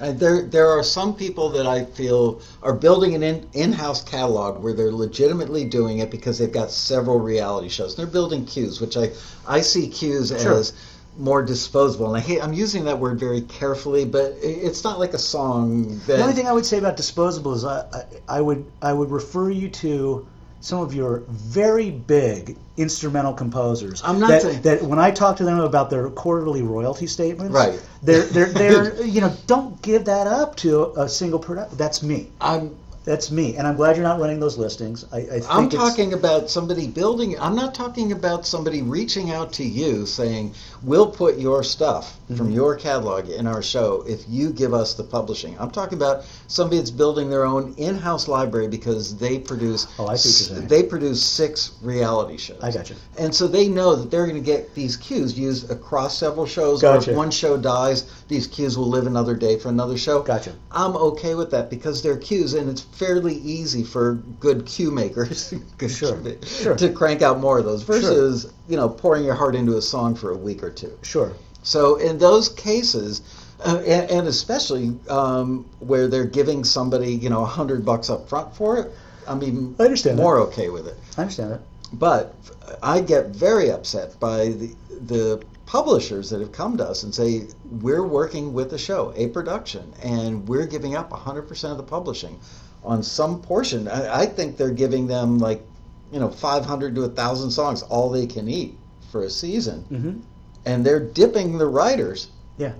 Uh, 0.00 0.10
there, 0.10 0.42
there 0.42 0.68
are 0.68 0.82
some 0.82 1.14
people 1.14 1.48
that 1.50 1.64
I 1.64 1.84
feel 1.84 2.40
are 2.60 2.72
building 2.72 3.14
an 3.14 3.22
in, 3.22 3.48
in-house 3.52 4.02
catalog 4.02 4.60
where 4.64 4.72
they're 4.72 4.90
legitimately 4.90 5.64
doing 5.66 6.00
it 6.00 6.10
because 6.10 6.38
they've 6.38 6.50
got 6.50 6.72
several 6.72 7.20
reality 7.20 7.68
shows. 7.68 7.94
They're 7.94 8.06
building 8.08 8.44
cues, 8.44 8.80
which 8.80 8.96
I, 8.96 9.12
I 9.46 9.60
see 9.60 9.88
cues 9.88 10.30
Sure. 10.30 10.54
as 10.54 10.72
more 11.18 11.44
disposable. 11.44 12.08
And 12.08 12.16
I 12.16 12.20
hate, 12.20 12.42
I'm 12.42 12.52
using 12.52 12.84
that 12.86 12.98
word 12.98 13.20
very 13.20 13.42
carefully, 13.42 14.04
but 14.04 14.34
it's 14.42 14.82
not 14.82 14.98
like 14.98 15.14
a 15.14 15.18
song 15.18 16.00
that. 16.08 16.16
The 16.16 16.20
only 16.20 16.34
thing 16.34 16.48
I 16.48 16.52
would 16.52 16.66
say 16.66 16.78
about 16.78 16.96
disposable 16.96 17.54
is 17.54 17.64
I, 17.64 17.82
I, 17.92 18.38
I 18.38 18.40
would 18.40 18.64
I 18.82 18.92
would 18.92 19.12
refer 19.12 19.50
you 19.50 19.68
to 19.68 20.26
some 20.60 20.80
of 20.80 20.94
your 20.94 21.20
very 21.28 21.90
big 21.90 22.56
instrumental 22.76 23.32
composers. 23.32 24.02
I'm 24.04 24.18
not 24.18 24.28
that, 24.30 24.42
saying- 24.42 24.62
that 24.62 24.82
when 24.82 24.98
I 24.98 25.10
talk 25.10 25.36
to 25.38 25.44
them 25.44 25.60
about 25.60 25.90
their 25.90 26.08
quarterly 26.10 26.62
royalty 26.62 27.06
statements, 27.06 27.52
Right. 27.54 27.80
They're 28.02 28.22
they're, 28.22 28.46
they're 28.46 29.02
you 29.04 29.20
know 29.20 29.34
don't 29.46 29.80
give 29.82 30.04
that 30.06 30.26
up 30.26 30.56
to 30.56 30.92
a 30.96 31.08
single 31.08 31.38
product. 31.38 31.76
That's 31.76 32.02
me. 32.02 32.30
I'm 32.40 32.76
That's 33.08 33.30
me, 33.30 33.56
and 33.56 33.66
I'm 33.66 33.74
glad 33.74 33.96
you're 33.96 34.04
not 34.04 34.20
running 34.20 34.38
those 34.38 34.58
listings. 34.58 35.06
I, 35.10 35.16
I 35.16 35.22
think 35.40 35.46
I'm 35.48 35.70
talking 35.70 36.12
about 36.12 36.50
somebody 36.50 36.86
building. 36.86 37.40
I'm 37.40 37.56
not 37.56 37.74
talking 37.74 38.12
about 38.12 38.46
somebody 38.46 38.82
reaching 38.82 39.30
out 39.30 39.50
to 39.54 39.64
you 39.64 40.04
saying, 40.04 40.52
"We'll 40.82 41.10
put 41.10 41.38
your 41.38 41.62
stuff 41.62 42.18
from 42.36 42.50
Mhm. 42.50 42.54
your 42.56 42.76
catalog 42.76 43.30
in 43.30 43.46
our 43.46 43.62
show 43.62 44.04
if 44.06 44.26
you 44.28 44.50
give 44.50 44.74
us 44.74 44.92
the 44.92 45.04
publishing." 45.04 45.56
I'm 45.58 45.70
talking 45.70 45.96
about 45.96 46.24
somebody 46.48 46.76
that's 46.76 46.90
building 46.90 47.30
their 47.30 47.46
own 47.46 47.72
in-house 47.78 48.28
library 48.28 48.68
because 48.68 49.14
they 49.16 49.38
produce. 49.38 49.86
Oh, 49.98 50.06
I 50.06 50.16
see 50.16 50.52
what. 50.52 50.68
They 50.68 50.82
produce 50.82 51.22
six 51.22 51.70
reality 51.80 52.36
shows. 52.36 52.58
I 52.60 52.70
got 52.70 52.90
you. 52.90 52.96
And 53.16 53.34
so 53.34 53.48
they 53.48 53.68
know 53.68 53.94
that 53.94 54.10
they're 54.10 54.26
going 54.26 54.36
to 54.44 54.44
get 54.44 54.74
these 54.74 54.98
cues 54.98 55.32
used 55.38 55.70
across 55.70 56.18
several 56.18 56.44
shows. 56.44 56.82
Gotcha. 56.82 57.08
Or 57.08 57.12
if 57.12 57.16
one 57.16 57.30
show 57.30 57.56
dies, 57.56 58.04
these 58.28 58.46
cues 58.46 58.76
will 58.76 58.88
live 58.88 59.06
another 59.06 59.34
day 59.34 59.58
for 59.58 59.68
another 59.70 59.96
show. 59.98 60.22
Gotcha. 60.22 60.52
I'm 60.70 60.94
okay 60.96 61.34
with 61.34 61.50
that 61.52 61.70
because 61.70 62.02
they're 62.02 62.16
cues, 62.18 62.54
and 62.54 62.68
it's 62.68 62.82
fairly 62.82 63.34
easy 63.36 63.82
for 63.82 64.14
good 64.38 64.66
cue 64.66 64.90
makers 64.90 65.52
Sure, 65.88 66.16
ma- 66.16 66.30
sure. 66.44 66.76
to 66.76 66.90
crank 66.92 67.22
out 67.22 67.40
more 67.40 67.58
of 67.58 67.64
those 67.64 67.82
versus 67.82 68.52
you 68.68 68.76
know 68.76 68.88
pouring 68.88 69.24
your 69.24 69.34
heart 69.34 69.54
into 69.56 69.76
a 69.76 69.82
song 69.82 70.14
for 70.14 70.30
a 70.30 70.36
week 70.36 70.62
or 70.62 70.70
two. 70.70 70.96
Sure. 71.02 71.32
So 71.62 71.96
in 71.96 72.18
those 72.18 72.48
cases, 72.50 73.22
uh, 73.64 73.82
and, 73.86 74.10
and 74.10 74.28
especially 74.28 74.96
um, 75.08 75.64
where 75.80 76.06
they're 76.06 76.24
giving 76.24 76.64
somebody 76.64 77.12
you 77.14 77.30
know 77.30 77.42
a 77.42 77.46
hundred 77.46 77.84
bucks 77.84 78.10
up 78.10 78.28
front 78.28 78.54
for 78.54 78.78
it, 78.78 78.92
I'm 79.26 79.42
even 79.42 79.74
I 79.78 79.84
understand 79.84 80.18
that. 80.18 80.22
more 80.22 80.38
okay 80.40 80.68
with 80.68 80.86
it. 80.86 80.96
I 81.16 81.22
understand 81.22 81.52
that. 81.52 81.60
But 81.94 82.34
I 82.82 83.00
get 83.00 83.28
very 83.28 83.70
upset 83.70 84.20
by 84.20 84.48
the 84.48 84.74
the 85.06 85.42
publishers 85.68 86.30
that 86.30 86.40
have 86.40 86.50
come 86.50 86.78
to 86.78 86.84
us 86.84 87.02
and 87.02 87.14
say 87.14 87.46
we're 87.82 88.02
working 88.06 88.54
with 88.54 88.72
a 88.72 88.78
show, 88.78 89.12
a 89.16 89.28
production, 89.28 89.92
and 90.02 90.48
we're 90.48 90.64
giving 90.66 90.96
up 90.96 91.10
100% 91.10 91.70
of 91.70 91.76
the 91.76 91.82
publishing 91.82 92.40
on 92.82 93.02
some 93.02 93.42
portion. 93.42 93.86
I, 93.86 94.20
I 94.22 94.26
think 94.26 94.56
they're 94.56 94.70
giving 94.70 95.06
them 95.06 95.38
like 95.38 95.62
you 96.10 96.20
know 96.20 96.30
500 96.30 96.94
to 96.94 97.02
1,000 97.02 97.50
songs, 97.50 97.82
all 97.82 98.08
they 98.08 98.26
can 98.26 98.48
eat 98.48 98.78
for 99.12 99.24
a 99.24 99.30
season, 99.30 99.84
Mm-hmm. 99.92 100.20
and 100.64 100.86
they're 100.86 101.00
dipping 101.00 101.58
the 101.58 101.66
writers. 101.66 102.28
Yeah. 102.56 102.72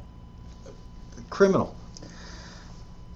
Criminal. 1.28 1.74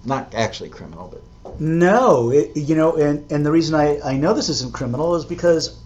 Not 0.05 0.35
actually 0.35 0.69
criminal, 0.69 1.07
but 1.11 1.59
No, 1.59 2.29
it, 2.29 2.55
you 2.55 2.75
know, 2.75 2.95
and, 2.95 3.31
and 3.31 3.43
the 3.43 3.51
reason 3.51 3.73
I, 3.73 3.99
I 4.01 4.17
know 4.17 4.33
this 4.35 4.49
isn't 4.49 4.71
criminal 4.73 5.15
is 5.15 5.25
because, 5.25 5.79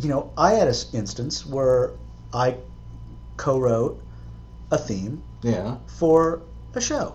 you 0.00 0.10
know, 0.10 0.30
I 0.36 0.52
had 0.52 0.68
an 0.68 0.74
instance 0.92 1.46
where 1.46 1.92
I 2.34 2.56
co-wrote 3.36 4.00
a 4.70 4.78
theme 4.78 5.22
yeah. 5.42 5.76
for 5.86 6.42
a 6.74 6.80
show. 6.80 7.14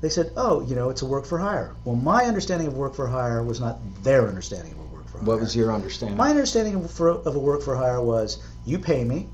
They 0.00 0.08
said, 0.08 0.32
oh, 0.36 0.62
you 0.62 0.74
know, 0.74 0.90
it's 0.90 1.02
a 1.02 1.06
work 1.06 1.24
for 1.24 1.38
hire. 1.38 1.76
Well, 1.84 1.94
my 1.94 2.24
understanding 2.24 2.66
of 2.66 2.74
work 2.74 2.94
for 2.94 3.06
hire 3.06 3.42
was 3.42 3.60
not 3.60 3.78
their 4.02 4.28
understanding 4.28 4.72
of 4.72 4.78
a 4.80 4.94
work 4.94 5.06
for 5.06 5.18
hire. 5.18 5.26
What 5.26 5.40
was 5.40 5.54
your 5.54 5.72
understanding? 5.72 6.16
My 6.16 6.30
understanding 6.30 6.74
of, 6.74 6.90
for, 6.90 7.10
of 7.10 7.36
a 7.36 7.38
work 7.38 7.62
for 7.62 7.76
hire 7.76 8.00
was 8.00 8.42
you 8.66 8.80
pay 8.80 9.04
me, 9.04 9.28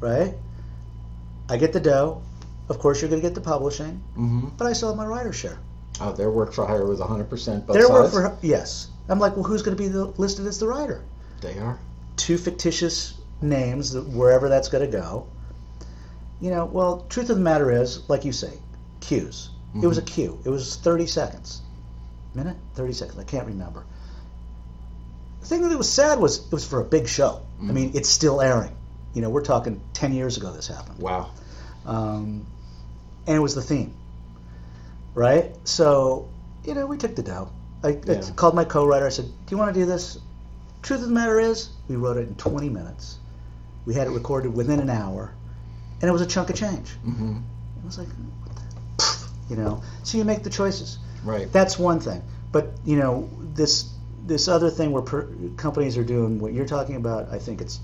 right? 0.00 0.34
I 1.50 1.58
get 1.58 1.74
the 1.74 1.80
dough. 1.80 2.22
Of 2.70 2.78
course, 2.78 3.02
you're 3.02 3.10
going 3.10 3.20
to 3.20 3.28
get 3.28 3.34
the 3.34 3.42
publishing, 3.42 4.02
hmm 4.14 4.48
but 4.56 4.66
I 4.66 4.72
still 4.72 4.88
have 4.88 4.96
my 4.96 5.04
writer 5.04 5.34
share. 5.34 5.58
Oh, 6.00 6.12
their 6.12 6.30
work 6.30 6.54
for 6.54 6.66
hire 6.66 6.86
was 6.86 6.98
100% 6.98 7.66
both 7.66 7.76
Their 7.76 7.90
work 7.90 8.10
for 8.10 8.36
yes. 8.40 8.88
I'm 9.08 9.18
like, 9.18 9.36
well, 9.36 9.44
who's 9.44 9.62
going 9.62 9.76
to 9.76 9.82
be 9.82 9.88
the, 9.88 10.06
listed 10.16 10.46
as 10.46 10.58
the 10.58 10.66
writer? 10.66 11.04
They 11.42 11.58
are. 11.58 11.78
Two 12.16 12.38
fictitious 12.38 13.20
names, 13.44 13.96
wherever 13.96 14.48
that's 14.48 14.68
going 14.68 14.84
to 14.84 14.90
go. 14.90 15.26
You 16.40 16.50
know, 16.50 16.64
well, 16.64 17.06
truth 17.08 17.30
of 17.30 17.36
the 17.36 17.42
matter 17.42 17.70
is, 17.70 18.08
like 18.08 18.24
you 18.24 18.32
say, 18.32 18.58
cues. 19.00 19.50
It 19.82 19.86
was 19.86 19.98
a 19.98 20.02
cue. 20.02 20.38
It 20.44 20.50
was 20.50 20.76
30 20.76 21.06
seconds. 21.06 21.60
Minute? 22.32 22.56
30 22.74 22.92
seconds. 22.92 23.18
I 23.18 23.24
can't 23.24 23.46
remember. 23.46 23.84
The 25.40 25.46
thing 25.46 25.68
that 25.68 25.76
was 25.76 25.90
sad 25.90 26.20
was 26.20 26.46
it 26.46 26.52
was 26.52 26.64
for 26.64 26.80
a 26.80 26.84
big 26.84 27.08
show. 27.08 27.40
I 27.60 27.64
Mhm. 27.64 27.72
mean, 27.74 27.90
it's 27.94 28.08
still 28.08 28.40
airing. 28.40 28.76
You 29.14 29.22
know, 29.22 29.30
we're 29.30 29.42
talking 29.42 29.80
10 29.92 30.12
years 30.12 30.36
ago 30.36 30.52
this 30.52 30.68
happened. 30.68 30.98
Wow. 31.00 31.30
Um, 31.86 32.46
and 33.26 33.36
it 33.36 33.40
was 33.40 33.54
the 33.54 33.62
theme, 33.62 33.94
right? 35.14 35.54
So, 35.64 36.28
you 36.64 36.74
know, 36.74 36.86
we 36.86 36.96
took 36.96 37.14
the 37.16 37.22
dough. 37.22 37.48
I, 37.82 37.98
I 38.08 38.20
called 38.36 38.54
my 38.54 38.64
co-writer. 38.64 39.06
I 39.06 39.10
said, 39.10 39.26
"Do 39.26 39.54
you 39.54 39.58
want 39.58 39.74
to 39.74 39.80
do 39.80 39.86
this?" 39.86 40.18
Truth 40.82 41.02
of 41.02 41.08
the 41.08 41.14
matter 41.14 41.38
is, 41.40 41.68
we 41.88 41.96
wrote 41.96 42.16
it 42.16 42.28
in 42.28 42.34
20 42.36 42.68
minutes. 42.68 43.18
We 43.86 43.94
had 43.94 44.06
it 44.06 44.10
recorded 44.10 44.54
within 44.54 44.80
an 44.80 44.90
hour, 44.90 45.32
and 46.00 46.08
it 46.08 46.12
was 46.12 46.22
a 46.22 46.26
chunk 46.26 46.50
of 46.50 46.56
change. 46.56 46.90
hmm 47.04 47.36
It 47.78 47.84
was 47.84 47.98
like, 47.98 48.08
you 49.50 49.56
know. 49.56 49.82
So 50.02 50.18
you 50.18 50.24
make 50.24 50.42
the 50.42 50.50
choices. 50.50 50.98
Right. 51.24 51.50
That's 51.52 51.78
one 51.78 52.00
thing. 52.00 52.22
But 52.52 52.72
you 52.84 52.96
know, 52.96 53.28
this 53.54 53.90
this 54.26 54.48
other 54.48 54.70
thing 54.70 54.90
where 54.92 55.02
per, 55.02 55.28
companies 55.56 55.98
are 55.98 56.04
doing 56.04 56.38
what 56.38 56.52
you're 56.52 56.66
talking 56.66 56.96
about, 56.96 57.28
I 57.30 57.38
think 57.38 57.60
it's 57.60 57.80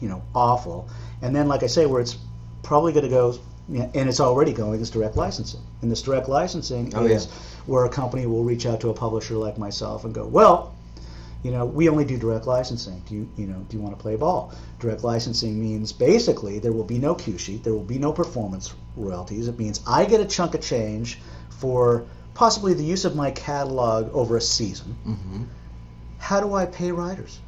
you 0.00 0.08
know 0.08 0.22
awful. 0.34 0.88
And 1.22 1.34
then, 1.34 1.48
like 1.48 1.62
I 1.62 1.68
say, 1.68 1.86
where 1.86 2.00
it's 2.00 2.16
probably 2.62 2.92
going 2.92 3.04
to 3.04 3.10
go, 3.10 3.38
and 3.68 4.08
it's 4.08 4.20
already 4.20 4.52
going, 4.52 4.80
is 4.80 4.90
direct 4.90 5.16
licensing. 5.16 5.60
And 5.82 5.90
this 5.90 6.02
direct 6.02 6.28
licensing 6.28 6.92
Oh, 6.94 7.06
is 7.06 7.26
yeah. 7.26 7.32
where 7.66 7.84
a 7.84 7.88
company 7.88 8.26
will 8.26 8.42
reach 8.44 8.66
out 8.66 8.80
to 8.80 8.90
a 8.90 8.94
publisher 8.94 9.34
like 9.36 9.58
myself 9.58 10.04
and 10.04 10.14
go, 10.14 10.26
well, 10.26 10.73
you 11.44 11.50
know, 11.50 11.66
we 11.66 11.88
only 11.90 12.06
do 12.06 12.16
direct 12.16 12.46
licensing. 12.46 13.00
Do 13.06 13.14
you, 13.14 13.28
you 13.36 13.46
know, 13.46 13.64
do 13.68 13.76
you 13.76 13.82
want 13.82 13.96
to 13.96 14.02
play 14.02 14.16
ball? 14.16 14.52
Direct 14.80 15.04
licensing 15.04 15.60
means 15.60 15.92
basically 15.92 16.58
there 16.58 16.72
will 16.72 16.84
be 16.84 16.98
no 16.98 17.14
cue 17.14 17.36
sheet, 17.38 17.62
there 17.62 17.74
will 17.74 17.84
be 17.84 17.98
no 17.98 18.12
performance 18.12 18.74
royalties. 18.96 19.46
It 19.46 19.58
means 19.58 19.80
I 19.86 20.06
get 20.06 20.20
a 20.20 20.24
chunk 20.24 20.54
of 20.54 20.62
change 20.62 21.18
for 21.50 22.06
possibly 22.32 22.72
the 22.72 22.82
use 22.82 23.04
of 23.04 23.14
my 23.14 23.30
catalog 23.30 24.10
over 24.14 24.38
a 24.38 24.40
season. 24.40 24.96
hmm 25.04 25.42
How 26.18 26.40
do 26.40 26.54
I 26.54 26.64
pay 26.64 26.90
writers? 26.90 27.38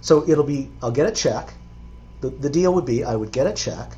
So 0.00 0.26
it'll 0.26 0.44
be 0.44 0.70
I'll 0.82 0.90
get 0.90 1.06
a 1.06 1.12
check. 1.12 1.52
The, 2.22 2.30
the 2.30 2.48
deal 2.48 2.72
would 2.74 2.86
be 2.86 3.04
I 3.04 3.14
would 3.14 3.30
get 3.30 3.46
a 3.46 3.52
check 3.52 3.92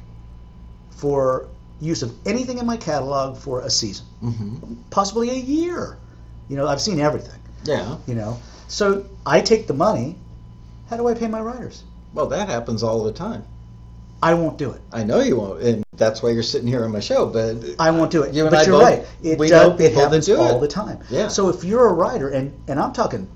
for 0.91 1.49
use 1.81 2.03
of 2.03 2.13
anything 2.27 2.59
in 2.59 2.67
my 2.67 2.77
catalog 2.77 3.37
for 3.37 3.61
a 3.61 3.71
season, 3.71 4.07
hmm 4.21 4.75
possibly 4.91 5.31
a 5.31 5.35
year. 5.35 5.99
You 6.49 6.57
know, 6.57 6.67
I've 6.67 6.81
seen 6.81 6.99
everything. 6.99 7.39
Yeah. 7.65 7.97
You 8.07 8.17
know, 8.17 8.39
so 8.69 9.05
I 9.27 9.41
take 9.41 9.67
the 9.67 9.75
money. 9.75 10.17
How 10.89 10.97
do 10.97 11.09
I 11.09 11.15
pay 11.15 11.29
my 11.29 11.41
writers? 11.41 11.85
Well, 12.15 12.27
that 12.27 12.49
happens 12.49 12.83
all 12.83 13.03
the 13.05 13.13
time. 13.13 13.45
I 14.23 14.35
won't 14.35 14.57
do 14.59 14.71
it. 14.71 14.81
I 14.93 15.03
know 15.03 15.21
you 15.21 15.37
won't, 15.37 15.63
and 15.63 15.85
that's 15.97 16.23
why 16.23 16.31
you're 16.31 16.43
sitting 16.45 16.69
here 16.69 16.85
on 16.85 16.93
my 16.93 17.01
show. 17.01 17.27
But 17.27 17.57
I 17.81 17.91
won't 17.91 18.11
do 18.13 18.23
it. 18.23 18.35
You 18.35 18.43
and 18.43 18.51
but 18.51 18.61
I 18.61 18.65
you're 18.65 18.79
both- 18.79 18.83
right. 18.83 19.07
It, 19.23 19.39
we 19.39 19.49
does, 19.49 19.69
know 19.69 19.75
it 19.85 19.89
people 19.89 20.09
that 20.09 20.23
do 20.25 20.37
all 20.37 20.59
it. 20.59 20.61
the 20.61 20.69
time. 20.69 21.01
Yeah. 21.11 21.29
So 21.29 21.49
if 21.49 21.65
you're 21.65 21.89
a 21.89 21.93
writer, 21.93 22.29
and 22.29 22.53
and 22.69 22.79
I'm 22.79 22.93
talking 22.93 23.29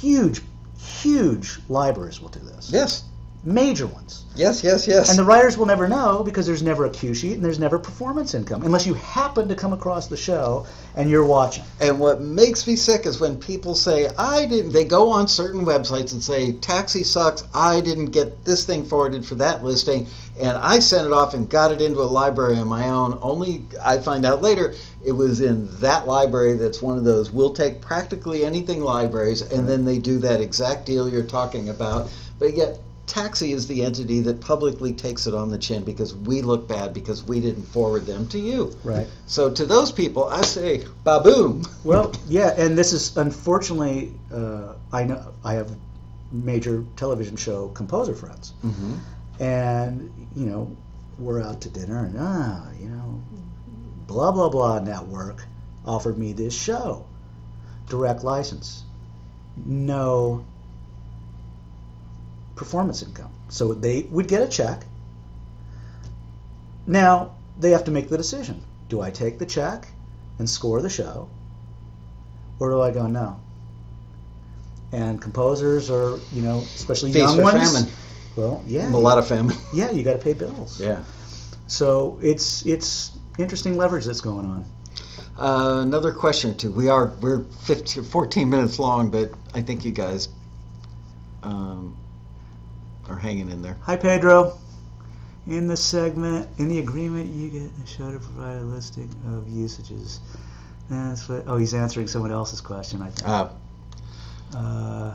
huge, 0.00 0.40
huge 0.78 1.60
libraries 1.68 2.20
will 2.20 2.30
do 2.30 2.40
this. 2.40 2.70
yes, 2.72 3.04
Major 3.44 3.88
ones. 3.88 4.24
yes, 4.36 4.62
yes, 4.62 4.86
yes. 4.86 5.10
And 5.10 5.18
the 5.18 5.24
writers 5.24 5.58
will 5.58 5.66
never 5.66 5.88
know 5.88 6.22
because 6.22 6.46
there's 6.46 6.62
never 6.62 6.86
a 6.86 6.90
cue 6.90 7.12
sheet 7.12 7.34
and 7.34 7.44
there's 7.44 7.58
never 7.58 7.76
performance 7.76 8.34
income 8.34 8.62
unless 8.62 8.86
you 8.86 8.94
happen 8.94 9.48
to 9.48 9.56
come 9.56 9.72
across 9.72 10.06
the 10.06 10.16
show 10.16 10.64
and 10.94 11.10
you're 11.10 11.24
watching. 11.24 11.64
And 11.80 11.98
what 11.98 12.20
makes 12.20 12.68
me 12.68 12.76
sick 12.76 13.04
is 13.04 13.18
when 13.18 13.36
people 13.36 13.74
say, 13.74 14.08
I 14.16 14.46
didn't, 14.46 14.72
they 14.72 14.84
go 14.84 15.10
on 15.10 15.26
certain 15.26 15.64
websites 15.64 16.12
and 16.12 16.22
say, 16.22 16.52
Taxi 16.52 17.02
sucks, 17.02 17.42
I 17.52 17.80
didn't 17.80 18.12
get 18.12 18.44
this 18.44 18.64
thing 18.64 18.84
forwarded 18.84 19.26
for 19.26 19.34
that 19.36 19.64
listing, 19.64 20.06
and 20.38 20.56
I 20.56 20.78
sent 20.78 21.06
it 21.06 21.12
off 21.12 21.34
and 21.34 21.50
got 21.50 21.72
it 21.72 21.80
into 21.80 22.00
a 22.00 22.04
library 22.04 22.58
on 22.58 22.68
my 22.68 22.90
own. 22.90 23.18
Only 23.20 23.64
I 23.82 23.98
find 23.98 24.24
out 24.24 24.40
later 24.40 24.74
it 25.04 25.12
was 25.12 25.40
in 25.40 25.68
that 25.80 26.06
library 26.06 26.52
that's 26.54 26.80
one 26.80 26.96
of 26.96 27.02
those, 27.02 27.32
we'll 27.32 27.54
take 27.54 27.80
practically 27.80 28.44
anything 28.44 28.82
libraries, 28.82 29.42
and 29.42 29.68
then 29.68 29.84
they 29.84 29.98
do 29.98 30.18
that 30.18 30.40
exact 30.40 30.86
deal 30.86 31.08
you're 31.08 31.24
talking 31.24 31.70
about. 31.70 32.08
But 32.38 32.54
yet, 32.54 32.78
Taxi 33.06 33.52
is 33.52 33.66
the 33.66 33.84
entity 33.84 34.20
that 34.20 34.40
publicly 34.40 34.92
takes 34.92 35.26
it 35.26 35.34
on 35.34 35.50
the 35.50 35.58
chin 35.58 35.82
because 35.84 36.14
we 36.14 36.40
look 36.40 36.68
bad 36.68 36.94
because 36.94 37.22
we 37.24 37.40
didn't 37.40 37.64
forward 37.64 38.06
them 38.06 38.26
to 38.28 38.38
you. 38.38 38.74
Right. 38.84 39.06
So 39.26 39.50
to 39.50 39.66
those 39.66 39.92
people, 39.92 40.24
I 40.28 40.42
say, 40.42 40.84
baboom. 41.04 41.66
Well, 41.84 42.14
yeah, 42.28 42.54
and 42.56 42.78
this 42.78 42.92
is 42.92 43.16
unfortunately, 43.16 44.14
uh, 44.32 44.74
I 44.92 45.04
know 45.04 45.34
I 45.44 45.54
have 45.54 45.76
major 46.30 46.84
television 46.96 47.36
show 47.36 47.68
composer 47.68 48.14
friends, 48.14 48.54
Mm-hmm. 48.64 48.94
and 49.42 50.28
you 50.34 50.46
know 50.46 50.74
we're 51.18 51.42
out 51.42 51.60
to 51.62 51.68
dinner 51.68 52.06
and 52.06 52.16
ah, 52.18 52.70
you 52.80 52.88
know, 52.88 53.20
blah 54.06 54.32
blah 54.32 54.48
blah 54.48 54.78
network 54.78 55.44
offered 55.84 56.16
me 56.16 56.32
this 56.32 56.54
show, 56.58 57.04
direct 57.88 58.24
license, 58.24 58.84
no 59.66 60.44
performance 62.54 63.02
income, 63.02 63.30
so 63.48 63.74
they 63.74 64.02
would 64.10 64.28
get 64.28 64.42
a 64.42 64.48
check. 64.48 64.84
Now 66.86 67.32
they 67.58 67.70
have 67.70 67.84
to 67.84 67.90
make 67.90 68.08
the 68.08 68.16
decision: 68.16 68.62
do 68.88 69.00
I 69.00 69.10
take 69.10 69.38
the 69.38 69.46
check 69.46 69.88
and 70.38 70.48
score 70.48 70.82
the 70.82 70.90
show? 70.90 71.28
Or 72.58 72.70
do 72.70 72.80
I 72.80 72.90
go 72.90 73.06
no? 73.06 73.40
And 74.92 75.20
composers 75.20 75.90
are, 75.90 76.18
you 76.32 76.42
know, 76.42 76.58
especially 76.58 77.12
Feast 77.12 77.36
young 77.36 77.42
ones. 77.42 77.72
famine. 77.72 77.92
Well, 78.36 78.62
yeah, 78.66 78.88
A 78.88 78.96
lot 78.96 79.18
of 79.18 79.26
famine. 79.26 79.56
yeah, 79.74 79.90
you 79.90 80.02
got 80.02 80.12
to 80.12 80.18
pay 80.18 80.32
bills. 80.32 80.80
Yeah. 80.80 81.02
So 81.66 82.18
it's 82.22 82.64
it's 82.66 83.12
interesting 83.38 83.76
leverage 83.76 84.04
that's 84.04 84.20
going 84.20 84.46
on. 84.46 84.64
Uh, 85.38 85.80
another 85.82 86.12
question 86.12 86.50
or 86.50 86.54
two. 86.54 86.70
We 86.70 86.88
are 86.88 87.06
we're 87.20 87.44
15, 87.64 88.04
14 88.04 88.50
minutes 88.50 88.78
long, 88.78 89.10
but 89.10 89.32
I 89.54 89.62
think 89.62 89.84
you 89.84 89.90
guys 89.90 90.28
um, 91.42 91.96
are 93.08 93.16
hanging 93.16 93.50
in 93.50 93.62
there. 93.62 93.76
Hi, 93.82 93.96
Pedro. 93.96 94.58
In 95.46 95.66
the 95.66 95.76
segment, 95.76 96.48
in 96.58 96.68
the 96.68 96.78
agreement, 96.78 97.28
you 97.34 97.48
get 97.50 97.76
the 97.80 97.86
show 97.86 98.12
to 98.12 98.18
provide 98.18 98.58
a 98.58 98.64
listing 98.64 99.10
of 99.26 99.48
usages. 99.48 100.20
That's 100.88 101.28
what. 101.28 101.44
Oh, 101.46 101.56
he's 101.56 101.74
answering 101.74 102.06
someone 102.06 102.30
else's 102.30 102.60
question. 102.60 103.02
I 103.02 103.10
think. 103.10 103.28
Uh, 103.28 103.48
Uh, 104.54 105.14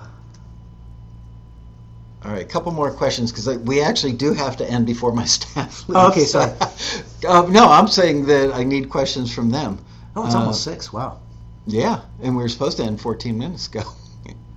all 2.26 2.32
right, 2.32 2.42
a 2.42 2.46
couple 2.46 2.72
more 2.72 2.92
questions 2.92 3.32
because 3.32 3.48
we 3.60 3.80
actually 3.82 4.12
do 4.14 4.34
have 4.34 4.58
to 4.58 4.70
end 4.70 4.86
before 4.88 5.12
my 5.14 5.24
staff 5.38 5.88
leaves. 5.88 6.00
Oh, 6.00 6.10
okay, 6.10 6.24
sorry. 6.26 6.52
uh, 7.28 7.44
no, 7.50 7.70
I'm 7.70 7.88
saying 7.88 8.26
that 8.26 8.52
I 8.54 8.64
need 8.64 8.90
questions 8.90 9.34
from 9.34 9.52
them. 9.52 9.78
oh, 10.16 10.26
it's 10.26 10.34
Uh, 10.36 10.40
almost 10.40 10.64
six. 10.64 10.92
Wow. 10.92 11.20
Yeah, 11.68 12.02
and 12.24 12.36
we 12.36 12.42
were 12.42 12.50
supposed 12.50 12.78
to 12.78 12.84
end 12.84 13.00
14 13.00 13.38
minutes 13.38 13.68
ago. 13.68 13.84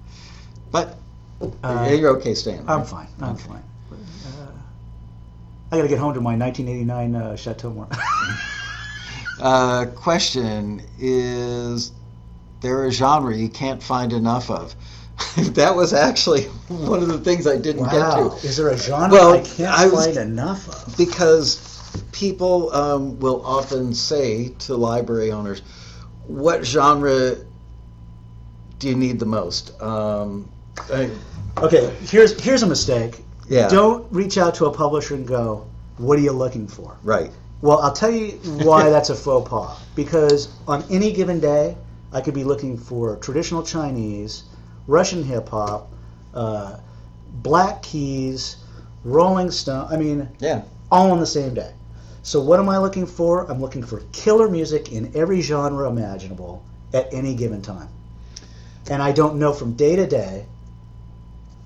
but 0.73 0.97
Uh, 1.41 1.95
you're 1.99 2.11
okay 2.19 2.35
staying. 2.35 2.65
I'm 2.69 2.85
fine. 2.85 3.09
I'm 3.21 3.35
Okay. 3.35 3.45
fine. 3.45 3.63
Uh, 3.93 4.53
I 5.73 5.77
got 5.77 5.83
to 5.83 5.89
get 5.89 5.99
home 5.99 6.15
to 6.15 6.21
my 6.21 6.37
1989 6.37 7.15
uh, 7.15 7.37
Chateau 7.37 7.71
Marmont. 7.71 7.99
Uh, 9.43 9.87
question 9.97 10.83
is 10.99 11.93
there 12.61 12.85
a 12.85 12.91
genre 12.93 13.35
you 13.35 13.49
can't 13.49 13.83
find 13.83 14.13
enough 14.13 14.51
of? 14.51 14.75
that 15.55 15.75
was 15.75 15.95
actually 15.95 16.43
one 16.69 17.01
of 17.01 17.09
the 17.09 17.19
things 17.19 17.47
I 17.47 17.57
didn't 17.57 17.87
wow. 17.87 17.91
get 18.29 18.41
to 18.43 18.47
Is 18.47 18.59
there 18.59 18.69
a 18.69 18.77
genre 18.77 19.11
Well, 19.11 19.33
I 19.33 19.41
can't 19.41 19.71
I 19.71 19.87
was- 19.89 20.05
find 20.15 20.19
enough 20.19 20.69
of? 20.69 20.95
because 20.99 21.57
people 22.13 22.71
um, 22.75 23.19
will 23.19 23.43
often 23.47 23.95
say 23.95 24.51
to 24.59 24.77
library 24.77 25.33
owners, 25.33 25.63
"What 26.27 26.63
genre 26.67 27.37
do 28.79 28.89
you 28.91 28.95
need 28.95 29.19
the 29.21 29.27
most?" 29.27 29.73
Um, 29.81 30.51
Okay, 31.59 31.95
here's 32.03 32.41
here's 32.43 32.63
a 32.63 32.67
mistake. 32.67 33.23
yeah, 33.49 33.69
Don't 33.69 34.11
reach 34.13 34.39
out 34.39 34.55
to 34.57 34.67
a 34.67 34.73
publisher 34.73 35.15
and 35.15 35.27
go, 35.27 35.67
"What 35.99 36.19
are 36.19 36.23
you 36.23 36.33
looking 36.33 36.67
for?" 36.67 36.97
right. 37.03 37.31
Well, 37.63 37.79
I'll 37.81 37.93
tell 37.93 38.11
you 38.11 38.31
why 38.65 38.89
that's 38.89 39.11
a 39.11 39.15
faux 39.15 39.51
pas. 39.51 39.79
Because 39.95 40.49
on 40.67 40.83
any 40.91 41.13
given 41.13 41.41
day, 41.41 41.77
I 42.13 42.23
could 42.23 42.33
be 42.33 42.45
looking 42.45 42.79
for 42.79 43.17
traditional 43.17 43.63
Chinese, 43.63 44.45
Russian 44.87 45.23
hip 45.23 45.51
hop, 45.51 45.93
uh, 46.33 46.79
Black 47.43 47.83
Keys, 47.83 48.57
Rolling 49.05 49.51
Stone. 49.51 49.89
I 49.91 49.97
mean, 49.99 50.29
Yeah, 50.39 50.63
all 50.91 51.11
on 51.11 51.21
the 51.21 51.27
same 51.27 51.53
day. 51.53 51.73
So 52.23 52.41
what 52.41 52.59
am 52.61 52.69
I 52.69 52.79
looking 52.79 53.07
for? 53.07 53.51
I'm 53.51 53.61
looking 53.61 53.83
for 53.83 54.01
killer 54.13 54.49
music 54.49 54.93
in 54.93 55.13
every 55.15 55.41
genre 55.43 55.89
imaginable 55.89 56.63
at 56.95 57.13
any 57.13 57.35
given 57.35 57.61
time. 57.61 57.89
And 58.89 59.03
I 59.03 59.13
don't 59.13 59.37
know 59.37 59.53
from 59.53 59.73
day 59.75 59.97
to 59.97 60.07
day. 60.07 60.47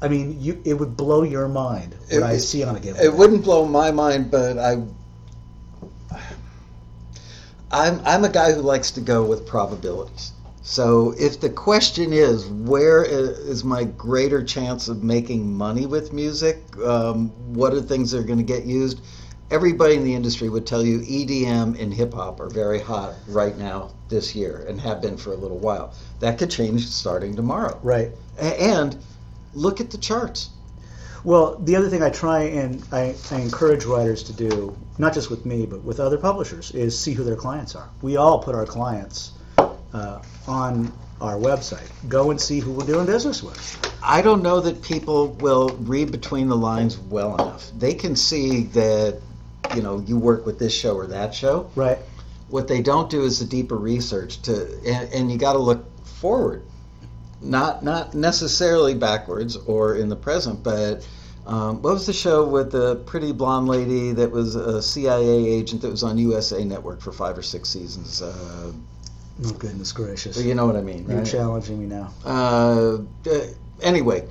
I 0.04 0.08
mean, 0.08 0.36
you 0.38 0.60
it 0.64 0.74
would 0.74 0.96
blow 0.98 1.22
your 1.22 1.48
mind 1.48 1.94
what 2.10 2.18
It- 2.18 2.22
I 2.22 2.36
see 2.36 2.62
on 2.62 2.76
a 2.76 2.80
given. 2.80 3.00
it 3.00 3.10
day. 3.10 3.16
wouldn't 3.16 3.42
blow 3.42 3.64
my 3.66 3.90
mind, 3.90 4.30
but 4.30 4.58
I. 4.58 4.82
I'm 7.70 8.00
I'm 8.04 8.24
a 8.24 8.28
guy 8.28 8.52
who 8.52 8.60
likes 8.60 8.90
to 8.92 9.00
go 9.00 9.24
with 9.24 9.46
probabilities. 9.46 10.32
So 10.62 11.14
if 11.18 11.40
the 11.40 11.48
question 11.50 12.12
is 12.12 12.46
where 12.46 13.02
is 13.02 13.64
my 13.64 13.84
greater 13.84 14.42
chance 14.42 14.88
of 14.88 15.02
making 15.02 15.52
money 15.56 15.86
with 15.86 16.12
music, 16.12 16.62
um, 16.84 17.28
what 17.54 17.72
are 17.74 17.80
things 17.82 18.10
that 18.10 18.18
are 18.20 18.22
going 18.22 18.38
to 18.38 18.44
get 18.44 18.64
used? 18.64 19.00
Everybody 19.50 19.94
in 19.94 20.04
the 20.04 20.14
industry 20.14 20.48
would 20.48 20.66
tell 20.66 20.82
you 20.84 21.00
EDM 21.00 21.78
and 21.80 21.92
hip 21.92 22.14
hop 22.14 22.40
are 22.40 22.48
very 22.48 22.80
hot 22.80 23.14
right 23.28 23.56
now 23.58 23.90
this 24.08 24.34
year 24.34 24.64
and 24.68 24.80
have 24.80 25.00
been 25.02 25.16
for 25.16 25.32
a 25.32 25.36
little 25.36 25.58
while. 25.58 25.92
That 26.20 26.38
could 26.38 26.50
change 26.50 26.86
starting 26.86 27.34
tomorrow. 27.36 27.78
Right. 27.82 28.10
And 28.38 28.96
look 29.54 29.80
at 29.80 29.90
the 29.90 29.98
charts. 29.98 30.50
Well, 31.24 31.56
the 31.58 31.74
other 31.76 31.88
thing 31.88 32.02
I 32.02 32.10
try 32.10 32.42
and 32.42 32.84
I, 32.92 33.14
I 33.30 33.40
encourage 33.40 33.86
writers 33.86 34.22
to 34.24 34.32
do, 34.34 34.76
not 34.98 35.14
just 35.14 35.30
with 35.30 35.46
me, 35.46 35.64
but 35.64 35.82
with 35.82 35.98
other 35.98 36.18
publishers, 36.18 36.70
is 36.72 36.98
see 36.98 37.14
who 37.14 37.24
their 37.24 37.36
clients 37.36 37.74
are. 37.74 37.88
We 38.02 38.16
all 38.16 38.38
put 38.38 38.54
our 38.54 38.66
clients 38.66 39.32
uh, 39.56 40.20
on 40.46 40.92
our 41.22 41.36
website. 41.36 41.88
Go 42.08 42.30
and 42.30 42.38
see 42.38 42.60
who 42.60 42.72
we're 42.72 42.84
doing 42.84 43.06
business 43.06 43.42
with. 43.42 43.94
I 44.02 44.20
don't 44.20 44.42
know 44.42 44.60
that 44.60 44.82
people 44.82 45.28
will 45.28 45.70
read 45.80 46.12
between 46.12 46.48
the 46.48 46.56
lines 46.56 46.98
well 46.98 47.34
enough. 47.36 47.70
They 47.78 47.94
can 47.94 48.16
see 48.16 48.64
that, 48.64 49.22
you 49.74 49.80
know, 49.80 50.00
you 50.00 50.18
work 50.18 50.44
with 50.44 50.58
this 50.58 50.74
show 50.74 50.94
or 50.94 51.06
that 51.06 51.34
show. 51.34 51.70
Right. 51.74 51.98
What 52.48 52.68
they 52.68 52.82
don't 52.82 53.08
do 53.08 53.22
is 53.22 53.38
the 53.38 53.46
deeper 53.46 53.76
research 53.76 54.42
to, 54.42 54.78
and, 54.86 55.10
and 55.14 55.32
you 55.32 55.38
got 55.38 55.54
to 55.54 55.58
look 55.58 55.86
forward, 56.06 56.62
not 57.44 57.84
not 57.84 58.14
necessarily 58.14 58.94
backwards 58.94 59.56
or 59.56 59.96
in 59.96 60.08
the 60.08 60.16
present, 60.16 60.62
but. 60.62 61.06
Um, 61.46 61.82
what 61.82 61.92
was 61.92 62.06
the 62.06 62.14
show 62.14 62.48
with 62.48 62.72
the 62.72 62.96
pretty 63.04 63.30
blonde 63.30 63.68
lady 63.68 64.12
that 64.12 64.30
was 64.30 64.54
a 64.54 64.80
CIA 64.80 65.44
agent 65.44 65.82
that 65.82 65.90
was 65.90 66.02
on 66.02 66.16
USA 66.16 66.64
Network 66.64 67.02
for 67.02 67.12
five 67.12 67.36
or 67.36 67.42
six 67.42 67.68
seasons? 67.68 68.22
Uh, 68.22 68.72
Oh 69.42 69.50
goodness 69.52 69.90
gracious! 69.90 70.40
you 70.40 70.54
know 70.54 70.66
what 70.66 70.76
I 70.76 70.80
mean, 70.80 71.06
You're 71.08 71.24
challenging 71.24 71.80
me 71.80 71.86
now. 71.86 72.12
Uh, 72.24 72.98
uh, 73.28 73.40
anyway, 73.82 74.28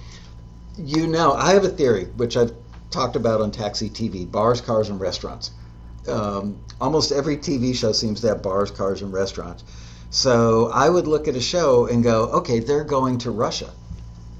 you 0.77 1.07
know, 1.07 1.33
I 1.33 1.53
have 1.53 1.65
a 1.65 1.69
theory 1.69 2.05
which 2.15 2.37
I've 2.37 2.53
talked 2.89 3.17
about 3.17 3.41
on 3.41 3.51
Taxi 3.51 3.89
TV: 3.89 4.29
bars, 4.29 4.61
cars, 4.61 4.89
and 4.89 4.99
restaurants. 5.01 5.51
Um, 6.07 6.57
almost 6.79 7.11
every 7.11 7.37
TV 7.37 7.75
show 7.75 7.91
seems 7.91 8.21
to 8.21 8.27
have 8.27 8.41
bars, 8.41 8.71
cars, 8.71 9.01
and 9.01 9.11
restaurants. 9.11 9.65
So 10.13 10.69
I 10.71 10.89
would 10.89 11.07
look 11.07 11.27
at 11.27 11.35
a 11.35 11.41
show 11.41 11.87
and 11.87 12.03
go, 12.03 12.25
okay, 12.25 12.59
they're 12.59 12.83
going 12.83 13.17
to 13.19 13.31
Russia 13.31 13.71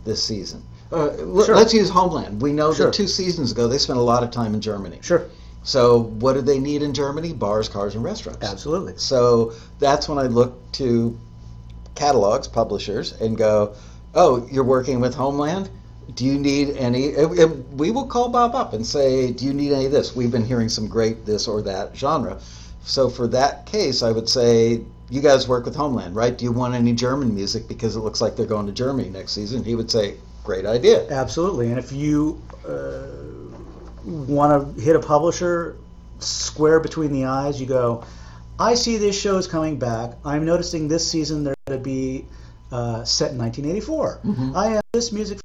this 0.05 0.23
season. 0.23 0.61
Uh, 0.91 1.07
l- 1.17 1.43
Sure. 1.43 1.55
Let's 1.55 1.73
use 1.73 1.89
Homeland. 1.89 2.43
We 2.43 2.53
know 2.53 2.71
Sure. 2.71 2.85
that 2.85 2.93
two 2.93 3.07
seasons 3.07 3.51
ago 3.51 3.67
they 3.67 3.79
spent 3.79 3.97
a 3.97 4.01
lot 4.03 4.21
of 4.21 4.29
time 4.29 4.53
in 4.53 4.61
Germany. 4.61 4.99
Sure. 5.01 5.25
So 5.63 6.03
what 6.19 6.33
do 6.33 6.41
they 6.41 6.59
need 6.59 6.83
in 6.83 6.93
Germany? 6.93 7.33
Bars, 7.33 7.69
cars, 7.69 7.95
and 7.95 8.03
restaurants. 8.03 8.45
Absolutely. 8.47 8.93
So 8.97 9.53
that's 9.79 10.07
when 10.07 10.19
I 10.19 10.27
look 10.27 10.53
to 10.73 11.17
catalogs, 11.95 12.47
publishers, 12.47 13.13
and 13.19 13.35
go, 13.35 13.71
"Oh, 14.13 14.45
you're 14.51 14.63
working 14.63 14.99
with 14.99 15.15
Homeland. 15.15 15.69
Do 16.15 16.23
you 16.23 16.37
need 16.37 16.75
any?" 16.77 17.15
and- 17.15 17.63
we 17.79 17.89
will 17.89 18.05
call 18.05 18.29
Bob 18.29 18.53
up 18.53 18.73
and 18.73 18.85
say, 18.85 19.31
"Do 19.31 19.43
you 19.45 19.53
need 19.55 19.71
any 19.73 19.85
of 19.87 19.91
this? 19.91 20.15
We've 20.15 20.31
been 20.31 20.45
hearing 20.45 20.69
some 20.69 20.85
great 20.87 21.25
this 21.25 21.47
or 21.47 21.63
that 21.63 21.97
genre." 21.97 22.37
So 22.85 23.09
for 23.09 23.25
that 23.29 23.65
case, 23.65 24.03
I 24.03 24.11
would 24.11 24.29
say, 24.29 24.81
"You 25.13 25.21
guys 25.21 25.47
work 25.47 25.65
with 25.65 25.75
Homeland, 25.75 26.15
right? 26.15 26.35
Do 26.35 26.43
you 26.43 26.51
want 26.51 26.73
any 26.73 26.93
German 26.93 27.35
music 27.35 27.67
because 27.67 27.95
it 27.95 27.99
looks 27.99 28.19
like 28.19 28.35
they're 28.35 28.53
going 28.55 28.65
to 28.65 28.71
Germany 28.71 29.09
next 29.09 29.33
season?" 29.33 29.63
He 29.63 29.75
would 29.75 29.91
say, 29.91 30.15
"Great 30.43 30.65
idea." 30.65 31.07
Absolutely. 31.09 31.69
And 31.69 31.77
if 31.77 31.91
you 31.91 32.41
uh, 32.67 33.03
want 34.05 34.75
to 34.75 34.81
hit 34.81 34.95
a 34.95 34.99
publisher 34.99 35.75
square 36.19 36.79
between 36.79 37.11
the 37.13 37.25
eyes, 37.25 37.61
you 37.61 37.67
go, 37.67 38.03
I 38.59 38.75
see 38.75 38.97
this 38.97 39.19
show 39.19 39.37
is 39.37 39.47
coming 39.47 39.77
back. 39.77 40.13
I'm 40.25 40.45
noticing 40.45 40.87
this 40.87 41.09
season 41.09 41.43
they're 41.43 41.55
going 41.67 41.79
to 41.79 41.83
be 41.83 42.25
uh, 42.71 43.03
set 43.03 43.31
in 43.31 43.37
1984. 43.37 44.19
Mhm. 44.25 44.55
I 44.55 44.69
have 44.69 44.83
this 44.93 45.11
music 45.11 45.39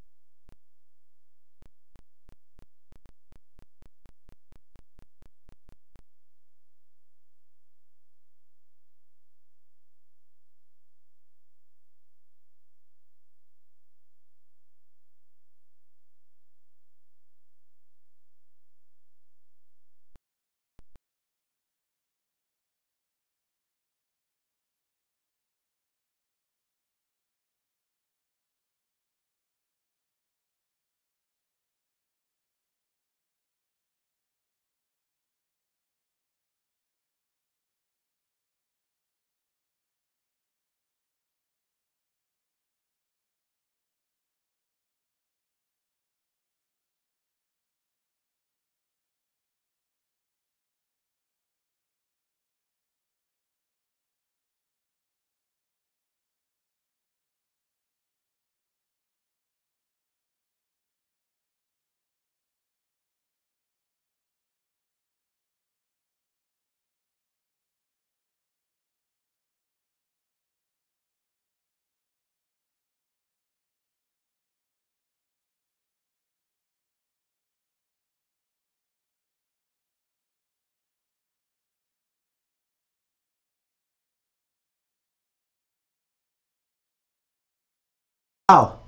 Wow. 88.49 88.79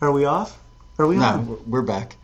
Are 0.00 0.12
we 0.12 0.24
off? 0.26 0.56
Are 0.96 1.08
we 1.08 1.16
No, 1.16 1.24
on? 1.24 1.58
we're 1.68 1.82
back. 1.82 2.14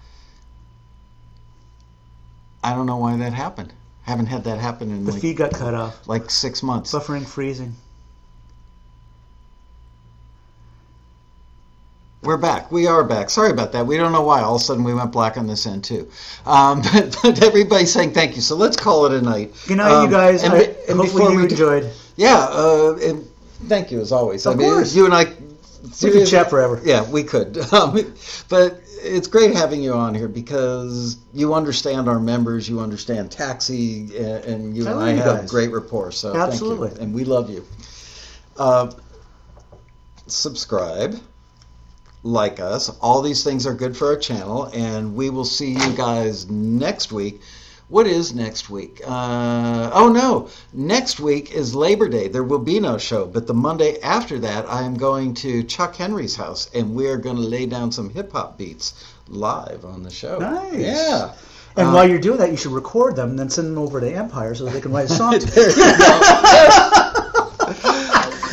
I 2.63 2.73
don't 2.73 2.87
know 2.87 2.99
why 2.99 3.17
that 3.17 3.33
happened. 3.33 3.73
Haven't 4.03 4.27
had 4.27 4.45
that 4.45 4.59
happen 4.59 4.91
in 4.93 5.05
The 5.05 5.13
like, 5.13 5.23
feed 5.23 5.39
got 5.39 5.53
cut 5.53 5.75
off. 5.75 6.07
like 6.07 6.31
six 6.31 6.63
months. 6.63 6.93
Buffering, 6.93 7.27
freezing. 7.27 7.75
We're 12.31 12.37
back. 12.37 12.71
We 12.71 12.87
are 12.87 13.03
back. 13.03 13.29
Sorry 13.29 13.51
about 13.51 13.73
that. 13.73 13.85
We 13.85 13.97
don't 13.97 14.13
know 14.13 14.23
why. 14.23 14.41
All 14.43 14.55
of 14.55 14.61
a 14.61 14.65
sudden 14.65 14.85
we 14.85 14.95
went 14.95 15.11
black 15.11 15.37
on 15.37 15.49
this 15.49 15.67
end 15.67 15.83
too. 15.83 16.09
Um, 16.47 16.81
but, 16.93 17.17
but 17.25 17.43
everybody's 17.43 17.93
saying 17.93 18.13
thank 18.13 18.37
you. 18.37 18.41
So 18.41 18.55
let's 18.55 18.77
call 18.77 19.05
it 19.07 19.13
a 19.13 19.21
night. 19.21 19.53
Good 19.67 19.79
night, 19.79 19.91
Um, 19.91 20.05
you 20.05 20.11
guys. 20.13 20.45
and 20.45 20.53
I, 20.53 20.61
and 20.89 20.97
hopefully 20.97 21.33
you 21.33 21.41
we 21.41 21.47
do- 21.49 21.55
enjoyed. 21.55 21.91
Yeah. 22.15 22.47
Uh, 22.49 22.97
and 23.03 23.27
thank 23.65 23.91
you 23.91 24.01
as 24.01 24.13
always. 24.13 24.47
Of 24.47 24.53
I 24.55 24.57
mean, 24.59 24.71
course. 24.71 24.95
you 24.95 25.07
and 25.07 25.13
I. 25.13 25.25
We 26.05 26.13
could 26.13 26.29
chat 26.29 26.49
forever. 26.49 26.81
Yeah, 26.85 27.03
we 27.11 27.25
could. 27.25 27.59
Um, 27.73 27.95
but 28.49 28.81
it's 29.03 29.27
great 29.27 29.53
having 29.57 29.83
you 29.83 29.95
on 29.95 30.15
here 30.15 30.29
because 30.29 31.17
you 31.35 31.53
understand 31.53 32.09
our 32.09 32.21
members, 32.21 32.69
you 32.69 32.79
understand 32.79 33.33
taxi, 33.33 34.17
and, 34.17 34.45
and 34.45 34.77
you 34.77 34.87
I 34.87 34.91
and 34.93 35.01
I 35.01 35.11
have 35.15 35.41
guys. 35.41 35.51
great 35.51 35.73
rapport. 35.73 36.13
So 36.13 36.37
Absolutely. 36.37 36.91
thank 36.91 37.01
you, 37.01 37.05
and 37.07 37.13
we 37.13 37.25
love 37.25 37.51
you. 37.51 37.67
Uh, 38.57 38.93
subscribe, 40.29 41.19
like 42.23 42.61
us. 42.61 42.89
All 43.01 43.23
these 43.23 43.43
things 43.45 43.67
are 43.67 43.75
good 43.75 43.97
for 43.97 44.09
our 44.09 44.17
channel, 44.17 44.71
and 44.75 45.15
we 45.15 45.31
will 45.31 45.45
see 45.45 45.73
you 45.73 45.93
guys 45.97 46.49
next 46.51 47.13
week. 47.13 47.41
What 47.89 48.07
is 48.07 48.33
next 48.33 48.71
week? 48.71 49.01
Uh, 49.05 49.91
oh 49.93 50.09
no, 50.09 50.49
next 50.73 51.19
week 51.19 51.53
is 51.53 51.75
Labor 51.75 52.09
Day. 52.09 52.29
There 52.29 52.45
will 52.45 52.61
be 52.61 52.79
no 52.79 52.99
show, 52.99 53.27
but 53.27 53.49
the 53.49 53.55
Monday 53.55 54.01
after 54.01 54.39
that, 54.39 54.69
I 54.69 54.83
am 54.83 54.95
going 54.95 55.35
to 55.35 55.65
Chuck 55.65 55.97
Henry's 55.97 56.37
house, 56.37 56.71
and 56.73 56.95
we 56.95 57.09
are 57.09 57.17
going 57.17 57.35
to 57.37 57.43
lay 57.43 57.67
down 57.67 57.91
some 57.91 58.11
hip 58.11 58.31
hop 58.31 58.57
beats 58.57 58.95
live 59.27 59.85
on 59.85 60.05
the 60.05 60.11
show. 60.11 60.39
Nice. 60.39 60.75
Yeah. 60.75 61.33
And 61.77 61.89
Um, 61.89 61.95
while 61.95 62.09
you're 62.09 62.21
doing 62.21 62.39
that, 62.39 62.51
you 62.51 62.57
should 62.57 62.73
record 62.73 63.17
them 63.17 63.31
and 63.31 63.39
then 63.39 63.51
send 63.51 63.69
them 63.69 63.79
over 63.79 64.01
to 64.01 64.09
Empire 64.09 64.55
so 64.55 64.67
they 64.67 64.81
can 64.81 64.93
write 64.93 65.11
a 65.11 65.15
song. 65.15 65.33
to. 65.39 65.47
There 65.47 65.71
you 65.71 65.77
go. 65.77 65.91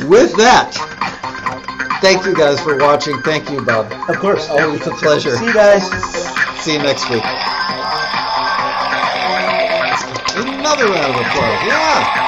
With 0.10 0.36
that, 0.38 0.97
thank 2.02 2.26
you 2.26 2.36
guys 2.36 2.60
for 2.62 2.78
watching. 2.78 3.22
Thank 3.22 3.50
you, 3.50 3.64
Bob. 3.64 3.92
Of 4.10 4.18
course. 4.18 4.50
Always 4.50 4.86
a 4.88 4.92
pleasure. 4.92 5.36
See 5.38 5.46
you 5.46 5.54
guys. 5.54 5.84
See 6.62 6.74
you 6.74 6.80
next 6.80 7.10
week. 7.10 7.24
Another 10.36 10.86
round 10.86 11.16
of 11.16 11.22
applause. 11.22 11.64
Yeah. 11.66 12.27